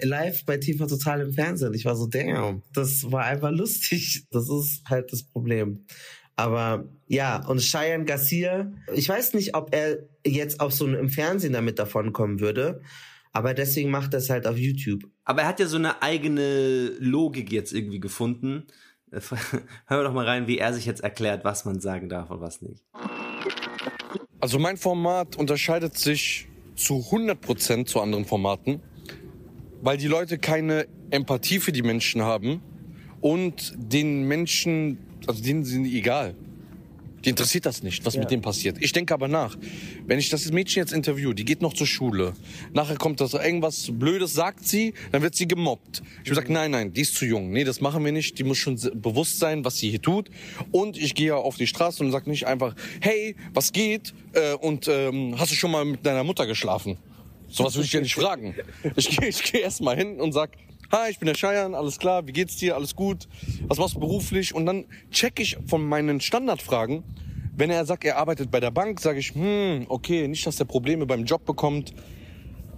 live 0.00 0.46
bei 0.46 0.56
TV 0.58 0.86
Total 0.86 1.20
im 1.20 1.32
Fernsehen. 1.32 1.74
Ich 1.74 1.84
war 1.84 1.96
so, 1.96 2.06
damn, 2.06 2.62
das 2.72 3.10
war 3.10 3.24
einfach 3.24 3.50
lustig. 3.50 4.26
Das 4.30 4.48
ist 4.48 4.88
halt 4.88 5.12
das 5.12 5.24
Problem. 5.24 5.84
Aber 6.36 6.88
ja, 7.08 7.44
und 7.48 7.60
Cheyenne 7.60 8.04
Garcia, 8.04 8.70
ich 8.94 9.08
weiß 9.08 9.34
nicht, 9.34 9.56
ob 9.56 9.74
er 9.74 9.98
jetzt 10.24 10.60
auf 10.60 10.72
so 10.72 10.86
im 10.86 11.08
Fernsehen 11.08 11.54
damit 11.54 11.80
davonkommen 11.80 12.38
würde, 12.38 12.80
aber 13.32 13.54
deswegen 13.54 13.90
macht 13.90 14.14
er 14.14 14.18
es 14.18 14.30
halt 14.30 14.46
auf 14.46 14.56
YouTube. 14.56 15.02
Aber 15.24 15.42
er 15.42 15.48
hat 15.48 15.58
ja 15.58 15.66
so 15.66 15.76
eine 15.76 16.02
eigene 16.02 16.92
Logik 17.00 17.50
jetzt 17.50 17.72
irgendwie 17.72 17.98
gefunden. 17.98 18.68
Hören 19.10 19.64
wir 19.88 20.04
doch 20.04 20.14
mal 20.14 20.26
rein, 20.26 20.46
wie 20.46 20.58
er 20.58 20.72
sich 20.72 20.86
jetzt 20.86 21.02
erklärt, 21.02 21.44
was 21.44 21.64
man 21.64 21.80
sagen 21.80 22.08
darf 22.08 22.30
und 22.30 22.40
was 22.40 22.62
nicht. 22.62 22.84
Also 24.40 24.60
mein 24.60 24.76
Format 24.76 25.36
unterscheidet 25.36 25.98
sich 25.98 26.46
zu 26.76 27.04
100% 27.10 27.86
zu 27.86 28.00
anderen 28.00 28.24
Formaten, 28.24 28.80
weil 29.82 29.96
die 29.96 30.06
Leute 30.06 30.38
keine 30.38 30.86
Empathie 31.10 31.58
für 31.58 31.72
die 31.72 31.82
Menschen 31.82 32.22
haben 32.22 32.62
und 33.20 33.74
den 33.76 34.28
Menschen, 34.28 34.98
also 35.26 35.42
denen 35.42 35.64
sind 35.64 35.84
die 35.84 35.98
egal. 35.98 36.36
Die 37.28 37.32
interessiert 37.32 37.66
das 37.66 37.82
nicht, 37.82 38.06
was 38.06 38.14
Ja. 38.14 38.20
mit 38.20 38.30
dem 38.30 38.40
passiert. 38.40 38.78
Ich 38.80 38.92
denke 38.92 39.12
aber 39.12 39.28
nach. 39.28 39.54
Wenn 40.06 40.18
ich 40.18 40.30
das 40.30 40.50
Mädchen 40.50 40.80
jetzt 40.80 40.94
interview, 40.94 41.34
die 41.34 41.44
geht 41.44 41.60
noch 41.60 41.74
zur 41.74 41.86
Schule. 41.86 42.32
Nachher 42.72 42.96
kommt 42.96 43.20
das 43.20 43.34
irgendwas 43.34 43.90
Blödes, 43.92 44.32
sagt 44.32 44.66
sie, 44.66 44.94
dann 45.12 45.20
wird 45.20 45.34
sie 45.34 45.46
gemobbt. 45.46 46.02
Ich 46.24 46.32
sage, 46.32 46.50
nein, 46.50 46.70
nein, 46.70 46.94
die 46.94 47.02
ist 47.02 47.16
zu 47.16 47.26
jung. 47.26 47.50
Nee, 47.50 47.64
das 47.64 47.82
machen 47.82 48.02
wir 48.02 48.12
nicht. 48.12 48.38
Die 48.38 48.44
muss 48.44 48.56
schon 48.56 48.80
bewusst 48.94 49.38
sein, 49.38 49.62
was 49.62 49.76
sie 49.76 49.90
hier 49.90 50.00
tut. 50.00 50.30
Und 50.70 50.96
ich 50.96 51.14
gehe 51.14 51.36
auf 51.36 51.58
die 51.58 51.66
Straße 51.66 52.02
und 52.02 52.12
sage 52.12 52.30
nicht 52.30 52.46
einfach, 52.46 52.74
hey, 53.02 53.36
was 53.52 53.72
geht? 53.72 54.14
Äh, 54.32 54.54
und 54.54 54.88
ähm, 54.88 55.34
hast 55.38 55.52
du 55.52 55.54
schon 55.54 55.70
mal 55.70 55.84
mit 55.84 56.06
deiner 56.06 56.24
Mutter 56.24 56.46
geschlafen? 56.46 56.96
Sowas 57.50 57.74
würde 57.74 57.84
ich 57.84 57.92
ja 57.92 58.00
nicht 58.00 58.14
fragen. 58.14 58.54
Ich 58.96 59.10
gehe 59.18 59.28
ich 59.28 59.42
geh 59.42 59.60
erst 59.60 59.82
mal 59.82 59.94
hin 59.96 60.18
und 60.18 60.32
sag, 60.32 60.52
hi, 60.90 61.10
ich 61.10 61.18
bin 61.18 61.26
der 61.26 61.34
Scheiern, 61.34 61.74
alles 61.74 61.98
klar, 61.98 62.26
wie 62.26 62.32
geht's 62.32 62.56
dir, 62.56 62.74
alles 62.74 62.96
gut? 62.96 63.28
Was 63.66 63.78
machst 63.78 63.94
du 63.94 64.00
beruflich? 64.00 64.54
Und 64.54 64.66
dann 64.66 64.86
check 65.10 65.40
ich 65.40 65.58
von 65.66 65.86
meinen 65.86 66.20
Standardfragen, 66.20 67.04
wenn 67.56 67.70
er 67.70 67.84
sagt, 67.84 68.04
er 68.04 68.16
arbeitet 68.16 68.50
bei 68.50 68.60
der 68.60 68.70
Bank, 68.70 69.00
sage 69.00 69.18
ich, 69.18 69.34
hm, 69.34 69.86
okay, 69.88 70.28
nicht, 70.28 70.46
dass 70.46 70.58
er 70.58 70.66
Probleme 70.66 71.06
beim 71.06 71.24
Job 71.24 71.44
bekommt. 71.44 71.92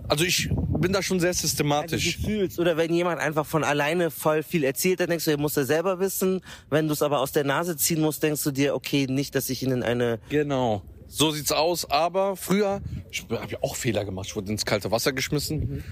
Also 0.09 0.25
ich 0.25 0.51
bin 0.81 0.93
da 0.93 1.03
schon 1.03 1.21
sehr 1.21 1.33
systematisch. 1.35 2.17
du 2.17 2.27
fühlst 2.27 2.59
oder 2.59 2.77
wenn 2.77 2.93
jemand 2.93 3.21
einfach 3.21 3.47
von 3.47 3.63
alleine 3.63 4.11
voll 4.11 4.43
viel 4.43 4.65
erzählt, 4.65 4.99
dann 4.99 5.09
denkst 5.09 5.27
du, 5.27 5.31
er 5.31 5.39
muss 5.39 5.57
er 5.57 5.65
selber 5.65 6.01
wissen. 6.01 6.41
Wenn 6.69 6.89
du 6.89 6.95
es 6.95 7.03
aber 7.03 7.21
aus 7.21 7.31
der 7.31 7.45
Nase 7.45 7.77
ziehen 7.77 8.01
musst, 8.01 8.23
denkst 8.23 8.43
du 8.43 8.51
dir, 8.51 8.75
okay, 8.75 9.07
nicht, 9.09 9.37
dass 9.37 9.49
ich 9.51 9.63
ihn 9.63 9.71
in 9.71 9.83
eine 9.85 10.19
Genau. 10.29 10.83
So 11.07 11.31
sieht's 11.31 11.53
aus. 11.53 11.89
Aber 11.91 12.35
früher, 12.35 12.81
ich 13.11 13.23
habe 13.23 13.47
ja 13.49 13.59
auch 13.63 13.77
Fehler 13.77 14.05
gemacht. 14.05 14.27
Ich 14.29 14.37
wurde 14.37 14.51
ins 14.51 14.65
kalte 14.65 14.91
Wasser 14.91 15.13
geschmissen. 15.13 15.85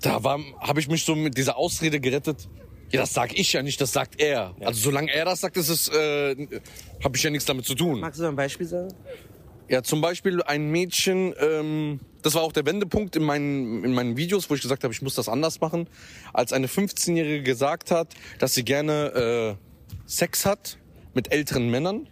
Da 0.00 0.22
habe 0.22 0.80
ich 0.80 0.88
mich 0.88 1.04
so 1.04 1.14
mit 1.14 1.36
dieser 1.36 1.56
Ausrede 1.56 2.00
gerettet. 2.00 2.48
Ja, 2.90 3.00
das 3.00 3.14
sag 3.14 3.36
ich 3.36 3.52
ja 3.52 3.62
nicht, 3.62 3.80
das 3.80 3.92
sagt 3.92 4.20
er. 4.20 4.54
Also 4.60 4.80
solange 4.80 5.12
er 5.12 5.24
das 5.24 5.40
sagt, 5.40 5.56
ist 5.56 5.68
es, 5.68 5.88
äh, 5.88 6.36
habe 7.02 7.16
ich 7.16 7.22
ja 7.22 7.30
nichts 7.30 7.46
damit 7.46 7.64
zu 7.66 7.74
tun. 7.74 8.00
Magst 8.00 8.20
du 8.20 8.26
ein 8.26 8.36
Beispiel 8.36 8.66
sagen? 8.66 8.94
Ja, 9.68 9.82
zum 9.82 10.00
Beispiel 10.00 10.42
ein 10.44 10.70
Mädchen, 10.70 11.34
ähm, 11.40 11.98
das 12.22 12.34
war 12.34 12.42
auch 12.42 12.52
der 12.52 12.64
Wendepunkt 12.64 13.16
in 13.16 13.24
meinen, 13.24 13.82
in 13.82 13.92
meinen 13.92 14.16
Videos, 14.16 14.48
wo 14.48 14.54
ich 14.54 14.62
gesagt 14.62 14.84
habe, 14.84 14.94
ich 14.94 15.02
muss 15.02 15.16
das 15.16 15.28
anders 15.28 15.60
machen, 15.60 15.88
als 16.32 16.52
eine 16.52 16.68
15-Jährige 16.68 17.42
gesagt 17.42 17.90
hat, 17.90 18.14
dass 18.38 18.54
sie 18.54 18.64
gerne 18.64 19.56
äh, 19.58 19.98
Sex 20.06 20.46
hat 20.46 20.78
mit 21.14 21.32
älteren 21.32 21.68
Männern, 21.68 22.06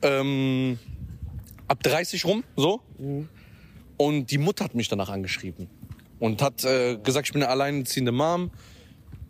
ähm, 0.00 0.78
ab 1.68 1.82
30 1.82 2.24
rum, 2.24 2.44
so. 2.56 2.80
Und 3.98 4.30
die 4.30 4.38
Mutter 4.38 4.64
hat 4.64 4.74
mich 4.74 4.88
danach 4.88 5.10
angeschrieben 5.10 5.68
und 6.20 6.42
hat 6.42 6.64
äh, 6.64 6.98
gesagt, 6.98 7.26
ich 7.26 7.32
bin 7.32 7.42
eine 7.42 7.50
alleinerziehende 7.50 8.12
Mom. 8.12 8.52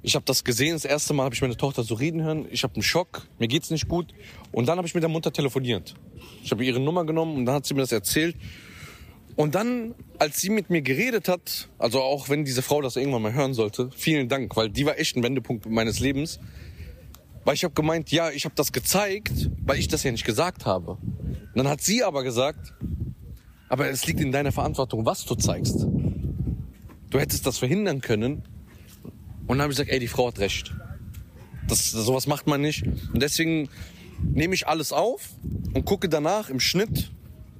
Ich 0.02 0.14
habe 0.14 0.24
das 0.24 0.44
gesehen, 0.44 0.74
das 0.74 0.84
erste 0.84 1.14
Mal 1.14 1.24
habe 1.24 1.34
ich 1.34 1.40
meine 1.40 1.56
Tochter 1.56 1.82
so 1.82 1.94
reden 1.94 2.22
hören. 2.22 2.46
Ich 2.50 2.62
habe 2.62 2.74
einen 2.74 2.82
Schock, 2.82 3.28
mir 3.38 3.48
geht's 3.48 3.70
nicht 3.70 3.88
gut. 3.88 4.12
Und 4.52 4.66
dann 4.66 4.76
habe 4.76 4.86
ich 4.86 4.94
mit 4.94 5.02
der 5.02 5.10
Mutter 5.10 5.32
telefoniert. 5.32 5.94
Ich 6.42 6.50
habe 6.50 6.64
ihre 6.64 6.80
Nummer 6.80 7.04
genommen 7.04 7.36
und 7.36 7.46
dann 7.46 7.54
hat 7.54 7.66
sie 7.66 7.74
mir 7.74 7.80
das 7.80 7.92
erzählt. 7.92 8.36
Und 9.36 9.54
dann, 9.54 9.94
als 10.18 10.40
sie 10.40 10.50
mit 10.50 10.68
mir 10.68 10.82
geredet 10.82 11.28
hat, 11.28 11.68
also 11.78 12.00
auch 12.00 12.28
wenn 12.28 12.44
diese 12.44 12.62
Frau 12.62 12.82
das 12.82 12.96
irgendwann 12.96 13.22
mal 13.22 13.32
hören 13.32 13.54
sollte, 13.54 13.90
vielen 13.94 14.28
Dank, 14.28 14.56
weil 14.56 14.68
die 14.68 14.84
war 14.84 14.98
echt 14.98 15.16
ein 15.16 15.22
Wendepunkt 15.22 15.66
meines 15.66 16.00
Lebens. 16.00 16.40
Weil 17.44 17.54
ich 17.54 17.64
habe 17.64 17.74
gemeint, 17.74 18.10
ja, 18.10 18.30
ich 18.30 18.44
habe 18.44 18.54
das 18.54 18.72
gezeigt, 18.72 19.50
weil 19.64 19.78
ich 19.78 19.88
das 19.88 20.02
ja 20.02 20.10
nicht 20.10 20.24
gesagt 20.24 20.66
habe. 20.66 20.92
Und 20.92 21.52
dann 21.54 21.68
hat 21.68 21.80
sie 21.80 22.02
aber 22.02 22.22
gesagt, 22.22 22.74
aber 23.68 23.88
es 23.88 24.06
liegt 24.06 24.20
in 24.20 24.32
deiner 24.32 24.52
Verantwortung, 24.52 25.06
was 25.06 25.24
du 25.24 25.36
zeigst. 25.36 25.86
Du 27.10 27.18
hättest 27.18 27.46
das 27.46 27.58
verhindern 27.58 28.00
können. 28.00 28.42
Und 29.46 29.58
dann 29.58 29.62
habe 29.62 29.72
ich 29.72 29.76
gesagt, 29.76 29.90
ey, 29.90 29.98
die 29.98 30.08
Frau 30.08 30.28
hat 30.28 30.38
recht. 30.38 30.72
Das, 31.66 31.90
sowas 31.90 32.26
macht 32.26 32.46
man 32.46 32.60
nicht. 32.60 32.84
Und 32.86 33.20
deswegen 33.20 33.68
nehme 34.22 34.54
ich 34.54 34.66
alles 34.68 34.92
auf 34.92 35.30
und 35.74 35.84
gucke 35.84 36.08
danach 36.08 36.50
im 36.50 36.60
Schnitt, 36.60 37.10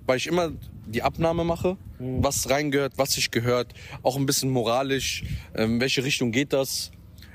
weil 0.07 0.17
ich 0.17 0.27
immer 0.27 0.53
die 0.87 1.03
Abnahme 1.03 1.45
mache, 1.45 1.77
was 1.99 2.51
reingehört, 2.51 2.95
was 2.97 3.13
sich 3.13 3.31
gehört, 3.31 3.75
auch 4.03 4.17
ein 4.17 4.27
bisschen 4.27 4.51
moralisch, 4.51 5.25
ähm, 5.55 5.81
welche 5.81 6.05
Richtung 6.05 6.33
geht 6.33 6.53
das. 6.53 6.91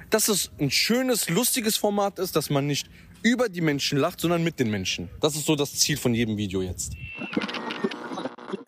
Dass 0.09 0.27
es 0.27 0.51
ein 0.59 0.71
schönes, 0.71 1.29
lustiges 1.29 1.77
Format 1.77 2.19
ist, 2.19 2.35
dass 2.35 2.49
man 2.49 2.67
nicht 2.67 2.87
über 3.23 3.49
die 3.49 3.61
Menschen 3.61 3.97
lacht, 3.97 4.21
sondern 4.21 4.43
mit 4.43 4.59
den 4.59 4.69
Menschen. 4.69 5.09
Das 5.19 5.35
ist 5.35 5.45
so 5.45 5.55
das 5.55 5.73
Ziel 5.75 5.97
von 5.97 6.13
jedem 6.13 6.37
Video 6.37 6.61
jetzt. 6.61 6.93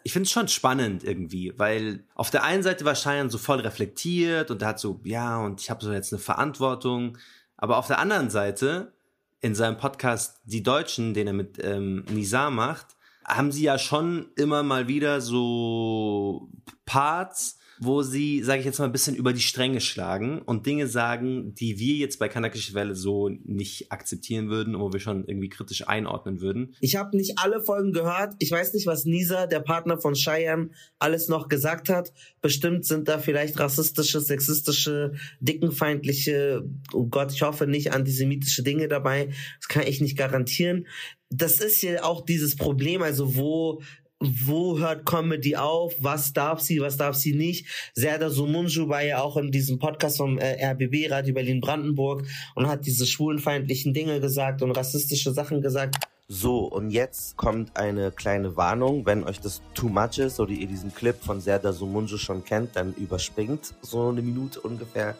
Ich 0.07 0.13
finde 0.13 0.27
es 0.27 0.31
schon 0.31 0.47
spannend 0.47 1.03
irgendwie, 1.03 1.51
weil 1.57 2.05
auf 2.15 2.29
der 2.29 2.45
einen 2.45 2.63
Seite 2.63 2.85
war 2.85 2.93
Cheyenne 2.93 3.29
so 3.29 3.37
voll 3.37 3.59
reflektiert 3.59 4.51
und 4.51 4.61
er 4.61 4.69
hat 4.69 4.79
so, 4.79 5.01
ja, 5.03 5.37
und 5.37 5.59
ich 5.59 5.69
habe 5.69 5.83
so 5.83 5.91
jetzt 5.91 6.13
eine 6.13 6.21
Verantwortung. 6.21 7.17
Aber 7.57 7.75
auf 7.75 7.87
der 7.87 7.99
anderen 7.99 8.29
Seite, 8.29 8.93
in 9.41 9.53
seinem 9.53 9.75
Podcast 9.75 10.39
Die 10.45 10.63
Deutschen, 10.63 11.13
den 11.13 11.27
er 11.27 11.33
mit 11.33 11.61
ähm, 11.61 12.05
Nizar 12.09 12.51
macht, 12.51 12.95
haben 13.25 13.51
sie 13.51 13.63
ja 13.63 13.77
schon 13.77 14.31
immer 14.37 14.63
mal 14.63 14.87
wieder 14.87 15.19
so 15.19 16.51
Parts, 16.85 17.59
wo 17.79 18.01
sie, 18.01 18.41
sage 18.43 18.59
ich 18.59 18.65
jetzt 18.65 18.79
mal, 18.79 18.85
ein 18.85 18.91
bisschen 18.91 19.15
über 19.15 19.33
die 19.33 19.41
Stränge 19.41 19.81
schlagen 19.81 20.41
und 20.41 20.65
Dinge 20.65 20.87
sagen, 20.87 21.53
die 21.55 21.79
wir 21.79 21.95
jetzt 21.95 22.17
bei 22.17 22.27
Kanakische 22.27 22.73
Welle 22.73 22.95
so 22.95 23.29
nicht 23.29 23.91
akzeptieren 23.91 24.49
würden 24.49 24.75
und 24.75 24.81
wo 24.81 24.93
wir 24.93 24.99
schon 24.99 25.25
irgendwie 25.25 25.49
kritisch 25.49 25.87
einordnen 25.87 26.41
würden. 26.41 26.75
Ich 26.79 26.95
habe 26.95 27.15
nicht 27.15 27.37
alle 27.37 27.61
Folgen 27.61 27.93
gehört. 27.93 28.35
Ich 28.39 28.51
weiß 28.51 28.73
nicht, 28.73 28.87
was 28.87 29.05
Nisa, 29.05 29.47
der 29.47 29.59
Partner 29.59 29.97
von 29.97 30.15
Cheyenne, 30.15 30.69
alles 30.99 31.27
noch 31.27 31.49
gesagt 31.49 31.89
hat. 31.89 32.13
Bestimmt 32.41 32.85
sind 32.85 33.07
da 33.07 33.19
vielleicht 33.19 33.59
rassistische, 33.59 34.21
sexistische, 34.21 35.13
dickenfeindliche, 35.39 36.63
oh 36.93 37.05
Gott, 37.05 37.31
ich 37.31 37.41
hoffe 37.41 37.67
nicht 37.67 37.93
antisemitische 37.93 38.63
Dinge 38.63 38.87
dabei. 38.87 39.29
Das 39.59 39.67
kann 39.67 39.83
ich 39.85 40.01
nicht 40.01 40.17
garantieren. 40.17 40.87
Das 41.29 41.59
ist 41.59 41.81
ja 41.81 42.03
auch 42.03 42.25
dieses 42.25 42.55
Problem, 42.55 43.01
also 43.01 43.35
wo 43.35 43.81
wo 44.19 44.79
hört 44.79 45.05
Comedy 45.05 45.55
auf, 45.55 45.93
was 45.99 46.33
darf 46.33 46.59
sie, 46.59 46.81
was 46.81 46.97
darf 46.97 47.15
sie 47.15 47.33
nicht. 47.33 47.67
Serdar 47.93 48.31
Sumunju 48.31 48.89
war 48.89 49.03
ja 49.03 49.21
auch 49.21 49.37
in 49.37 49.51
diesem 49.51 49.79
Podcast 49.79 50.17
vom 50.17 50.37
äh, 50.39 50.63
RBB, 50.71 51.11
Radio 51.11 51.33
Berlin-Brandenburg, 51.33 52.23
und 52.55 52.67
hat 52.67 52.85
diese 52.85 53.05
schwulenfeindlichen 53.05 53.93
Dinge 53.93 54.19
gesagt 54.19 54.61
und 54.61 54.71
rassistische 54.71 55.31
Sachen 55.31 55.61
gesagt. 55.61 55.95
So, 56.29 56.65
und 56.65 56.89
jetzt 56.91 57.37
kommt 57.37 57.77
eine 57.77 58.11
kleine 58.11 58.57
Warnung. 58.57 59.05
Wenn 59.05 59.23
euch 59.23 59.39
das 59.39 59.61
too 59.73 59.87
much 59.87 60.17
ist 60.17 60.39
oder 60.39 60.51
ihr 60.51 60.67
diesen 60.67 60.93
Clip 60.93 61.15
von 61.15 61.39
Serdar 61.39 61.71
Sumunju 61.71 62.17
schon 62.17 62.43
kennt, 62.43 62.75
dann 62.75 62.93
überspringt 62.95 63.75
so 63.81 64.09
eine 64.09 64.21
Minute 64.21 64.59
ungefähr. 64.59 65.15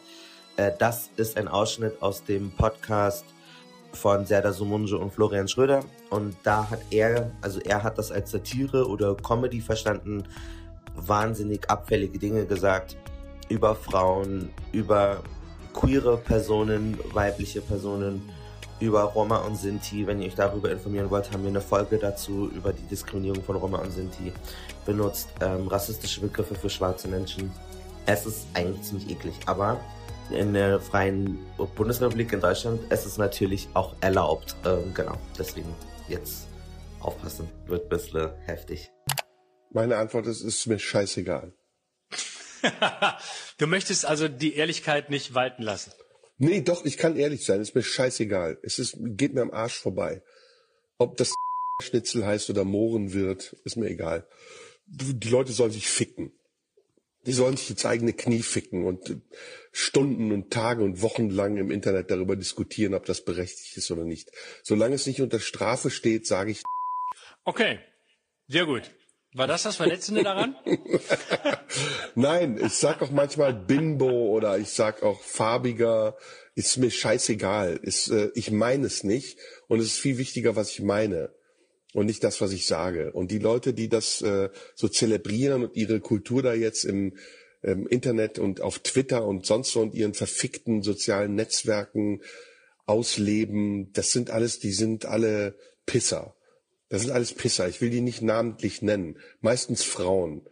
Äh, 0.56 0.72
das 0.78 1.08
ist 1.16 1.36
ein 1.38 1.48
Ausschnitt 1.48 2.02
aus 2.02 2.24
dem 2.24 2.50
Podcast 2.50 3.24
von 3.98 4.24
Serdar 4.24 4.52
Sumunju 4.52 4.96
und 4.96 5.12
Florian 5.12 5.48
Schröder. 5.48 5.80
Und 6.10 6.36
da 6.44 6.70
hat 6.70 6.80
er, 6.90 7.32
also 7.40 7.60
er 7.60 7.82
hat 7.82 7.98
das 7.98 8.10
als 8.12 8.30
Satire 8.30 8.88
oder 8.88 9.14
Comedy 9.16 9.60
verstanden, 9.60 10.24
wahnsinnig 10.94 11.68
abfällige 11.68 12.18
Dinge 12.18 12.46
gesagt 12.46 12.96
über 13.48 13.74
Frauen, 13.74 14.50
über 14.72 15.22
queere 15.74 16.16
Personen, 16.16 16.98
weibliche 17.12 17.60
Personen, 17.60 18.22
über 18.80 19.02
Roma 19.02 19.38
und 19.38 19.56
Sinti. 19.56 20.06
Wenn 20.06 20.20
ihr 20.20 20.28
euch 20.28 20.34
darüber 20.34 20.70
informieren 20.70 21.10
wollt, 21.10 21.32
haben 21.32 21.42
wir 21.42 21.50
eine 21.50 21.60
Folge 21.60 21.98
dazu 21.98 22.50
über 22.54 22.72
die 22.72 22.82
Diskriminierung 22.82 23.42
von 23.42 23.56
Roma 23.56 23.78
und 23.78 23.92
Sinti 23.92 24.32
benutzt. 24.86 25.28
Ähm, 25.40 25.66
rassistische 25.68 26.20
Begriffe 26.20 26.54
für 26.54 26.70
schwarze 26.70 27.08
Menschen. 27.08 27.50
Es 28.06 28.26
ist 28.26 28.46
eigentlich 28.54 28.82
ziemlich 28.82 29.10
eklig, 29.10 29.34
aber 29.46 29.80
in 30.30 30.54
der 30.54 30.80
freien 30.80 31.38
Bundesrepublik 31.76 32.32
in 32.32 32.40
Deutschland 32.40 32.92
ist 32.92 33.06
es 33.06 33.18
natürlich 33.18 33.68
auch 33.74 33.94
erlaubt. 34.00 34.56
Ähm, 34.64 34.92
genau, 34.94 35.18
deswegen 35.38 35.74
jetzt 36.08 36.46
aufpassen, 37.00 37.48
wird 37.66 37.84
ein 37.84 37.88
bisschen 37.88 38.30
heftig. 38.44 38.90
Meine 39.70 39.96
Antwort 39.96 40.26
ist, 40.26 40.42
ist 40.42 40.66
mir 40.66 40.78
scheißegal. 40.78 41.52
Du 43.58 43.66
möchtest 43.66 44.06
also 44.06 44.28
die 44.28 44.54
Ehrlichkeit 44.54 45.10
nicht 45.10 45.34
walten 45.34 45.64
lassen. 45.64 45.92
Nee, 46.38 46.60
doch, 46.60 46.84
ich 46.84 46.96
kann 46.96 47.16
ehrlich 47.16 47.44
sein, 47.44 47.60
ist 47.60 47.74
mir 47.74 47.82
scheißegal. 47.82 48.56
Es 48.62 48.78
ist, 48.78 48.96
geht 49.00 49.34
mir 49.34 49.42
am 49.42 49.50
Arsch 49.50 49.76
vorbei. 49.76 50.22
Ob 50.96 51.16
das 51.16 51.32
Schnitzel 51.82 52.24
heißt 52.24 52.50
oder 52.50 52.64
Mohren 52.64 53.12
wird, 53.12 53.56
ist 53.64 53.76
mir 53.76 53.88
egal. 53.88 54.28
Die 54.86 55.28
Leute 55.28 55.50
sollen 55.50 55.72
sich 55.72 55.88
ficken. 55.88 56.37
Die 57.28 57.34
sollen 57.34 57.58
sich 57.58 57.68
ins 57.68 57.84
eigene 57.84 58.14
Knie 58.14 58.40
ficken 58.40 58.86
und 58.86 59.10
äh, 59.10 59.16
Stunden 59.70 60.32
und 60.32 60.50
Tage 60.50 60.82
und 60.82 61.02
Wochen 61.02 61.28
lang 61.28 61.58
im 61.58 61.70
Internet 61.70 62.10
darüber 62.10 62.36
diskutieren, 62.36 62.94
ob 62.94 63.04
das 63.04 63.22
berechtigt 63.22 63.76
ist 63.76 63.90
oder 63.90 64.04
nicht. 64.04 64.30
Solange 64.62 64.94
es 64.94 65.06
nicht 65.06 65.20
unter 65.20 65.38
Strafe 65.38 65.90
steht, 65.90 66.26
sage 66.26 66.52
ich. 66.52 66.62
Okay, 67.44 67.80
sehr 68.46 68.64
gut. 68.64 68.90
War 69.34 69.46
das 69.46 69.64
das 69.64 69.76
Verletzende 69.76 70.22
daran? 70.22 70.56
Nein, 72.14 72.58
ich 72.64 72.72
sag 72.72 73.02
auch 73.02 73.10
manchmal 73.10 73.52
Bimbo 73.52 74.08
oder 74.08 74.56
ich 74.56 74.70
sag 74.70 75.02
auch 75.02 75.20
farbiger. 75.20 76.16
Ist 76.54 76.78
mir 76.78 76.90
scheißegal. 76.90 77.78
Ist, 77.82 78.08
äh, 78.08 78.30
ich 78.36 78.50
meine 78.50 78.86
es 78.86 79.04
nicht 79.04 79.38
und 79.66 79.80
es 79.80 79.88
ist 79.88 79.98
viel 79.98 80.16
wichtiger, 80.16 80.56
was 80.56 80.70
ich 80.70 80.80
meine 80.80 81.30
und 81.94 82.06
nicht 82.06 82.22
das, 82.24 82.40
was 82.40 82.52
ich 82.52 82.66
sage. 82.66 83.12
Und 83.12 83.30
die 83.30 83.38
Leute, 83.38 83.72
die 83.72 83.88
das 83.88 84.20
äh, 84.22 84.50
so 84.74 84.88
zelebrieren 84.88 85.64
und 85.64 85.76
ihre 85.76 86.00
Kultur 86.00 86.42
da 86.42 86.54
jetzt 86.54 86.84
im, 86.84 87.16
im 87.62 87.86
Internet 87.86 88.38
und 88.38 88.60
auf 88.60 88.78
Twitter 88.80 89.26
und 89.26 89.46
sonst 89.46 89.72
so 89.72 89.80
und 89.80 89.94
ihren 89.94 90.14
verfickten 90.14 90.82
sozialen 90.82 91.34
Netzwerken 91.34 92.22
ausleben, 92.86 93.92
das 93.92 94.12
sind 94.12 94.30
alles, 94.30 94.60
die 94.60 94.72
sind 94.72 95.06
alle 95.06 95.54
Pisser. 95.86 96.34
Das 96.88 97.02
sind 97.02 97.10
alles 97.10 97.34
Pisser. 97.34 97.68
Ich 97.68 97.80
will 97.80 97.90
die 97.90 98.00
nicht 98.00 98.22
namentlich 98.22 98.80
nennen. 98.82 99.18
Meistens 99.40 99.82
Frauen. 99.82 100.42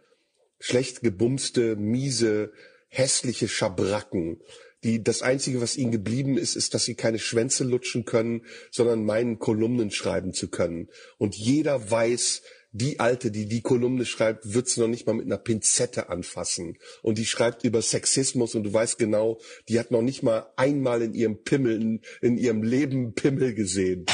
Schlecht 0.59 1.01
gebumste, 1.01 1.75
miese, 1.75 2.51
hässliche 2.89 3.47
Schabracken, 3.47 4.41
die 4.83 5.03
das 5.03 5.21
einzige, 5.21 5.61
was 5.61 5.77
ihnen 5.77 5.91
geblieben 5.91 6.37
ist, 6.37 6.55
ist, 6.55 6.73
dass 6.73 6.85
sie 6.85 6.95
keine 6.95 7.19
Schwänze 7.19 7.63
lutschen 7.63 8.05
können, 8.05 8.45
sondern 8.71 9.05
meinen 9.05 9.39
Kolumnen 9.39 9.91
schreiben 9.91 10.33
zu 10.33 10.49
können. 10.49 10.89
Und 11.17 11.35
jeder 11.35 11.89
weiß, 11.89 12.43
die 12.71 12.99
Alte, 12.99 13.31
die 13.31 13.47
die 13.47 13.61
Kolumne 13.61 14.05
schreibt, 14.05 14.53
wird 14.53 14.67
sie 14.67 14.81
noch 14.81 14.87
nicht 14.87 15.07
mal 15.07 15.13
mit 15.13 15.25
einer 15.25 15.37
Pinzette 15.37 16.09
anfassen. 16.09 16.77
Und 17.01 17.17
die 17.17 17.25
schreibt 17.25 17.63
über 17.63 17.81
Sexismus 17.81 18.55
und 18.55 18.63
du 18.63 18.73
weißt 18.73 18.99
genau, 18.99 19.39
die 19.67 19.79
hat 19.79 19.89
noch 19.89 20.01
nicht 20.01 20.21
mal 20.21 20.51
einmal 20.57 21.01
in 21.01 21.13
ihrem 21.13 21.43
Pimmel, 21.43 21.81
in, 21.81 22.01
in 22.21 22.37
ihrem 22.37 22.61
Leben 22.61 23.13
Pimmel 23.13 23.53
gesehen. 23.55 24.05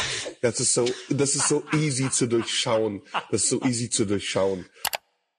Das 0.41 0.59
ist 0.59 0.73
so, 0.73 0.85
das 1.09 1.35
ist 1.35 1.49
so 1.49 1.63
easy 1.73 2.09
zu 2.09 2.27
durchschauen. 2.27 3.01
Das 3.31 3.43
ist 3.43 3.49
so 3.49 3.61
easy 3.63 3.89
zu 3.89 4.05
durchschauen. 4.05 4.65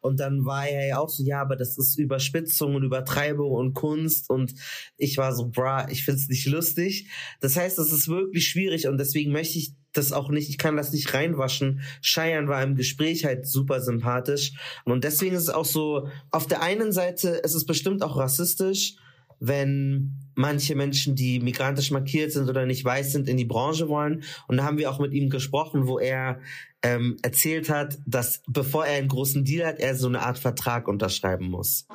Und 0.05 0.21
dann 0.21 0.45
war 0.45 0.69
er 0.69 0.87
ja 0.87 0.99
auch 0.99 1.09
so, 1.09 1.25
ja, 1.25 1.41
aber 1.41 1.57
das 1.57 1.79
ist 1.79 1.99
Überspitzung 1.99 2.75
und 2.75 2.83
Übertreibung 2.85 3.51
und 3.53 3.73
Kunst. 3.73 4.29
Und 4.29 4.53
ich 4.99 5.17
war 5.17 5.35
so, 5.35 5.49
bra, 5.49 5.89
ich 5.89 6.05
find's 6.05 6.29
nicht 6.29 6.47
lustig. 6.47 7.09
Das 7.41 7.57
heißt, 7.57 7.79
es 7.79 7.91
ist 7.91 8.09
wirklich 8.09 8.47
schwierig 8.47 8.87
und 8.87 8.99
deswegen 8.99 9.33
möchte 9.33 9.57
ich 9.57 9.73
das 9.95 10.13
auch 10.13 10.29
nicht, 10.29 10.51
ich 10.51 10.59
kann 10.59 10.77
das 10.77 10.93
nicht 10.93 11.15
reinwaschen. 11.15 11.81
Cheyenne 12.03 12.49
war 12.49 12.63
im 12.63 12.75
Gespräch 12.75 13.25
halt 13.25 13.47
super 13.47 13.81
sympathisch. 13.81 14.53
Und 14.85 15.05
deswegen 15.05 15.37
ist 15.37 15.45
es 15.45 15.49
auch 15.49 15.65
so, 15.65 16.09
auf 16.31 16.47
der 16.47 16.61
einen 16.61 16.93
Seite 16.93 17.31
ist 17.31 17.55
es 17.55 17.65
bestimmt 17.65 18.03
auch 18.03 18.19
rassistisch, 18.19 18.97
wenn 19.41 20.19
manche 20.35 20.75
Menschen, 20.75 21.15
die 21.15 21.41
migrantisch 21.41 21.91
markiert 21.91 22.33
sind 22.33 22.51
oder 22.51 22.67
nicht 22.67 22.85
weiß 22.85 23.13
sind, 23.13 23.27
in 23.29 23.39
die 23.39 23.45
Branche 23.45 23.89
wollen. 23.89 24.23
Und 24.49 24.59
da 24.59 24.65
haben 24.65 24.79
wir 24.79 24.91
auch 24.91 24.99
mit 24.99 25.15
ihm 25.15 25.31
gesprochen, 25.31 25.87
wo 25.87 25.99
er 25.99 26.41
ähm, 26.85 27.17
erzählt 27.23 27.71
hat, 27.71 27.99
dass 28.07 28.43
bevor 28.47 28.87
er 28.87 28.99
einen 28.99 29.09
großen 29.09 29.45
Deal 29.45 29.67
hat, 29.67 29.79
er 29.81 29.97
so 29.97 30.07
eine 30.07 30.21
Art 30.21 30.39
Vertrag 30.39 30.87
unterschreiben 30.87 31.51
muss. 31.51 31.87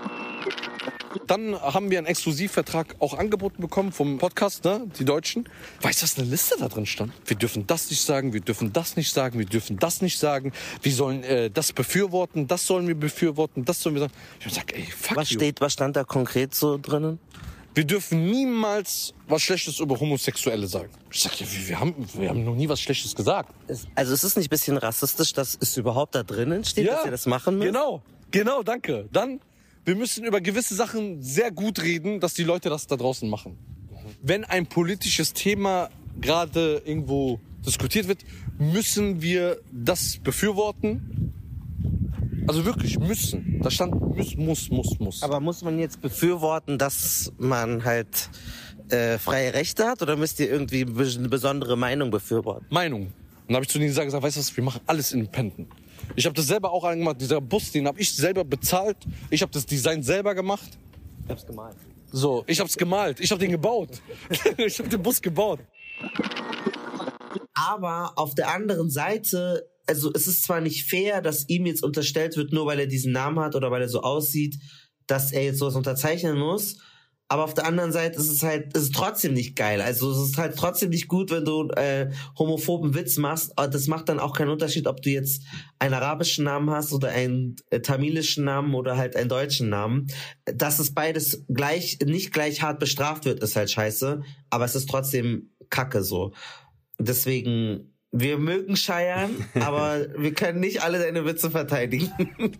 Dann 1.27 1.59
haben 1.59 1.91
wir 1.91 1.97
einen 1.99 2.07
Exklusivvertrag 2.07 2.95
auch 2.99 3.17
angeboten 3.17 3.61
bekommen 3.61 3.91
vom 3.91 4.17
Podcast, 4.17 4.63
ne? 4.63 4.87
die 4.99 5.05
Deutschen. 5.05 5.47
Weißt 5.81 6.01
du, 6.01 6.03
dass 6.05 6.17
eine 6.17 6.27
Liste 6.27 6.55
da 6.59 6.67
drin 6.67 6.85
stand? 6.85 7.13
Wir 7.25 7.37
dürfen 7.37 7.65
das 7.67 7.89
nicht 7.89 8.01
sagen, 8.01 8.33
wir 8.33 8.41
dürfen 8.41 8.73
das 8.73 8.95
nicht 8.95 9.11
sagen, 9.11 9.39
wir 9.39 9.45
dürfen 9.45 9.77
das 9.77 10.01
nicht 10.01 10.19
sagen. 10.19 10.51
Wir 10.81 10.91
sollen 10.91 11.23
äh, 11.23 11.49
das 11.49 11.71
befürworten, 11.71 12.47
das 12.47 12.65
sollen 12.65 12.87
wir 12.87 12.95
befürworten, 12.95 13.65
das 13.65 13.81
sollen 13.81 13.95
wir 13.95 14.01
sagen. 14.01 14.13
Ich 14.39 14.45
hab 14.45 14.51
gesagt, 14.51 14.73
ey, 14.73 14.83
fuck 14.85 15.17
Was 15.17 15.29
you. 15.31 15.39
steht, 15.39 15.61
was 15.61 15.73
stand 15.73 15.95
da 15.95 16.03
konkret 16.03 16.55
so 16.55 16.77
drinnen? 16.77 17.19
Wir 17.75 17.85
dürfen 17.85 18.25
niemals 18.25 19.13
was 19.27 19.41
Schlechtes 19.43 19.79
über 19.79 19.99
Homosexuelle 19.99 20.67
sagen. 20.67 20.89
Ich 21.11 21.21
sag 21.21 21.39
ja, 21.39 21.45
wir, 21.49 21.67
wir, 21.67 21.79
haben, 21.79 21.93
wir 22.13 22.29
haben 22.29 22.43
noch 22.43 22.55
nie 22.55 22.67
was 22.67 22.81
Schlechtes 22.81 23.15
gesagt. 23.15 23.53
Also 23.95 24.13
es 24.13 24.23
ist 24.23 24.37
nicht 24.37 24.47
ein 24.47 24.49
bisschen 24.49 24.77
rassistisch, 24.77 25.33
dass 25.33 25.57
es 25.59 25.77
überhaupt 25.77 26.15
da 26.15 26.23
drinnen 26.23 26.65
steht, 26.65 26.87
dass 26.87 27.05
ihr 27.05 27.11
das 27.11 27.25
machen 27.25 27.57
müsst? 27.59 27.67
Genau, 27.67 28.01
genau, 28.31 28.63
danke. 28.63 29.07
Dann, 29.11 29.39
wir 29.85 29.95
müssen 29.95 30.25
über 30.25 30.41
gewisse 30.41 30.75
Sachen 30.75 31.21
sehr 31.21 31.51
gut 31.51 31.81
reden, 31.81 32.19
dass 32.19 32.33
die 32.33 32.43
Leute 32.43 32.69
das 32.69 32.87
da 32.87 32.95
draußen 32.95 33.29
machen. 33.29 33.57
Wenn 34.21 34.43
ein 34.43 34.65
politisches 34.65 35.33
Thema 35.33 35.89
gerade 36.19 36.81
irgendwo 36.85 37.39
diskutiert 37.65 38.07
wird, 38.07 38.23
müssen 38.57 39.21
wir 39.21 39.61
das 39.71 40.17
befürworten. 40.17 41.33
Also 42.49 42.65
wirklich 42.65 42.97
müssen. 42.97 43.59
Da 43.61 43.69
stand 43.69 43.93
muss, 43.93 44.35
muss, 44.35 44.71
muss, 44.71 44.99
muss. 44.99 45.21
Aber 45.21 45.39
muss 45.39 45.61
man 45.61 45.77
jetzt 45.77 46.01
befürworten, 46.01 46.79
dass 46.79 47.31
man 47.37 47.83
halt 47.85 48.27
äh, 48.89 49.19
freie 49.19 49.53
Rechte 49.53 49.85
hat 49.85 50.01
oder 50.01 50.15
müsst 50.15 50.39
ihr 50.39 50.49
irgendwie 50.49 50.81
eine 50.81 51.29
besondere 51.29 51.77
Meinung 51.77 52.09
befürworten? 52.09 52.65
Meinung. 52.71 53.03
Und 53.03 53.13
dann 53.49 53.57
habe 53.57 53.65
ich 53.65 53.69
zu 53.69 53.77
denen 53.77 53.89
gesagt, 53.93 54.11
weißt 54.11 54.35
du 54.35 54.39
was, 54.39 54.57
wir 54.57 54.63
machen 54.63 54.81
alles 54.87 55.11
independent. 55.11 55.67
Ich 56.15 56.25
habe 56.25 56.33
das 56.33 56.47
selber 56.47 56.71
auch 56.71 56.83
angemacht, 56.85 57.21
dieser 57.21 57.39
Bus, 57.39 57.71
den 57.71 57.85
habe 57.85 58.01
ich 58.01 58.15
selber 58.15 58.43
bezahlt. 58.43 58.97
Ich 59.29 59.43
habe 59.43 59.51
das 59.51 59.67
Design 59.67 60.01
selber 60.01 60.33
gemacht. 60.33 60.71
Ich 61.25 61.29
hab's 61.29 61.45
gemalt. 61.45 61.75
So, 62.11 62.43
ich 62.47 62.59
hab's 62.59 62.75
gemalt, 62.75 63.19
ich 63.19 63.29
habe 63.29 63.39
den 63.39 63.51
gebaut. 63.51 64.01
ich 64.57 64.79
habe 64.79 64.89
den 64.89 65.03
Bus 65.03 65.21
gebaut. 65.21 65.59
Aber 67.53 68.13
auf 68.15 68.33
der 68.33 68.51
anderen 68.51 68.89
Seite, 68.89 69.69
also 69.89 70.11
es 70.13 70.27
ist 70.27 70.43
zwar 70.43 70.61
nicht 70.61 70.89
fair, 70.89 71.21
dass 71.21 71.49
ihm 71.49 71.65
jetzt 71.65 71.83
unterstellt 71.83 72.37
wird, 72.37 72.53
nur 72.53 72.67
weil 72.67 72.79
er 72.79 72.87
diesen 72.87 73.11
Namen 73.11 73.39
hat 73.39 73.55
oder 73.55 73.71
weil 73.71 73.81
er 73.81 73.89
so 73.89 74.01
aussieht, 74.01 74.57
dass 75.07 75.31
er 75.31 75.43
jetzt 75.43 75.57
sowas 75.57 75.75
unterzeichnen 75.75 76.37
muss. 76.37 76.77
Aber 77.31 77.43
auf 77.43 77.53
der 77.53 77.65
anderen 77.65 77.91
Seite 77.91 78.17
ist 78.17 78.29
es 78.29 78.41
halt, 78.41 78.75
ist 78.75 78.83
es 78.83 78.91
trotzdem 78.91 79.33
nicht 79.33 79.55
geil. 79.55 79.81
Also 79.81 80.11
es 80.11 80.29
ist 80.29 80.37
halt 80.37 80.55
trotzdem 80.55 80.89
nicht 80.89 81.07
gut, 81.07 81.29
wenn 81.29 81.45
du 81.45 81.69
äh, 81.69 82.09
homophoben 82.37 82.95
Witz 82.95 83.17
machst. 83.17 83.55
Aber 83.55 83.67
das 83.67 83.85
macht 83.85 84.09
dann 84.09 84.19
auch 84.19 84.35
keinen 84.35 84.49
Unterschied, 84.49 84.87
ob 84.87 85.03
du 85.03 85.11
jetzt 85.11 85.43
einen 85.77 85.93
arabischen 85.93 86.45
Namen 86.45 86.71
hast 86.71 86.91
oder 86.91 87.09
einen 87.09 87.55
äh, 87.69 87.81
tamilischen 87.81 88.45
Namen 88.45 88.73
oder 88.73 88.97
halt 88.97 89.15
einen 89.15 89.29
deutschen 89.29 89.69
Namen. 89.69 90.07
Dass 90.45 90.79
es 90.79 90.95
beides 90.95 91.45
gleich, 91.47 91.99
nicht 92.03 92.33
gleich 92.33 92.63
hart 92.63 92.79
bestraft 92.79 93.25
wird, 93.25 93.43
ist 93.43 93.55
halt 93.55 93.69
scheiße. 93.69 94.23
Aber 94.49 94.65
es 94.65 94.73
ist 94.73 94.89
trotzdem 94.89 95.51
Kacke 95.69 96.03
so. 96.03 96.33
Deswegen, 96.97 97.93
wir 98.11 98.37
mögen 98.37 98.75
Scheiern, 98.75 99.31
aber 99.61 100.05
wir 100.17 100.33
können 100.33 100.59
nicht 100.59 100.83
alle 100.83 100.99
deine 100.99 101.25
Witze 101.25 101.51
verteidigen. 101.51 102.11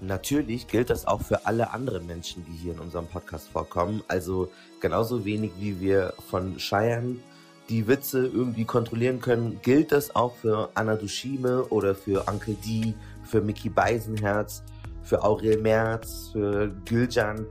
Natürlich 0.00 0.66
gilt 0.66 0.88
das 0.88 1.06
auch 1.06 1.20
für 1.20 1.44
alle 1.46 1.72
anderen 1.72 2.06
Menschen, 2.06 2.44
die 2.46 2.56
hier 2.56 2.72
in 2.72 2.80
unserem 2.80 3.06
Podcast 3.06 3.48
vorkommen. 3.50 4.02
Also 4.08 4.50
genauso 4.80 5.26
wenig 5.26 5.52
wie 5.58 5.78
wir 5.80 6.14
von 6.30 6.56
Cheyenne 6.56 7.16
die 7.68 7.86
Witze 7.86 8.26
irgendwie 8.26 8.64
kontrollieren 8.64 9.20
können, 9.20 9.60
gilt 9.62 9.92
das 9.92 10.16
auch 10.16 10.34
für 10.36 10.70
Anna 10.74 10.96
Dushime 10.96 11.64
oder 11.66 11.94
für 11.94 12.26
Uncle 12.28 12.56
D, 12.66 12.94
für 13.24 13.40
Mickey 13.40 13.68
Beisenherz, 13.68 14.64
für 15.04 15.22
Aurel 15.22 15.58
Merz, 15.58 16.30
für 16.32 16.74
Gülcan. 16.84 17.46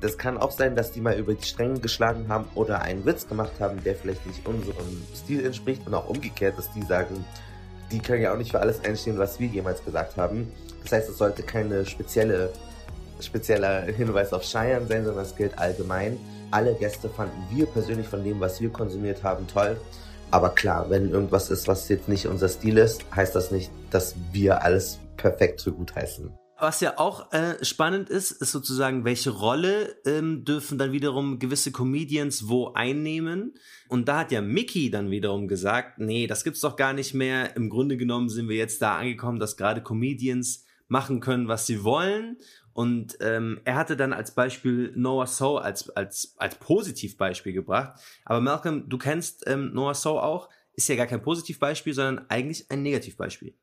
Das 0.00 0.18
kann 0.18 0.36
auch 0.36 0.50
sein, 0.50 0.76
dass 0.76 0.92
die 0.92 1.00
mal 1.00 1.18
über 1.18 1.34
die 1.34 1.44
Stränge 1.44 1.80
geschlagen 1.80 2.28
haben 2.28 2.46
oder 2.54 2.82
einen 2.82 3.04
Witz 3.06 3.26
gemacht 3.26 3.52
haben, 3.60 3.82
der 3.82 3.94
vielleicht 3.94 4.26
nicht 4.26 4.46
unserem 4.46 5.02
Stil 5.14 5.44
entspricht 5.44 5.86
und 5.86 5.94
auch 5.94 6.08
umgekehrt, 6.08 6.58
dass 6.58 6.70
die 6.72 6.82
sagen, 6.82 7.24
die 7.90 8.00
können 8.00 8.22
ja 8.22 8.32
auch 8.32 8.36
nicht 8.36 8.50
für 8.50 8.60
alles 8.60 8.84
einstehen, 8.84 9.18
was 9.18 9.40
wir 9.40 9.46
jemals 9.46 9.84
gesagt 9.84 10.16
haben. 10.16 10.52
Das 10.82 10.92
heißt, 10.92 11.08
es 11.08 11.18
sollte 11.18 11.42
keine 11.42 11.86
spezielle, 11.86 12.50
spezieller 13.20 13.82
Hinweis 13.82 14.32
auf 14.32 14.42
Cheyenne 14.42 14.86
sein, 14.86 15.04
sondern 15.04 15.24
es 15.24 15.34
gilt 15.34 15.58
allgemein. 15.58 16.18
Alle 16.50 16.74
Gäste 16.74 17.08
fanden 17.08 17.42
wir 17.50 17.66
persönlich 17.66 18.06
von 18.06 18.22
dem, 18.22 18.38
was 18.40 18.60
wir 18.60 18.70
konsumiert 18.70 19.22
haben, 19.22 19.46
toll. 19.46 19.76
Aber 20.30 20.50
klar, 20.50 20.90
wenn 20.90 21.10
irgendwas 21.10 21.50
ist, 21.50 21.68
was 21.68 21.88
jetzt 21.88 22.08
nicht 22.08 22.26
unser 22.26 22.48
Stil 22.48 22.78
ist, 22.78 23.04
heißt 23.14 23.34
das 23.34 23.50
nicht, 23.50 23.70
dass 23.90 24.14
wir 24.32 24.62
alles 24.62 24.98
perfekt 25.16 25.62
für 25.62 25.72
gut 25.72 25.94
heißen. 25.94 26.30
Was 26.58 26.80
ja 26.80 26.98
auch 26.98 27.32
äh, 27.32 27.62
spannend 27.62 28.08
ist, 28.08 28.30
ist 28.30 28.50
sozusagen, 28.50 29.04
welche 29.04 29.30
Rolle 29.30 29.94
ähm, 30.06 30.44
dürfen 30.44 30.78
dann 30.78 30.90
wiederum 30.90 31.38
gewisse 31.38 31.70
Comedians 31.70 32.48
wo 32.48 32.72
einnehmen. 32.72 33.54
Und 33.88 34.08
da 34.08 34.20
hat 34.20 34.32
ja 34.32 34.40
Mickey 34.40 34.90
dann 34.90 35.10
wiederum 35.10 35.48
gesagt, 35.48 35.98
nee, 35.98 36.26
das 36.26 36.44
gibt's 36.44 36.60
doch 36.60 36.76
gar 36.76 36.94
nicht 36.94 37.12
mehr. 37.12 37.56
Im 37.56 37.68
Grunde 37.68 37.98
genommen 37.98 38.30
sind 38.30 38.48
wir 38.48 38.56
jetzt 38.56 38.80
da 38.80 38.96
angekommen, 38.96 39.38
dass 39.38 39.58
gerade 39.58 39.82
Comedians 39.82 40.64
machen 40.88 41.20
können, 41.20 41.46
was 41.46 41.66
sie 41.66 41.84
wollen. 41.84 42.38
Und 42.72 43.18
ähm, 43.20 43.60
er 43.64 43.74
hatte 43.74 43.96
dann 43.96 44.14
als 44.14 44.34
Beispiel 44.34 44.92
Noah 44.96 45.26
So 45.26 45.58
als, 45.58 45.90
als, 45.90 46.34
als 46.38 46.54
Positivbeispiel 46.54 47.52
gebracht. 47.52 48.00
Aber 48.24 48.40
Malcolm, 48.40 48.88
du 48.88 48.96
kennst 48.96 49.46
ähm, 49.46 49.72
Noah 49.74 49.94
So 49.94 50.20
auch. 50.20 50.48
Ist 50.72 50.88
ja 50.88 50.96
gar 50.96 51.06
kein 51.06 51.22
Positivbeispiel, 51.22 51.92
sondern 51.94 52.26
eigentlich 52.28 52.70
ein 52.70 52.82
Negativbeispiel. 52.82 53.54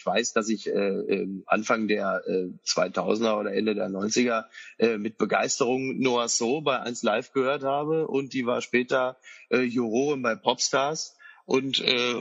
Ich 0.00 0.06
weiß, 0.06 0.32
dass 0.32 0.48
ich 0.48 0.66
äh, 0.66 0.70
ähm, 0.72 1.42
Anfang 1.44 1.86
der 1.86 2.22
äh, 2.26 2.48
2000er 2.64 3.38
oder 3.38 3.52
Ende 3.52 3.74
der 3.74 3.90
90er 3.90 4.46
äh, 4.78 4.96
mit 4.96 5.18
Begeisterung 5.18 5.98
Noah 5.98 6.26
So 6.26 6.62
bei 6.62 6.80
1 6.80 7.02
Live 7.02 7.34
gehört 7.34 7.64
habe 7.64 8.08
und 8.08 8.32
die 8.32 8.46
war 8.46 8.62
später 8.62 9.18
äh, 9.50 9.60
Jurorin 9.60 10.22
bei 10.22 10.36
Popstars 10.36 11.18
und 11.44 11.80
äh, 11.80 12.14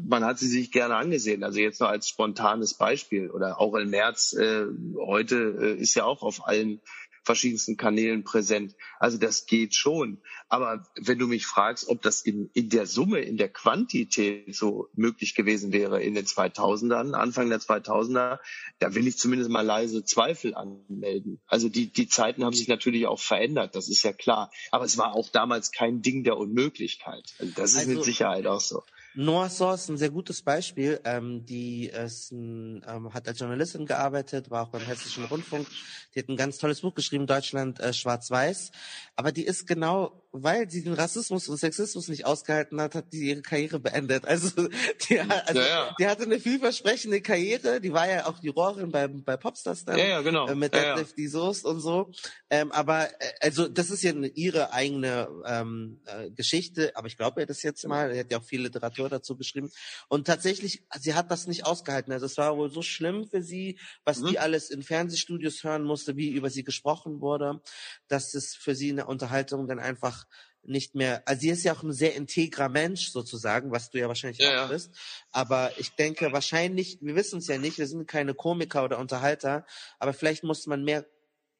man 0.00 0.24
hat 0.24 0.40
sie 0.40 0.48
sich 0.48 0.72
gerne 0.72 0.96
angesehen. 0.96 1.44
Also 1.44 1.60
jetzt 1.60 1.78
nur 1.80 1.88
als 1.88 2.08
spontanes 2.08 2.74
Beispiel 2.74 3.30
oder 3.30 3.60
Aurel 3.60 3.86
Merz 3.86 4.32
äh, 4.32 4.64
heute 4.98 5.36
äh, 5.60 5.80
ist 5.80 5.94
ja 5.94 6.02
auch 6.02 6.22
auf 6.22 6.48
allen 6.48 6.80
verschiedensten 7.24 7.76
Kanälen 7.76 8.22
präsent. 8.22 8.74
Also 8.98 9.18
das 9.18 9.46
geht 9.46 9.74
schon. 9.74 10.22
Aber 10.48 10.86
wenn 11.00 11.18
du 11.18 11.26
mich 11.26 11.46
fragst, 11.46 11.88
ob 11.88 12.02
das 12.02 12.22
in, 12.22 12.50
in 12.52 12.68
der 12.68 12.86
Summe, 12.86 13.20
in 13.20 13.36
der 13.36 13.48
Quantität 13.48 14.54
so 14.54 14.88
möglich 14.94 15.34
gewesen 15.34 15.72
wäre 15.72 16.02
in 16.02 16.14
den 16.14 16.26
2000ern, 16.26 17.14
Anfang 17.14 17.48
der 17.48 17.60
2000er, 17.60 18.38
da 18.78 18.94
will 18.94 19.06
ich 19.06 19.18
zumindest 19.18 19.50
mal 19.50 19.62
leise 19.62 20.04
Zweifel 20.04 20.54
anmelden. 20.54 21.40
Also 21.46 21.68
die, 21.68 21.90
die 21.90 22.08
Zeiten 22.08 22.44
haben 22.44 22.54
sich 22.54 22.68
natürlich 22.68 23.06
auch 23.06 23.20
verändert, 23.20 23.74
das 23.74 23.88
ist 23.88 24.02
ja 24.02 24.12
klar. 24.12 24.50
Aber 24.70 24.84
es 24.84 24.98
war 24.98 25.14
auch 25.14 25.30
damals 25.30 25.72
kein 25.72 26.02
Ding 26.02 26.24
der 26.24 26.36
Unmöglichkeit. 26.36 27.34
Also 27.38 27.52
das 27.56 27.70
ist 27.72 27.78
Also- 27.78 27.90
mit 27.90 28.04
Sicherheit 28.04 28.46
auch 28.46 28.60
so. 28.60 28.82
Noah 29.16 29.48
Saw 29.48 29.74
ist 29.74 29.88
ein 29.88 29.96
sehr 29.96 30.10
gutes 30.10 30.42
Beispiel. 30.42 31.00
Ähm, 31.04 31.46
die 31.46 31.86
ist 31.86 32.32
ein, 32.32 32.84
ähm, 32.88 33.14
hat 33.14 33.28
als 33.28 33.38
Journalistin 33.38 33.86
gearbeitet, 33.86 34.50
war 34.50 34.64
auch 34.64 34.70
beim 34.70 34.82
Hessischen 34.82 35.24
Rundfunk. 35.24 35.68
Die 36.14 36.18
hat 36.18 36.28
ein 36.28 36.36
ganz 36.36 36.58
tolles 36.58 36.80
Buch 36.80 36.94
geschrieben, 36.94 37.26
Deutschland 37.26 37.78
äh, 37.78 37.92
Schwarz-Weiß. 37.92 38.72
Aber 39.14 39.30
die 39.30 39.44
ist 39.44 39.66
genau, 39.66 40.23
weil 40.36 40.68
sie 40.68 40.82
den 40.82 40.94
Rassismus 40.94 41.48
und 41.48 41.58
Sexismus 41.58 42.08
nicht 42.08 42.26
ausgehalten 42.26 42.80
hat, 42.80 42.96
hat 42.96 43.12
die 43.12 43.28
ihre 43.30 43.40
Karriere 43.42 43.78
beendet. 43.78 44.24
Also 44.26 44.50
die, 45.08 45.20
also, 45.20 45.60
Ja, 45.60 45.66
ja. 45.66 45.94
die 45.98 46.06
hatte 46.08 46.24
eine 46.24 46.40
vielversprechende 46.40 47.20
Karriere. 47.20 47.80
Die 47.80 47.92
war 47.92 48.08
ja 48.08 48.26
auch 48.26 48.42
Jurorin 48.42 48.90
bei, 48.90 49.06
bei 49.06 49.36
Popstars 49.36 49.84
dann. 49.84 49.96
Ja, 49.98 50.06
ja, 50.06 50.20
genau. 50.22 50.48
Äh, 50.48 50.56
mit 50.56 50.74
Ja, 50.74 50.82
ja. 50.82 50.88
Deadlift 50.96 51.16
die 51.16 51.28
Soest 51.28 51.64
und 51.64 51.78
so. 51.80 52.10
Ähm, 52.50 52.72
aber 52.72 53.08
äh, 53.20 53.32
also 53.40 53.68
das 53.68 53.90
ist 53.90 54.02
ja 54.02 54.10
eine, 54.10 54.26
ihre 54.26 54.72
eigene 54.72 55.28
ähm, 55.46 56.00
äh, 56.06 56.30
Geschichte, 56.32 56.96
aber 56.96 57.06
ich 57.06 57.16
glaube 57.16 57.40
ihr 57.42 57.46
das 57.46 57.62
jetzt 57.62 57.86
mal. 57.86 58.10
Er 58.10 58.20
hat 58.20 58.32
ja 58.32 58.38
auch 58.38 58.44
viel 58.44 58.62
Literatur 58.62 59.08
dazu 59.08 59.36
geschrieben. 59.36 59.70
Und 60.08 60.26
tatsächlich, 60.26 60.82
sie 60.98 61.14
hat 61.14 61.30
das 61.30 61.46
nicht 61.46 61.64
ausgehalten. 61.64 62.12
Also 62.12 62.26
es 62.26 62.36
war 62.38 62.56
wohl 62.56 62.70
so 62.72 62.82
schlimm 62.82 63.28
für 63.28 63.42
sie, 63.42 63.78
was 64.04 64.18
Mhm. 64.18 64.26
die 64.26 64.38
alles 64.40 64.70
in 64.70 64.82
Fernsehstudios 64.82 65.62
hören 65.62 65.84
musste, 65.84 66.16
wie 66.16 66.30
über 66.30 66.50
sie 66.50 66.64
gesprochen 66.64 67.20
wurde, 67.20 67.60
dass 68.08 68.34
es 68.34 68.54
für 68.56 68.74
sie 68.74 68.88
in 68.88 68.96
der 68.96 69.08
Unterhaltung 69.08 69.68
dann 69.68 69.78
einfach 69.78 70.23
einfach 70.24 70.44
nicht 70.66 70.94
mehr, 70.94 71.22
also 71.26 71.40
sie 71.40 71.50
ist 71.50 71.64
ja 71.64 71.74
auch 71.74 71.82
ein 71.82 71.92
sehr 71.92 72.14
integrer 72.14 72.68
Mensch 72.68 73.10
sozusagen, 73.10 73.70
was 73.70 73.90
du 73.90 73.98
ja 73.98 74.08
wahrscheinlich 74.08 74.38
Ja, 74.38 74.64
auch 74.64 74.70
bist. 74.70 74.90
Aber 75.30 75.72
ich 75.78 75.90
denke 75.90 76.32
wahrscheinlich, 76.32 76.98
wir 77.02 77.14
wissen 77.14 77.38
es 77.38 77.48
ja 77.48 77.58
nicht, 77.58 77.78
wir 77.78 77.86
sind 77.86 78.08
keine 78.08 78.34
Komiker 78.34 78.84
oder 78.84 78.98
Unterhalter, 78.98 79.66
aber 79.98 80.14
vielleicht 80.14 80.42
muss 80.42 80.66
man 80.66 80.84
mehr 80.84 81.06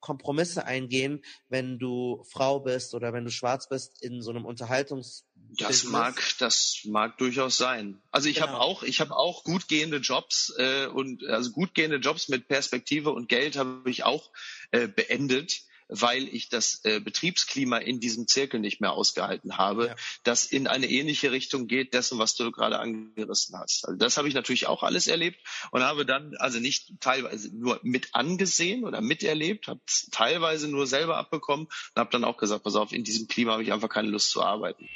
Kompromisse 0.01 0.67
eingehen, 0.67 1.23
wenn 1.49 1.79
du 1.79 2.25
Frau 2.31 2.61
bist 2.61 2.95
oder 2.95 3.13
wenn 3.13 3.25
du 3.25 3.31
schwarz 3.31 3.69
bist 3.69 4.03
in 4.03 4.21
so 4.21 4.31
einem 4.31 4.45
Unterhaltungs 4.45 5.25
Das 5.57 5.85
mag, 5.85 6.21
das 6.39 6.81
mag 6.85 7.17
durchaus 7.17 7.57
sein. 7.57 8.03
Also 8.11 8.29
ich 8.29 8.43
habe 8.43 8.59
auch, 8.59 8.83
ich 8.83 9.01
habe 9.01 9.17
auch 9.17 9.45
gut 9.45 9.69
gehende 9.69 9.99
Jobs 9.99 10.53
äh, 10.59 10.87
und 10.87 11.25
also 11.25 11.53
gut 11.53 11.75
gehende 11.75 11.99
Jobs 11.99 12.29
mit 12.29 12.49
Perspektive 12.49 13.13
und 13.13 13.29
Geld 13.29 13.57
habe 13.57 13.89
ich 13.91 14.05
auch 14.05 14.31
äh, 14.73 14.89
beendet, 14.89 15.63
weil 16.01 16.29
ich 16.29 16.49
das 16.49 16.85
äh, 16.85 17.01
Betriebsklima 17.01 17.79
in 17.79 18.01
diesem 18.01 18.27
Zirkel 18.27 18.61
nicht 18.61 18.81
mehr 18.81 18.93
ausgehalten 18.93 19.59
habe, 19.59 19.95
das 20.23 20.45
in 20.45 20.67
eine 20.67 20.89
ähnliche 20.89 21.33
Richtung 21.33 21.67
geht 21.67 21.95
dessen, 21.95 22.19
was 22.19 22.35
du 22.35 22.51
gerade 22.51 22.79
angerissen 22.79 23.59
hast. 23.59 23.87
Also 23.87 23.99
das 23.99 24.17
habe 24.17 24.29
ich 24.29 24.35
natürlich 24.35 24.67
auch 24.67 24.83
alles 24.83 25.07
erlebt 25.07 25.39
und 25.71 25.83
habe 25.83 26.05
dann 26.05 26.37
also 26.39 26.59
nicht 26.59 27.01
teilweise 27.01 27.57
nur 27.57 27.81
mit 27.83 28.15
angesehen 28.15 28.85
oder 28.85 29.01
miterlebt, 29.01 29.69
habe 29.69 29.81
es 29.87 30.09
teilweise 30.11 30.69
nur 30.69 30.87
selber 30.87 31.17
abbekommen 31.17 31.67
und 31.67 32.01
habe 32.01 32.11
dann 32.11 32.25
auch 32.25 32.37
gesagt, 32.37 32.65
pass 32.65 32.77
auf, 32.77 32.93
in 32.93 33.05
diesem 33.05 33.29
Klima 33.29 33.53
habe 33.53 33.63
ich 33.63 33.73
einfach 33.73 33.89
keine 33.89 34.09
Lust 34.09 34.31
zu 34.31 34.43
arbeiten. 34.43 34.89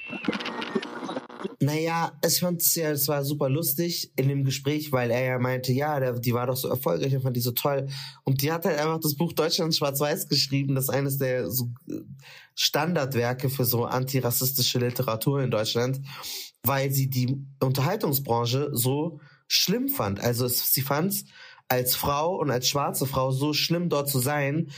Naja, 1.61 2.13
ich 2.25 2.41
ja, 2.41 2.91
es 2.91 3.09
war 3.09 3.25
super 3.25 3.49
lustig 3.49 4.13
in 4.17 4.29
dem 4.29 4.45
Gespräch, 4.45 4.93
weil 4.93 5.11
er 5.11 5.25
ja 5.25 5.39
meinte, 5.39 5.73
ja, 5.73 5.99
der, 6.01 6.15
die 6.15 6.35
war 6.35 6.47
doch 6.47 6.57
so 6.57 6.69
erfolgreich, 6.69 7.13
er 7.13 7.21
fand 7.21 7.37
die 7.37 7.41
so 7.41 7.53
toll. 7.53 7.89
Und 8.25 8.43
die 8.43 8.53
hat 8.53 8.65
halt 8.65 8.79
einfach 8.79 9.01
das 9.01 9.17
Buch 9.17 9.33
Deutschland 9.33 9.75
schwarz-weiß 9.75 10.29
geschrieben, 10.29 10.75
das 10.75 10.85
ist 10.85 10.91
eines 10.91 11.19
der 11.19 11.51
so 11.51 11.71
äh, 11.89 12.01
Standardwerke 12.55 13.51
für 13.51 13.65
so 13.65 13.85
antirassistische 13.85 14.79
Literatur 14.79 15.43
in 15.43 15.51
Deutschland, 15.51 16.01
weil 16.63 16.91
sie 16.91 17.09
die 17.09 17.45
Unterhaltungsbranche 17.61 18.71
so 18.73 19.21
schlimm 19.47 19.89
fand. 19.89 20.21
Also 20.21 20.47
es, 20.47 20.73
sie 20.73 20.83
fand's 20.83 21.25
als 21.69 21.97
Frau 21.97 22.37
und 22.37 22.51
als 22.51 22.69
schwarze 22.69 23.07
Frau 23.07 23.31
so 23.31 23.53
schlimm 23.53 23.89
dort 23.89 24.09
zu 24.09 24.19
sein. 24.19 24.71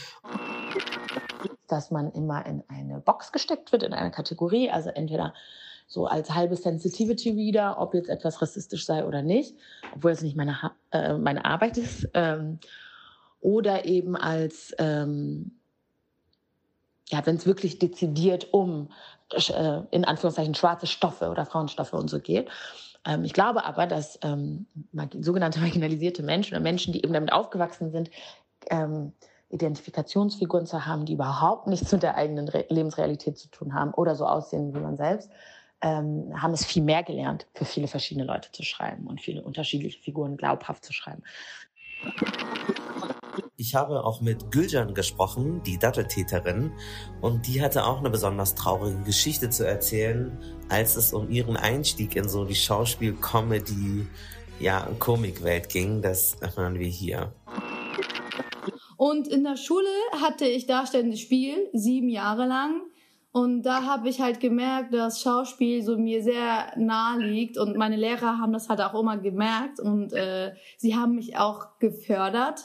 dass 1.68 1.90
man 1.90 2.10
immer 2.10 2.44
in 2.46 2.64
eine 2.68 3.00
Box 3.00 3.30
gesteckt 3.30 3.70
wird, 3.70 3.84
in 3.84 3.92
eine 3.92 4.10
Kategorie, 4.10 4.70
also 4.70 4.90
entweder 4.90 5.34
so 5.90 6.06
als 6.06 6.32
halbe 6.32 6.54
Sensitivity 6.54 7.30
Reader, 7.30 7.80
ob 7.80 7.94
jetzt 7.94 8.08
etwas 8.08 8.40
rassistisch 8.40 8.86
sei 8.86 9.04
oder 9.04 9.22
nicht, 9.22 9.56
obwohl 9.92 10.12
es 10.12 10.22
nicht 10.22 10.36
meine, 10.36 10.56
äh, 10.92 11.14
meine 11.14 11.44
Arbeit 11.44 11.78
ist, 11.78 12.08
ähm, 12.14 12.60
oder 13.40 13.84
eben 13.86 14.16
als, 14.16 14.72
ähm, 14.78 15.50
ja, 17.08 17.26
wenn 17.26 17.34
es 17.34 17.44
wirklich 17.44 17.80
dezidiert 17.80 18.54
um, 18.54 18.90
äh, 19.32 19.80
in 19.90 20.04
Anführungszeichen, 20.04 20.54
schwarze 20.54 20.86
Stoffe 20.86 21.28
oder 21.28 21.44
Frauenstoffe 21.44 21.92
und 21.92 22.08
so 22.08 22.20
geht. 22.20 22.48
Ähm, 23.04 23.24
ich 23.24 23.32
glaube 23.32 23.64
aber, 23.64 23.88
dass 23.88 24.16
ähm, 24.22 24.66
sogenannte 25.18 25.58
marginalisierte 25.60 26.22
Menschen 26.22 26.54
oder 26.54 26.62
Menschen, 26.62 26.92
die 26.92 27.02
eben 27.02 27.12
damit 27.12 27.32
aufgewachsen 27.32 27.90
sind, 27.90 28.12
ähm, 28.70 29.12
Identifikationsfiguren 29.48 30.66
zu 30.66 30.86
haben, 30.86 31.04
die 31.04 31.14
überhaupt 31.14 31.66
nichts 31.66 31.90
mit 31.90 32.04
der 32.04 32.14
eigenen 32.14 32.46
Re 32.46 32.66
Lebensrealität 32.68 33.36
zu 33.36 33.48
tun 33.48 33.74
haben 33.74 33.92
oder 33.92 34.14
so 34.14 34.24
aussehen 34.24 34.72
wie 34.72 34.78
man 34.78 34.96
selbst, 34.96 35.28
ähm, 35.82 36.32
haben 36.40 36.52
es 36.52 36.64
viel 36.64 36.82
mehr 36.82 37.02
gelernt, 37.02 37.46
für 37.54 37.64
viele 37.64 37.88
verschiedene 37.88 38.26
Leute 38.26 38.50
zu 38.52 38.62
schreiben 38.62 39.06
und 39.06 39.20
viele 39.20 39.42
unterschiedliche 39.42 39.98
Figuren 39.98 40.36
glaubhaft 40.36 40.84
zu 40.84 40.92
schreiben. 40.92 41.22
Ich 43.56 43.74
habe 43.74 44.04
auch 44.04 44.22
mit 44.22 44.50
Gülcan 44.50 44.94
gesprochen, 44.94 45.62
die 45.64 45.78
Datteltäterin, 45.78 46.72
und 47.20 47.46
die 47.46 47.60
hatte 47.62 47.84
auch 47.84 47.98
eine 47.98 48.08
besonders 48.08 48.54
traurige 48.54 49.02
Geschichte 49.02 49.50
zu 49.50 49.66
erzählen, 49.66 50.38
als 50.70 50.96
es 50.96 51.12
um 51.12 51.30
ihren 51.30 51.56
Einstieg 51.56 52.16
in 52.16 52.28
so 52.28 52.44
die 52.44 52.54
Schauspiel, 52.54 53.12
Comedy, 53.14 54.06
ja, 54.60 54.88
Komikwelt 54.98 55.68
ging. 55.68 56.00
Das 56.00 56.38
hören 56.56 56.78
wir 56.78 56.88
hier. 56.88 57.32
Und 58.96 59.28
in 59.28 59.44
der 59.44 59.56
Schule 59.56 59.88
hatte 60.20 60.46
ich 60.46 60.66
darstellendes 60.66 61.20
Spiel, 61.20 61.68
sieben 61.72 62.08
Jahre 62.08 62.46
lang. 62.46 62.82
Und 63.32 63.62
da 63.62 63.84
habe 63.84 64.08
ich 64.08 64.20
halt 64.20 64.40
gemerkt, 64.40 64.92
dass 64.92 65.22
Schauspiel 65.22 65.82
so 65.82 65.96
mir 65.96 66.22
sehr 66.22 66.72
nahe 66.76 67.20
liegt. 67.20 67.58
Und 67.58 67.76
meine 67.76 67.96
Lehrer 67.96 68.38
haben 68.38 68.52
das 68.52 68.68
halt 68.68 68.80
auch 68.80 68.98
immer 68.98 69.18
gemerkt. 69.18 69.78
Und 69.78 70.12
äh, 70.12 70.52
sie 70.76 70.96
haben 70.96 71.14
mich 71.14 71.36
auch 71.36 71.78
gefördert. 71.78 72.60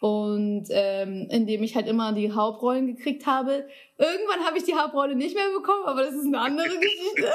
Und 0.00 0.66
ähm, 0.70 1.28
indem 1.30 1.62
ich 1.62 1.76
halt 1.76 1.86
immer 1.86 2.12
die 2.12 2.32
Hauptrollen 2.32 2.94
gekriegt 2.94 3.26
habe. 3.26 3.68
Irgendwann 3.98 4.44
habe 4.44 4.58
ich 4.58 4.64
die 4.64 4.74
Hauptrolle 4.74 5.14
nicht 5.14 5.34
mehr 5.34 5.48
bekommen, 5.50 5.84
aber 5.84 6.02
das 6.02 6.14
ist 6.14 6.26
eine 6.26 6.40
andere 6.40 6.68
Geschichte. 6.80 7.32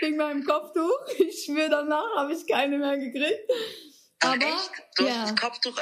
Wegen 0.00 0.16
meinem 0.16 0.44
Kopftuch. 0.44 0.98
Ich 1.18 1.44
schwöre, 1.44 1.70
danach 1.70 2.16
habe 2.16 2.32
ich 2.32 2.46
keine 2.46 2.78
mehr 2.78 2.98
gekriegt. 2.98 3.50
Ach, 4.20 4.32
Aber, 4.32 4.44
echt? 4.44 4.70
Du 4.96 5.04
ja. 5.04 5.14
hast 5.14 5.32
das 5.32 5.40
Kopftuch 5.40 5.76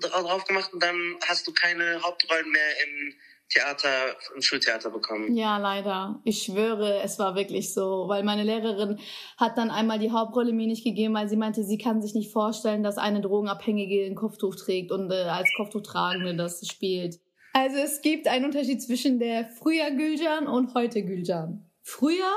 drauf 0.00 0.44
gemacht 0.44 0.72
und 0.72 0.82
dann 0.82 1.16
hast 1.26 1.46
du 1.46 1.52
keine 1.52 2.02
Hauptrollen 2.02 2.50
mehr 2.50 2.84
im 2.84 3.14
Theater, 3.50 4.16
im 4.34 4.42
Schultheater 4.42 4.90
bekommen. 4.90 5.34
Ja, 5.34 5.58
leider. 5.58 6.20
Ich 6.24 6.44
schwöre, 6.44 7.00
es 7.02 7.18
war 7.18 7.34
wirklich 7.34 7.74
so, 7.74 8.04
weil 8.06 8.22
meine 8.22 8.44
Lehrerin 8.44 8.98
hat 9.36 9.58
dann 9.58 9.70
einmal 9.70 9.98
die 9.98 10.12
Hauptrolle 10.12 10.52
mir 10.52 10.68
nicht 10.68 10.84
gegeben, 10.84 11.14
weil 11.14 11.28
sie 11.28 11.36
meinte, 11.36 11.64
sie 11.64 11.76
kann 11.76 12.00
sich 12.00 12.14
nicht 12.14 12.32
vorstellen, 12.32 12.84
dass 12.84 12.96
eine 12.96 13.20
Drogenabhängige 13.20 14.06
ein 14.06 14.14
Kopftuch 14.14 14.54
trägt 14.54 14.92
und 14.92 15.10
äh, 15.10 15.24
als 15.24 15.50
Kopftuchtragende 15.56 16.36
das 16.36 16.64
spielt. 16.66 17.18
Also 17.52 17.78
es 17.78 18.00
gibt 18.00 18.28
einen 18.28 18.44
Unterschied 18.44 18.80
zwischen 18.80 19.18
der 19.18 19.46
früher 19.46 19.90
Gülcan 19.90 20.46
und 20.46 20.74
heute 20.74 21.04
Gülcan. 21.04 21.68
Früher 21.82 22.30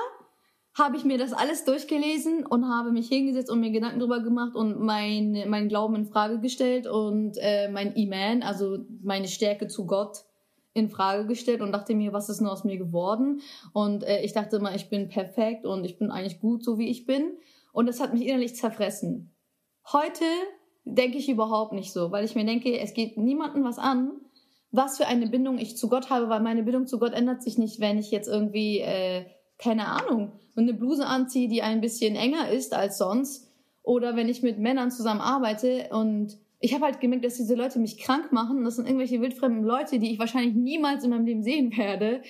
habe 0.76 0.98
ich 0.98 1.04
mir 1.04 1.20
das 1.20 1.34
alles 1.34 1.66
durchgelesen 1.66 2.46
und 2.46 2.68
habe 2.68 2.92
mich 2.92 3.08
hingesetzt 3.08 3.52
und 3.52 3.60
mir 3.60 3.70
Gedanken 3.70 4.00
drüber 4.00 4.22
gemacht 4.22 4.56
und 4.56 4.80
mein, 4.80 5.44
mein 5.48 5.70
Glauben 5.70 5.96
in 5.96 6.06
Frage 6.08 6.40
gestellt 6.40 6.88
und 6.88 7.38
äh, 7.38 7.70
mein 7.70 7.94
Iman, 7.96 8.42
also 8.42 8.80
meine 9.04 9.28
Stärke 9.28 9.68
zu 9.68 9.86
Gott, 9.86 10.24
in 10.74 10.90
Frage 10.90 11.28
gestellt 11.28 11.62
und 11.62 11.72
dachte 11.72 11.94
mir, 11.96 12.14
was 12.14 12.30
ist 12.30 12.42
nur 12.42 12.52
aus 12.52 12.64
mir 12.64 12.78
geworden? 12.78 13.42
Und 13.74 14.04
äh, 14.04 14.22
ich 14.22 14.34
dachte 14.34 14.58
immer, 14.58 14.74
ich 14.76 14.90
bin 14.90 15.08
perfekt 15.08 15.66
und 15.66 15.86
ich 15.86 15.98
bin 15.98 16.12
eigentlich 16.12 16.40
gut, 16.40 16.64
so 16.64 16.78
wie 16.78 16.90
ich 16.90 17.06
bin. 17.06 17.38
Und 17.72 17.88
das 17.88 18.00
hat 18.00 18.14
mich 18.14 18.26
innerlich 18.26 18.56
zerfressen. 18.56 19.36
Heute 19.92 20.26
denke 20.86 21.18
ich 21.18 21.30
überhaupt 21.30 21.74
nicht 21.74 21.94
so, 21.94 22.12
weil 22.12 22.26
ich 22.26 22.36
mir 22.36 22.46
denke, 22.46 22.80
es 22.80 22.94
geht 22.94 23.18
niemandem 23.18 23.64
was 23.64 23.78
an, 23.78 24.12
was 24.72 24.98
für 24.98 25.08
eine 25.08 25.28
Bindung 25.28 25.60
ich 25.60 25.78
zu 25.78 25.88
Gott 25.88 26.10
habe, 26.10 26.30
weil 26.30 26.42
meine 26.42 26.64
Bindung 26.64 26.88
zu 26.88 27.00
Gott 27.00 27.14
ändert 27.14 27.44
sich 27.44 27.58
nicht, 27.58 27.80
wenn 27.80 27.98
ich 28.00 28.10
jetzt 28.10 28.28
irgendwie, 28.28 28.80
äh, 28.80 29.26
keine 29.60 29.88
Ahnung, 29.88 30.34
eine 30.56 30.74
Bluse 30.74 31.06
anziehe, 31.06 31.48
die 31.48 31.62
ein 31.62 31.82
bisschen 31.82 32.16
enger 32.16 32.50
ist 32.50 32.74
als 32.74 32.98
sonst. 32.98 33.50
Oder 33.84 34.16
wenn 34.16 34.30
ich 34.30 34.42
mit 34.42 34.60
Männern 34.60 34.92
zusammen 34.92 35.22
arbeite 35.22 35.90
und 35.92 36.38
ich 36.64 36.74
habe 36.74 36.86
halt 36.86 37.02
gemerkt, 37.02 37.26
dass 37.26 37.36
diese 37.36 37.56
Leute 37.56 37.78
mich 37.78 37.98
krank 37.98 38.32
machen. 38.32 38.64
Das 38.64 38.78
sind 38.78 38.86
irgendwelche 38.86 39.20
wildfremden 39.20 39.66
Leute, 39.66 40.00
die 40.00 40.14
ich 40.14 40.20
wahrscheinlich 40.20 40.56
niemals 40.56 41.04
in 41.04 41.10
meinem 41.10 41.26
Leben 41.26 41.44
sehen 41.44 41.76
werde. 41.76 42.22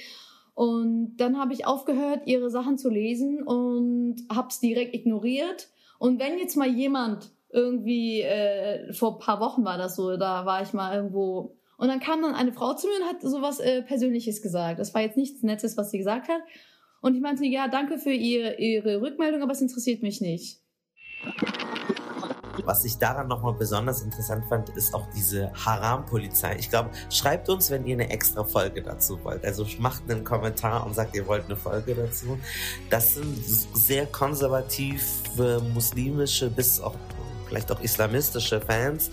Und 0.55 1.17
dann 1.17 1.37
habe 1.39 1.53
ich 1.53 1.67
aufgehört, 1.67 2.23
ihre 2.25 2.49
Sachen 2.49 2.79
zu 2.79 2.89
lesen 2.89 3.43
und 3.43 4.15
habe 4.33 4.47
es 4.47 4.59
direkt 4.59 4.95
ignoriert. 4.95 5.69
Und 5.99 6.19
wenn 6.19 6.39
jetzt 6.39 6.57
mal 6.57 6.67
jemand 6.67 7.29
irgendwie, 7.51 8.21
äh, 8.21 8.91
vor 8.91 9.19
paar 9.19 9.39
Wochen 9.39 9.65
war 9.65 9.77
das 9.77 9.95
so, 9.95 10.17
da 10.17 10.47
war 10.47 10.63
ich 10.63 10.73
mal 10.73 10.95
irgendwo 10.95 11.55
und 11.77 11.87
dann 11.87 11.99
kam 11.99 12.23
dann 12.23 12.33
eine 12.33 12.53
Frau 12.53 12.73
zu 12.73 12.87
mir 12.87 12.95
und 13.01 13.09
hat 13.09 13.21
sowas 13.21 13.59
äh, 13.59 13.83
Persönliches 13.83 14.41
gesagt. 14.41 14.79
Das 14.79 14.95
war 14.95 15.01
jetzt 15.01 15.17
nichts 15.17 15.43
Nettes, 15.43 15.77
was 15.77 15.91
sie 15.91 15.99
gesagt 15.99 16.27
hat. 16.27 16.41
Und 17.01 17.13
ich 17.13 17.21
meinte, 17.21 17.45
ja, 17.45 17.67
danke 17.67 17.99
für 17.99 18.13
ihr, 18.13 18.57
ihre 18.57 18.99
Rückmeldung, 18.99 19.43
aber 19.43 19.51
es 19.51 19.61
interessiert 19.61 20.01
mich 20.01 20.21
nicht. 20.21 20.59
Was 22.65 22.85
ich 22.85 22.97
daran 22.97 23.27
nochmal 23.27 23.53
besonders 23.53 24.01
interessant 24.01 24.45
fand, 24.47 24.69
ist 24.69 24.93
auch 24.93 25.07
diese 25.15 25.51
Haram-Polizei. 25.53 26.57
Ich 26.59 26.69
glaube, 26.69 26.89
schreibt 27.09 27.49
uns, 27.49 27.71
wenn 27.71 27.85
ihr 27.85 27.95
eine 27.95 28.09
extra 28.09 28.43
Folge 28.43 28.81
dazu 28.81 29.19
wollt. 29.23 29.43
Also 29.45 29.65
macht 29.79 30.09
einen 30.09 30.23
Kommentar 30.23 30.85
und 30.85 30.95
sagt, 30.95 31.15
ihr 31.15 31.27
wollt 31.27 31.45
eine 31.45 31.55
Folge 31.55 31.95
dazu. 31.95 32.37
Das 32.89 33.15
sind 33.15 33.43
sehr 33.43 34.05
konservative, 34.05 35.61
muslimische 35.73 36.49
bis 36.49 36.79
auch 36.79 36.95
vielleicht 37.47 37.71
auch 37.71 37.81
islamistische 37.81 38.59
Fans, 38.61 39.11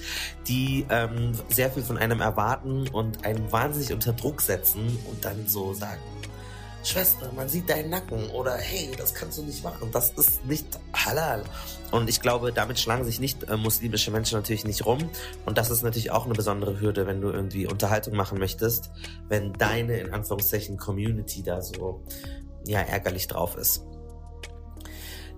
die 0.48 0.86
ähm, 0.88 1.32
sehr 1.50 1.70
viel 1.70 1.82
von 1.82 1.98
einem 1.98 2.20
erwarten 2.20 2.88
und 2.88 3.24
einen 3.26 3.52
wahnsinnig 3.52 3.92
unter 3.92 4.14
Druck 4.14 4.40
setzen 4.40 4.98
und 5.10 5.24
dann 5.24 5.46
so 5.46 5.74
sagen, 5.74 6.00
Schwester, 6.82 7.30
man 7.36 7.48
sieht 7.48 7.68
deinen 7.68 7.90
Nacken 7.90 8.30
oder 8.30 8.56
hey, 8.56 8.90
das 8.96 9.14
kannst 9.14 9.38
du 9.38 9.42
nicht 9.42 9.62
machen, 9.62 9.90
das 9.92 10.10
ist 10.10 10.44
nicht 10.46 10.66
halal. 10.94 11.44
Und 11.90 12.08
ich 12.08 12.20
glaube, 12.20 12.52
damit 12.52 12.78
schlagen 12.78 13.04
sich 13.04 13.20
nicht 13.20 13.48
äh, 13.48 13.56
muslimische 13.56 14.10
Menschen 14.10 14.36
natürlich 14.36 14.64
nicht 14.64 14.86
rum. 14.86 14.98
Und 15.44 15.58
das 15.58 15.70
ist 15.70 15.82
natürlich 15.82 16.10
auch 16.10 16.24
eine 16.24 16.34
besondere 16.34 16.80
Hürde, 16.80 17.06
wenn 17.06 17.20
du 17.20 17.28
irgendwie 17.28 17.66
Unterhaltung 17.66 18.16
machen 18.16 18.38
möchtest, 18.38 18.90
wenn 19.28 19.52
deine, 19.52 19.98
in 19.98 20.12
Anführungszeichen, 20.12 20.78
Community 20.78 21.42
da 21.42 21.60
so, 21.60 22.02
ja, 22.66 22.80
ärgerlich 22.80 23.26
drauf 23.26 23.56
ist. 23.56 23.84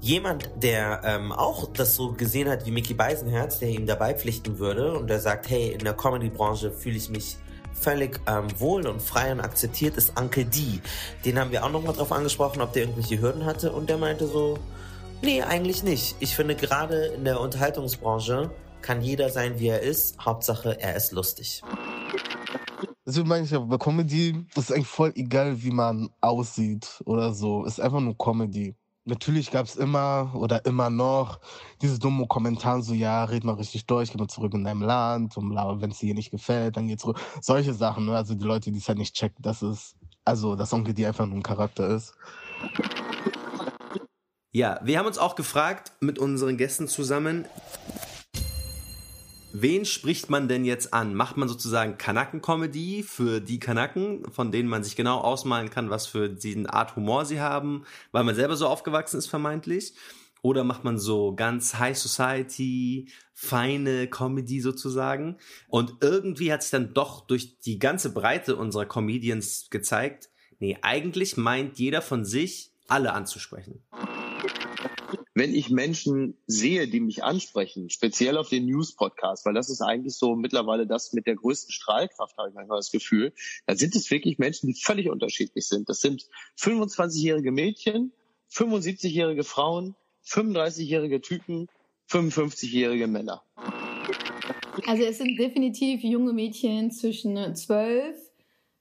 Jemand, 0.00 0.50
der 0.56 1.02
ähm, 1.04 1.32
auch 1.32 1.72
das 1.72 1.94
so 1.94 2.12
gesehen 2.12 2.48
hat 2.48 2.66
wie 2.66 2.72
Mickey 2.72 2.92
Beisenherz, 2.92 3.60
der 3.60 3.68
ihm 3.68 3.86
dabei 3.86 4.14
pflichten 4.14 4.58
würde 4.58 4.98
und 4.98 5.08
der 5.08 5.20
sagt, 5.20 5.48
hey, 5.48 5.70
in 5.70 5.78
der 5.78 5.94
Comedy-Branche 5.94 6.72
fühle 6.72 6.96
ich 6.96 7.08
mich 7.08 7.36
völlig 7.74 8.20
ähm, 8.26 8.46
wohl 8.58 8.86
und 8.86 9.02
frei 9.02 9.32
und 9.32 9.40
akzeptiert, 9.40 9.96
ist 9.96 10.18
Uncle 10.18 10.44
D. 10.44 10.80
Den 11.24 11.38
haben 11.38 11.50
wir 11.50 11.64
auch 11.64 11.70
nochmal 11.70 11.94
drauf 11.94 12.12
angesprochen, 12.12 12.60
ob 12.62 12.72
der 12.72 12.82
irgendwelche 12.82 13.20
Hürden 13.20 13.44
hatte 13.44 13.72
und 13.72 13.88
der 13.88 13.98
meinte 13.98 14.26
so, 14.26 14.58
nee, 15.22 15.42
eigentlich 15.42 15.82
nicht. 15.82 16.16
Ich 16.20 16.36
finde 16.36 16.54
gerade 16.54 17.06
in 17.06 17.24
der 17.24 17.40
Unterhaltungsbranche 17.40 18.50
kann 18.82 19.00
jeder 19.00 19.30
sein, 19.30 19.58
wie 19.58 19.68
er 19.68 19.80
ist. 19.80 20.18
Hauptsache, 20.18 20.80
er 20.80 20.96
ist 20.96 21.12
lustig. 21.12 21.62
Deswegen 23.06 23.28
meine 23.28 23.44
ich 23.44 23.50
ja, 23.50 23.58
bei 23.58 23.78
Comedy 23.78 24.46
ist 24.54 24.72
eigentlich 24.72 24.86
voll 24.86 25.12
egal, 25.16 25.62
wie 25.62 25.70
man 25.70 26.10
aussieht 26.20 27.02
oder 27.04 27.32
so. 27.32 27.64
Ist 27.64 27.80
einfach 27.80 28.00
nur 28.00 28.16
Comedy. 28.16 28.76
Natürlich 29.04 29.50
gab 29.50 29.66
es 29.66 29.74
immer 29.74 30.32
oder 30.34 30.64
immer 30.64 30.88
noch 30.88 31.40
diese 31.80 31.98
dummen 31.98 32.28
Kommentare, 32.28 32.82
so 32.82 32.94
ja, 32.94 33.24
red 33.24 33.42
mal 33.42 33.54
richtig 33.54 33.86
durch, 33.86 34.12
geh 34.12 34.18
mal 34.18 34.28
zurück 34.28 34.54
in 34.54 34.62
deinem 34.62 34.82
Land 34.82 35.36
und 35.36 35.50
wenn 35.54 35.90
es 35.90 35.98
dir 35.98 36.14
nicht 36.14 36.30
gefällt, 36.30 36.76
dann 36.76 36.86
geh 36.86 36.96
zurück. 36.96 37.20
Solche 37.40 37.74
Sachen, 37.74 38.06
ne? 38.06 38.14
Also 38.14 38.34
die 38.34 38.44
Leute, 38.44 38.70
die 38.70 38.78
es 38.78 38.86
halt 38.86 38.98
nicht 38.98 39.16
checken, 39.16 39.42
dass 39.42 39.60
es, 39.62 39.96
also 40.24 40.54
dass 40.54 40.72
Onkel 40.72 40.94
die 40.94 41.04
einfach 41.04 41.26
nur 41.26 41.36
ein 41.36 41.42
Charakter 41.42 41.88
ist. 41.88 42.14
Ja, 44.52 44.78
wir 44.84 44.98
haben 45.00 45.06
uns 45.06 45.18
auch 45.18 45.34
gefragt 45.34 45.92
mit 45.98 46.20
unseren 46.20 46.56
Gästen 46.56 46.86
zusammen, 46.86 47.46
wen 49.54 49.84
spricht 49.84 50.30
man 50.30 50.48
denn 50.48 50.64
jetzt 50.64 50.92
an? 50.94 51.14
Macht 51.14 51.36
man 51.36 51.48
sozusagen 51.48 51.98
Kanaken-Comedy 51.98 53.02
für 53.02 53.40
die 53.40 53.58
Kanaken, 53.58 54.30
von 54.32 54.52
denen 54.52 54.68
man 54.68 54.84
sich 54.84 54.96
genau 54.96 55.18
ausmalen 55.18 55.70
kann, 55.70 55.90
was 55.90 56.06
für 56.06 56.28
diesen 56.28 56.66
Art 56.66 56.96
Humor 56.96 57.24
sie 57.24 57.40
haben, 57.40 57.84
weil 58.10 58.24
man 58.24 58.34
selber 58.34 58.56
so 58.56 58.66
aufgewachsen 58.66 59.18
ist 59.18 59.28
vermeintlich? 59.28 59.94
Oder 60.42 60.64
macht 60.64 60.82
man 60.82 60.98
so 60.98 61.34
ganz 61.34 61.76
High 61.78 61.96
Society, 61.96 63.08
feine 63.32 64.08
Comedy 64.08 64.60
sozusagen? 64.60 65.38
Und 65.68 65.94
irgendwie 66.00 66.52
hat 66.52 66.62
sich 66.62 66.72
dann 66.72 66.94
doch 66.94 67.26
durch 67.26 67.58
die 67.60 67.78
ganze 67.78 68.12
Breite 68.12 68.56
unserer 68.56 68.86
Comedians 68.86 69.68
gezeigt, 69.70 70.30
nee, 70.58 70.78
eigentlich 70.82 71.36
meint 71.36 71.78
jeder 71.78 72.02
von 72.02 72.24
sich, 72.24 72.72
alle 72.88 73.12
anzusprechen 73.12 73.82
wenn 75.34 75.54
ich 75.54 75.70
Menschen 75.70 76.36
sehe, 76.46 76.88
die 76.88 77.00
mich 77.00 77.24
ansprechen, 77.24 77.88
speziell 77.88 78.36
auf 78.36 78.48
den 78.48 78.66
News-Podcast, 78.66 79.46
weil 79.46 79.54
das 79.54 79.70
ist 79.70 79.80
eigentlich 79.80 80.14
so 80.14 80.36
mittlerweile 80.36 80.86
das 80.86 81.12
mit 81.12 81.26
der 81.26 81.36
größten 81.36 81.72
Strahlkraft, 81.72 82.36
habe 82.36 82.50
ich 82.50 82.54
manchmal 82.54 82.78
das 82.78 82.90
Gefühl, 82.90 83.32
dann 83.66 83.76
sind 83.76 83.96
es 83.96 84.10
wirklich 84.10 84.38
Menschen, 84.38 84.66
die 84.68 84.74
völlig 84.74 85.08
unterschiedlich 85.08 85.66
sind. 85.66 85.88
Das 85.88 86.00
sind 86.00 86.26
25-jährige 86.58 87.50
Mädchen, 87.50 88.12
75-jährige 88.50 89.44
Frauen, 89.44 89.94
35-jährige 90.26 91.20
Typen, 91.20 91.68
55-jährige 92.10 93.06
Männer. 93.06 93.42
Also 94.86 95.04
es 95.04 95.18
sind 95.18 95.38
definitiv 95.38 96.02
junge 96.02 96.32
Mädchen 96.32 96.90
zwischen 96.90 97.54
12 97.54 98.16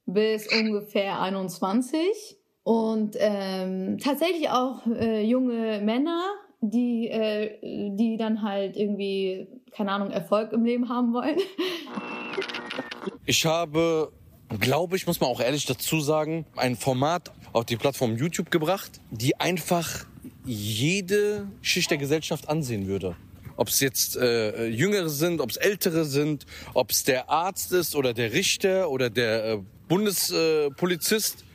bis 0.06 0.48
ungefähr 0.52 1.22
21 1.22 2.38
und 2.64 3.15
ähm, 3.19 3.98
tatsächlich 3.98 4.49
auch 4.49 4.86
äh, 4.88 5.23
junge 5.23 5.82
Männer, 5.82 6.23
die, 6.62 7.10
äh, 7.10 7.58
die 7.96 8.18
dann 8.18 8.44
halt 8.44 8.78
irgendwie, 8.78 9.48
keine 9.72 9.92
Ahnung, 9.92 10.12
Erfolg 10.12 10.54
im 10.54 10.64
Leben 10.64 10.90
haben 10.90 11.14
wollen. 11.14 11.38
Ich 13.26 13.46
habe, 13.46 14.12
glaube 14.60 14.96
ich, 14.96 15.08
muss 15.08 15.20
man 15.20 15.30
auch 15.30 15.40
ehrlich 15.40 15.66
dazu 15.66 16.02
sagen, 16.02 16.46
ein 16.56 16.76
Format 16.76 17.32
auf 17.54 17.66
die 17.66 17.78
Plattform 17.78 18.16
YouTube 18.16 18.52
gebracht, 18.52 19.00
die 19.10 19.40
einfach 19.40 20.06
jede 20.46 21.48
Schicht 21.62 21.90
der 21.92 21.98
Gesellschaft 21.98 22.50
ansehen 22.50 22.88
würde. 22.88 23.16
Ob 23.58 23.68
es 23.68 23.80
jetzt 23.80 24.18
äh, 24.18 24.68
Jüngere 24.68 25.10
sind, 25.10 25.40
ob 25.40 25.52
es 25.52 25.58
Ältere 25.58 26.06
sind, 26.06 26.46
ob 26.74 26.92
es 26.92 27.04
der 27.04 27.30
Arzt 27.30 27.72
ist 27.74 27.96
oder 27.96 28.14
der 28.14 28.34
Richter 28.34 28.90
oder 28.90 29.10
der 29.10 29.46
äh, 29.46 29.60
Bundespolizist. 29.88 31.46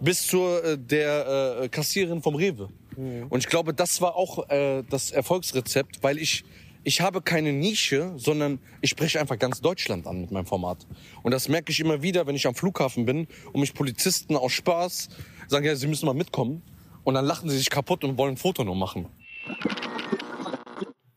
Bis 0.00 0.26
zur 0.26 0.62
äh, 0.64 0.78
der 0.78 1.60
äh, 1.62 1.68
Kassiererin 1.68 2.22
vom 2.22 2.34
Rewe. 2.34 2.68
Mhm. 2.96 3.26
Und 3.28 3.40
ich 3.40 3.46
glaube, 3.46 3.74
das 3.74 4.00
war 4.00 4.16
auch 4.16 4.48
äh, 4.48 4.82
das 4.88 5.10
Erfolgsrezept, 5.10 6.02
weil 6.02 6.18
ich 6.18 6.44
ich 6.86 7.00
habe 7.00 7.20
keine 7.20 7.52
Nische, 7.52 8.12
sondern 8.16 8.60
ich 8.80 8.90
spreche 8.90 9.18
einfach 9.20 9.36
ganz 9.40 9.60
Deutschland 9.60 10.06
an 10.06 10.20
mit 10.20 10.30
meinem 10.30 10.46
Format. 10.46 10.86
Und 11.24 11.32
das 11.32 11.48
merke 11.48 11.72
ich 11.72 11.80
immer 11.80 12.00
wieder, 12.00 12.28
wenn 12.28 12.36
ich 12.36 12.46
am 12.46 12.54
Flughafen 12.54 13.04
bin 13.06 13.26
und 13.52 13.58
mich 13.60 13.74
Polizisten 13.74 14.36
aus 14.36 14.52
Spaß 14.52 15.08
sagen, 15.48 15.66
ja, 15.66 15.74
sie 15.74 15.88
müssen 15.88 16.06
mal 16.06 16.14
mitkommen. 16.14 16.62
Und 17.02 17.14
dann 17.14 17.24
lachen 17.24 17.50
sie 17.50 17.58
sich 17.58 17.70
kaputt 17.70 18.04
und 18.04 18.16
wollen 18.18 18.34
ein 18.34 18.36
Foto 18.36 18.62
nur 18.62 18.76
machen. 18.76 19.08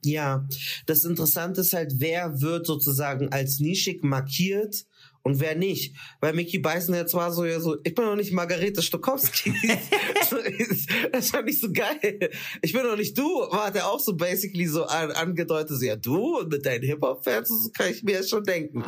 Ja, 0.04 0.48
das 0.88 1.04
Interessante 1.04 1.62
ist 1.62 1.74
halt, 1.74 1.94
wer 1.98 2.42
wird 2.42 2.66
sozusagen 2.66 3.30
als 3.30 3.60
nischig 3.60 4.04
markiert 4.04 4.88
und 5.24 5.40
wer 5.40 5.56
nicht. 5.56 5.96
Weil 6.22 6.34
Mickey 6.34 6.60
Beißen 6.60 6.94
jetzt 6.96 7.14
war 7.14 7.32
so, 7.32 7.46
ja 7.46 7.60
so, 7.60 7.78
ich 7.84 7.96
bin 7.96 8.06
doch 8.06 8.16
nicht 8.16 8.32
Margarete 8.32 8.82
Stokowski. 8.82 9.54
das 11.12 11.30
fand 11.30 11.50
ich 11.50 11.60
so 11.60 11.72
geil. 11.72 12.30
Ich 12.62 12.74
bin 12.74 12.84
doch 12.84 12.98
nicht 12.98 13.18
du, 13.18 13.24
war 13.24 13.72
der 13.72 13.88
auch 13.88 14.00
so 14.00 14.16
basically 14.16 14.66
so 14.66 14.86
an, 14.86 15.12
angedeutet, 15.12 15.78
so, 15.78 15.86
ja 15.86 15.96
du 15.96 16.40
und 16.40 16.50
mit 16.50 16.66
deinen 16.66 16.84
Hip-Hop-Fans, 16.84 17.50
das 17.50 17.74
kann 17.74 17.92
ich 17.92 18.04
mir 18.04 18.16
ja 18.16 18.24
schon 18.24 18.44
denken. 18.44 18.84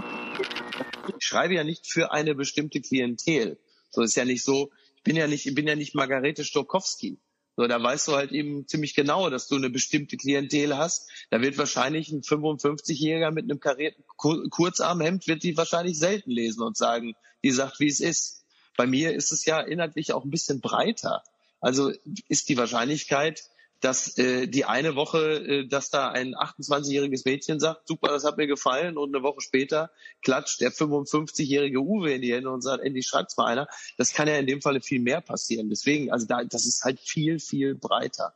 Ich 1.17 1.25
schreibe 1.25 1.53
ja 1.53 1.63
nicht 1.63 1.87
für 1.87 2.11
eine 2.11 2.35
bestimmte 2.35 2.81
Klientel. 2.81 3.59
So 3.89 4.01
ist 4.01 4.15
ja 4.15 4.25
nicht 4.25 4.43
so, 4.43 4.71
ich 4.95 5.03
bin 5.03 5.15
ja 5.15 5.27
nicht, 5.27 5.45
ich 5.45 5.55
bin 5.55 5.67
ja 5.67 5.75
nicht 5.75 5.95
Margarete 5.95 6.43
Stokowski. 6.43 7.19
So, 7.57 7.67
da 7.67 7.81
weißt 7.81 8.07
du 8.07 8.13
halt 8.13 8.31
eben 8.31 8.67
ziemlich 8.67 8.95
genau, 8.95 9.29
dass 9.29 9.47
du 9.47 9.55
eine 9.55 9.69
bestimmte 9.69 10.17
Klientel 10.17 10.77
hast. 10.77 11.09
Da 11.29 11.41
wird 11.41 11.57
wahrscheinlich 11.57 12.09
ein 12.09 12.21
55-Jähriger 12.21 13.31
mit 13.31 13.43
einem 13.45 13.59
karierten 13.59 14.03
Kurzarmhemd 14.17 15.27
wird 15.27 15.43
die 15.43 15.57
wahrscheinlich 15.57 15.99
selten 15.99 16.31
lesen 16.31 16.63
und 16.63 16.77
sagen, 16.77 17.15
die 17.43 17.51
sagt, 17.51 17.79
wie 17.79 17.87
es 17.87 17.99
ist. 17.99 18.45
Bei 18.77 18.87
mir 18.87 19.13
ist 19.13 19.31
es 19.31 19.45
ja 19.45 19.59
inhaltlich 19.59 20.13
auch 20.13 20.23
ein 20.23 20.31
bisschen 20.31 20.61
breiter. 20.61 21.23
Also 21.59 21.91
ist 22.27 22.49
die 22.49 22.57
Wahrscheinlichkeit, 22.57 23.43
dass 23.81 24.17
äh, 24.17 24.47
die 24.47 24.65
eine 24.65 24.95
Woche, 24.95 25.35
äh, 25.35 25.67
dass 25.67 25.89
da 25.89 26.09
ein 26.09 26.35
28-jähriges 26.35 27.23
Mädchen 27.25 27.59
sagt, 27.59 27.87
super, 27.87 28.07
das 28.09 28.23
hat 28.23 28.37
mir 28.37 28.47
gefallen, 28.47 28.97
und 28.97 29.13
eine 29.13 29.23
Woche 29.23 29.41
später 29.41 29.91
klatscht 30.21 30.61
der 30.61 30.71
55-jährige 30.71 31.79
Uwe 31.79 32.13
in 32.13 32.21
die 32.21 32.33
Hände 32.33 32.49
und 32.51 32.61
sagt, 32.61 32.83
endlich 32.83 33.07
schreibt's 33.07 33.37
mal 33.37 33.45
einer. 33.45 33.67
Das 33.97 34.13
kann 34.13 34.27
ja 34.27 34.37
in 34.37 34.47
dem 34.47 34.61
Falle 34.61 34.81
viel 34.81 35.01
mehr 35.01 35.21
passieren. 35.21 35.69
Deswegen, 35.69 36.11
also 36.11 36.27
da, 36.27 36.43
das 36.43 36.65
ist 36.65 36.83
halt 36.83 36.99
viel, 36.99 37.39
viel 37.39 37.75
breiter. 37.75 38.33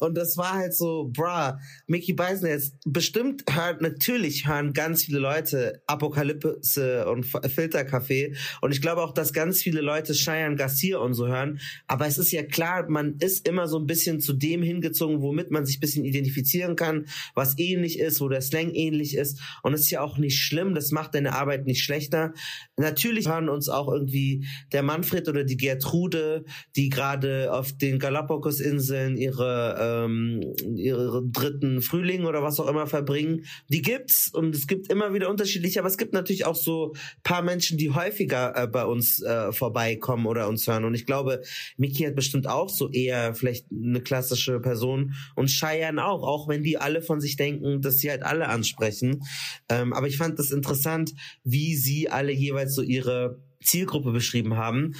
Und 0.00 0.16
das 0.16 0.36
war 0.36 0.54
halt 0.54 0.74
so, 0.74 1.10
bra, 1.12 1.58
Mickey 1.86 2.12
Beisen 2.12 2.48
jetzt, 2.48 2.74
bestimmt 2.84 3.44
hören, 3.50 3.76
natürlich 3.80 4.46
hören 4.46 4.72
ganz 4.72 5.04
viele 5.04 5.18
Leute 5.18 5.82
Apokalypse 5.86 7.06
und 7.06 7.24
Filterkaffee. 7.24 8.34
Und 8.60 8.72
ich 8.72 8.80
glaube 8.80 9.02
auch, 9.02 9.12
dass 9.12 9.32
ganz 9.32 9.62
viele 9.62 9.80
Leute 9.80 10.14
Cheyenne 10.14 10.56
Garcia 10.56 10.98
und 10.98 11.14
so 11.14 11.28
hören. 11.28 11.60
Aber 11.86 12.06
es 12.06 12.18
ist 12.18 12.32
ja 12.32 12.42
klar, 12.42 12.88
man 12.88 13.16
ist 13.18 13.46
immer 13.46 13.68
so 13.68 13.78
ein 13.78 13.86
bisschen 13.86 14.20
zu 14.20 14.32
dem 14.32 14.62
hingezogen, 14.62 15.22
womit 15.22 15.50
man 15.50 15.66
sich 15.66 15.78
ein 15.78 15.80
bisschen 15.80 16.04
identifizieren 16.04 16.76
kann, 16.76 17.06
was 17.34 17.58
ähnlich 17.58 17.98
ist, 17.98 18.20
wo 18.20 18.28
der 18.28 18.42
Slang 18.42 18.70
ähnlich 18.70 19.16
ist. 19.16 19.40
Und 19.62 19.74
es 19.74 19.82
ist 19.82 19.90
ja 19.90 20.00
auch 20.00 20.18
nicht 20.18 20.38
schlimm, 20.38 20.74
das 20.74 20.90
macht 20.90 21.14
deine 21.14 21.34
Arbeit 21.34 21.66
nicht 21.66 21.82
schlechter. 21.82 22.32
Natürlich 22.76 23.28
hören 23.28 23.48
uns 23.48 23.68
auch 23.68 23.92
irgendwie 23.92 24.46
der 24.72 24.82
Manfred 24.82 25.28
oder 25.28 25.44
die 25.44 25.56
Gertrude, 25.56 26.44
die 26.76 26.88
gerade 26.88 27.52
auf 27.52 27.72
den 27.72 27.98
Galapagos-Inseln 27.98 29.16
ihre 29.16 29.89
ähm, 30.04 30.54
ihren 30.76 31.32
dritten 31.32 31.82
Frühling 31.82 32.24
oder 32.24 32.42
was 32.42 32.60
auch 32.60 32.68
immer 32.68 32.86
verbringen. 32.86 33.44
Die 33.68 33.82
gibt's 33.82 34.30
und 34.32 34.54
es 34.54 34.66
gibt 34.66 34.90
immer 34.90 35.14
wieder 35.14 35.28
unterschiedliche, 35.30 35.80
aber 35.80 35.88
es 35.88 35.98
gibt 35.98 36.12
natürlich 36.12 36.46
auch 36.46 36.56
so 36.56 36.94
paar 37.22 37.42
Menschen, 37.42 37.78
die 37.78 37.90
häufiger 37.90 38.56
äh, 38.56 38.66
bei 38.66 38.84
uns 38.84 39.22
äh, 39.22 39.52
vorbeikommen 39.52 40.26
oder 40.26 40.48
uns 40.48 40.66
hören. 40.66 40.84
Und 40.84 40.94
ich 40.94 41.06
glaube, 41.06 41.42
Miki 41.76 42.04
hat 42.04 42.14
bestimmt 42.14 42.46
auch 42.46 42.68
so 42.68 42.90
eher 42.90 43.34
vielleicht 43.34 43.66
eine 43.70 44.00
klassische 44.00 44.60
Person 44.60 45.14
und 45.34 45.48
Cheyenne 45.48 46.04
auch, 46.04 46.22
auch 46.22 46.48
wenn 46.48 46.62
die 46.62 46.78
alle 46.78 47.02
von 47.02 47.20
sich 47.20 47.36
denken, 47.36 47.80
dass 47.80 47.98
sie 47.98 48.10
halt 48.10 48.22
alle 48.22 48.48
ansprechen. 48.48 49.22
Ähm, 49.68 49.92
aber 49.92 50.06
ich 50.06 50.16
fand 50.16 50.38
das 50.38 50.50
interessant, 50.50 51.12
wie 51.44 51.76
sie 51.76 52.08
alle 52.08 52.32
jeweils 52.32 52.74
so 52.74 52.82
ihre 52.82 53.40
Zielgruppe 53.62 54.12
beschrieben 54.12 54.56
haben 54.56 54.94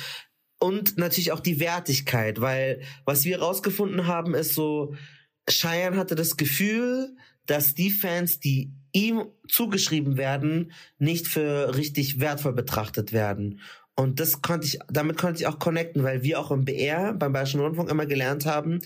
und 0.61 0.99
natürlich 0.99 1.32
auch 1.32 1.41
die 1.41 1.59
Wertigkeit, 1.59 2.41
weil 2.41 2.82
was 3.05 3.24
wir 3.24 3.41
rausgefunden 3.41 4.07
haben, 4.07 4.35
ist 4.35 4.55
so, 4.55 4.95
Cheyenne 5.49 5.97
hatte 5.97 6.15
das 6.15 6.37
Gefühl, 6.37 7.16
dass 7.47 7.74
die 7.74 7.91
Fans, 7.91 8.39
die 8.41 8.73
ihm 8.93 9.24
zugeschrieben 9.49 10.16
werden, 10.16 10.73
nicht 10.99 11.27
für 11.27 11.74
richtig 11.77 12.20
wertvoll 12.20 12.53
betrachtet 12.53 13.12
werden. 13.12 13.61
Und 13.97 14.20
das 14.20 14.43
konnte 14.43 14.66
ich, 14.66 14.78
damit 14.89 15.16
konnte 15.16 15.41
ich 15.41 15.47
auch 15.47 15.59
connecten, 15.59 16.03
weil 16.03 16.23
wir 16.23 16.39
auch 16.39 16.51
im 16.51 16.65
BR, 16.65 17.15
beim 17.15 17.32
Bayerischen 17.32 17.61
Rundfunk 17.61 17.91
immer 17.91 18.07
gelernt 18.07 18.47
haben, 18.47 18.81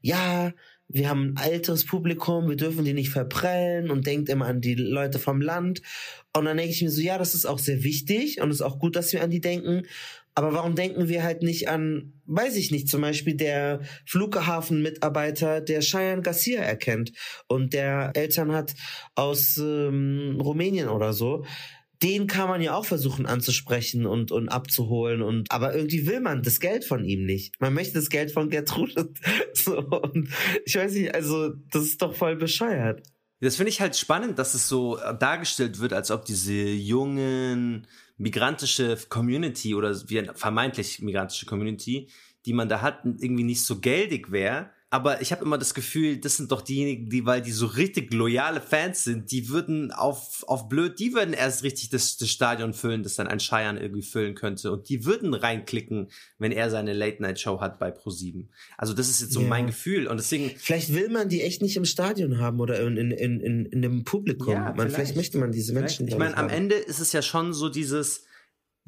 ja, 0.00 0.52
wir 0.88 1.10
haben 1.10 1.34
ein 1.36 1.52
älteres 1.52 1.84
Publikum, 1.84 2.48
wir 2.48 2.56
dürfen 2.56 2.84
die 2.84 2.94
nicht 2.94 3.10
verprellen 3.10 3.90
und 3.90 4.06
denkt 4.06 4.30
immer 4.30 4.46
an 4.46 4.62
die 4.62 4.74
Leute 4.74 5.18
vom 5.18 5.42
Land. 5.42 5.82
Und 6.34 6.46
dann 6.46 6.56
denke 6.56 6.72
ich 6.72 6.82
mir 6.82 6.90
so, 6.90 7.02
ja, 7.02 7.18
das 7.18 7.34
ist 7.34 7.44
auch 7.44 7.58
sehr 7.58 7.84
wichtig 7.84 8.40
und 8.40 8.50
es 8.50 8.56
ist 8.56 8.62
auch 8.62 8.78
gut, 8.78 8.96
dass 8.96 9.12
wir 9.12 9.22
an 9.22 9.30
die 9.30 9.40
denken. 9.40 9.82
Aber 10.38 10.52
warum 10.52 10.76
denken 10.76 11.08
wir 11.08 11.24
halt 11.24 11.42
nicht 11.42 11.68
an, 11.68 12.12
weiß 12.26 12.54
ich 12.54 12.70
nicht, 12.70 12.88
zum 12.88 13.00
Beispiel 13.00 13.34
der 13.34 13.80
Flughafenmitarbeiter, 14.06 15.60
der 15.60 15.80
Cheyenne 15.80 16.22
Garcia 16.22 16.60
erkennt 16.60 17.10
und 17.48 17.72
der 17.72 18.12
Eltern 18.14 18.52
hat 18.52 18.76
aus 19.16 19.56
ähm, 19.56 20.38
Rumänien 20.40 20.90
oder 20.90 21.12
so. 21.12 21.44
den 22.04 22.28
kann 22.28 22.48
man 22.48 22.60
ja 22.60 22.76
auch 22.76 22.84
versuchen 22.84 23.26
anzusprechen 23.26 24.06
und, 24.06 24.30
und 24.30 24.48
abzuholen 24.48 25.22
und, 25.22 25.50
aber 25.50 25.74
irgendwie 25.74 26.06
will 26.06 26.20
man 26.20 26.44
das 26.44 26.60
Geld 26.60 26.84
von 26.84 27.04
ihm 27.04 27.24
nicht. 27.24 27.60
Man 27.60 27.74
möchte 27.74 27.94
das 27.94 28.08
Geld 28.08 28.30
von 28.30 28.48
Gertrude. 28.48 29.12
So, 29.54 29.76
und 29.76 30.28
ich 30.64 30.76
weiß 30.76 30.92
nicht, 30.92 31.16
also, 31.16 31.50
das 31.72 31.82
ist 31.82 32.00
doch 32.00 32.14
voll 32.14 32.36
bescheuert. 32.36 33.02
Das 33.40 33.56
finde 33.56 33.70
ich 33.70 33.80
halt 33.80 33.96
spannend, 33.96 34.38
dass 34.38 34.54
es 34.54 34.68
so 34.68 35.00
dargestellt 35.18 35.80
wird, 35.80 35.92
als 35.92 36.12
ob 36.12 36.24
diese 36.24 36.52
jungen 36.52 37.88
migrantische 38.18 38.98
Community 39.08 39.74
oder 39.74 39.96
wie 40.08 40.18
eine 40.18 40.34
vermeintlich 40.34 41.00
migrantische 41.00 41.46
Community, 41.46 42.10
die 42.44 42.52
man 42.52 42.68
da 42.68 42.82
hat, 42.82 43.04
irgendwie 43.04 43.44
nicht 43.44 43.62
so 43.62 43.80
geldig 43.80 44.30
wäre. 44.30 44.70
Aber 44.90 45.20
ich 45.20 45.32
habe 45.32 45.44
immer 45.44 45.58
das 45.58 45.74
Gefühl, 45.74 46.16
das 46.16 46.38
sind 46.38 46.50
doch 46.50 46.62
diejenigen, 46.62 47.10
die, 47.10 47.26
weil 47.26 47.42
die 47.42 47.52
so 47.52 47.66
richtig 47.66 48.14
loyale 48.14 48.62
Fans 48.62 49.04
sind, 49.04 49.30
die 49.30 49.50
würden 49.50 49.92
auf, 49.92 50.44
auf 50.48 50.70
blöd, 50.70 50.98
die 50.98 51.12
würden 51.12 51.34
erst 51.34 51.62
richtig 51.62 51.90
das, 51.90 52.16
das 52.16 52.30
Stadion 52.30 52.72
füllen, 52.72 53.02
das 53.02 53.14
dann 53.16 53.26
ein 53.26 53.38
Scheiern 53.38 53.76
irgendwie 53.76 54.00
füllen 54.00 54.34
könnte. 54.34 54.72
Und 54.72 54.88
die 54.88 55.04
würden 55.04 55.34
reinklicken, 55.34 56.08
wenn 56.38 56.52
er 56.52 56.70
seine 56.70 56.94
Late-Night-Show 56.94 57.60
hat 57.60 57.78
bei 57.78 57.90
Pro7. 57.90 58.46
Also 58.78 58.94
das 58.94 59.10
ist 59.10 59.20
jetzt 59.20 59.32
so 59.34 59.42
Ja. 59.42 59.48
mein 59.48 59.66
Gefühl. 59.66 60.06
Und 60.06 60.16
deswegen. 60.16 60.52
Vielleicht 60.56 60.94
will 60.94 61.10
man 61.10 61.28
die 61.28 61.42
echt 61.42 61.60
nicht 61.60 61.76
im 61.76 61.84
Stadion 61.84 62.38
haben 62.38 62.58
oder 62.58 62.80
in, 62.80 62.96
in, 62.96 63.10
in, 63.10 63.40
in, 63.40 63.66
in 63.66 63.82
dem 63.82 64.04
Publikum. 64.04 64.54
Ja, 64.54 64.60
man, 64.60 64.74
vielleicht. 64.76 64.94
vielleicht. 64.94 65.16
möchte 65.16 65.36
man 65.36 65.52
diese 65.52 65.74
Menschen. 65.74 66.06
Ich 66.06 66.12
glaub 66.16 66.20
meine, 66.20 66.36
am. 66.38 66.48
Ende 66.48 66.76
ist 66.76 66.98
es 67.00 67.12
ja 67.12 67.20
schon 67.20 67.52
so 67.52 67.68
dieses, 67.68 68.24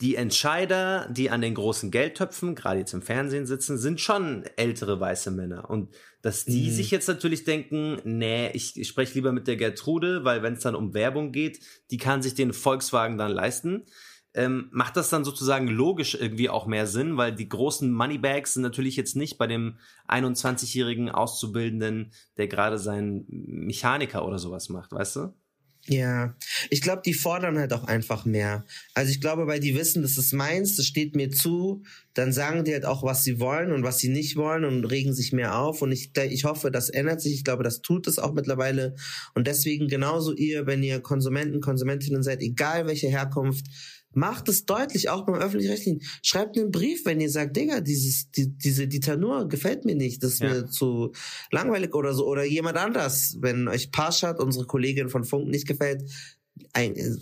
die 0.00 0.14
Entscheider, 0.16 1.08
die 1.10 1.30
an 1.30 1.40
den 1.42 1.54
großen 1.54 1.90
Geldtöpfen, 1.90 2.54
gerade 2.54 2.80
jetzt 2.80 2.94
im 2.94 3.02
Fernsehen 3.02 3.46
sitzen, 3.46 3.76
sind 3.76 4.00
schon 4.00 4.44
ältere 4.56 4.98
weiße 4.98 5.30
Männer. 5.30 5.68
Und 5.68 5.90
dass 6.22 6.44
die 6.44 6.68
Mhm. 6.68 6.74
sich 6.74 6.90
jetzt 6.90 7.08
natürlich 7.08 7.44
denken, 7.44 8.00
nee, 8.04 8.50
ich, 8.52 8.78
ich 8.78 8.88
spreche 8.88 9.14
lieber 9.14 9.32
mit 9.32 9.46
der 9.46 9.56
Gertrude, 9.56 10.24
weil 10.24 10.42
wenn 10.42 10.54
es 10.54 10.60
dann 10.60 10.74
um 10.74 10.94
Werbung 10.94 11.32
geht, 11.32 11.60
die 11.90 11.98
kann 11.98 12.22
sich 12.22 12.34
den 12.34 12.52
Volkswagen 12.52 13.18
dann 13.18 13.30
leisten. 13.32 13.84
Ähm, 14.32 14.68
macht 14.70 14.96
das 14.96 15.10
dann 15.10 15.24
sozusagen 15.24 15.66
logisch 15.66 16.14
irgendwie 16.14 16.48
auch 16.48 16.66
mehr 16.66 16.86
Sinn, 16.86 17.16
weil 17.16 17.34
die 17.34 17.48
großen 17.48 17.90
Moneybags 17.90 18.54
sind 18.54 18.62
natürlich 18.62 18.94
jetzt 18.94 19.16
nicht 19.16 19.38
bei 19.38 19.48
dem 19.48 19.78
21-jährigen 20.06 21.10
Auszubildenden, 21.10 22.12
der 22.36 22.46
gerade 22.46 22.78
seinen 22.78 23.24
Mechaniker 23.28 24.24
oder 24.24 24.38
sowas 24.38 24.68
macht, 24.68 24.92
weißt 24.92 25.16
du? 25.16 25.34
Ja, 25.92 26.36
ich 26.70 26.82
glaube, 26.82 27.02
die 27.04 27.14
fordern 27.14 27.58
halt 27.58 27.72
auch 27.72 27.82
einfach 27.82 28.24
mehr. 28.24 28.64
Also 28.94 29.10
ich 29.10 29.20
glaube, 29.20 29.48
weil 29.48 29.58
die 29.58 29.74
wissen, 29.74 30.02
das 30.02 30.18
ist 30.18 30.32
meins, 30.32 30.76
das 30.76 30.86
steht 30.86 31.16
mir 31.16 31.30
zu, 31.30 31.82
dann 32.14 32.32
sagen 32.32 32.62
die 32.62 32.72
halt 32.72 32.84
auch, 32.84 33.02
was 33.02 33.24
sie 33.24 33.40
wollen 33.40 33.72
und 33.72 33.82
was 33.82 33.98
sie 33.98 34.08
nicht 34.08 34.36
wollen 34.36 34.64
und 34.64 34.84
regen 34.84 35.12
sich 35.12 35.32
mehr 35.32 35.58
auf. 35.58 35.82
Und 35.82 35.90
ich, 35.90 36.12
ich 36.16 36.44
hoffe, 36.44 36.70
das 36.70 36.90
ändert 36.90 37.20
sich. 37.20 37.34
Ich 37.34 37.42
glaube, 37.42 37.64
das 37.64 37.82
tut 37.82 38.06
es 38.06 38.20
auch 38.20 38.32
mittlerweile. 38.34 38.94
Und 39.34 39.48
deswegen 39.48 39.88
genauso 39.88 40.32
ihr, 40.32 40.64
wenn 40.66 40.84
ihr 40.84 41.00
Konsumenten, 41.00 41.60
Konsumentinnen 41.60 42.22
seid, 42.22 42.40
egal 42.40 42.86
welche 42.86 43.08
Herkunft, 43.08 43.66
Macht 44.12 44.48
es 44.48 44.64
deutlich, 44.64 45.08
auch 45.08 45.24
beim 45.24 45.36
öffentlich-rechtlichen. 45.36 46.02
Schreibt 46.22 46.58
einen 46.58 46.70
Brief, 46.72 47.04
wenn 47.06 47.20
ihr 47.20 47.30
sagt, 47.30 47.56
Digga, 47.56 47.80
dieses, 47.80 48.30
die, 48.32 48.48
diese 48.48 48.88
Dieter 48.88 49.16
Nur 49.16 49.48
gefällt 49.48 49.84
mir 49.84 49.94
nicht, 49.94 50.22
das 50.22 50.34
ist 50.34 50.40
Ja. 50.40 50.48
mir 50.48 50.66
zu 50.66 51.12
langweilig 51.52 51.94
oder 51.94 52.12
so. 52.12 52.26
Oder 52.26 52.44
jemand 52.44 52.76
anders, 52.76 53.36
wenn 53.40 53.68
euch 53.68 53.92
Parshad, 53.92 54.40
unsere 54.40 54.66
Kollegin 54.66 55.08
von 55.10 55.24
Funk, 55.24 55.48
nicht 55.48 55.66
gefällt, 55.68 56.02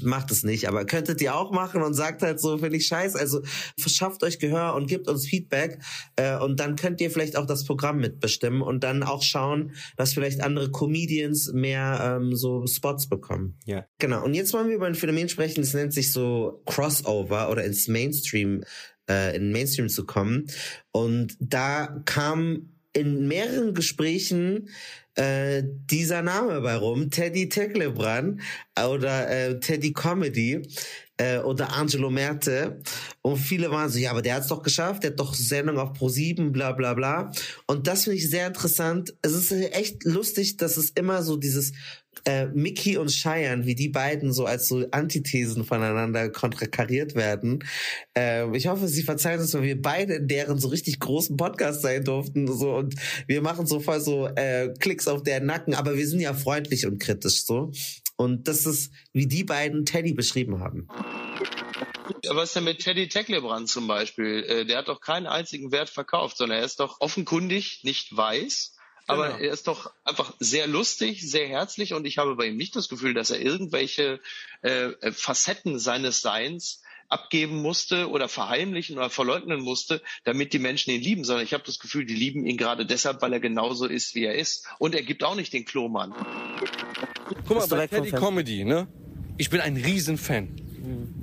macht 0.03 0.31
es 0.31 0.43
nicht, 0.43 0.69
aber 0.69 0.85
könntet 0.85 1.21
ihr 1.21 1.35
auch 1.35 1.53
machen 1.53 1.83
und 1.83 1.95
sagt 1.95 2.23
halt 2.23 2.41
so, 2.41 2.59
finde 2.59 2.77
ich 2.77 2.87
scheiße. 2.87 3.19
Also 3.19 3.43
verschafft 3.79 4.23
euch 4.23 4.39
Gehör 4.39 4.75
und 4.75 4.89
gebt 4.89 5.09
uns 5.09 5.27
Feedback 5.27 5.79
äh, 6.17 6.39
und 6.39 6.61
dann 6.61 6.77
könnt 6.77 7.01
ihr 7.01 7.11
vielleicht 7.11 7.37
auch 7.37 7.47
das 7.47 7.65
Programm 7.65 7.99
mitbestimmen 7.99 8.63
und 8.63 8.85
dann 8.85 9.03
auch 9.03 9.23
schauen, 9.23 9.73
dass 9.97 10.15
vielleicht 10.15 10.43
andere 10.43 10.71
Comedians 10.71 11.53
mehr 11.53 12.19
ähm, 12.21 12.35
so 12.35 12.67
Spots 12.67 13.09
bekommen. 13.09 13.57
Ja. 13.65 13.87
Genau. 13.99 14.25
Und 14.25 14.35
jetzt 14.35 14.53
wollen 14.53 14.69
wir 14.69 14.77
über 14.77 14.87
ein 14.87 14.95
Phänomen 14.95 15.29
sprechen, 15.29 15.61
das 15.63 15.75
nennt 15.75 15.93
sich 15.93 16.13
so 16.13 16.63
Crossover 16.67 17.51
oder 17.51 17.65
ins 17.65 17.89
Mainstream, 17.89 18.65
äh, 19.09 19.37
in 19.37 19.53
Mainstream 19.53 19.89
zu 19.89 20.05
kommen. 20.05 20.47
Und 20.93 21.37
da 21.41 22.03
kam 22.05 22.71
in 22.93 23.29
mehreren 23.29 23.75
Gesprächen 23.75 24.69
äh, 25.15 25.63
dieser 25.65 26.23
Name 26.23 26.61
bei 26.61 26.77
rum, 26.77 27.11
Teddy 27.11 27.49
Tecklebrand 27.49 28.41
oder 28.87 29.29
äh, 29.31 29.61
Teddy 29.61 29.93
Comedy 29.93 30.63
äh, 31.19 31.39
oder 31.39 31.75
Angelo 31.75 32.11
Merte. 32.11 32.81
Und 33.23 33.37
viele 33.37 33.71
waren 33.71 33.91
so, 33.91 33.99
ja, 33.99 34.11
aber 34.11 34.23
der 34.23 34.37
hat's 34.37 34.49
doch 34.49 34.63
geschafft, 34.63 35.03
der 35.03 35.11
hat 35.11 35.21
doch 35.21 35.35
Sendung 35.35 35.79
auf 35.79 35.99
Pro7, 35.99 36.51
bla 36.51 36.73
bla 36.73 36.95
bla. 36.95 37.33
Und 37.67 37.87
das 37.87 38.05
finde 38.05 38.19
ich 38.19 38.31
sehr 38.31 38.47
interessant. 38.47 39.15
Es 39.23 39.33
ist 39.33 39.53
echt 39.53 40.05
lustig, 40.05 40.57
dass 40.57 40.77
es 40.77 40.91
immer 40.91 41.23
so 41.23 41.37
dieses 41.37 41.73
äh, 42.25 42.47
Mickey 42.47 42.97
und 42.97 43.11
Cheyenne, 43.11 43.67
wie 43.67 43.75
die 43.75 43.89
beiden 43.89 44.33
so 44.33 44.47
als 44.47 44.69
so 44.69 44.85
Antithesen 44.91 45.65
voneinander 45.65 46.31
kontrakariert 46.31 47.15
werden. 47.15 47.65
Äh, 48.17 48.57
ich 48.57 48.67
hoffe, 48.67 48.89
sie 48.89 49.03
verzeihen 49.03 49.41
uns, 49.41 49.55
weil 49.55 49.63
wir 49.63 49.81
beide 49.81 50.15
in 50.15 50.29
deren 50.29 50.59
so 50.59 50.69
richtig 50.69 51.01
großen 51.01 51.37
Podcast 51.37 51.83
sein 51.83 52.05
durften. 52.05 52.47
So, 52.47 52.77
und 52.77 52.95
wir 53.27 53.43
machen 53.43 53.67
so 53.67 53.81
voll 53.81 54.01
so 54.01 54.27
äh, 54.27 54.73
Klicks 54.79 55.09
auf 55.09 55.23
deren 55.23 55.47
Nacken, 55.47 55.75
aber 55.75 55.97
wir 55.97 56.07
sind 56.07 56.21
ja 56.21 56.35
freundlich 56.35 56.87
und 56.87 56.99
kritisch 56.99 57.45
so. 57.45 57.73
Und 58.19 58.49
das 58.49 58.67
ist, 58.67 58.93
wie 59.13 59.29
die 59.29 59.45
beiden 59.45 59.87
Teddy 59.87 60.13
beschrieben 60.13 60.59
haben. 60.59 60.89
Was 62.29 62.49
ist 62.51 62.57
denn 62.57 62.65
mit 62.65 62.81
Teddy 62.81 63.09
Tecklebrand 63.09 63.69
zum 63.69 63.87
Beispiel? 63.87 64.43
Äh, 64.43 64.65
Der 64.67 64.79
hat 64.79 64.89
doch 64.89 65.01
keinen 65.01 65.29
einzigen 65.29 65.71
Wert 65.71 65.89
verkauft, 65.89 66.37
sondern 66.37 66.59
er 66.59 66.65
ist 66.65 66.81
doch 66.81 67.01
offenkundig 67.01 67.85
nicht 67.85 68.15
weiß. 68.17 68.75
Aber 69.07 69.29
Genau. 69.29 69.39
er 69.39 69.53
ist 69.53 69.69
doch 69.69 69.93
einfach 70.05 70.35
sehr 70.41 70.67
lustig, 70.67 71.23
sehr 71.31 71.47
herzlich 71.49 71.95
und 71.95 72.07
ich 72.07 72.19
habe 72.19 72.35
bei 72.35 72.47
ihm 72.47 72.57
nicht 72.57 72.75
das 72.75 72.89
Gefühl, 72.89 73.15
dass 73.15 73.31
er 73.31 73.41
irgendwelche 73.41 74.21
äh, 74.63 74.87
äh, 75.01 75.13
Facetten 75.13 75.79
seines 75.79 76.21
Seins 76.21 76.83
abgeben 77.09 77.63
musste 77.63 78.11
oder 78.11 78.29
verheimlichen 78.29 78.99
oder 78.99 79.11
verleugnen 79.11 79.61
musste, 79.61 80.03
damit 80.25 80.53
die 80.53 80.59
Menschen 80.59 80.91
ihn 80.93 81.01
lieben, 81.01 81.25
sondern 81.25 81.45
ich 81.45 81.55
habe 81.55 81.65
das 81.65 81.79
Gefühl, 81.79 82.05
die 82.05 82.15
lieben 82.15 82.47
ihn 82.47 82.57
gerade 82.57 82.85
deshalb, 82.85 83.23
weil 83.23 83.33
er 83.33 83.41
genauso 83.41 83.87
ist, 83.87 84.15
wie 84.15 84.25
er 84.25 84.35
ist. 84.35 84.67
Und 84.79 84.95
er 84.95 85.03
gibt 85.03 85.25
auch 85.25 85.35
nicht 85.35 85.53
den 85.53 85.65
Klomann. 85.65 86.15
Guck 87.47 87.59
mal, 87.59 87.67
bei 87.67 87.87
Teddy? 87.87 88.11
Comedy, 88.11 88.65
ne? 88.65 88.89
Ich 89.39 89.51
bin 89.51 89.61
ein 89.61 89.77
Riesenfan. 89.77 90.49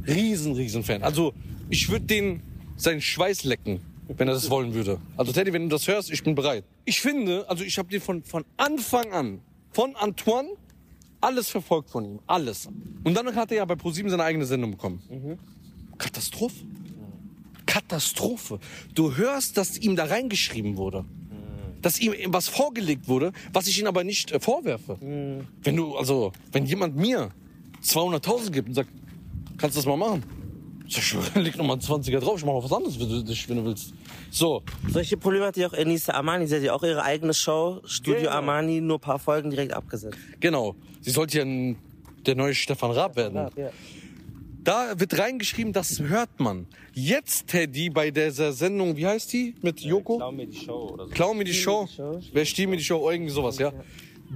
Riesen, 0.08 0.54
Riesenfan. 0.54 1.04
Also, 1.04 1.34
ich 1.70 1.90
würde 1.90 2.06
den 2.06 2.42
seinen 2.78 3.02
Schweiß 3.02 3.44
lecken, 3.44 3.82
wenn 4.08 4.28
er 4.28 4.34
das 4.34 4.50
wollen 4.50 4.74
würde. 4.74 5.00
Also, 5.18 5.32
Teddy, 5.32 5.54
wenn 5.54 5.64
du 5.64 5.70
das 5.70 5.88
hörst, 5.88 6.12
ich 6.12 6.24
bin 6.24 6.36
bereit. 6.36 6.64
Ich 6.86 7.02
finde, 7.02 7.50
also 7.50 7.64
ich 7.64 7.78
habe 7.78 7.90
den 7.90 8.02
von, 8.02 8.24
von 8.24 8.46
Anfang 8.58 9.12
an, 9.12 9.42
von 9.72 9.96
Antoine, 9.96 10.50
alles 11.22 11.50
verfolgt 11.50 11.90
von 11.90 12.06
ihm. 12.06 12.20
Alles. 12.28 12.68
Und 13.04 13.14
dann 13.16 13.36
hat 13.36 13.52
er 13.52 13.58
ja 13.58 13.66
bei 13.66 13.76
ProSieben 13.76 14.12
seine 14.12 14.24
eigene 14.24 14.46
Sendung 14.46 14.72
bekommen. 14.72 15.40
Katastrophe. 15.98 16.56
Katastrophe. 17.66 18.60
Du 18.94 19.16
hörst, 19.16 19.58
dass 19.58 19.78
ihm 19.78 19.96
da 19.96 20.06
reingeschrieben 20.06 20.78
wurde. 20.78 21.06
Dass 21.82 22.00
ihm 22.00 22.14
was 22.28 22.48
vorgelegt 22.48 23.08
wurde, 23.08 23.32
was 23.54 23.68
ich 23.68 23.80
ihm 23.80 23.86
aber 23.88 24.04
nicht 24.04 24.32
äh, 24.32 24.40
vorwerfe. 24.40 24.98
Wenn 25.00 25.76
du, 25.76 25.96
also, 25.96 26.32
wenn 26.52 26.66
jemand 26.66 26.96
mir 26.96 27.30
200.000 27.84 28.52
gibt 28.52 28.70
und 28.70 28.74
sagt, 28.76 28.90
kannst 29.58 29.76
du 29.76 29.80
das 29.80 29.86
mal 29.86 29.98
machen? 29.98 30.24
Sag 30.88 31.04
ich, 31.04 31.36
leg 31.44 31.56
noch 31.58 31.66
mal 31.66 31.74
einen 31.74 31.82
20er 31.82 32.20
drauf, 32.20 32.40
ich 32.40 32.46
mach 32.46 32.54
mal 32.54 32.64
was 32.64 32.72
anderes, 32.74 33.00
wenn 33.00 33.10
du, 33.10 33.28
wenn 33.28 33.58
du 33.58 33.66
willst. 33.66 33.94
So. 34.32 34.64
Solche 34.88 35.18
Probleme 35.18 35.46
hat 35.46 35.58
ja 35.58 35.68
auch 35.68 35.74
Enisa 35.74 36.14
Armani. 36.14 36.48
Sie 36.48 36.56
hat 36.56 36.64
ja 36.64 36.74
auch 36.74 36.84
ihre 36.84 37.04
eigene 37.04 37.34
Show, 37.34 37.82
Studio 37.86 38.22
Genau. 38.22 38.32
Armani, 38.32 38.82
nur 38.82 38.98
ein 38.98 39.02
paar 39.02 39.20
Folgen 39.20 39.50
direkt 39.50 39.74
abgesetzt. 39.74 40.18
Genau. 40.40 40.76
Sie 41.02 41.12
sollte 41.12 41.38
ja 41.38 41.44
ein, 41.44 41.76
der 42.26 42.36
neue 42.36 42.56
Stefan 42.56 42.92
Raab 42.92 43.16
werden. 43.16 43.50
Da 44.66 45.00
wird 45.00 45.20
reingeschrieben, 45.20 45.74
das 45.74 46.00
hört 46.00 46.40
man. 46.40 46.66
Jetzt, 46.94 47.48
Teddy, 47.48 47.92
bei 47.92 48.10
dieser 48.10 48.52
Sendung, 48.52 48.98
wie 48.98 49.06
heißt 49.06 49.32
die? 49.32 49.54
Mit 49.62 49.80
Joko? 49.82 50.18
Klau 50.18 50.32
mir 50.32 50.48
die 50.48 50.58
Show 50.58 50.90
oder 50.92 51.06
so. 51.06 51.12
Klau 51.14 51.34
mir 51.36 51.44
die 51.44 51.54
Show. 51.54 51.88
Wer 52.34 52.46
stiehlt 52.46 52.70
mir 52.70 52.78
die 52.78 52.84
Show? 52.84 53.08
Irgendwie 53.12 53.32
sowas, 53.32 53.60
ja. 53.60 53.72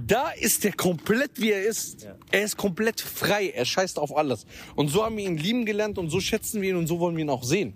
Da 0.06 0.30
ist 0.30 0.64
er 0.64 0.72
komplett, 0.72 1.32
wie 1.40 1.50
er 1.50 1.64
ist. 1.64 2.06
Er 2.30 2.44
ist 2.44 2.56
komplett 2.56 3.00
frei. 3.00 3.48
Er 3.50 3.64
scheißt 3.64 3.98
auf 3.98 4.16
alles. 4.16 4.46
Und 4.76 4.86
so 4.86 5.04
haben 5.04 5.16
wir 5.16 5.26
ihn 5.26 5.36
lieben 5.36 5.66
gelernt 5.66 5.98
und 5.98 6.10
so 6.10 6.20
schätzen 6.20 6.62
wir 6.62 6.70
ihn 6.70 6.76
und 6.76 6.86
so 6.86 7.00
wollen 7.00 7.16
wir 7.16 7.24
ihn 7.24 7.30
auch 7.30 7.42
sehen. 7.42 7.74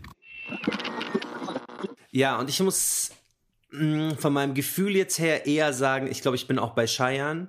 Ja, 2.12 2.38
und 2.38 2.48
ich 2.48 2.60
muss 2.60 3.10
mh, 3.72 4.14
von 4.14 4.32
meinem 4.32 4.54
Gefühl 4.54 4.94
jetzt 4.94 5.18
her 5.18 5.44
eher 5.44 5.72
sagen, 5.72 6.06
ich 6.06 6.22
glaube, 6.22 6.36
ich 6.36 6.46
bin 6.46 6.60
auch 6.60 6.74
bei 6.74 6.86
Cheyenne. 6.86 7.48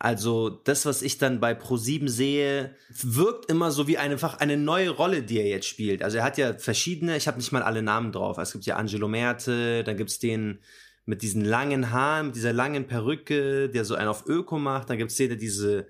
Also 0.00 0.48
das, 0.48 0.86
was 0.86 1.02
ich 1.02 1.18
dann 1.18 1.40
bei 1.40 1.52
Pro7 1.52 2.08
sehe, 2.08 2.76
wirkt 3.02 3.50
immer 3.50 3.72
so 3.72 3.88
wie 3.88 3.98
einfach 3.98 4.38
eine 4.38 4.56
neue 4.56 4.90
Rolle, 4.90 5.22
die 5.22 5.38
er 5.40 5.48
jetzt 5.48 5.66
spielt. 5.66 6.04
Also 6.04 6.18
er 6.18 6.24
hat 6.24 6.38
ja 6.38 6.54
verschiedene, 6.56 7.16
ich 7.16 7.26
habe 7.26 7.38
nicht 7.38 7.50
mal 7.50 7.62
alle 7.62 7.82
Namen 7.82 8.12
drauf. 8.12 8.38
Es 8.38 8.52
gibt 8.52 8.64
ja 8.64 8.76
Angelo 8.76 9.08
Merte, 9.08 9.82
dann 9.82 9.96
gibt's 9.96 10.20
den 10.20 10.60
mit 11.04 11.22
diesen 11.22 11.44
langen 11.44 11.90
Haaren, 11.90 12.26
mit 12.26 12.36
dieser 12.36 12.52
langen 12.52 12.86
Perücke, 12.86 13.68
der 13.70 13.84
so 13.84 13.96
einen 13.96 14.08
auf 14.08 14.26
Öko 14.26 14.58
macht. 14.58 14.88
Dann 14.88 14.98
gibt's 14.98 15.16
den, 15.16 15.30
der 15.30 15.38
diese, 15.38 15.88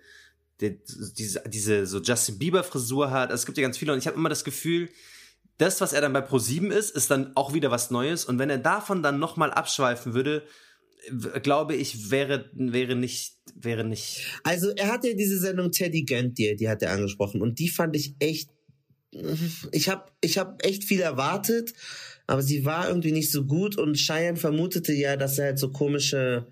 der, 0.61 0.71
diese, 1.19 1.43
diese 1.47 1.85
so 1.85 2.01
Justin 2.01 2.39
Bieber 2.39 2.65
Frisur 2.65 3.11
hat. 3.11 3.31
Also 3.31 3.43
es 3.43 3.47
gibt 3.47 3.59
ja 3.59 3.63
ganz 3.63 3.77
viele 3.77 3.93
und 3.93 3.99
ich 3.99 4.07
habe 4.07 4.17
immer 4.17 4.31
das 4.31 4.45
Gefühl, 4.45 4.89
das, 5.59 5.81
was 5.83 5.93
er 5.93 6.01
dann 6.01 6.13
bei 6.15 6.21
Pro7 6.21 6.69
ist, 6.69 6.97
ist 6.97 7.11
dann 7.11 7.33
auch 7.35 7.53
wieder 7.53 7.71
was 7.71 7.91
Neues. 7.91 8.25
Und 8.25 8.39
wenn 8.39 8.49
er 8.49 8.59
davon 8.59 9.03
dann 9.03 9.19
nochmal 9.19 9.51
abschweifen 9.51 10.15
würde, 10.15 10.45
glaube 11.43 11.75
ich, 11.75 12.11
wäre, 12.11 12.51
wäre 12.53 12.97
nicht, 12.97 13.35
wäre 13.55 13.85
nicht. 13.85 14.25
Also 14.43 14.71
er 14.71 14.89
hatte 14.89 15.09
ja 15.09 15.15
diese 15.15 15.39
Sendung 15.39 15.71
Teddy 15.71 16.05
Gant 16.05 16.39
dir, 16.39 16.57
die 16.57 16.69
hat 16.69 16.83
er 16.83 16.93
angesprochen 16.93 17.43
und 17.43 17.59
die 17.59 17.69
fand 17.69 17.97
ich 17.97 18.15
echt. 18.19 18.51
Ich 19.73 19.89
habe 19.89 20.05
ich 20.21 20.39
hab 20.39 20.65
echt 20.65 20.85
viel 20.85 21.01
erwartet, 21.01 21.73
aber 22.27 22.43
sie 22.43 22.65
war 22.65 22.89
irgendwie 22.89 23.13
nicht 23.13 23.31
so 23.31 23.47
gut 23.47 23.79
und 23.79 23.97
Cheyenne 23.97 24.37
vermutete 24.37 24.93
ja, 24.93 25.17
dass 25.17 25.39
er 25.39 25.47
halt 25.47 25.59
so 25.59 25.71
komische 25.71 26.47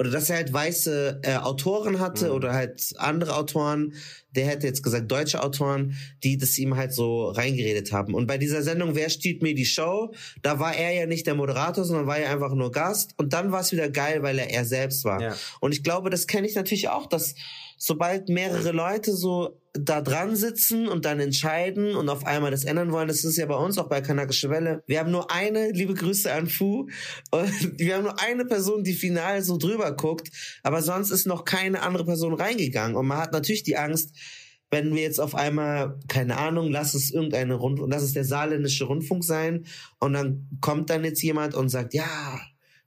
oder 0.00 0.08
dass 0.08 0.30
er 0.30 0.36
halt 0.36 0.50
weiße 0.50 1.20
äh, 1.24 1.36
Autoren 1.36 2.00
hatte 2.00 2.32
oder 2.32 2.54
halt 2.54 2.94
andere 2.96 3.36
Autoren, 3.36 3.92
der 4.34 4.46
hätte 4.46 4.66
jetzt 4.66 4.82
gesagt 4.82 5.12
deutsche 5.12 5.42
Autoren, 5.42 5.94
die 6.24 6.38
das 6.38 6.56
ihm 6.56 6.74
halt 6.74 6.94
so 6.94 7.28
reingeredet 7.28 7.92
haben. 7.92 8.14
Und 8.14 8.26
bei 8.26 8.38
dieser 8.38 8.62
Sendung 8.62 8.94
Wer 8.94 9.10
stiehlt 9.10 9.42
mir 9.42 9.54
die 9.54 9.66
Show, 9.66 10.14
da 10.40 10.58
war 10.58 10.74
er 10.74 10.92
ja 10.92 11.04
nicht 11.04 11.26
der 11.26 11.34
Moderator, 11.34 11.84
sondern 11.84 12.06
war 12.06 12.18
ja 12.18 12.32
einfach 12.32 12.54
nur 12.54 12.72
Gast 12.72 13.12
und 13.18 13.34
dann 13.34 13.52
war 13.52 13.60
es 13.60 13.72
wieder 13.72 13.90
geil, 13.90 14.22
weil 14.22 14.38
er 14.38 14.48
er 14.48 14.64
selbst 14.64 15.04
war. 15.04 15.20
Ja. 15.20 15.36
Und 15.60 15.72
ich 15.72 15.82
glaube, 15.82 16.08
das 16.08 16.26
kenne 16.26 16.46
ich 16.46 16.54
natürlich 16.54 16.88
auch, 16.88 17.06
dass 17.06 17.34
sobald 17.82 18.28
mehrere 18.28 18.72
Leute 18.72 19.14
so 19.14 19.58
da 19.72 20.02
dran 20.02 20.36
sitzen 20.36 20.86
und 20.86 21.04
dann 21.06 21.18
entscheiden 21.18 21.96
und 21.96 22.08
auf 22.08 22.26
einmal 22.26 22.50
das 22.50 22.64
ändern 22.64 22.92
wollen, 22.92 23.08
das 23.08 23.24
ist 23.24 23.38
ja 23.38 23.46
bei 23.46 23.54
uns 23.54 23.78
auch 23.78 23.88
bei 23.88 24.02
Kanakische 24.02 24.50
Welle. 24.50 24.82
Wir 24.86 24.98
haben 24.98 25.10
nur 25.10 25.30
eine, 25.30 25.70
liebe 25.70 25.94
Grüße 25.94 26.30
an 26.30 26.46
Fu, 26.46 26.88
und 27.30 27.78
wir 27.78 27.96
haben 27.96 28.04
nur 28.04 28.20
eine 28.20 28.44
Person, 28.44 28.84
die 28.84 28.92
final 28.92 29.42
so 29.42 29.56
drüber 29.56 29.92
guckt, 29.92 30.30
aber 30.62 30.82
sonst 30.82 31.10
ist 31.10 31.26
noch 31.26 31.44
keine 31.44 31.82
andere 31.82 32.04
Person 32.04 32.34
reingegangen 32.34 32.96
und 32.96 33.06
man 33.06 33.18
hat 33.18 33.32
natürlich 33.32 33.62
die 33.62 33.76
Angst, 33.76 34.14
wenn 34.70 34.94
wir 34.94 35.02
jetzt 35.02 35.20
auf 35.20 35.34
einmal, 35.34 35.98
keine 36.06 36.36
Ahnung, 36.36 36.70
lass 36.70 36.94
es 36.94 37.10
irgendeine 37.10 37.54
Rund, 37.54 37.80
lass 37.86 38.02
es 38.02 38.12
der 38.12 38.24
saarländische 38.24 38.84
Rundfunk 38.84 39.24
sein 39.24 39.64
und 39.98 40.12
dann 40.12 40.48
kommt 40.60 40.90
dann 40.90 41.02
jetzt 41.02 41.22
jemand 41.22 41.54
und 41.54 41.70
sagt, 41.70 41.94
ja, 41.94 42.40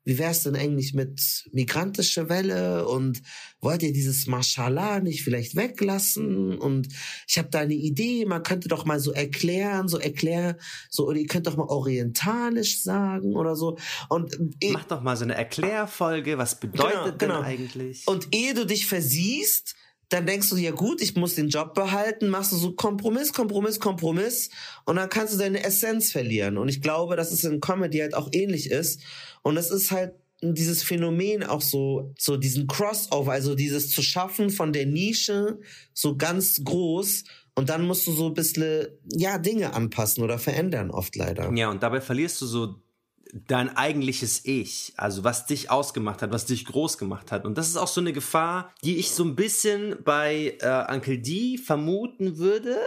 wie 0.05 0.17
wär's 0.17 0.43
denn 0.43 0.55
eigentlich 0.55 0.93
mit 0.93 1.45
migrantische 1.53 2.27
Welle? 2.29 2.87
Und 2.87 3.21
wollt 3.61 3.83
ihr 3.83 3.93
dieses 3.93 4.27
Mashallah 4.27 4.99
nicht 4.99 5.23
vielleicht 5.23 5.55
weglassen? 5.55 6.57
Und 6.57 6.87
ich 7.27 7.37
habe 7.37 7.49
da 7.49 7.59
eine 7.59 7.73
Idee, 7.73 8.25
man 8.25 8.43
könnte 8.43 8.67
doch 8.67 8.85
mal 8.85 8.99
so 8.99 9.11
erklären, 9.13 9.87
so 9.87 9.97
erklär, 9.97 10.57
so 10.89 11.07
oder 11.07 11.17
ihr 11.17 11.27
könnt 11.27 11.47
doch 11.47 11.55
mal 11.57 11.67
orientalisch 11.67 12.81
sagen 12.81 13.35
oder 13.35 13.55
so. 13.55 13.77
Und 14.09 14.37
Mach 14.71 14.85
doch 14.85 15.01
mal 15.01 15.15
so 15.15 15.23
eine 15.23 15.35
Erklärfolge, 15.35 16.37
was 16.37 16.59
bedeutet 16.59 17.19
Genau, 17.19 17.37
denn 17.37 17.43
eigentlich? 17.45 18.03
und 18.07 18.27
ehe 18.35 18.53
du 18.53 18.65
dich 18.65 18.85
versiehst, 18.87 19.75
dann 20.09 20.27
denkst 20.27 20.49
du, 20.49 20.57
ja 20.57 20.69
gut, 20.71 21.01
ich 21.01 21.15
muss 21.15 21.33
den 21.35 21.49
Job 21.49 21.73
behalten, 21.73 22.29
machst 22.29 22.51
du 22.51 22.55
so 22.55 22.73
Kompromiss, 22.73 23.33
Kompromiss, 23.33 23.79
Kompromiss. 23.79 24.49
Und 24.85 24.97
dann 24.97 25.09
kannst 25.09 25.33
du 25.33 25.37
deine 25.39 25.63
Essenz 25.63 26.11
verlieren. 26.11 26.59
Und 26.59 26.69
ich 26.69 26.81
glaube, 26.83 27.15
dass 27.15 27.31
es 27.31 27.43
in 27.43 27.59
Comedy 27.61 27.97
halt 27.99 28.13
auch 28.13 28.29
ähnlich 28.31 28.69
ist. 28.69 29.01
Und 29.43 29.57
es 29.57 29.69
ist 29.69 29.91
halt 29.91 30.13
dieses 30.41 30.83
Phänomen 30.83 31.43
auch 31.43 31.61
so, 31.61 32.13
so 32.17 32.35
diesen 32.35 32.67
Crossover, 32.67 33.31
also 33.31 33.55
dieses 33.55 33.89
zu 33.89 34.01
schaffen 34.01 34.49
von 34.49 34.73
der 34.73 34.85
Nische 34.85 35.59
so 35.93 36.17
ganz 36.17 36.63
groß 36.63 37.23
und 37.55 37.69
dann 37.69 37.85
musst 37.85 38.07
du 38.07 38.11
so 38.11 38.27
ein 38.27 38.33
bisschen, 38.33 38.87
ja, 39.05 39.37
Dinge 39.37 39.73
anpassen 39.73 40.23
oder 40.23 40.39
verändern 40.39 40.91
oft 40.91 41.15
leider. 41.15 41.53
Ja, 41.53 41.69
und 41.69 41.83
dabei 41.83 42.01
verlierst 42.01 42.41
du 42.41 42.45
so 42.45 42.75
dein 43.47 43.75
eigentliches 43.75 44.45
Ich, 44.45 44.93
also 44.97 45.23
was 45.23 45.45
dich 45.45 45.71
ausgemacht 45.71 46.21
hat, 46.21 46.31
was 46.31 46.45
dich 46.45 46.65
groß 46.65 46.97
gemacht 46.97 47.31
hat. 47.31 47.45
Und 47.45 47.57
das 47.57 47.67
ist 47.67 47.77
auch 47.77 47.87
so 47.87 48.01
eine 48.01 48.13
Gefahr, 48.13 48.71
die 48.83 48.97
ich 48.97 49.11
so 49.11 49.23
ein 49.23 49.35
bisschen 49.35 49.97
bei 50.03 50.57
äh, 50.59 50.93
Uncle 50.93 51.19
D 51.19 51.57
vermuten 51.57 52.37
würde, 52.37 52.77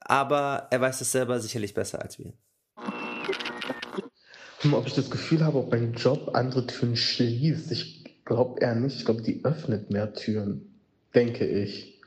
aber 0.00 0.68
er 0.70 0.80
weiß 0.80 1.00
es 1.00 1.12
selber 1.12 1.40
sicherlich 1.40 1.74
besser 1.74 2.00
als 2.00 2.18
wir. 2.18 2.32
Hm, 4.62 4.74
Ob 4.74 4.86
ich 4.86 4.94
das 4.94 5.10
Gefühl 5.10 5.44
habe, 5.44 5.58
ob 5.58 5.70
mein 5.72 5.92
Job 5.94 6.30
andere 6.34 6.66
Türen 6.66 6.96
schließt, 6.96 7.72
ich 7.72 8.24
glaube 8.24 8.60
eher 8.60 8.74
nicht. 8.74 8.96
Ich 8.96 9.04
glaube, 9.04 9.22
die 9.22 9.44
öffnet 9.44 9.90
mehr 9.90 10.12
Türen, 10.14 10.78
denke 11.14 11.44
ich. 11.46 12.00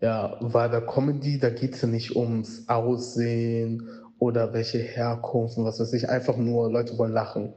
Ja, 0.00 0.36
weil 0.40 0.68
bei 0.70 0.80
Comedy, 0.80 1.38
da 1.38 1.50
geht 1.50 1.74
es 1.74 1.82
ja 1.82 1.88
nicht 1.88 2.16
ums 2.16 2.68
Aussehen 2.68 3.88
oder 4.18 4.52
welche 4.52 4.78
Herkunft 4.78 5.56
und 5.56 5.64
was 5.64 5.80
weiß 5.80 5.92
ich. 5.94 6.08
Einfach 6.08 6.36
nur, 6.36 6.70
Leute 6.70 6.98
wollen 6.98 7.12
lachen. 7.12 7.54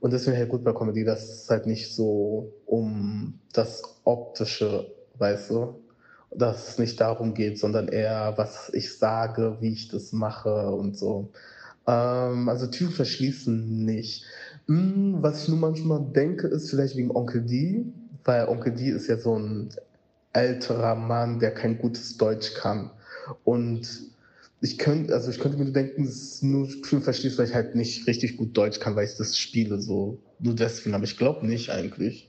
Und 0.00 0.12
das 0.12 0.24
finde 0.24 0.36
ich 0.36 0.40
halt 0.42 0.50
gut 0.50 0.64
bei 0.64 0.72
Comedy, 0.72 1.04
dass 1.04 1.22
es 1.44 1.50
halt 1.50 1.66
nicht 1.66 1.94
so 1.94 2.52
um 2.66 3.40
das 3.52 3.82
Optische, 4.04 4.92
weißt 5.18 5.50
du, 5.50 5.82
dass 6.30 6.68
es 6.68 6.78
nicht 6.78 7.00
darum 7.00 7.34
geht, 7.34 7.58
sondern 7.58 7.88
eher, 7.88 8.34
was 8.36 8.70
ich 8.74 8.96
sage, 8.96 9.56
wie 9.60 9.72
ich 9.72 9.88
das 9.88 10.12
mache 10.12 10.70
und 10.70 10.96
so. 10.96 11.30
Ähm, 11.88 12.48
also 12.50 12.66
Türen 12.66 12.92
verschließen 12.92 13.84
nicht. 13.84 14.24
Hm, 14.66 15.22
was 15.22 15.42
ich 15.42 15.48
nur 15.48 15.58
manchmal 15.58 16.06
denke, 16.14 16.46
ist 16.46 16.70
vielleicht 16.70 16.96
wegen 16.96 17.10
Onkel 17.10 17.40
D, 17.40 17.86
weil 18.24 18.46
Onkel 18.46 18.74
D 18.74 18.90
ist 18.90 19.08
ja 19.08 19.16
so 19.16 19.38
ein 19.38 19.70
älterer 20.34 20.94
Mann, 20.94 21.40
der 21.40 21.52
kein 21.52 21.78
gutes 21.78 22.18
Deutsch 22.18 22.52
kann. 22.54 22.90
Und 23.44 23.88
ich 24.60 24.76
könnte, 24.76 25.14
also 25.14 25.30
ich 25.30 25.38
könnte 25.38 25.56
mir 25.56 25.72
denken, 25.72 26.04
dass 26.04 26.42
nur 26.42 26.68
Türen 26.82 27.02
verschließt, 27.02 27.38
weil 27.38 27.46
ich 27.46 27.54
halt 27.54 27.74
nicht 27.74 28.06
richtig 28.06 28.36
gut 28.36 28.54
Deutsch 28.54 28.80
kann, 28.80 28.94
weil 28.94 29.06
ich 29.06 29.16
das 29.16 29.38
spiele 29.38 29.80
so. 29.80 30.18
Nur 30.40 30.54
deswegen, 30.54 30.94
aber 30.94 31.04
ich 31.04 31.16
glaube 31.16 31.46
nicht 31.46 31.70
eigentlich. 31.70 32.28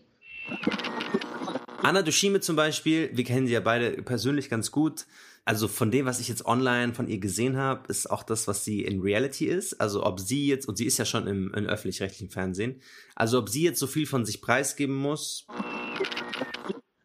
Anna 1.81 2.02
Dushime 2.02 2.40
zum 2.40 2.56
Beispiel, 2.56 3.10
wir 3.14 3.23
kennen 3.23 3.48
sie 3.48 3.53
ja 3.53 3.61
beide 3.61 4.02
persönlich 4.03 4.49
ganz 4.49 4.72
gut. 4.72 5.06
Also 5.45 5.67
von 5.67 5.91
dem, 5.91 6.05
was 6.05 6.19
ich 6.19 6.27
jetzt 6.27 6.45
online 6.45 6.93
von 6.93 7.07
ihr 7.07 7.19
gesehen 7.19 7.57
habe, 7.57 7.87
ist 7.87 8.09
auch 8.09 8.23
das, 8.23 8.47
was 8.47 8.63
sie 8.63 8.83
in 8.83 9.01
Reality 9.01 9.45
ist. 9.45 9.81
Also 9.81 10.05
ob 10.05 10.19
sie 10.19 10.47
jetzt, 10.47 10.67
und 10.67 10.77
sie 10.77 10.85
ist 10.85 10.97
ja 10.97 11.05
schon 11.05 11.27
im, 11.27 11.53
im 11.53 11.65
öffentlich-rechtlichen 11.65 12.29
Fernsehen, 12.29 12.81
also 13.15 13.39
ob 13.39 13.49
sie 13.49 13.63
jetzt 13.63 13.79
so 13.79 13.87
viel 13.87 14.05
von 14.05 14.25
sich 14.25 14.41
preisgeben 14.41 14.95
muss. 14.95 15.47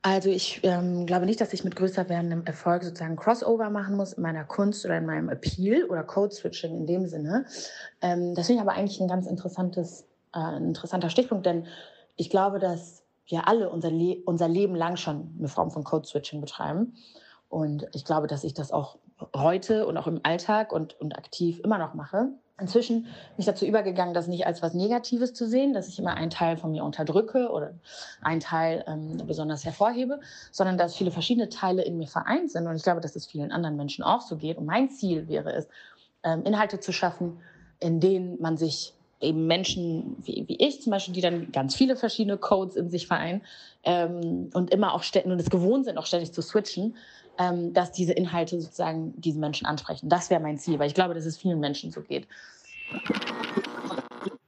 Also 0.06 0.28
ich 0.28 0.60
ähm, 0.64 1.06
glaube 1.06 1.24
nicht, 1.24 1.40
dass 1.40 1.54
ich 1.54 1.64
mit 1.64 1.76
größer 1.76 2.10
werdendem 2.10 2.44
Erfolg 2.44 2.84
sozusagen 2.84 3.16
Crossover 3.16 3.70
machen 3.70 3.96
muss 3.96 4.12
in 4.12 4.22
meiner 4.22 4.44
Kunst 4.44 4.84
oder 4.84 4.98
in 4.98 5.06
meinem 5.06 5.30
Appeal 5.30 5.84
oder 5.84 6.02
Code-Switching 6.02 6.76
in 6.76 6.86
dem 6.86 7.06
Sinne. 7.06 7.46
Ähm, 8.02 8.34
das 8.34 8.46
finde 8.46 8.62
ich 8.62 8.68
aber 8.68 8.78
eigentlich 8.78 9.00
ein 9.00 9.08
ganz 9.08 9.26
interessantes, 9.26 10.06
äh, 10.34 10.56
interessanter 10.58 11.08
Stichpunkt, 11.08 11.46
denn 11.46 11.66
ich 12.16 12.28
glaube, 12.28 12.58
dass 12.58 13.02
wir 13.26 13.48
alle 13.48 13.70
unser, 13.70 13.90
Le 13.90 14.18
unser 14.26 14.46
Leben 14.46 14.74
lang 14.74 14.96
schon 14.96 15.34
eine 15.38 15.48
Form 15.48 15.70
von 15.70 15.84
Code-Switching 15.84 16.42
betreiben. 16.42 16.96
Und 17.54 17.86
ich 17.92 18.04
glaube, 18.04 18.26
dass 18.26 18.42
ich 18.42 18.52
das 18.52 18.72
auch 18.72 18.98
heute 19.32 19.86
und 19.86 19.96
auch 19.96 20.08
im 20.08 20.18
Alltag 20.24 20.72
und, 20.72 21.00
und 21.00 21.16
aktiv 21.16 21.60
immer 21.62 21.78
noch 21.78 21.94
mache. 21.94 22.30
Inzwischen 22.58 23.02
bin 23.04 23.12
ich 23.36 23.46
dazu 23.46 23.64
übergegangen, 23.64 24.12
das 24.12 24.26
nicht 24.26 24.44
als 24.44 24.60
was 24.60 24.74
Negatives 24.74 25.34
zu 25.34 25.46
sehen, 25.46 25.72
dass 25.72 25.86
ich 25.86 26.00
immer 26.00 26.14
einen 26.14 26.30
Teil 26.30 26.56
von 26.56 26.72
mir 26.72 26.82
unterdrücke 26.82 27.50
oder 27.50 27.74
einen 28.22 28.40
Teil 28.40 28.84
ähm, 28.88 29.18
besonders 29.24 29.64
hervorhebe, 29.64 30.18
sondern 30.50 30.78
dass 30.78 30.96
viele 30.96 31.12
verschiedene 31.12 31.48
Teile 31.48 31.84
in 31.84 31.96
mir 31.96 32.08
vereint 32.08 32.50
sind. 32.50 32.66
Und 32.66 32.74
ich 32.74 32.82
glaube, 32.82 33.00
dass 33.00 33.14
es 33.14 33.24
vielen 33.24 33.52
anderen 33.52 33.76
Menschen 33.76 34.02
auch 34.02 34.20
so 34.22 34.36
geht. 34.36 34.58
Und 34.58 34.66
mein 34.66 34.90
Ziel 34.90 35.28
wäre 35.28 35.52
es, 35.52 35.68
ähm, 36.24 36.42
Inhalte 36.42 36.80
zu 36.80 36.90
schaffen, 36.92 37.38
in 37.78 38.00
denen 38.00 38.42
man 38.42 38.56
sich 38.56 38.94
eben 39.24 39.46
Menschen 39.46 40.16
wie, 40.22 40.44
wie 40.46 40.56
ich 40.56 40.82
zum 40.82 40.90
Beispiel, 40.90 41.14
die 41.14 41.20
dann 41.20 41.50
ganz 41.52 41.74
viele 41.74 41.96
verschiedene 41.96 42.36
Codes 42.38 42.76
in 42.76 42.90
sich 42.90 43.06
vereinen 43.06 43.42
ähm, 43.82 44.50
und 44.54 44.72
immer 44.72 44.94
auch 44.94 45.02
ständig 45.02 45.32
und 45.32 45.40
es 45.40 45.50
gewohnt 45.50 45.86
sind, 45.86 45.98
auch 45.98 46.06
ständig 46.06 46.32
zu 46.32 46.42
switchen, 46.42 46.96
ähm, 47.38 47.72
dass 47.72 47.92
diese 47.92 48.12
Inhalte 48.12 48.60
sozusagen 48.60 49.14
diese 49.16 49.38
Menschen 49.38 49.66
ansprechen. 49.66 50.08
Das 50.08 50.30
wäre 50.30 50.40
mein 50.40 50.58
Ziel, 50.58 50.78
weil 50.78 50.88
ich 50.88 50.94
glaube, 50.94 51.14
dass 51.14 51.26
es 51.26 51.36
vielen 51.36 51.60
Menschen 51.60 51.90
so 51.90 52.00
geht. 52.00 52.26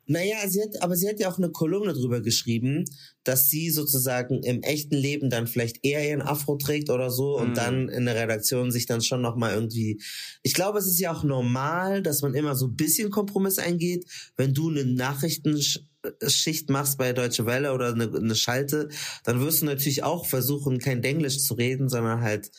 Naja, 0.07 0.37
sie 0.49 0.63
hat, 0.63 0.83
aber 0.83 0.97
sie 0.97 1.09
hat 1.09 1.19
ja 1.19 1.29
auch 1.31 1.39
eine 1.39 1.51
Kolumne 1.51 1.93
drüber 1.93 2.21
geschrieben, 2.21 2.85
dass 3.25 3.49
sie 3.51 3.71
sozusagen 3.71 4.43
im 4.45 4.63
echten 4.63 4.95
Leben 4.95 5.31
dann 5.31 5.49
vielleicht 5.49 5.85
eher 5.85 6.09
ihren 6.09 6.23
Afro 6.23 6.57
trägt 6.57 6.91
oder 6.91 7.11
so 7.11 7.37
und 7.37 7.51
Mhm. 7.51 7.55
dann 7.55 7.89
in 7.89 8.05
der 8.07 8.15
Redaktion 8.15 8.71
sich 8.71 8.87
dann 8.87 9.03
schon 9.03 9.21
nochmal 9.21 9.55
irgendwie. 9.55 10.01
Ich 10.45 10.55
glaube, 10.55 10.79
es 10.79 10.87
ist 10.87 11.01
ja 11.01 11.13
auch 11.13 11.25
normal, 11.25 12.03
dass 12.03 12.23
man 12.23 12.35
immer 12.35 12.55
so 12.55 12.67
ein 12.69 12.77
bisschen 12.77 13.11
Kompromiss 13.11 13.59
eingeht. 13.59 14.07
Wenn 14.37 14.55
du 14.55 14.71
eine 14.71 14.85
Nachrichtenschicht 14.85 16.71
machst 16.71 16.99
bei 16.99 17.13
Deutsche 17.13 17.47
Welle 17.47 17.73
oder 17.73 17.93
eine, 17.93 18.05
eine 18.15 18.35
Schalte, 18.37 18.89
dann 19.25 19.41
wirst 19.41 19.63
du 19.63 19.67
natürlich 19.67 20.05
auch 20.05 20.27
versuchen, 20.27 20.79
kein 20.79 21.03
Denglisch 21.03 21.39
zu 21.41 21.55
reden, 21.55 21.89
sondern 21.89 22.21
halt 22.21 22.51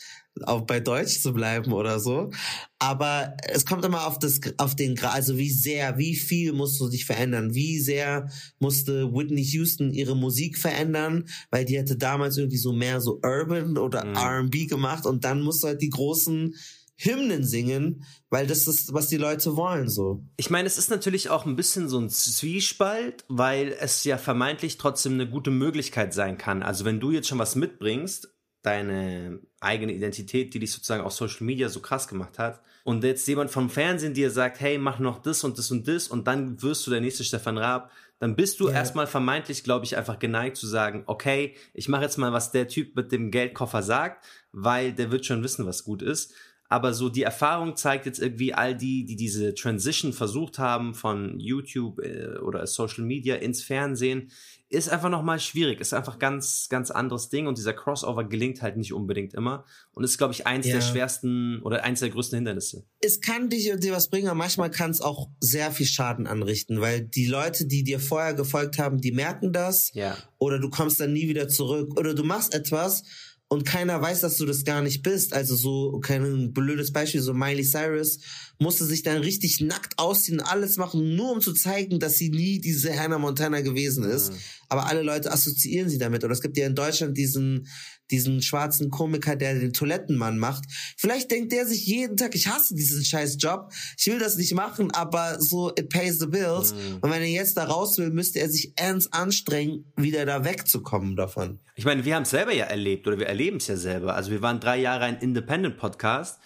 auch 0.43 0.61
bei 0.61 0.80
Deutsch 0.80 1.19
zu 1.22 1.34
bleiben 1.34 1.73
oder 1.73 1.99
so. 1.99 2.31
Aber 2.80 3.35
es 3.47 3.65
kommt 3.65 3.84
immer 3.85 4.05
auf 4.05 4.19
das, 4.19 4.39
auf 4.57 4.76
den, 4.76 4.95
Gra- 4.95 5.14
also 5.14 5.38
wie 5.38 5.49
sehr, 5.49 5.97
wie 5.97 6.15
viel 6.15 6.53
musst 6.53 6.80
du 6.80 6.89
dich 6.89 7.05
verändern? 7.05 7.53
Wie 7.53 7.80
sehr 7.80 8.30
musste 8.59 9.11
Whitney 9.14 9.43
Houston 9.43 9.91
ihre 9.91 10.15
Musik 10.15 10.57
verändern? 10.57 11.26
Weil 11.49 11.65
die 11.65 11.80
hatte 11.80 11.97
damals 11.97 12.38
irgendwie 12.38 12.57
so 12.57 12.73
mehr 12.73 13.01
so 13.01 13.19
Urban 13.23 13.77
oder 13.77 14.03
R&B 14.15 14.65
gemacht 14.68 15.05
und 15.05 15.23
dann 15.23 15.41
musst 15.41 15.64
du 15.64 15.68
halt 15.68 15.81
die 15.81 15.89
großen 15.89 16.55
Hymnen 16.99 17.43
singen, 17.43 18.03
weil 18.31 18.47
das 18.47 18.68
ist, 18.68 18.91
was 18.91 19.07
die 19.07 19.18
Leute 19.18 19.55
wollen, 19.55 19.88
so. 19.88 20.23
Ich 20.35 20.49
meine, 20.49 20.65
es 20.68 20.80
ist 20.80 20.89
natürlich 20.89 21.30
auch 21.30 21.45
ein 21.45 21.55
bisschen 21.55 21.89
so 21.89 21.99
ein 21.99 22.09
Zwiespalt, 22.09 23.23
weil 23.27 23.76
es 23.80 24.03
ja 24.03 24.18
vermeintlich 24.18 24.77
trotzdem 24.77 25.14
eine 25.14 25.30
gute 25.30 25.51
Möglichkeit 25.51 26.15
sein 26.15 26.39
kann. 26.39 26.64
Also 26.64 26.85
wenn 26.85 26.99
du 26.99 27.11
jetzt 27.11 27.27
schon 27.27 27.38
was 27.38 27.55
mitbringst, 27.55 28.30
deine 28.68 29.39
eigene 29.61 29.94
Identität, 29.94 30.53
die 30.53 30.60
dich 30.60 30.72
sozusagen 30.73 31.03
auf 31.03 31.14
Social 31.14 31.45
Media 31.45 31.69
so 31.69 31.80
krass 31.80 32.07
gemacht 32.07 32.38
hat, 32.38 32.61
und 32.84 33.03
jetzt 33.03 33.27
jemand 33.27 33.52
vom 33.52 33.69
Fernsehen 33.69 34.14
dir 34.14 34.31
sagt, 34.31 34.61
hey, 34.61 34.77
mach 34.77 34.99
noch 34.99 35.22
das 35.22 35.44
und 35.44 35.57
das 35.57 35.72
und 35.72 35.89
das, 35.89 36.07
und 36.07 36.26
dann 36.26 36.61
wirst 36.61 36.88
du 36.88 36.91
der 36.91 37.02
nächste 37.02 37.26
Stefan 37.26 37.57
Raab, 37.57 37.91
dann 38.19 38.35
bist 38.35 38.60
du 38.60 38.69
erstmal 38.69 39.07
vermeintlich, 39.07 39.64
glaube 39.64 39.85
ich, 39.85 39.98
einfach 39.98 40.19
geneigt 40.19 40.56
zu 40.56 40.68
sagen, 40.68 41.03
okay, 41.06 41.56
ich 41.73 41.89
mache 41.89 42.03
jetzt 42.03 42.18
mal, 42.18 42.31
was 42.31 42.52
der 42.52 42.68
Typ 42.68 42.95
mit 42.95 43.11
dem 43.11 43.30
Geldkoffer 43.30 43.84
sagt, 43.84 44.26
weil 44.53 44.94
der 44.94 45.11
wird 45.11 45.26
schon 45.26 45.44
wissen, 45.44 45.65
was 45.65 45.84
gut 45.84 46.02
ist. 46.02 46.34
Aber 46.69 46.94
so 46.94 47.07
die 47.10 47.23
Erfahrung 47.23 47.76
zeigt 47.77 48.06
jetzt 48.06 48.19
irgendwie 48.19 48.53
all 48.53 48.76
die, 48.76 49.06
die 49.06 49.15
diese 49.15 49.53
Transition 49.56 50.11
versucht 50.14 50.60
haben 50.60 50.94
von 50.94 51.39
YouTube 51.39 51.99
äh, 51.99 52.38
oder 52.39 52.68
Social 52.68 53.03
Media 53.06 53.35
ins 53.35 53.64
Fernsehen, 53.64 54.30
ist 54.69 54.89
einfach 54.89 55.10
nochmal 55.10 55.39
schwierig. 55.39 55.80
Ist 55.80 55.94
einfach 55.94 56.19
ganz, 56.19 56.68
ganz 56.69 56.91
anderes 56.91 57.30
Ding 57.30 57.48
und 57.48 57.57
dieser 57.57 57.72
Crossover 57.72 58.26
gelingt 58.26 58.61
halt 58.61 58.76
nicht 58.76 58.91
unbedingt 58.91 59.34
immer 59.34 59.64
und 59.94 60.03
ist, 60.03 60.18
glaube 60.18 60.34
ich, 60.34 60.45
eins 60.45 60.65
Ja. 60.68 60.73
der 60.73 60.81
schwersten 60.81 61.61
oder 61.61 61.85
eins 61.85 62.02
der 62.02 62.10
größten 62.10 62.35
Hindernisse. 62.35 62.84
es 62.99 63.22
kann 63.22 63.49
dich 63.49 63.72
dir 63.80 63.94
was 63.94 64.10
bringen, 64.10 64.27
aber 64.27 64.35
manchmal 64.38 64.69
kann 64.69 64.91
es 64.91 64.99
auch 64.99 65.30
sehr 65.39 65.72
viel 65.72 65.85
Schaden 65.85 66.27
anrichten, 66.27 66.81
weil 66.81 66.99
die 67.02 67.27
Leute, 67.27 67.65
die 67.65 67.85
dir 67.85 68.02
vorher 68.02 68.34
gefolgt 68.34 68.77
haben, 68.77 68.98
die 68.99 69.14
merken 69.14 69.53
das. 69.53 69.91
Ja. 69.94 70.18
Oder 70.38 70.60
du 70.60 70.69
kommst 70.69 70.99
dann 70.99 71.14
nie 71.14 71.30
wieder 71.30 71.48
zurück. 71.48 71.98
Oder 71.98 72.14
du 72.14 72.23
machst 72.26 72.53
etwas 72.53 73.03
und 73.49 73.65
keiner 73.65 74.02
weiß, 74.02 74.22
dass 74.22 74.38
du 74.38 74.45
das 74.45 74.65
gar 74.65 74.82
nicht 74.82 75.03
bist. 75.03 75.34
Also 75.34 75.56
so, 75.56 75.99
kein 75.99 76.52
blödes 76.52 76.91
Beispiel, 76.91 77.22
so 77.22 77.34
Miley 77.34 77.64
Cyrus 77.64 78.19
musste 78.60 78.86
sich 78.86 79.03
dann 79.03 79.22
richtig 79.22 79.61
nackt 79.61 79.98
ausziehen 79.98 80.40
und 80.40 80.45
alles 80.45 80.76
machen, 80.78 81.15
nur 81.15 81.32
um 81.32 81.41
zu 81.41 81.53
zeigen, 81.53 81.99
dass 81.99 82.18
sie 82.18 82.30
nie 82.30 82.60
diese 82.60 82.94
Hannah 82.98 83.19
Montana 83.19 83.61
gewesen 83.61 84.03
ist. 84.03 84.34
Aber 84.68 84.88
alle 84.88 85.02
Leute 85.02 85.32
assoziieren 85.32 85.90
sie 85.90 85.98
damit. 85.98 86.26
Oder 86.26 86.34
es 86.34 86.41
gibt 86.41 86.57
ja 86.57 86.68
in 86.68 86.76
Deutschland 86.76 87.18
diesen, 87.18 87.68
diesen 88.11 88.41
schwarzen 88.41 88.89
Komiker, 88.89 89.35
der 89.35 89.55
den 89.55 89.73
Toilettenmann 89.73 90.38
macht. 90.38 90.65
Vielleicht 90.97 91.31
denkt 91.31 91.51
der 91.51 91.65
sich 91.65 91.85
jeden 91.85 92.17
Tag, 92.17 92.35
ich 92.35 92.47
hasse 92.47 92.75
diesen 92.75 93.03
scheiß 93.03 93.38
Job, 93.39 93.71
ich 93.97 94.07
will 94.07 94.19
das 94.19 94.38
nicht 94.38 94.53
machen, 94.53 94.91
aber 94.91 95.41
so, 95.41 95.71
it 95.77 95.89
pays 95.89 96.19
the 96.19 96.27
bills. 96.27 96.73
Und 97.01 97.11
wenn 97.11 97.21
er 97.21 97.27
jetzt 97.27 97.57
da 97.57 97.65
raus 97.65 97.97
will, 97.97 98.09
müsste 98.09 98.39
er 98.39 98.49
sich 98.49 98.73
ernst 98.75 99.13
anstrengen, 99.13 99.91
wieder 99.95 100.25
da 100.25 100.43
wegzukommen 100.43 101.15
davon. 101.15 101.59
Ich 101.75 101.85
meine, 101.85 102.05
wir 102.05 102.15
haben 102.15 102.23
es 102.23 102.31
selber 102.31 102.53
ja 102.53 102.65
erlebt 102.65 103.07
oder 103.07 103.19
wir 103.19 103.27
erleben 103.27 103.57
es 103.57 103.67
ja 103.67 103.77
selber. 103.77 104.15
Also 104.15 104.31
wir 104.31 104.41
waren 104.41 104.59
drei 104.59 104.77
Jahre 104.77 105.05
ein 105.05 105.19
Independent-Podcast 105.19 106.39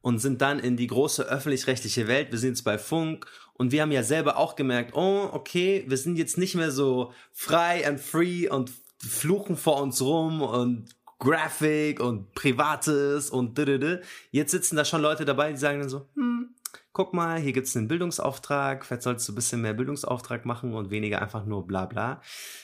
und 0.00 0.20
sind 0.20 0.40
dann 0.40 0.60
in 0.60 0.76
die 0.76 0.86
große 0.86 1.24
öffentlich-rechtliche 1.24 2.06
Welt. 2.06 2.30
Wir 2.30 2.38
sind 2.38 2.50
jetzt 2.50 2.62
bei 2.62 2.78
Funk 2.78 3.26
und 3.54 3.72
wir 3.72 3.82
haben 3.82 3.90
ja 3.90 4.02
selber 4.02 4.36
auch 4.36 4.54
gemerkt, 4.54 4.94
oh, 4.94 5.28
okay, 5.32 5.84
wir 5.88 5.96
sind 5.96 6.16
jetzt 6.16 6.38
nicht 6.38 6.54
mehr 6.54 6.70
so 6.70 7.12
frei 7.32 7.86
and 7.86 7.98
free 7.98 8.48
und 8.48 8.70
fluchen 8.98 9.56
vor 9.56 9.82
uns 9.82 10.00
rum 10.00 10.42
und 10.42 10.95
Graphic 11.18 12.00
und 12.00 12.34
Privates 12.34 13.30
und 13.30 13.56
didede. 13.56 14.02
Jetzt 14.30 14.50
sitzen 14.50 14.76
da 14.76 14.84
schon 14.84 15.02
Leute 15.02 15.24
dabei, 15.24 15.52
die 15.52 15.58
sagen 15.58 15.80
dann 15.80 15.88
so, 15.88 16.06
hm, 16.14 16.54
guck 16.96 17.12
mal, 17.12 17.38
hier 17.38 17.52
gibt's 17.52 17.76
einen 17.76 17.88
Bildungsauftrag, 17.88 18.84
vielleicht 18.84 19.02
solltest 19.02 19.28
du 19.28 19.32
ein 19.32 19.34
bisschen 19.34 19.60
mehr 19.60 19.74
Bildungsauftrag 19.74 20.46
machen 20.46 20.72
und 20.72 20.90
weniger 20.90 21.20
einfach 21.20 21.44
nur 21.44 21.66
bla 21.66 21.84
bla. 21.84 22.22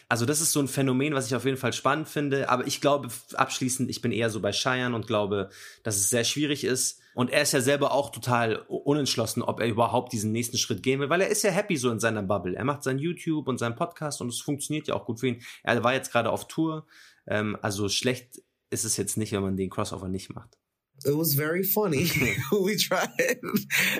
Also 0.08 0.24
das 0.24 0.40
ist 0.40 0.52
so 0.52 0.60
ein 0.60 0.68
Phänomen, 0.68 1.14
was 1.14 1.26
ich 1.26 1.34
auf 1.34 1.44
jeden 1.44 1.58
Fall 1.58 1.74
spannend 1.74 2.08
finde, 2.08 2.48
aber 2.48 2.66
ich 2.66 2.80
glaube 2.80 3.08
abschließend, 3.34 3.90
ich 3.90 4.00
bin 4.00 4.10
eher 4.10 4.30
so 4.30 4.40
bei 4.40 4.52
Cheyenne 4.52 4.96
und 4.96 5.06
glaube, 5.06 5.50
dass 5.82 5.96
es 5.96 6.08
sehr 6.08 6.24
schwierig 6.24 6.64
ist. 6.64 7.02
Und 7.14 7.30
er 7.30 7.42
ist 7.42 7.52
ja 7.52 7.60
selber 7.60 7.92
auch 7.92 8.08
total 8.08 8.64
unentschlossen, 8.68 9.42
ob 9.42 9.60
er 9.60 9.66
überhaupt 9.66 10.14
diesen 10.14 10.32
nächsten 10.32 10.56
Schritt 10.56 10.82
gehen 10.82 11.00
will, 11.00 11.10
weil 11.10 11.20
er 11.20 11.28
ist 11.28 11.42
ja 11.42 11.50
happy 11.50 11.76
so 11.76 11.90
in 11.90 12.00
seiner 12.00 12.22
Bubble. 12.22 12.56
Er 12.56 12.64
macht 12.64 12.82
sein 12.84 12.98
YouTube 12.98 13.48
und 13.48 13.58
seinen 13.58 13.76
Podcast 13.76 14.22
und 14.22 14.28
es 14.28 14.40
funktioniert 14.40 14.88
ja 14.88 14.94
auch 14.94 15.04
gut 15.04 15.20
für 15.20 15.28
ihn. 15.28 15.42
Er 15.62 15.84
war 15.84 15.92
jetzt 15.92 16.10
gerade 16.10 16.30
auf 16.30 16.48
Tour, 16.48 16.86
ähm, 17.26 17.56
also 17.62 17.88
schlecht 17.88 18.42
ist 18.70 18.84
es 18.84 18.96
jetzt 18.96 19.16
nicht, 19.16 19.32
wenn 19.32 19.42
man 19.42 19.56
den 19.56 19.70
Crossover 19.70 20.08
nicht 20.08 20.34
macht. 20.34 20.58
It 21.04 21.16
was 21.16 21.34
very 21.34 21.64
funny. 21.64 22.04
We 22.52 22.76
tried. 22.76 23.40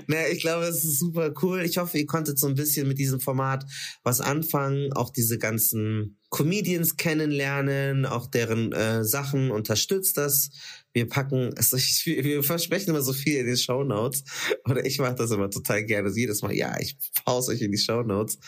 naja, 0.06 0.28
ich 0.30 0.40
glaube, 0.40 0.66
es 0.66 0.84
ist 0.84 1.00
super 1.00 1.32
cool. 1.42 1.62
Ich 1.62 1.78
hoffe, 1.78 1.98
ihr 1.98 2.06
konntet 2.06 2.38
so 2.38 2.46
ein 2.46 2.54
bisschen 2.54 2.86
mit 2.86 2.98
diesem 2.98 3.18
Format 3.20 3.64
was 4.04 4.20
anfangen. 4.20 4.92
Auch 4.92 5.10
diese 5.10 5.38
ganzen 5.38 6.18
Comedians 6.30 6.96
kennenlernen, 6.96 8.06
auch 8.06 8.28
deren 8.28 8.72
äh, 8.72 9.04
Sachen. 9.04 9.50
Unterstützt 9.50 10.16
das. 10.16 10.50
Wir 10.92 11.08
packen, 11.08 11.52
also 11.56 11.76
ich, 11.76 12.04
wir, 12.06 12.44
versprechen 12.44 12.90
immer 12.90 13.02
so 13.02 13.12
viel 13.12 13.38
in 13.38 13.46
den 13.46 13.56
Show 13.56 13.82
Notes. 13.82 14.22
Oder 14.68 14.84
ich 14.86 14.98
mache 14.98 15.16
das 15.16 15.32
immer 15.32 15.50
total 15.50 15.84
gerne. 15.84 16.08
Also 16.08 16.20
jedes 16.20 16.42
Mal, 16.42 16.54
ja, 16.54 16.78
ich 16.78 16.96
pause 17.24 17.52
euch 17.52 17.62
in 17.62 17.72
die 17.72 17.78
Show 17.78 18.02
Notes. 18.02 18.38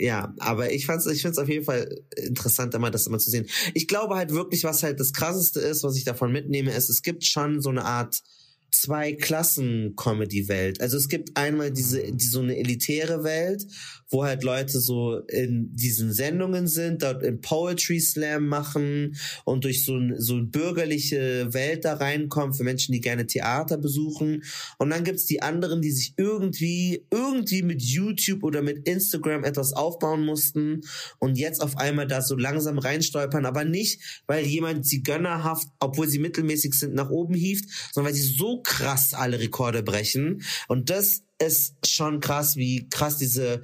Ja, 0.00 0.34
aber 0.38 0.72
ich 0.72 0.86
fand's, 0.86 1.06
ich 1.06 1.22
find's 1.22 1.38
auf 1.38 1.48
jeden 1.48 1.64
Fall 1.64 2.02
interessant, 2.16 2.74
immer 2.74 2.90
das 2.90 3.06
immer 3.06 3.18
zu 3.18 3.30
sehen. 3.30 3.46
Ich 3.74 3.88
glaube 3.88 4.14
halt 4.14 4.30
wirklich, 4.30 4.64
was 4.64 4.82
halt 4.82 5.00
das 5.00 5.12
krasseste 5.12 5.60
ist, 5.60 5.82
was 5.82 5.96
ich 5.96 6.04
davon 6.04 6.32
mitnehme, 6.32 6.72
ist, 6.72 6.88
es 6.88 7.02
gibt 7.02 7.24
schon 7.24 7.60
so 7.60 7.70
eine 7.70 7.84
Art 7.84 8.22
zwei 8.70 9.12
Klassen 9.12 9.94
Comedy 9.96 10.48
Welt. 10.48 10.80
Also 10.80 10.96
es 10.96 11.08
gibt 11.08 11.36
einmal 11.36 11.70
diese 11.70 12.12
die, 12.12 12.26
so 12.26 12.40
eine 12.40 12.56
elitäre 12.56 13.24
Welt, 13.24 13.64
wo 14.10 14.24
halt 14.24 14.42
Leute 14.42 14.80
so 14.80 15.18
in 15.28 15.74
diesen 15.74 16.12
Sendungen 16.12 16.66
sind, 16.66 17.02
dort 17.02 17.22
im 17.22 17.40
Poetry 17.40 18.00
Slam 18.00 18.46
machen 18.46 19.16
und 19.44 19.64
durch 19.64 19.84
so 19.84 19.96
ein, 19.96 20.14
so 20.18 20.34
eine 20.34 20.44
bürgerliche 20.44 21.52
Welt 21.52 21.84
da 21.84 21.94
reinkommen 21.94 22.54
für 22.54 22.64
Menschen, 22.64 22.92
die 22.92 23.00
gerne 23.00 23.26
Theater 23.26 23.76
besuchen. 23.76 24.42
Und 24.78 24.90
dann 24.90 25.04
gibt's 25.04 25.26
die 25.26 25.42
anderen, 25.42 25.82
die 25.82 25.90
sich 25.90 26.14
irgendwie 26.16 27.04
irgendwie 27.10 27.62
mit 27.62 27.82
YouTube 27.82 28.44
oder 28.44 28.62
mit 28.62 28.88
Instagram 28.88 29.44
etwas 29.44 29.72
aufbauen 29.72 30.24
mussten 30.24 30.82
und 31.18 31.36
jetzt 31.36 31.60
auf 31.60 31.76
einmal 31.76 32.06
da 32.06 32.22
so 32.22 32.36
langsam 32.36 32.78
reinstolpern, 32.78 33.46
aber 33.46 33.64
nicht, 33.64 34.22
weil 34.26 34.46
jemand 34.46 34.86
sie 34.86 35.02
gönnerhaft, 35.02 35.68
obwohl 35.80 36.08
sie 36.08 36.18
mittelmäßig 36.18 36.74
sind, 36.74 36.94
nach 36.94 37.10
oben 37.10 37.34
hieft, 37.34 37.68
sondern 37.92 38.12
weil 38.12 38.18
sie 38.18 38.28
so 38.28 38.62
krass 38.62 39.12
alle 39.12 39.38
Rekorde 39.38 39.82
brechen. 39.82 40.42
Und 40.66 40.90
das 40.90 41.22
ist 41.38 41.74
schon 41.86 42.20
krass, 42.20 42.56
wie 42.56 42.88
krass 42.88 43.16
diese 43.18 43.62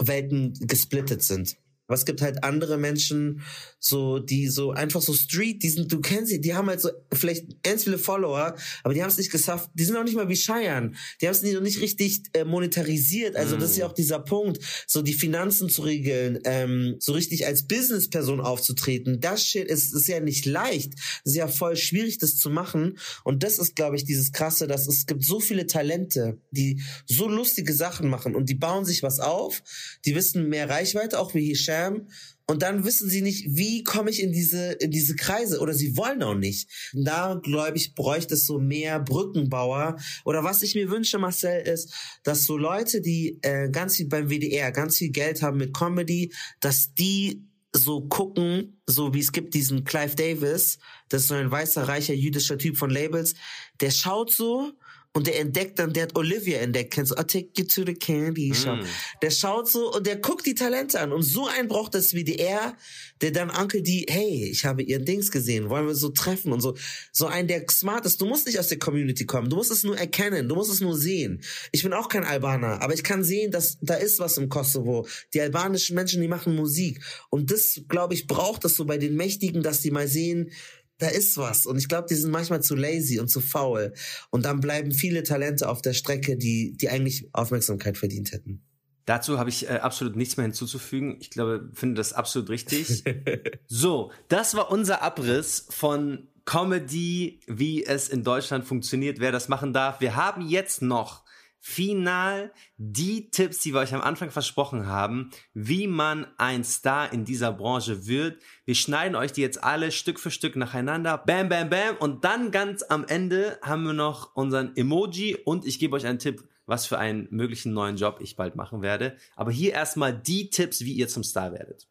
Welten 0.00 0.54
gesplittet 0.60 1.22
sind. 1.22 1.56
Aber 1.90 1.96
es 1.96 2.04
gibt 2.04 2.22
halt 2.22 2.44
andere 2.44 2.78
Menschen, 2.78 3.42
so, 3.80 4.20
die 4.20 4.46
so 4.46 4.70
einfach 4.70 5.02
so 5.02 5.12
Street, 5.12 5.60
die 5.64 5.70
sind, 5.70 5.90
du 5.90 6.00
kennst 6.00 6.30
sie, 6.30 6.40
die 6.40 6.54
haben 6.54 6.68
halt 6.68 6.80
so 6.80 6.90
vielleicht 7.12 7.64
ganz 7.64 7.82
viele 7.82 7.98
Follower, 7.98 8.54
aber 8.84 8.94
die 8.94 9.02
haben 9.02 9.08
es 9.08 9.18
nicht 9.18 9.32
geschafft, 9.32 9.70
die 9.74 9.82
sind 9.82 9.96
auch 9.96 10.04
nicht 10.04 10.14
mal 10.14 10.28
wie 10.28 10.36
Cheyenne, 10.36 10.92
die 11.20 11.26
haben 11.26 11.32
es 11.32 11.42
noch 11.42 11.60
nicht 11.60 11.80
richtig 11.80 12.22
äh, 12.34 12.44
monetarisiert, 12.44 13.34
also 13.34 13.56
das 13.56 13.72
ist 13.72 13.78
ja 13.78 13.86
auch 13.86 13.92
dieser 13.92 14.20
Punkt, 14.20 14.60
so 14.86 15.02
die 15.02 15.14
Finanzen 15.14 15.68
zu 15.68 15.82
regeln, 15.82 16.38
ähm, 16.44 16.94
so 17.00 17.12
richtig 17.12 17.46
als 17.46 17.66
Businessperson 17.66 18.40
aufzutreten, 18.40 19.20
das 19.20 19.44
Shit 19.44 19.66
ist, 19.66 19.92
ist 19.92 20.06
ja 20.06 20.20
nicht 20.20 20.46
leicht, 20.46 20.94
es 21.24 21.32
ist 21.32 21.36
ja 21.36 21.48
voll 21.48 21.74
schwierig, 21.76 22.18
das 22.18 22.36
zu 22.36 22.50
machen. 22.50 22.98
Und 23.24 23.42
das 23.42 23.58
ist, 23.58 23.74
glaube 23.74 23.96
ich, 23.96 24.04
dieses 24.04 24.30
Krasse, 24.30 24.66
dass 24.66 24.86
es 24.86 25.06
gibt 25.06 25.24
so 25.24 25.40
viele 25.40 25.66
Talente, 25.66 26.38
die 26.50 26.82
so 27.06 27.28
lustige 27.28 27.72
Sachen 27.72 28.08
machen 28.08 28.36
und 28.36 28.48
die 28.48 28.54
bauen 28.54 28.84
sich 28.84 29.02
was 29.02 29.20
auf, 29.20 29.62
die 30.04 30.14
wissen 30.14 30.48
mehr 30.48 30.68
Reichweite, 30.68 31.18
auch 31.18 31.34
wie 31.34 31.54
Hisham, 31.80 32.06
und 32.46 32.62
dann 32.62 32.84
wissen 32.84 33.08
sie 33.08 33.22
nicht, 33.22 33.46
wie 33.50 33.84
komme 33.84 34.10
ich 34.10 34.20
in 34.20 34.32
diese, 34.32 34.72
in 34.72 34.90
diese 34.90 35.14
Kreise 35.14 35.60
oder 35.60 35.72
sie 35.72 35.96
wollen 35.96 36.20
auch 36.24 36.34
nicht. 36.34 36.68
Da, 36.92 37.38
glaube 37.40 37.76
ich, 37.76 37.94
bräuchte 37.94 38.34
es 38.34 38.44
so 38.44 38.58
mehr 38.58 38.98
Brückenbauer. 38.98 39.96
Oder 40.24 40.42
was 40.42 40.62
ich 40.62 40.74
mir 40.74 40.90
wünsche, 40.90 41.18
Marcel, 41.18 41.62
ist, 41.62 41.94
dass 42.24 42.46
so 42.46 42.56
Leute, 42.56 43.02
die 43.02 43.38
äh, 43.42 43.70
ganz 43.70 43.96
viel 43.96 44.08
beim 44.08 44.30
WDR, 44.30 44.72
ganz 44.72 44.98
viel 44.98 45.10
Geld 45.10 45.42
haben 45.42 45.58
mit 45.58 45.72
Comedy, 45.72 46.32
dass 46.58 46.92
die 46.92 47.46
so 47.72 48.00
gucken, 48.08 48.82
so 48.84 49.14
wie 49.14 49.20
es 49.20 49.30
gibt 49.30 49.54
diesen 49.54 49.84
Clive 49.84 50.16
Davis, 50.16 50.78
das 51.08 51.22
ist 51.22 51.28
so 51.28 51.34
ein 51.34 51.52
weißer, 51.52 51.86
reicher, 51.86 52.14
jüdischer 52.14 52.58
Typ 52.58 52.76
von 52.76 52.90
Labels, 52.90 53.34
der 53.78 53.92
schaut 53.92 54.32
so 54.32 54.72
und 55.12 55.26
der 55.26 55.40
entdeckt 55.40 55.78
dann, 55.80 55.92
der 55.92 56.04
hat 56.04 56.16
Olivia 56.16 56.58
entdeckt, 56.60 56.92
kennst 56.92 57.10
du, 57.10 57.16
I'll 57.16 57.26
take 57.26 57.50
you 57.56 57.64
to 57.64 57.84
the 57.84 57.94
candy 57.94 58.54
shop. 58.54 58.78
Mm. 58.78 58.86
Der 59.22 59.30
schaut 59.30 59.68
so 59.68 59.92
und 59.92 60.06
der 60.06 60.16
guckt 60.16 60.46
die 60.46 60.54
Talente 60.54 61.00
an 61.00 61.12
und 61.12 61.22
so 61.22 61.48
einen 61.48 61.66
braucht 61.66 61.94
das 61.94 62.14
WDR, 62.14 62.76
der 63.20 63.32
dann 63.32 63.50
Onkel 63.50 63.82
die, 63.82 64.06
hey, 64.08 64.48
ich 64.48 64.64
habe 64.64 64.82
ihren 64.82 65.04
Dings 65.04 65.32
gesehen, 65.32 65.68
wollen 65.68 65.88
wir 65.88 65.96
so 65.96 66.10
treffen 66.10 66.52
und 66.52 66.60
so. 66.60 66.76
So 67.10 67.26
ein, 67.26 67.48
der 67.48 67.64
smart 67.68 68.06
ist, 68.06 68.20
du 68.20 68.26
musst 68.26 68.46
nicht 68.46 68.60
aus 68.60 68.68
der 68.68 68.78
Community 68.78 69.26
kommen, 69.26 69.50
du 69.50 69.56
musst 69.56 69.72
es 69.72 69.82
nur 69.82 69.98
erkennen, 69.98 70.48
du 70.48 70.54
musst 70.54 70.70
es 70.70 70.80
nur 70.80 70.96
sehen. 70.96 71.42
Ich 71.72 71.82
bin 71.82 71.92
auch 71.92 72.08
kein 72.08 72.22
Albaner, 72.22 72.80
aber 72.80 72.94
ich 72.94 73.02
kann 73.02 73.24
sehen, 73.24 73.50
dass 73.50 73.78
da 73.80 73.94
ist 73.94 74.20
was 74.20 74.38
im 74.38 74.48
Kosovo. 74.48 75.08
Die 75.34 75.40
albanischen 75.40 75.96
Menschen, 75.96 76.20
die 76.22 76.28
machen 76.28 76.54
Musik 76.54 77.00
und 77.30 77.50
das, 77.50 77.80
glaube 77.88 78.14
ich, 78.14 78.28
braucht 78.28 78.64
es 78.64 78.76
so 78.76 78.84
bei 78.84 78.96
den 78.96 79.16
Mächtigen, 79.16 79.64
dass 79.64 79.80
die 79.80 79.90
mal 79.90 80.06
sehen, 80.06 80.52
da 81.00 81.08
ist 81.08 81.36
was. 81.36 81.66
Und 81.66 81.78
ich 81.78 81.88
glaube, 81.88 82.06
die 82.08 82.14
sind 82.14 82.30
manchmal 82.30 82.62
zu 82.62 82.76
lazy 82.76 83.18
und 83.18 83.28
zu 83.28 83.40
faul. 83.40 83.92
Und 84.30 84.44
dann 84.44 84.60
bleiben 84.60 84.92
viele 84.92 85.22
Talente 85.22 85.68
auf 85.68 85.82
der 85.82 85.92
Strecke, 85.92 86.36
die, 86.36 86.76
die 86.76 86.88
eigentlich 86.88 87.28
Aufmerksamkeit 87.32 87.98
verdient 87.98 88.32
hätten. 88.32 88.62
Dazu 89.06 89.38
habe 89.38 89.50
ich 89.50 89.68
äh, 89.68 89.72
absolut 89.72 90.14
nichts 90.14 90.36
mehr 90.36 90.44
hinzuzufügen. 90.44 91.16
Ich 91.20 91.30
glaube, 91.30 91.70
finde 91.74 91.96
das 91.96 92.12
absolut 92.12 92.50
richtig. 92.50 93.02
so, 93.66 94.12
das 94.28 94.54
war 94.54 94.70
unser 94.70 95.02
Abriss 95.02 95.66
von 95.70 96.28
Comedy, 96.44 97.40
wie 97.46 97.84
es 97.84 98.08
in 98.08 98.24
Deutschland 98.24 98.64
funktioniert, 98.64 99.18
wer 99.20 99.32
das 99.32 99.48
machen 99.48 99.72
darf. 99.72 100.00
Wir 100.00 100.16
haben 100.16 100.46
jetzt 100.46 100.82
noch 100.82 101.24
final 101.60 102.52
die 102.78 103.30
Tipps, 103.30 103.58
die 103.60 103.74
wir 103.74 103.80
euch 103.80 103.94
am 103.94 104.00
Anfang 104.00 104.30
versprochen 104.30 104.86
haben, 104.86 105.30
wie 105.52 105.86
man 105.86 106.26
ein 106.38 106.64
Star 106.64 107.12
in 107.12 107.24
dieser 107.24 107.52
Branche 107.52 108.06
wird. 108.06 108.40
Wir 108.64 108.74
schneiden 108.74 109.14
euch 109.14 109.32
die 109.32 109.42
jetzt 109.42 109.62
alle 109.62 109.92
Stück 109.92 110.18
für 110.18 110.30
Stück 110.30 110.56
nacheinander. 110.56 111.18
Bam, 111.18 111.48
bam, 111.48 111.68
bam. 111.68 111.96
Und 111.98 112.24
dann 112.24 112.50
ganz 112.50 112.82
am 112.82 113.04
Ende 113.04 113.58
haben 113.62 113.84
wir 113.84 113.92
noch 113.92 114.34
unseren 114.34 114.74
Emoji 114.76 115.36
und 115.36 115.66
ich 115.66 115.78
gebe 115.78 115.94
euch 115.96 116.06
einen 116.06 116.18
Tipp, 116.18 116.42
was 116.66 116.86
für 116.86 116.98
einen 116.98 117.28
möglichen 117.30 117.72
neuen 117.72 117.96
Job 117.96 118.18
ich 118.20 118.36
bald 118.36 118.56
machen 118.56 118.80
werde. 118.80 119.16
Aber 119.36 119.50
hier 119.50 119.72
erstmal 119.72 120.16
die 120.16 120.50
Tipps, 120.50 120.80
wie 120.80 120.92
ihr 120.94 121.08
zum 121.08 121.24
Star 121.24 121.52
werdet. 121.52 121.86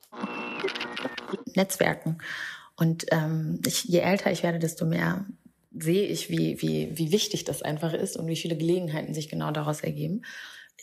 Netzwerken. 1.56 2.18
Und 2.76 3.06
ähm, 3.12 3.60
ich, 3.66 3.84
je 3.84 4.00
älter 4.00 4.32
ich 4.32 4.42
werde, 4.42 4.58
desto 4.58 4.86
mehr 4.86 5.26
sehe 5.72 6.06
ich, 6.08 6.30
wie, 6.30 6.62
wie, 6.62 6.98
wie 6.98 7.12
wichtig 7.12 7.44
das 7.44 7.62
einfach 7.62 7.94
ist 7.94 8.18
und 8.18 8.28
wie 8.28 8.36
viele 8.36 8.58
Gelegenheiten 8.58 9.14
sich 9.14 9.30
genau 9.30 9.52
daraus 9.52 9.82
ergeben. 9.82 10.24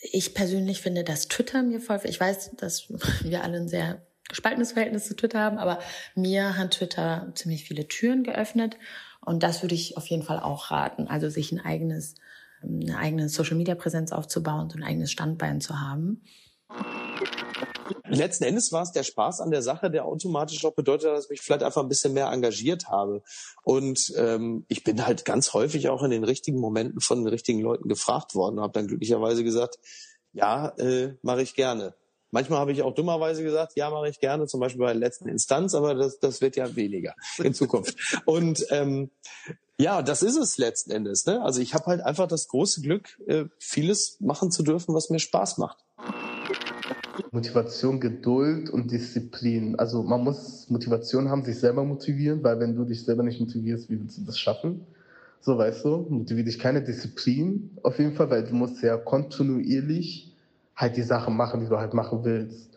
Ich 0.01 0.33
persönlich 0.33 0.81
finde, 0.81 1.03
dass 1.03 1.27
Twitter 1.27 1.63
mir 1.63 1.81
voll, 1.81 1.99
ich 2.03 2.19
weiß, 2.19 2.51
dass 2.57 2.87
wir 3.23 3.43
alle 3.43 3.57
ein 3.57 3.67
sehr 3.67 4.05
gespaltenes 4.29 4.73
Verhältnis 4.73 5.07
zu 5.07 5.15
Twitter 5.15 5.39
haben, 5.39 5.57
aber 5.57 5.79
mir 6.15 6.57
hat 6.57 6.71
Twitter 6.71 7.31
ziemlich 7.35 7.63
viele 7.63 7.87
Türen 7.87 8.23
geöffnet 8.23 8.77
und 9.21 9.43
das 9.43 9.61
würde 9.61 9.75
ich 9.75 9.97
auf 9.97 10.07
jeden 10.07 10.23
Fall 10.23 10.39
auch 10.39 10.71
raten. 10.71 11.07
Also 11.07 11.29
sich 11.29 11.51
ein 11.51 11.59
eigenes, 11.59 12.15
eine 12.61 12.97
eigene 12.97 13.29
Social 13.29 13.55
Media 13.55 13.75
Präsenz 13.75 14.11
aufzubauen, 14.11 14.69
so 14.69 14.77
ein 14.77 14.83
eigenes 14.83 15.11
Standbein 15.11 15.61
zu 15.61 15.79
haben. 15.79 16.21
Letzten 18.17 18.45
Endes 18.45 18.71
war 18.71 18.83
es 18.83 18.91
der 18.91 19.03
Spaß 19.03 19.41
an 19.41 19.51
der 19.51 19.61
Sache, 19.61 19.91
der 19.91 20.05
automatisch 20.05 20.63
auch 20.65 20.73
bedeutet, 20.73 21.11
dass 21.11 21.25
ich 21.25 21.29
mich 21.29 21.41
vielleicht 21.41 21.63
einfach 21.63 21.83
ein 21.83 21.87
bisschen 21.87 22.13
mehr 22.13 22.27
engagiert 22.27 22.89
habe. 22.89 23.21
Und 23.63 24.13
ähm, 24.17 24.65
ich 24.67 24.83
bin 24.83 25.05
halt 25.05 25.23
ganz 25.23 25.53
häufig 25.53 25.89
auch 25.89 26.03
in 26.03 26.11
den 26.11 26.23
richtigen 26.23 26.59
Momenten 26.59 26.99
von 26.99 27.19
den 27.19 27.27
richtigen 27.27 27.59
Leuten 27.59 27.87
gefragt 27.87 28.33
worden 28.35 28.57
und 28.57 28.63
habe 28.63 28.73
dann 28.73 28.87
glücklicherweise 28.87 29.43
gesagt, 29.43 29.77
ja, 30.33 30.69
äh, 30.77 31.13
mache 31.21 31.41
ich 31.41 31.55
gerne. 31.55 31.93
Manchmal 32.31 32.59
habe 32.59 32.71
ich 32.71 32.81
auch 32.81 32.93
dummerweise 32.93 33.43
gesagt, 33.43 33.73
ja, 33.75 33.89
mache 33.89 34.09
ich 34.09 34.19
gerne, 34.19 34.47
zum 34.47 34.59
Beispiel 34.59 34.81
bei 34.81 34.91
der 34.91 34.99
letzten 34.99 35.29
Instanz, 35.29 35.73
aber 35.73 35.95
das, 35.95 36.19
das 36.19 36.41
wird 36.41 36.55
ja 36.55 36.75
weniger 36.75 37.15
in 37.37 37.53
Zukunft. 37.53 37.95
Und 38.25 38.65
ähm, 38.69 39.11
ja, 39.79 40.01
das 40.01 40.23
ist 40.23 40.35
es 40.35 40.57
letzten 40.57 40.91
Endes. 40.91 41.25
Ne? 41.25 41.41
Also 41.41 41.61
ich 41.61 41.73
habe 41.73 41.85
halt 41.85 42.01
einfach 42.01 42.27
das 42.27 42.47
große 42.47 42.81
Glück, 42.81 43.19
äh, 43.27 43.45
vieles 43.59 44.17
machen 44.19 44.51
zu 44.51 44.63
dürfen, 44.63 44.93
was 44.93 45.09
mir 45.09 45.19
Spaß 45.19 45.57
macht. 45.59 45.85
Motivation, 47.31 47.99
Geduld 47.99 48.69
und 48.69 48.91
Disziplin. 48.91 49.77
Also 49.77 50.03
man 50.03 50.23
muss 50.23 50.69
Motivation 50.69 51.29
haben, 51.29 51.43
sich 51.43 51.59
selber 51.59 51.83
motivieren, 51.83 52.43
weil 52.43 52.59
wenn 52.59 52.75
du 52.75 52.83
dich 52.83 53.03
selber 53.03 53.23
nicht 53.23 53.39
motivierst, 53.39 53.89
wie 53.89 53.99
willst 53.99 54.17
du 54.17 54.23
das 54.23 54.39
schaffen? 54.39 54.85
So, 55.41 55.57
weißt 55.57 55.85
du, 55.85 56.07
motivier 56.09 56.43
dich 56.43 56.59
keine 56.59 56.81
Disziplin 56.81 57.71
auf 57.83 57.99
jeden 57.99 58.13
Fall, 58.13 58.29
weil 58.29 58.43
du 58.43 58.53
musst 58.53 58.81
ja 58.81 58.97
kontinuierlich 58.97 60.35
halt 60.75 60.97
die 60.97 61.03
Sachen 61.03 61.35
machen, 61.35 61.61
die 61.61 61.67
du 61.67 61.77
halt 61.77 61.93
machen 61.93 62.23
willst. 62.23 62.69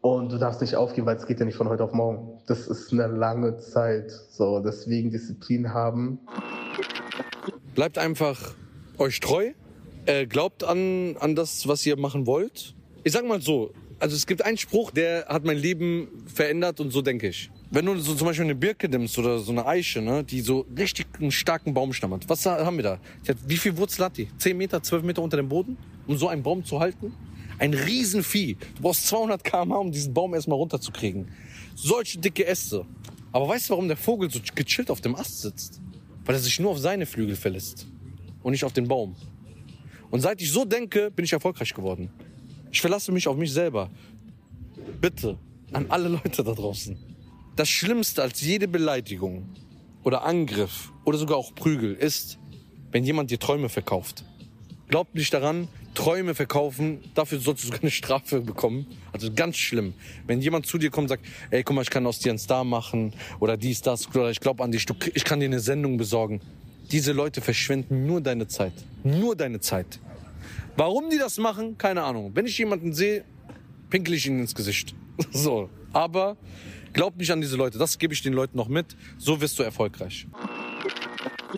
Und 0.00 0.32
du 0.32 0.38
darfst 0.38 0.60
nicht 0.60 0.74
aufgeben, 0.74 1.06
weil 1.06 1.16
es 1.16 1.26
geht 1.26 1.38
ja 1.38 1.46
nicht 1.46 1.56
von 1.56 1.68
heute 1.68 1.84
auf 1.84 1.92
morgen. 1.92 2.40
Das 2.46 2.66
ist 2.66 2.92
eine 2.92 3.06
lange 3.06 3.58
Zeit. 3.58 4.10
So, 4.10 4.58
deswegen 4.58 5.10
Disziplin 5.10 5.72
haben. 5.72 6.18
Bleibt 7.74 7.98
einfach 7.98 8.54
euch 8.98 9.20
treu. 9.20 9.52
Äh, 10.06 10.26
glaubt 10.26 10.64
an, 10.64 11.16
an 11.20 11.36
das, 11.36 11.68
was 11.68 11.86
ihr 11.86 11.96
machen 11.96 12.26
wollt. 12.26 12.74
Ich 13.04 13.12
sag 13.12 13.24
mal 13.24 13.40
so, 13.40 13.70
also 14.02 14.16
es 14.16 14.26
gibt 14.26 14.44
einen 14.44 14.58
Spruch, 14.58 14.90
der 14.90 15.26
hat 15.28 15.44
mein 15.44 15.56
Leben 15.56 16.08
verändert 16.26 16.80
und 16.80 16.90
so 16.90 17.02
denke 17.02 17.28
ich. 17.28 17.52
Wenn 17.70 17.86
du 17.86 17.96
so 18.00 18.16
zum 18.16 18.26
Beispiel 18.26 18.46
eine 18.46 18.56
Birke 18.56 18.88
nimmst 18.88 19.16
oder 19.16 19.38
so 19.38 19.52
eine 19.52 19.64
Eiche, 19.64 20.02
ne, 20.02 20.24
die 20.24 20.40
so 20.40 20.66
richtig 20.76 21.06
einen 21.20 21.30
starken 21.30 21.72
Baumstamm 21.72 22.12
hat. 22.12 22.28
Was 22.28 22.44
haben 22.44 22.78
wir 22.78 22.82
da? 22.82 23.00
Hat, 23.28 23.36
wie 23.46 23.56
viel 23.56 23.76
Wurzel 23.76 24.06
hat 24.06 24.16
die? 24.16 24.26
10 24.38 24.56
Meter, 24.56 24.82
12 24.82 25.04
Meter 25.04 25.22
unter 25.22 25.36
dem 25.36 25.48
Boden, 25.48 25.76
um 26.08 26.16
so 26.16 26.26
einen 26.26 26.42
Baum 26.42 26.64
zu 26.64 26.80
halten? 26.80 27.14
Ein 27.60 27.74
Riesenvieh. 27.74 28.56
Du 28.74 28.82
brauchst 28.82 29.06
200 29.06 29.44
km/h, 29.44 29.76
um 29.76 29.92
diesen 29.92 30.12
Baum 30.12 30.34
erstmal 30.34 30.58
runterzukriegen. 30.58 31.28
Solche 31.76 32.18
dicke 32.18 32.44
Äste. 32.44 32.84
Aber 33.30 33.48
weißt 33.48 33.68
du, 33.68 33.74
warum 33.74 33.86
der 33.86 33.96
Vogel 33.96 34.28
so 34.32 34.40
gechillt 34.52 34.90
auf 34.90 35.00
dem 35.00 35.14
Ast 35.14 35.42
sitzt? 35.42 35.80
Weil 36.24 36.34
er 36.34 36.40
sich 36.40 36.58
nur 36.58 36.72
auf 36.72 36.78
seine 36.78 37.06
Flügel 37.06 37.36
verlässt 37.36 37.86
und 38.42 38.50
nicht 38.50 38.64
auf 38.64 38.72
den 38.72 38.88
Baum. 38.88 39.14
Und 40.10 40.22
seit 40.22 40.42
ich 40.42 40.50
so 40.50 40.64
denke, 40.64 41.12
bin 41.12 41.24
ich 41.24 41.32
erfolgreich 41.32 41.72
geworden. 41.72 42.10
Ich 42.72 42.80
verlasse 42.80 43.12
mich 43.12 43.28
auf 43.28 43.36
mich 43.36 43.52
selber. 43.52 43.90
Bitte, 45.00 45.38
an 45.72 45.86
alle 45.90 46.08
Leute 46.08 46.42
da 46.42 46.52
draußen. 46.52 46.96
Das 47.54 47.68
Schlimmste 47.68 48.22
als 48.22 48.40
jede 48.40 48.66
Beleidigung 48.66 49.46
oder 50.02 50.24
Angriff 50.24 50.90
oder 51.04 51.18
sogar 51.18 51.36
auch 51.36 51.54
Prügel 51.54 51.94
ist, 51.94 52.38
wenn 52.90 53.04
jemand 53.04 53.30
dir 53.30 53.38
Träume 53.38 53.68
verkauft. 53.68 54.24
Glaubt 54.88 55.14
nicht 55.14 55.32
daran, 55.34 55.68
Träume 55.94 56.34
verkaufen, 56.34 57.00
dafür 57.14 57.38
sollst 57.40 57.62
du 57.62 57.66
sogar 57.66 57.82
eine 57.82 57.90
Strafe 57.90 58.40
bekommen. 58.40 58.86
Also 59.12 59.30
ganz 59.30 59.58
schlimm. 59.58 59.92
Wenn 60.26 60.40
jemand 60.40 60.64
zu 60.64 60.78
dir 60.78 60.90
kommt 60.90 61.04
und 61.04 61.08
sagt, 61.10 61.26
ey, 61.50 61.62
guck 61.62 61.76
mal, 61.76 61.82
ich 61.82 61.90
kann 61.90 62.06
aus 62.06 62.20
dir 62.20 62.30
einen 62.30 62.38
Star 62.38 62.64
machen 62.64 63.12
oder 63.38 63.58
dies, 63.58 63.82
das, 63.82 64.08
oder 64.08 64.30
ich 64.30 64.40
glaube 64.40 64.64
an 64.64 64.72
dich, 64.72 64.86
ich 65.12 65.24
kann 65.24 65.40
dir 65.40 65.46
eine 65.46 65.60
Sendung 65.60 65.98
besorgen. 65.98 66.40
Diese 66.90 67.12
Leute 67.12 67.42
verschwenden 67.42 68.06
nur 68.06 68.22
deine 68.22 68.48
Zeit. 68.48 68.72
Nur 69.04 69.36
deine 69.36 69.60
Zeit. 69.60 70.00
Warum 70.76 71.10
die 71.10 71.18
das 71.18 71.38
machen, 71.38 71.76
keine 71.78 72.02
Ahnung. 72.02 72.32
Wenn 72.34 72.46
ich 72.46 72.56
jemanden 72.58 72.92
sehe, 72.92 73.24
pinkel 73.90 74.14
ich 74.14 74.26
ihnen 74.26 74.40
ins 74.40 74.54
Gesicht. 74.54 74.94
So. 75.30 75.68
Aber 75.92 76.36
glaub 76.94 77.16
nicht 77.16 77.30
an 77.30 77.40
diese 77.40 77.56
Leute. 77.56 77.78
Das 77.78 77.98
gebe 77.98 78.14
ich 78.14 78.22
den 78.22 78.32
Leuten 78.32 78.56
noch 78.56 78.68
mit. 78.68 78.96
So 79.18 79.40
wirst 79.40 79.58
du 79.58 79.62
erfolgreich. 79.62 80.26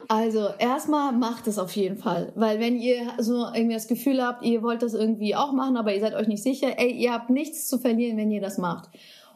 Also 0.09 0.49
erstmal 0.59 1.13
macht 1.13 1.47
es 1.47 1.59
auf 1.59 1.75
jeden 1.77 1.97
Fall, 1.97 2.33
weil 2.35 2.59
wenn 2.59 2.77
ihr 2.77 3.13
so 3.19 3.47
irgendwie 3.55 3.75
das 3.75 3.87
Gefühl 3.87 4.23
habt, 4.23 4.45
ihr 4.45 4.63
wollt 4.63 4.83
das 4.83 4.93
irgendwie 4.93 5.37
auch 5.37 5.53
machen, 5.53 5.77
aber 5.77 5.95
ihr 5.95 6.01
seid 6.01 6.15
euch 6.15 6.27
nicht 6.27 6.43
sicher, 6.43 6.79
ey, 6.79 6.91
ihr 6.91 7.13
habt 7.13 7.31
nichts 7.31 7.69
zu 7.69 7.79
verlieren, 7.79 8.17
wenn 8.17 8.31
ihr 8.31 8.41
das 8.41 8.59
macht. 8.59 8.91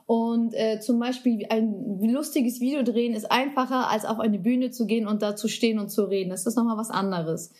Und 0.07 0.55
äh, 0.55 0.81
zum 0.81 0.99
Beispiel 0.99 1.47
ein 1.51 2.01
lustiges 2.01 2.61
Video 2.61 2.83
drehen 2.83 3.15
ist 3.15 3.31
einfacher, 3.31 3.89
als 3.89 4.05
auf 4.05 4.19
eine 4.19 4.39
Bühne 4.39 4.71
zu 4.71 4.87
gehen 4.87 5.07
und 5.07 5.23
da 5.23 5.37
zu 5.37 5.49
stehen 5.49 5.79
und 5.79 5.91
zu 5.91 6.05
reden. 6.05 6.31
Das 6.31 6.47
ist 6.47 6.57
nochmal 6.57 6.77
was 6.77 6.91
anderes. 6.91 7.53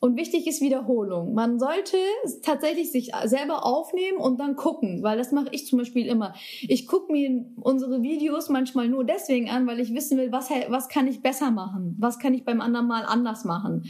Und 0.00 0.16
wichtig 0.16 0.46
ist 0.46 0.62
Wiederholung. 0.62 1.34
Man 1.34 1.58
sollte 1.58 1.98
tatsächlich 2.42 2.90
sich 2.90 3.12
selber 3.24 3.66
aufnehmen 3.66 4.16
und 4.16 4.40
dann 4.40 4.56
gucken, 4.56 5.02
weil 5.02 5.18
das 5.18 5.30
mache 5.30 5.48
ich 5.52 5.66
zum 5.66 5.78
Beispiel 5.78 6.06
immer. 6.06 6.32
Ich 6.62 6.86
gucke 6.86 7.12
mir 7.12 7.44
unsere 7.60 8.02
Videos 8.02 8.48
manchmal 8.48 8.88
nur 8.88 9.04
deswegen 9.04 9.50
an, 9.50 9.66
weil 9.66 9.78
ich 9.78 9.92
wissen 9.92 10.16
will, 10.16 10.32
was, 10.32 10.48
was 10.68 10.88
kann 10.88 11.06
ich 11.06 11.20
besser 11.20 11.50
machen? 11.50 11.96
Was 11.98 12.18
kann 12.18 12.32
ich 12.32 12.46
beim 12.46 12.62
anderen 12.62 12.86
Mal 12.86 13.04
anders 13.04 13.44
machen? 13.44 13.84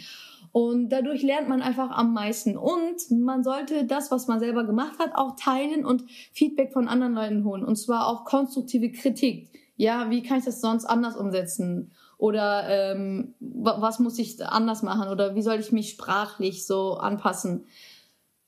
Und 0.51 0.89
dadurch 0.89 1.23
lernt 1.23 1.49
man 1.49 1.62
einfach 1.62 1.91
am 1.93 2.12
meisten. 2.12 2.57
Und 2.57 3.09
man 3.12 3.45
sollte 3.45 3.85
das, 3.85 4.11
was 4.11 4.27
man 4.27 4.41
selber 4.41 4.65
gemacht 4.65 4.99
hat, 4.99 5.15
auch 5.15 5.37
teilen 5.37 5.85
und 5.85 6.05
Feedback 6.32 6.73
von 6.73 6.89
anderen 6.89 7.15
Leuten 7.15 7.45
holen. 7.45 7.65
Und 7.65 7.77
zwar 7.77 8.09
auch 8.09 8.24
konstruktive 8.24 8.91
Kritik. 8.91 9.49
Ja, 9.77 10.11
wie 10.11 10.23
kann 10.24 10.39
ich 10.39 10.45
das 10.45 10.61
sonst 10.61 10.87
anders 10.87 11.16
umsetzen? 11.16 11.93
Oder 12.20 12.68
ähm, 12.68 13.34
was 13.40 13.98
muss 13.98 14.18
ich 14.18 14.44
anders 14.44 14.82
machen? 14.82 15.09
Oder 15.09 15.34
wie 15.34 15.40
soll 15.40 15.59
ich 15.59 15.72
mich 15.72 15.88
sprachlich 15.88 16.66
so 16.66 16.98
anpassen? 16.98 17.64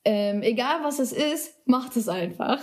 Ähm, 0.05 0.43
egal 0.43 0.83
was 0.83 0.99
es 0.99 1.11
ist, 1.11 1.55
macht 1.65 1.97
es 1.97 2.07
einfach. 2.07 2.59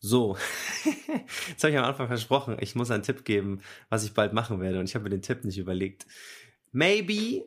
So, 0.00 0.38
jetzt 1.48 1.62
habe 1.62 1.72
ich 1.72 1.78
am 1.78 1.84
Anfang 1.84 2.06
versprochen, 2.08 2.56
ich 2.60 2.74
muss 2.74 2.90
einen 2.90 3.02
Tipp 3.02 3.26
geben, 3.26 3.60
was 3.90 4.04
ich 4.04 4.14
bald 4.14 4.32
machen 4.32 4.58
werde. 4.58 4.80
Und 4.80 4.88
ich 4.88 4.94
habe 4.94 5.02
mir 5.04 5.10
den 5.10 5.20
Tipp 5.20 5.44
nicht 5.44 5.58
überlegt. 5.58 6.06
Maybe 6.72 7.44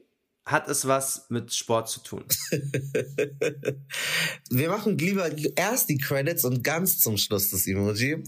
hat 0.48 0.70
es 0.70 0.88
was 0.88 1.26
mit 1.28 1.54
Sport 1.54 1.90
zu 1.90 2.00
tun? 2.00 2.24
Wir 4.50 4.70
machen 4.70 4.98
lieber 4.98 5.30
erst 5.58 5.90
die 5.90 5.98
Credits 5.98 6.46
und 6.46 6.64
ganz 6.64 7.00
zum 7.00 7.18
Schluss 7.18 7.50
das 7.50 7.68
Emoji. 7.68 8.24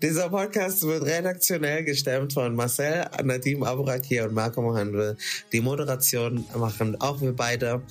Dieser 0.00 0.30
Podcast 0.30 0.82
wird 0.82 1.04
redaktionell 1.04 1.84
gestemmt 1.84 2.32
von 2.32 2.54
Marcel, 2.56 3.06
Nadim 3.22 3.64
Aburakir 3.64 4.24
und 4.24 4.32
Marco 4.32 4.62
Mohandel. 4.62 5.18
Die 5.52 5.60
Moderation 5.60 6.46
machen 6.56 6.98
auch 7.02 7.20
wir 7.20 7.34
beide. 7.34 7.82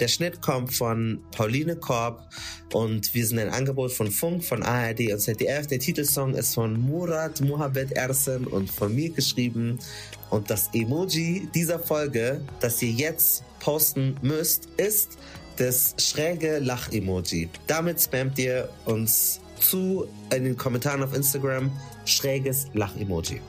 Der 0.00 0.08
Schnitt 0.08 0.42
kommt 0.42 0.74
von 0.74 1.22
Pauline 1.30 1.76
Korb 1.76 2.28
und 2.72 3.14
wir 3.14 3.24
sind 3.24 3.38
ein 3.38 3.50
Angebot 3.50 3.92
von 3.92 4.10
Funk, 4.10 4.44
von 4.44 4.64
ARD 4.64 5.12
und 5.12 5.20
ZDF. 5.20 5.68
Der 5.68 5.78
Titelsong 5.78 6.34
ist 6.34 6.54
von 6.54 6.80
Murat 6.80 7.40
Muhabbet 7.40 7.92
Ersen 7.92 8.48
und 8.48 8.72
von 8.72 8.92
mir 8.92 9.10
geschrieben. 9.10 9.78
Und 10.30 10.50
das 10.50 10.70
Emoji 10.72 11.48
dieser 11.54 11.78
Folge, 11.78 12.40
das 12.60 12.80
ihr 12.82 12.90
jetzt 12.90 13.44
posten 13.58 14.16
müsst, 14.22 14.68
ist 14.76 15.18
das 15.56 15.94
schräge 15.98 16.58
Lach-Emoji. 16.58 17.48
Damit 17.66 18.00
spammt 18.00 18.38
ihr 18.38 18.68
uns 18.86 19.40
zu 19.60 20.06
in 20.34 20.44
den 20.44 20.56
Kommentaren 20.56 21.02
auf 21.02 21.14
Instagram 21.14 21.70
schräges 22.06 22.68
Lach-Emoji. 22.72 23.40